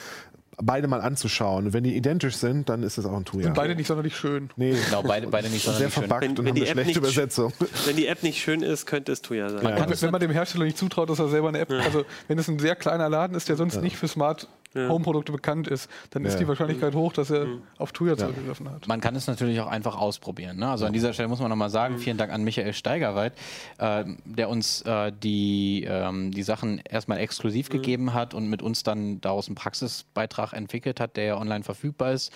beide 0.61 0.87
mal 0.87 1.01
anzuschauen. 1.01 1.67
Und 1.67 1.73
wenn 1.73 1.83
die 1.83 1.95
identisch 1.95 2.35
sind, 2.35 2.69
dann 2.69 2.83
ist 2.83 2.97
es 2.97 3.05
auch 3.05 3.15
ein 3.15 3.25
Tuya. 3.25 3.47
Und 3.47 3.53
beide 3.53 3.75
nicht 3.75 3.87
sonderlich 3.87 4.15
schön. 4.15 4.49
Nee, 4.55 4.75
genau, 4.85 5.03
beide, 5.03 5.27
beide 5.27 5.49
nicht 5.49 5.63
sonderlich 5.63 5.93
Sehr 5.93 6.03
verbuggt 6.03 6.23
schön. 6.23 6.31
und 6.31 6.45
wenn, 6.45 6.55
haben 6.55 6.61
eine 6.61 6.83
schlechte 6.83 6.99
Übersetzung. 6.99 7.53
Wenn 7.85 7.95
die 7.95 8.07
App 8.07 8.23
nicht 8.23 8.41
schön 8.41 8.61
ist, 8.61 8.85
könnte 8.85 9.11
es 9.11 9.21
Tuya 9.21 9.49
sein. 9.49 9.63
Ja. 9.63 9.87
Wenn, 9.87 10.01
wenn, 10.01 10.11
man 10.11 10.21
dem 10.21 10.31
Hersteller 10.31 10.65
nicht 10.65 10.77
zutraut, 10.77 11.09
dass 11.09 11.19
er 11.19 11.29
selber 11.29 11.49
eine 11.49 11.59
App, 11.59 11.69
ja. 11.69 11.79
also 11.79 12.05
wenn 12.27 12.39
es 12.39 12.47
ein 12.47 12.59
sehr 12.59 12.75
kleiner 12.75 13.09
Laden 13.09 13.35
ist, 13.35 13.49
der 13.49 13.55
sonst 13.55 13.75
ja. 13.75 13.81
nicht 13.81 13.97
für 13.97 14.07
Smart 14.07 14.47
ja. 14.77 14.89
Home-Produkte 14.89 15.31
bekannt 15.31 15.67
ist, 15.67 15.89
dann 16.11 16.25
ist 16.25 16.37
die 16.37 16.47
Wahrscheinlichkeit 16.47 16.95
hoch, 16.95 17.13
dass 17.13 17.29
er 17.29 17.45
mhm. 17.45 17.61
auf 17.77 17.91
Tuya 17.91 18.13
ja. 18.13 18.17
zurückgegriffen 18.17 18.69
hat. 18.69 18.87
Man 18.87 19.01
kann 19.01 19.15
es 19.15 19.27
natürlich 19.27 19.59
auch 19.59 19.67
einfach 19.67 19.97
ausprobieren. 19.97 20.57
Ne? 20.57 20.69
Also 20.69 20.85
an 20.85 20.93
dieser 20.93 21.13
Stelle 21.13 21.27
muss 21.27 21.39
man 21.39 21.49
nochmal 21.49 21.69
sagen, 21.69 21.95
mhm. 21.95 21.99
vielen 21.99 22.17
Dank 22.17 22.31
an 22.31 22.43
Michael 22.43 22.73
Steigerweit, 22.73 23.33
äh, 23.79 24.05
der 24.25 24.49
uns 24.49 24.81
äh, 24.83 25.11
die, 25.11 25.85
ähm, 25.87 26.31
die 26.31 26.43
Sachen 26.43 26.79
erstmal 26.79 27.19
exklusiv 27.19 27.69
mhm. 27.69 27.73
gegeben 27.73 28.13
hat 28.13 28.33
und 28.33 28.49
mit 28.49 28.61
uns 28.61 28.83
dann 28.83 29.21
daraus 29.21 29.47
einen 29.47 29.55
Praxisbeitrag 29.55 30.53
entwickelt 30.53 30.99
hat, 30.99 31.17
der 31.17 31.23
ja 31.23 31.37
online 31.37 31.63
verfügbar 31.63 32.13
ist. 32.13 32.31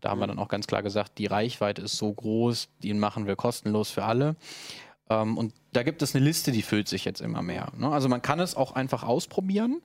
Da 0.00 0.10
haben 0.10 0.20
wir 0.20 0.26
dann 0.26 0.38
auch 0.38 0.48
ganz 0.48 0.66
klar 0.66 0.82
gesagt, 0.82 1.18
die 1.18 1.26
Reichweite 1.26 1.82
ist 1.82 1.96
so 1.96 2.12
groß, 2.12 2.68
den 2.82 2.98
machen 2.98 3.26
wir 3.26 3.36
kostenlos 3.36 3.90
für 3.90 4.04
alle. 4.04 4.36
Ähm, 5.08 5.38
und 5.38 5.52
da 5.72 5.82
gibt 5.82 6.02
es 6.02 6.14
eine 6.14 6.24
Liste, 6.24 6.52
die 6.52 6.62
füllt 6.62 6.88
sich 6.88 7.04
jetzt 7.04 7.20
immer 7.20 7.42
mehr. 7.42 7.68
Ne? 7.76 7.88
Also 7.90 8.08
man 8.08 8.22
kann 8.22 8.40
es 8.40 8.56
auch 8.56 8.72
einfach 8.72 9.02
ausprobieren. 9.02 9.82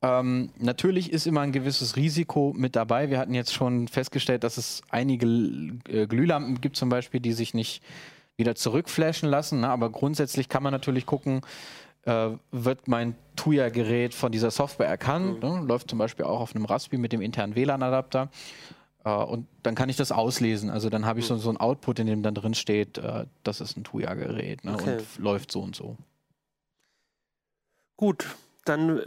Ähm, 0.00 0.50
natürlich 0.58 1.12
ist 1.12 1.26
immer 1.26 1.40
ein 1.40 1.52
gewisses 1.52 1.96
Risiko 1.96 2.54
mit 2.56 2.76
dabei. 2.76 3.10
Wir 3.10 3.18
hatten 3.18 3.34
jetzt 3.34 3.52
schon 3.52 3.88
festgestellt, 3.88 4.44
dass 4.44 4.56
es 4.56 4.82
einige 4.90 5.26
äh, 5.88 6.06
Glühlampen 6.06 6.60
gibt, 6.60 6.76
zum 6.76 6.88
Beispiel, 6.88 7.20
die 7.20 7.32
sich 7.32 7.52
nicht 7.52 7.82
wieder 8.36 8.54
zurückflashen 8.54 9.28
lassen. 9.28 9.60
Ne? 9.60 9.68
Aber 9.68 9.90
grundsätzlich 9.90 10.48
kann 10.48 10.62
man 10.62 10.72
natürlich 10.72 11.04
gucken, 11.04 11.40
äh, 12.04 12.30
wird 12.52 12.86
mein 12.86 13.16
Tuya-Gerät 13.34 14.14
von 14.14 14.30
dieser 14.30 14.52
Software 14.52 14.86
erkannt. 14.86 15.42
Mhm. 15.42 15.48
Ne? 15.48 15.64
Läuft 15.66 15.90
zum 15.90 15.98
Beispiel 15.98 16.26
auch 16.26 16.40
auf 16.40 16.54
einem 16.54 16.64
Raspberry 16.64 16.98
mit 16.98 17.12
dem 17.12 17.20
internen 17.20 17.56
WLAN-Adapter. 17.56 18.30
Äh, 19.04 19.10
und 19.10 19.48
dann 19.64 19.74
kann 19.74 19.88
ich 19.88 19.96
das 19.96 20.12
auslesen. 20.12 20.70
Also 20.70 20.90
dann 20.90 21.06
habe 21.06 21.18
ich 21.18 21.26
so, 21.26 21.34
mhm. 21.34 21.40
so 21.40 21.50
ein 21.50 21.56
Output, 21.56 21.98
in 21.98 22.06
dem 22.06 22.22
dann 22.22 22.34
drin 22.34 22.54
steht, 22.54 22.98
äh, 22.98 23.26
das 23.42 23.60
ist 23.60 23.76
ein 23.76 23.82
Tuya-Gerät 23.82 24.64
ne? 24.64 24.74
okay. 24.74 24.98
und 24.98 25.18
läuft 25.18 25.50
so 25.50 25.60
und 25.60 25.74
so. 25.74 25.96
Gut, 27.96 28.26
dann 28.64 29.02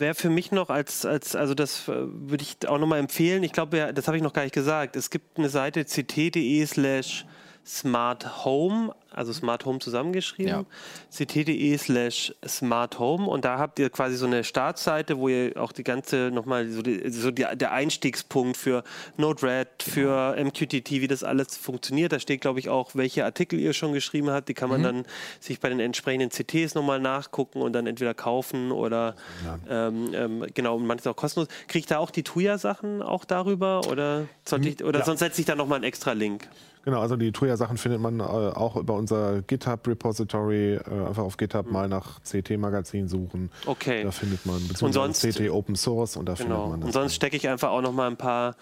wäre 0.00 0.14
für 0.14 0.30
mich 0.30 0.52
noch 0.52 0.70
als, 0.70 1.04
als 1.04 1.34
also 1.36 1.54
das 1.54 1.88
äh, 1.88 1.92
würde 1.96 2.42
ich 2.42 2.68
auch 2.68 2.78
nochmal 2.78 2.98
empfehlen. 2.98 3.42
Ich 3.42 3.52
glaube, 3.52 3.92
das 3.94 4.06
habe 4.06 4.16
ich 4.16 4.22
noch 4.22 4.32
gar 4.32 4.42
nicht 4.42 4.54
gesagt. 4.54 4.96
Es 4.96 5.10
gibt 5.10 5.38
eine 5.38 5.48
Seite 5.48 5.84
ct.de 5.84 6.66
slash 6.66 7.26
smart 7.64 8.44
home 8.44 8.94
also 9.10 9.32
Smart 9.32 9.64
Home 9.64 9.78
zusammengeschrieben, 9.78 10.48
ja. 10.48 10.64
ct.de 11.10 11.76
slash 11.78 12.34
Smart 12.46 12.98
Home 12.98 13.26
und 13.26 13.44
da 13.44 13.58
habt 13.58 13.78
ihr 13.78 13.90
quasi 13.90 14.16
so 14.16 14.26
eine 14.26 14.44
Startseite, 14.44 15.18
wo 15.18 15.28
ihr 15.28 15.56
auch 15.56 15.72
die 15.72 15.84
ganze 15.84 16.30
nochmal 16.32 16.68
so, 16.68 16.82
die, 16.82 17.10
so 17.10 17.30
die, 17.30 17.46
der 17.54 17.72
Einstiegspunkt 17.72 18.56
für 18.56 18.84
Node-RED, 19.16 19.82
für 19.82 20.36
MQTT, 20.38 20.90
wie 20.90 21.08
das 21.08 21.24
alles 21.24 21.56
funktioniert. 21.56 22.12
Da 22.12 22.20
steht, 22.20 22.40
glaube 22.40 22.60
ich, 22.60 22.68
auch, 22.68 22.94
welche 22.94 23.24
Artikel 23.24 23.58
ihr 23.58 23.72
schon 23.72 23.92
geschrieben 23.92 24.30
habt. 24.30 24.48
Die 24.48 24.54
kann 24.54 24.68
man 24.68 24.80
mhm. 24.80 24.84
dann 24.84 25.04
sich 25.40 25.60
bei 25.60 25.68
den 25.68 25.80
entsprechenden 25.80 26.30
CTs 26.30 26.74
nochmal 26.74 27.00
nachgucken 27.00 27.62
und 27.62 27.72
dann 27.72 27.86
entweder 27.86 28.14
kaufen 28.14 28.72
oder 28.72 29.16
ja. 29.44 29.88
ähm, 29.88 30.10
ähm, 30.12 30.46
genau, 30.54 30.76
und 30.76 30.86
manches 30.86 31.06
auch 31.06 31.16
kostenlos. 31.16 31.48
Kriege 31.66 31.80
ich 31.80 31.86
da 31.86 31.98
auch 31.98 32.10
die 32.10 32.22
Tuya-Sachen 32.22 33.02
auch 33.02 33.24
darüber 33.24 33.86
oder, 33.90 34.26
sollte 34.44 34.68
ich, 34.68 34.84
oder 34.84 35.00
ja. 35.00 35.04
sonst 35.04 35.20
setze 35.20 35.40
ich 35.40 35.46
da 35.46 35.54
nochmal 35.54 35.76
einen 35.76 35.84
extra 35.84 36.12
Link? 36.12 36.48
Genau, 36.84 37.00
also 37.00 37.16
die 37.16 37.32
Tuya-Sachen 37.32 37.76
findet 37.76 38.00
man 38.00 38.20
äh, 38.20 38.22
auch 38.22 38.76
über 38.76 38.94
unser 38.98 39.42
GitHub-Repository. 39.42 40.74
Äh, 40.74 41.06
einfach 41.08 41.22
auf 41.22 41.36
GitHub 41.36 41.66
mhm. 41.66 41.72
mal 41.72 41.88
nach 41.88 42.20
CT-Magazin 42.22 43.08
suchen. 43.08 43.50
Okay. 43.66 44.02
Da 44.02 44.10
findet 44.10 44.44
man, 44.44 44.66
beziehungsweise 44.68 45.30
CT 45.30 45.50
Open 45.50 45.76
Source 45.76 46.16
und 46.16 46.26
da 46.26 46.34
genau. 46.34 46.54
findet 46.54 46.70
man 46.70 46.80
das. 46.80 46.86
Und 46.88 46.92
sonst 46.92 47.14
stecke 47.14 47.36
ich 47.36 47.48
einfach 47.48 47.70
auch 47.70 47.82
noch 47.82 47.92
mal 47.92 48.08
ein 48.08 48.16
paar, 48.16 48.56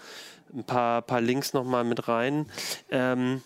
ein 0.53 0.63
paar, 0.63 1.01
paar 1.01 1.21
Links 1.21 1.53
noch 1.53 1.65
mal 1.65 1.83
mit 1.83 2.07
rein. 2.07 2.45
Ähm, 2.89 3.41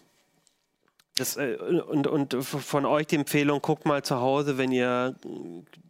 das, 1.22 1.38
äh, 1.38 1.55
und, 1.55 2.07
und 2.07 2.34
von 2.43 2.86
euch 2.86 3.07
die 3.07 3.15
Empfehlung, 3.15 3.61
guckt 3.61 3.86
mal 3.86 4.03
zu 4.03 4.19
Hause, 4.19 4.57
wenn 4.57 4.72
ihr 4.72 5.15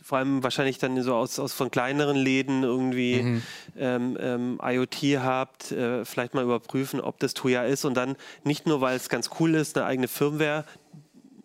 vor 0.03 0.17
allem 0.17 0.43
wahrscheinlich 0.43 0.77
dann 0.77 1.01
so 1.01 1.15
aus, 1.15 1.39
aus 1.39 1.53
von 1.53 1.71
kleineren 1.71 2.17
Läden 2.17 2.63
irgendwie 2.63 3.21
mhm. 3.21 3.41
ähm, 3.77 4.17
ähm, 4.19 4.61
IoT 4.61 5.19
habt, 5.19 5.71
äh, 5.71 6.05
vielleicht 6.05 6.33
mal 6.33 6.43
überprüfen, 6.43 6.99
ob 7.01 7.19
das 7.19 7.33
Tuya 7.33 7.63
ist 7.63 7.85
und 7.85 7.95
dann 7.95 8.15
nicht 8.43 8.67
nur, 8.67 8.81
weil 8.81 8.95
es 8.95 9.09
ganz 9.09 9.29
cool 9.39 9.55
ist, 9.55 9.77
eine 9.77 9.85
eigene 9.85 10.07
Firmware 10.07 10.65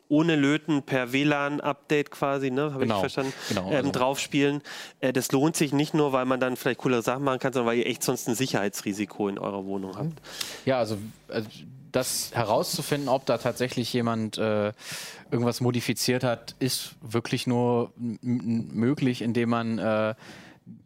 ohne 0.09 0.37
Löten 0.37 0.83
per 0.83 1.13
WLAN-Update 1.13 2.11
quasi, 2.11 2.51
ne, 2.51 2.73
habe 2.73 2.81
genau. 2.81 2.97
ich 2.97 3.01
verstanden, 3.01 3.33
genau, 3.49 3.71
ähm, 3.71 3.77
also. 3.77 3.93
draufspielen. 3.93 4.63
Äh, 5.01 5.13
das 5.13 5.33
lohnt 5.33 5.57
sich 5.57 5.73
nicht 5.73 5.95
nur, 5.95 6.13
weil 6.13 6.27
man 6.27 6.39
dann 6.39 6.57
vielleicht 6.57 6.81
coolere 6.81 7.03
Sachen 7.03 7.25
machen 7.25 7.41
kann, 7.41 7.53
sondern 7.53 7.73
weil 7.73 7.79
ihr 7.79 7.87
echt 7.87 8.03
sonst 8.05 8.29
ein 8.29 8.35
Sicherheitsrisiko 8.35 9.29
in 9.29 9.39
eurer 9.39 9.65
Wohnung 9.65 9.97
habt. 9.97 10.13
Ja, 10.65 10.79
also, 10.79 10.97
also 11.29 11.49
das 11.97 12.31
herauszufinden, 12.35 13.09
ob 13.09 13.27
da 13.27 13.39
tatsächlich 13.39 13.93
jemand 13.93 14.39
äh, 14.39 14.73
irgendwas 15.31 15.61
modifiziert 15.61 16.25
hat, 16.25 16.55
ist 16.59 16.95
wirklich 17.01 17.47
nur 17.47 17.93
möglich, 17.97 19.23
indem 19.23 19.49
man 19.51 19.79
äh, 19.79 20.15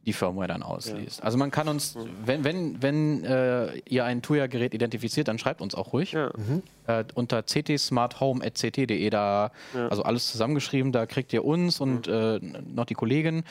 die 0.06 0.12
Firmware 0.12 0.48
dann 0.48 0.62
ausliest. 0.62 1.18
Ja. 1.18 1.24
Also 1.24 1.38
man 1.38 1.50
kann 1.50 1.66
uns, 1.68 1.96
wenn, 2.24 2.44
wenn, 2.44 2.82
wenn 2.82 3.24
äh, 3.24 3.78
ihr 3.88 4.04
ein 4.04 4.22
Tuya-Gerät 4.22 4.74
identifiziert, 4.74 5.28
dann 5.28 5.38
schreibt 5.38 5.61
uns 5.62 5.74
auch 5.74 5.92
ruhig. 5.92 6.12
Ja. 6.12 6.30
Mhm. 6.36 6.62
Äh, 6.86 7.04
unter 7.14 7.42
ctsmarthome.ct.de, 7.42 9.11
da, 9.11 9.50
ja. 9.74 9.88
also 9.88 10.02
alles 10.02 10.30
zusammengeschrieben, 10.30 10.92
da 10.92 11.06
kriegt 11.06 11.32
ihr 11.32 11.44
uns 11.44 11.80
und 11.80 12.06
mhm. 12.06 12.12
äh, 12.12 12.38
noch 12.74 12.84
die 12.84 12.94
Kollegin. 12.94 13.42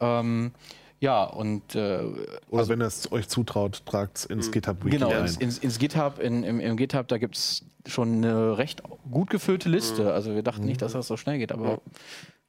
Ähm, 0.00 0.52
ja, 1.00 1.24
und. 1.24 1.74
Äh, 1.74 1.78
Oder 1.78 2.58
also, 2.58 2.70
wenn 2.70 2.80
ihr 2.80 2.86
es 2.86 3.10
euch 3.10 3.28
zutraut, 3.28 3.82
tragt 3.86 4.18
es 4.18 4.24
ins 4.26 4.48
mhm. 4.48 4.52
GitHub-Wiki 4.52 4.98
Genau, 4.98 5.10
ins, 5.10 5.36
ins, 5.38 5.58
ins, 5.58 5.78
GitHub, 5.78 6.18
in, 6.18 6.44
im, 6.44 6.60
im 6.60 6.76
GitHub, 6.76 7.08
da 7.08 7.18
gibt 7.18 7.36
es 7.36 7.64
schon 7.86 8.16
eine 8.16 8.58
recht 8.58 8.82
gut 9.10 9.30
gefüllte 9.30 9.68
Liste. 9.68 10.02
Mhm. 10.02 10.08
Also 10.08 10.34
wir 10.34 10.42
dachten 10.42 10.64
nicht, 10.64 10.82
dass 10.82 10.92
das 10.92 11.06
so 11.06 11.16
schnell 11.16 11.38
geht, 11.38 11.52
aber 11.52 11.80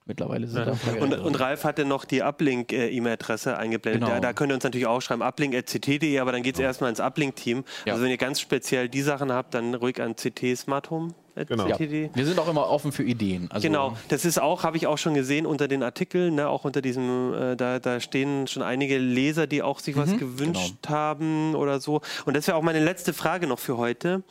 Mittlerweile 0.05 0.47
sind 0.47 0.65
ja. 0.65 0.73
da 0.73 1.01
und, 1.01 1.13
und 1.13 1.39
Ralf 1.39 1.63
hatte 1.63 1.85
noch 1.85 2.05
die 2.05 2.23
Uplink-E-Mail-Adresse 2.23 3.57
eingeblendet. 3.57 4.01
Genau. 4.01 4.15
Da, 4.15 4.19
da, 4.19 4.33
könnt 4.33 4.51
ihr 4.51 4.55
uns 4.55 4.63
natürlich 4.63 4.87
auch 4.87 4.99
schreiben, 4.99 5.21
uplink.ct.de, 5.21 6.19
aber 6.19 6.31
dann 6.31 6.41
geht 6.41 6.55
es 6.55 6.57
genau. 6.57 6.67
erstmal 6.67 6.89
ins 6.89 6.99
Uplink-Team. 6.99 7.63
Ja. 7.85 7.93
Also 7.93 8.03
wenn 8.03 8.11
ihr 8.11 8.17
ganz 8.17 8.41
speziell 8.41 8.89
die 8.89 9.03
Sachen 9.03 9.31
habt, 9.31 9.53
dann 9.53 9.75
ruhig 9.75 10.01
an 10.01 10.15
CT 10.15 10.57
Smart 10.57 10.89
Home. 10.89 11.13
Genau. 11.35 11.67
Ja. 11.67 11.79
Wir 11.79 12.25
sind 12.25 12.39
auch 12.39 12.47
immer 12.47 12.69
offen 12.69 12.91
für 12.91 13.03
Ideen. 13.03 13.49
Also 13.51 13.67
genau, 13.67 13.95
das 14.09 14.25
ist 14.25 14.41
auch, 14.41 14.63
habe 14.63 14.77
ich 14.77 14.87
auch 14.87 14.97
schon 14.97 15.13
gesehen 15.13 15.45
unter 15.45 15.67
den 15.67 15.81
Artikeln, 15.83 16.35
ne, 16.35 16.49
auch 16.49 16.65
unter 16.65 16.81
diesem, 16.81 17.33
äh, 17.33 17.55
da, 17.55 17.79
da 17.79 17.99
stehen 17.99 18.47
schon 18.47 18.63
einige 18.63 18.97
Leser, 18.97 19.47
die 19.47 19.63
auch 19.63 19.79
sich 19.79 19.95
mhm. 19.95 19.99
was 19.99 20.17
gewünscht 20.17 20.75
genau. 20.81 20.95
haben 20.95 21.55
oder 21.55 21.79
so. 21.79 22.01
Und 22.25 22.35
das 22.35 22.47
wäre 22.47 22.57
auch 22.57 22.61
meine 22.61 22.83
letzte 22.83 23.13
Frage 23.13 23.47
noch 23.47 23.59
für 23.59 23.77
heute. 23.77 24.23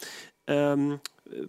ähm, 0.47 1.01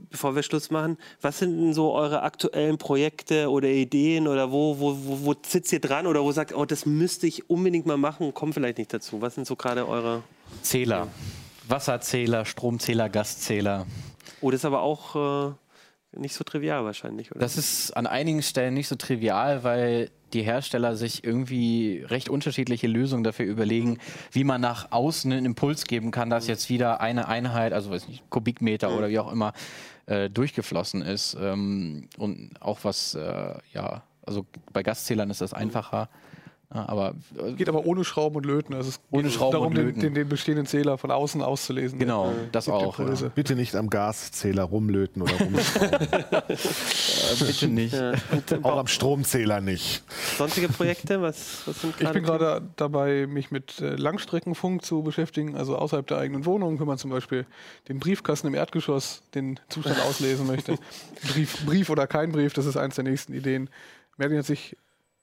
bevor 0.10 0.36
wir 0.36 0.44
Schluss 0.44 0.70
machen, 0.70 0.98
was 1.22 1.40
sind 1.40 1.58
denn 1.58 1.74
so 1.74 1.94
eure 1.94 2.22
aktuellen 2.24 2.78
Projekte 2.78 3.50
oder 3.50 3.68
Ideen 3.68 4.28
oder 4.28 4.52
wo, 4.52 4.80
wo, 4.80 4.98
wo, 5.04 5.26
wo 5.26 5.36
sitzt 5.46 5.74
ihr 5.74 5.80
dran 5.80 6.08
oder 6.08 6.24
wo 6.24 6.32
sagt, 6.32 6.54
oh, 6.54 6.66
das 6.66 6.86
müsste 6.86 7.28
ich 7.28 7.50
unbedingt 7.50 7.86
mal 7.86 7.98
machen, 7.98 8.34
kommt 8.34 8.54
vielleicht 8.54 8.78
nicht 8.78 8.94
dazu. 8.94 9.22
Was 9.22 9.36
sind 9.36 9.48
so 9.48 9.56
gerade 9.56 9.88
eure 9.88 10.24
Zähler? 10.62 11.08
Wasserzähler, 11.68 12.46
Stromzähler, 12.46 13.10
Gaszähler. 13.10 13.86
Oh, 14.42 14.52
das 14.52 14.62
ist 14.62 14.66
aber 14.66 14.82
auch 14.82 15.16
äh, 15.16 16.20
nicht 16.20 16.34
so 16.34 16.44
trivial 16.44 16.84
wahrscheinlich, 16.84 17.32
oder? 17.32 17.40
Das 17.40 17.58
ist 17.58 17.92
an 17.96 18.08
einigen 18.08 18.42
Stellen 18.42 18.74
nicht 18.74 18.88
so 18.88 18.96
trivial, 18.96 19.64
weil 19.64 20.12
die 20.34 20.44
Hersteller 20.44 20.96
sich 20.96 21.24
irgendwie 21.24 22.04
recht 22.08 22.30
unterschiedliche 22.30 22.88
Lösungen 22.88 23.24
dafür 23.24 23.46
überlegen, 23.46 24.00
wie 24.32 24.44
man 24.44 24.62
nach 24.62 24.92
außen 24.92 25.32
einen 25.32 25.46
Impuls 25.46 25.84
geben 25.86 26.12
kann, 26.12 26.30
dass 26.30 26.48
jetzt 26.48 26.70
wieder 26.70 27.02
eine 27.02 27.28
Einheit, 27.28 27.74
also 27.74 27.92
weiß 27.92 28.08
nicht, 28.08 28.30
Kubikmeter 28.30 28.96
oder 28.96 29.10
wie 29.10 29.20
auch 29.20 29.32
immer, 29.32 29.54
äh, 30.06 30.30
durchgeflossen 30.30 31.02
ist. 31.02 31.38
Ähm, 31.40 32.08
und 32.18 32.52
auch 32.60 32.80
was, 32.84 33.16
äh, 33.16 33.54
ja, 33.74 34.04
also 34.26 34.46
bei 34.72 34.84
Gaszählern 34.84 35.30
ist 35.30 35.42
das 35.42 35.54
einfacher. 35.54 35.98
Ja, 35.98 36.10
aber, 36.74 37.16
äh, 37.38 37.52
geht 37.54 37.68
aber 37.68 37.86
ohne 37.86 38.04
Schrauben 38.06 38.38
und 38.38 38.46
Löten. 38.46 38.74
Also 38.74 38.90
es 38.90 39.00
ohne 39.12 39.24
geht 39.24 39.34
Schrauben 39.34 39.52
darum, 39.52 39.68
und 39.68 39.76
den, 39.78 39.86
Löten. 39.88 40.00
den, 40.00 40.14
den 40.14 40.30
bestehenden 40.30 40.66
Zähler 40.66 40.98
von 40.98 41.12
außen 41.12 41.42
auszulesen. 41.42 42.00
Genau, 42.00 42.28
Ja. 42.28 42.34
das 42.52 42.70
auch. 42.70 42.98
Ja. 43.00 43.06
Bitte 43.36 43.56
nicht 43.56 43.76
am 43.76 43.90
Gaszähler 43.90 44.64
rumlöten 44.64 45.22
oder 45.22 45.34
rumschrauben. 45.38 46.00
Äh, 46.52 47.44
bitte 47.46 47.68
nicht. 47.68 47.94
Ja. 47.94 48.14
Auch 48.64 48.78
am 48.78 48.88
Stromzähler 48.88 49.62
nicht. 49.62 50.04
sonstige 50.38 50.70
Projekte, 50.70 51.22
was, 51.22 51.62
was 51.66 51.82
sind 51.82 51.96
Ich 52.00 52.10
bin 52.10 52.24
gerade 52.24 52.62
dabei, 52.76 53.28
mich 53.28 53.52
mit 53.52 53.80
äh, 53.80 53.96
Langstreckenfunk 53.96 54.84
zu 54.84 55.04
beschäftigen, 55.04 55.56
also 55.56 55.78
außerhalb 55.78 56.08
der 56.08 56.18
eigenen 56.18 56.46
Wohnung, 56.46 56.80
wenn 56.80 56.88
man 56.88 56.98
zum 56.98 57.12
Beispiel 57.12 57.46
den 57.90 58.00
Briefkasten 58.00 58.48
im 58.48 58.56
Erdgeschoss 58.56 59.24
den 59.36 59.60
Zustand 59.70 60.00
auslesen 60.02 60.48
möchte. 60.48 60.76
Brief, 61.34 61.66
Brief 61.66 61.90
oder 61.90 62.08
kein 62.08 62.32
Brief, 62.32 62.54
das 62.54 62.66
ist 62.66 62.78
eins 62.78 62.96
der 62.96 63.04
nächsten 63.04 63.34
Ideen. 63.34 63.70
Merlin 64.18 64.40
hat 64.40 64.46
sich 64.46 64.76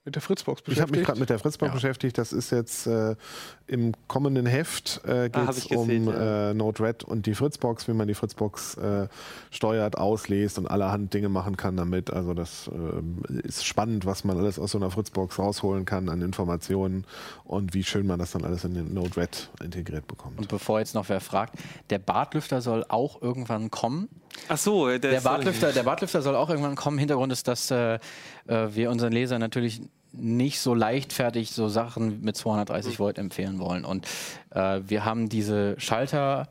mit 0.08 0.14
der 0.14 0.22
Fritzbox 0.22 0.62
Ich 0.66 0.80
habe 0.80 0.90
mich 0.90 1.00
beschäftigt. 1.00 1.06
gerade 1.06 1.20
mit 1.20 1.30
der 1.30 1.38
Fritzbox 1.38 1.68
Ja. 1.68 1.74
beschäftigt. 1.74 2.18
Das 2.18 2.32
ist 2.32 2.50
jetzt 2.50 2.86
äh, 2.86 3.14
im 3.66 3.92
kommenden 4.06 4.46
Heft 4.46 5.00
äh, 5.04 5.28
Ah, 5.32 5.44
geht 5.44 5.50
es 5.50 5.66
um 5.66 5.88
ja. 6.08 6.50
äh, 6.50 6.54
Node-RED 6.54 7.04
und 7.04 7.26
die 7.26 7.34
Fritzbox, 7.34 7.86
wie 7.88 7.92
man 7.92 8.08
die 8.08 8.14
Fritzbox 8.14 8.74
äh, 8.78 9.08
steuert, 9.50 9.98
ausliest 9.98 10.58
und 10.58 10.66
allerhand 10.66 11.12
Dinge 11.12 11.28
machen 11.28 11.56
kann 11.56 11.76
damit. 11.76 12.10
Also 12.10 12.32
das 12.34 12.68
äh, 12.68 13.46
ist 13.46 13.64
spannend, 13.66 14.06
was 14.06 14.24
man 14.24 14.38
alles 14.38 14.58
aus 14.58 14.72
so 14.72 14.78
einer 14.78 14.90
Fritzbox 14.90 15.38
rausholen 15.38 15.84
kann 15.84 16.08
an 16.08 16.22
Informationen 16.22 17.04
und 17.44 17.74
wie 17.74 17.84
schön 17.84 18.06
man 18.06 18.18
das 18.18 18.32
dann 18.32 18.44
alles 18.44 18.64
in 18.64 18.74
den 18.74 18.94
Node-RED 18.94 19.50
integriert 19.62 20.06
bekommt. 20.06 20.38
Und 20.38 20.48
bevor 20.48 20.78
jetzt 20.80 20.94
noch 20.94 21.08
wer 21.10 21.20
fragt, 21.20 21.54
der 21.90 21.98
Bartlüfter 21.98 22.60
soll 22.62 22.84
auch 22.88 23.20
irgendwann 23.20 23.70
kommen. 23.70 24.08
Ach 24.48 24.56
so, 24.58 24.86
der, 24.86 24.98
Der 24.98 25.20
Bartlüfter, 25.20 25.72
der 25.72 25.82
Bartlüfter 25.82 26.22
soll 26.22 26.36
auch 26.36 26.48
irgendwann 26.48 26.76
kommen. 26.76 26.96
Hintergrund 26.98 27.32
ist, 27.32 27.48
dass 27.48 27.70
äh, 27.70 27.98
äh, 28.46 28.68
wir 28.74 28.90
unseren 28.90 29.12
Lesern 29.12 29.40
natürlich 29.40 29.82
nicht 30.12 30.60
so 30.60 30.74
leichtfertig 30.74 31.50
so 31.50 31.68
Sachen 31.68 32.20
mit 32.22 32.36
230 32.36 32.98
Volt 32.98 33.18
empfehlen 33.18 33.58
wollen. 33.58 33.84
Und 33.84 34.06
äh, 34.50 34.80
wir 34.86 35.04
haben 35.04 35.28
diese 35.28 35.78
Schalter 35.78 36.48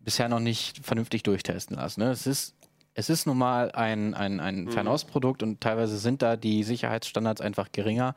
bisher 0.00 0.28
noch 0.28 0.40
nicht 0.40 0.84
vernünftig 0.84 1.22
durchtesten 1.22 1.76
lassen. 1.76 2.00
Ne? 2.00 2.10
Es 2.10 2.26
ist 2.26 2.54
es 2.98 3.08
ist 3.10 3.26
nun 3.26 3.38
mal 3.38 3.70
ein, 3.70 4.14
ein, 4.14 4.40
ein 4.40 4.68
Fernostprodukt 4.68 5.44
und 5.44 5.60
teilweise 5.60 5.98
sind 5.98 6.20
da 6.20 6.36
die 6.36 6.64
Sicherheitsstandards 6.64 7.40
einfach 7.40 7.70
geringer. 7.70 8.16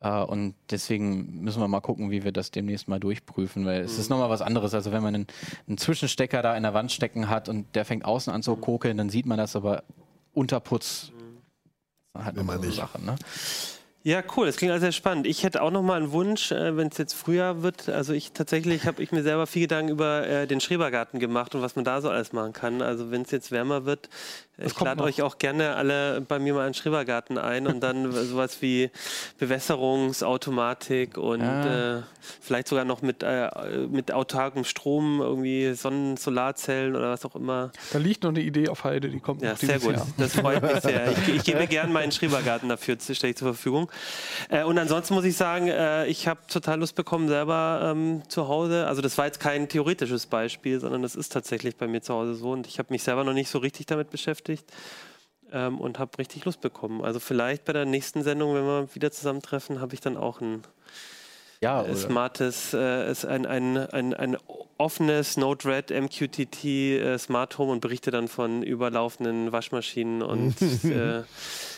Äh, 0.00 0.10
und 0.22 0.56
deswegen 0.70 1.40
müssen 1.42 1.60
wir 1.60 1.68
mal 1.68 1.80
gucken, 1.80 2.10
wie 2.10 2.24
wir 2.24 2.32
das 2.32 2.50
demnächst 2.50 2.88
mal 2.88 2.98
durchprüfen, 2.98 3.64
weil 3.64 3.80
es 3.82 3.96
ist 3.96 4.10
nochmal 4.10 4.28
was 4.28 4.42
anderes. 4.42 4.74
Also 4.74 4.90
wenn 4.90 5.04
man 5.04 5.14
einen, 5.14 5.26
einen 5.68 5.78
Zwischenstecker 5.78 6.42
da 6.42 6.56
in 6.56 6.64
der 6.64 6.74
Wand 6.74 6.90
stecken 6.90 7.28
hat 7.28 7.48
und 7.48 7.76
der 7.76 7.84
fängt 7.84 8.04
außen 8.04 8.32
an 8.32 8.42
zu 8.42 8.56
kokeln, 8.56 8.96
dann 8.96 9.08
sieht 9.08 9.26
man 9.26 9.38
das 9.38 9.54
aber 9.54 9.84
Unterputz. 10.34 11.12
Dann 12.12 12.24
halt 12.24 12.34
Will 12.34 12.42
noch 12.42 12.52
man 12.54 12.60
so 12.60 12.66
nicht. 12.66 12.76
Sachen, 12.76 13.04
ne? 13.04 13.14
Ja, 14.08 14.22
cool, 14.38 14.46
das 14.46 14.56
klingt 14.56 14.70
alles 14.70 14.80
sehr 14.80 14.92
spannend. 14.92 15.26
Ich 15.26 15.42
hätte 15.42 15.60
auch 15.60 15.70
noch 15.70 15.82
mal 15.82 15.98
einen 15.98 16.12
Wunsch, 16.12 16.50
äh, 16.50 16.74
wenn 16.78 16.88
es 16.88 16.96
jetzt 16.96 17.12
Frühjahr 17.12 17.62
wird. 17.62 17.90
Also 17.90 18.14
ich 18.14 18.32
tatsächlich 18.32 18.86
habe 18.86 19.02
ich 19.02 19.12
mir 19.12 19.22
selber 19.22 19.46
viel 19.46 19.60
Gedanken 19.60 19.92
über 19.92 20.26
äh, 20.26 20.46
den 20.46 20.62
Schrebergarten 20.62 21.20
gemacht 21.20 21.54
und 21.54 21.60
was 21.60 21.76
man 21.76 21.84
da 21.84 22.00
so 22.00 22.08
alles 22.08 22.32
machen 22.32 22.54
kann. 22.54 22.80
Also 22.80 23.10
wenn 23.10 23.20
es 23.20 23.30
jetzt 23.32 23.50
wärmer 23.50 23.84
wird, 23.84 24.08
äh, 24.58 24.66
ich 24.66 24.78
lade 24.80 24.98
noch. 25.00 25.06
euch 25.06 25.22
auch 25.22 25.38
gerne 25.38 25.74
alle 25.76 26.20
bei 26.20 26.38
mir 26.38 26.54
mal 26.54 26.66
in 26.66 26.72
den 26.72 26.74
Schrebergarten 26.74 27.38
ein 27.38 27.66
und 27.66 27.80
dann 27.80 28.10
sowas 28.26 28.60
wie 28.60 28.90
Bewässerungsautomatik 29.38 31.16
und 31.18 31.40
Ja. 31.40 31.98
äh, 31.98 32.02
vielleicht 32.40 32.68
sogar 32.68 32.84
noch 32.84 33.02
mit, 33.02 33.22
äh, 33.22 33.48
mit 33.90 34.12
autarkem 34.12 34.64
Strom, 34.64 35.20
irgendwie 35.20 35.72
Sonnen-, 35.74 36.16
Solarzellen 36.16 36.96
oder 36.96 37.10
was 37.10 37.24
auch 37.24 37.34
immer. 37.36 37.70
Da 37.92 37.98
liegt 37.98 38.22
noch 38.22 38.30
eine 38.30 38.40
Idee 38.40 38.68
auf 38.68 38.84
Halde, 38.84 39.08
die 39.08 39.20
kommt 39.20 39.42
Ja, 39.42 39.52
noch 39.52 39.58
sehr 39.58 39.78
gut. 39.78 39.94
Jahr. 39.96 40.06
Das 40.18 40.34
freut 40.34 40.62
mich 40.62 40.80
sehr. 40.82 41.08
Ich, 41.28 41.36
ich 41.36 41.44
gebe 41.44 41.66
gern 41.66 41.92
meinen 41.92 42.12
Schrebergarten 42.12 42.68
dafür, 42.68 42.96
stelle 43.00 43.30
ich 43.30 43.36
zur 43.36 43.48
Verfügung. 43.54 43.90
Äh, 44.50 44.64
und 44.64 44.78
ansonsten 44.78 45.14
muss 45.14 45.24
ich 45.24 45.36
sagen, 45.36 45.68
äh, 45.68 46.06
ich 46.06 46.28
habe 46.28 46.40
total 46.48 46.80
Lust 46.80 46.94
bekommen, 46.94 47.28
selber 47.28 47.80
ähm, 47.94 48.22
zu 48.28 48.48
Hause. 48.48 48.86
Also 48.86 49.00
das 49.02 49.16
war 49.18 49.26
jetzt 49.26 49.40
kein 49.40 49.68
theoretisches 49.68 50.26
Beispiel, 50.26 50.80
sondern 50.80 51.02
das 51.02 51.14
ist 51.16 51.32
tatsächlich 51.32 51.76
bei 51.76 51.86
mir 51.86 52.02
zu 52.02 52.12
Hause 52.14 52.34
so. 52.34 52.50
Und 52.50 52.66
ich 52.66 52.78
habe 52.78 52.88
mich 52.92 53.02
selber 53.02 53.24
noch 53.24 53.32
nicht 53.32 53.48
so 53.48 53.58
richtig 53.58 53.86
damit 53.86 54.10
beschäftigt 54.10 54.47
ähm, 55.52 55.80
und 55.80 55.98
habe 55.98 56.18
richtig 56.18 56.44
Lust 56.44 56.60
bekommen. 56.60 57.02
Also 57.04 57.20
vielleicht 57.20 57.64
bei 57.64 57.72
der 57.72 57.84
nächsten 57.84 58.22
Sendung, 58.22 58.54
wenn 58.54 58.64
wir 58.64 58.94
wieder 58.94 59.10
zusammentreffen, 59.10 59.80
habe 59.80 59.94
ich 59.94 60.00
dann 60.00 60.16
auch 60.16 60.40
ein 60.40 60.62
Ja, 61.60 61.82
äh, 61.82 61.84
oder? 61.84 61.96
smartes, 61.96 62.74
äh, 62.74 63.14
ein, 63.26 63.46
ein, 63.46 63.76
ein, 63.76 64.14
ein 64.14 64.36
offenes 64.78 65.36
Node-RED 65.36 65.90
MQTT 65.90 66.64
äh, 66.64 67.18
Smart 67.18 67.58
Home 67.58 67.72
und 67.72 67.80
berichte 67.80 68.10
dann 68.10 68.28
von 68.28 68.62
überlaufenden 68.62 69.50
Waschmaschinen 69.52 70.22
und 70.22 70.54
äh, 70.84 71.22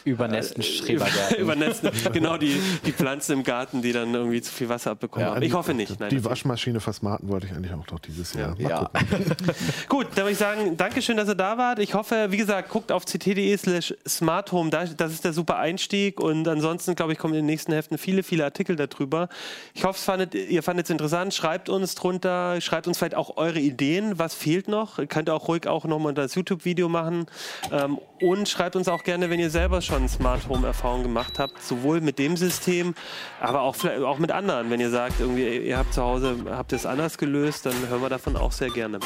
übernässten 0.04 0.62
Schrebergärten. 0.62 1.36
übernetzen, 1.38 1.90
genau 2.12 2.36
die, 2.36 2.60
die 2.86 2.92
Pflanzen 2.92 3.32
im 3.32 3.42
Garten, 3.42 3.82
die 3.82 3.92
dann 3.92 4.14
irgendwie 4.14 4.40
zu 4.40 4.52
viel 4.52 4.68
Wasser 4.68 4.92
abbekommen 4.92 5.26
Ja, 5.26 5.34
haben. 5.34 5.42
Ich 5.42 5.52
hoffe 5.52 5.74
nicht. 5.74 5.98
Nein, 6.00 6.10
die. 6.10 6.24
Waschmaschine 6.24 6.80
versmarten 6.80 7.28
wollte 7.28 7.46
ich 7.46 7.52
eigentlich 7.52 7.72
auch 7.72 7.86
noch 7.90 7.98
dieses 7.98 8.34
Jahr. 8.34 8.54
Ja. 8.58 8.90
Gut, 9.88 10.06
dann 10.14 10.24
würde 10.24 10.32
ich 10.32 10.38
sagen, 10.38 10.76
Dankeschön, 10.76 11.16
dass 11.16 11.28
ihr 11.28 11.34
da 11.34 11.56
wart. 11.58 11.78
Ich 11.78 11.94
hoffe, 11.94 12.28
wie 12.30 12.36
gesagt, 12.36 12.68
guckt 12.70 12.92
auf 12.92 13.04
ct.de 13.04 13.56
slash 13.56 13.94
smart 14.06 14.52
home. 14.52 14.70
Da- 14.70 14.84
Das 14.84 15.12
ist 15.12 15.24
der 15.24 15.32
super 15.32 15.56
Einstieg. 15.56 16.20
Und 16.20 16.46
ansonsten, 16.46 16.94
glaube 16.94 17.12
ich, 17.12 17.18
kommen 17.18 17.34
in 17.34 17.40
den 17.40 17.46
nächsten 17.46 17.72
Heften 17.72 17.98
viele, 17.98 18.22
viele 18.22 18.44
Artikel 18.44 18.76
darüber. 18.76 19.28
Ich 19.74 19.84
hoffe, 19.84 19.98
es 19.98 20.04
fandet, 20.04 20.34
ihr 20.34 20.62
fandet 20.62 20.86
es 20.86 20.90
interessant. 20.90 21.34
Schreibt 21.34 21.68
uns 21.68 21.94
drunter, 21.94 22.60
schreibt 22.60 22.86
uns 22.86 22.98
vielleicht 22.98 23.14
auch 23.16 23.36
eure 23.36 23.58
Ideen. 23.58 24.18
Was 24.18 24.34
fehlt 24.34 24.68
noch? 24.68 24.98
Ihr 24.98 25.06
könnt 25.06 25.30
auch 25.30 25.48
ruhig 25.48 25.66
auch 25.66 25.84
nochmal 25.84 26.14
das 26.14 26.34
YouTube-Video 26.34 26.88
machen. 26.88 27.26
Ähm, 27.72 27.98
und 28.20 28.48
schreibt 28.48 28.76
uns 28.76 28.86
auch 28.88 29.02
gerne, 29.02 29.30
wenn 29.30 29.40
ihr 29.40 29.50
selber 29.50 29.80
schon 29.80 29.89
Smart 30.08 30.48
Home-Erfahrungen 30.48 31.02
gemacht 31.02 31.38
habt, 31.38 31.62
sowohl 31.62 32.00
mit 32.00 32.18
dem 32.18 32.36
System, 32.36 32.94
aber 33.40 33.62
auch, 33.62 33.76
vielleicht 33.76 34.02
auch 34.02 34.18
mit 34.18 34.30
anderen. 34.30 34.70
Wenn 34.70 34.80
ihr 34.80 34.90
sagt, 34.90 35.20
irgendwie, 35.20 35.56
ihr 35.58 35.78
habt 35.78 35.94
zu 35.94 36.02
Hause, 36.02 36.36
habt 36.50 36.72
es 36.72 36.86
anders 36.86 37.18
gelöst, 37.18 37.66
dann 37.66 37.74
hören 37.88 38.02
wir 38.02 38.08
davon 38.08 38.36
auch 38.36 38.52
sehr 38.52 38.70
gerne. 38.70 39.00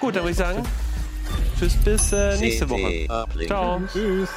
Gut, 0.00 0.16
dann 0.16 0.22
würde 0.22 0.32
ich 0.32 0.36
sagen, 0.36 0.62
tschüss 1.58 1.76
bis 1.84 2.12
äh, 2.12 2.38
nächste 2.38 2.68
Woche. 2.68 3.06
Ciao. 3.46 3.80
Tschüss. 3.92 4.30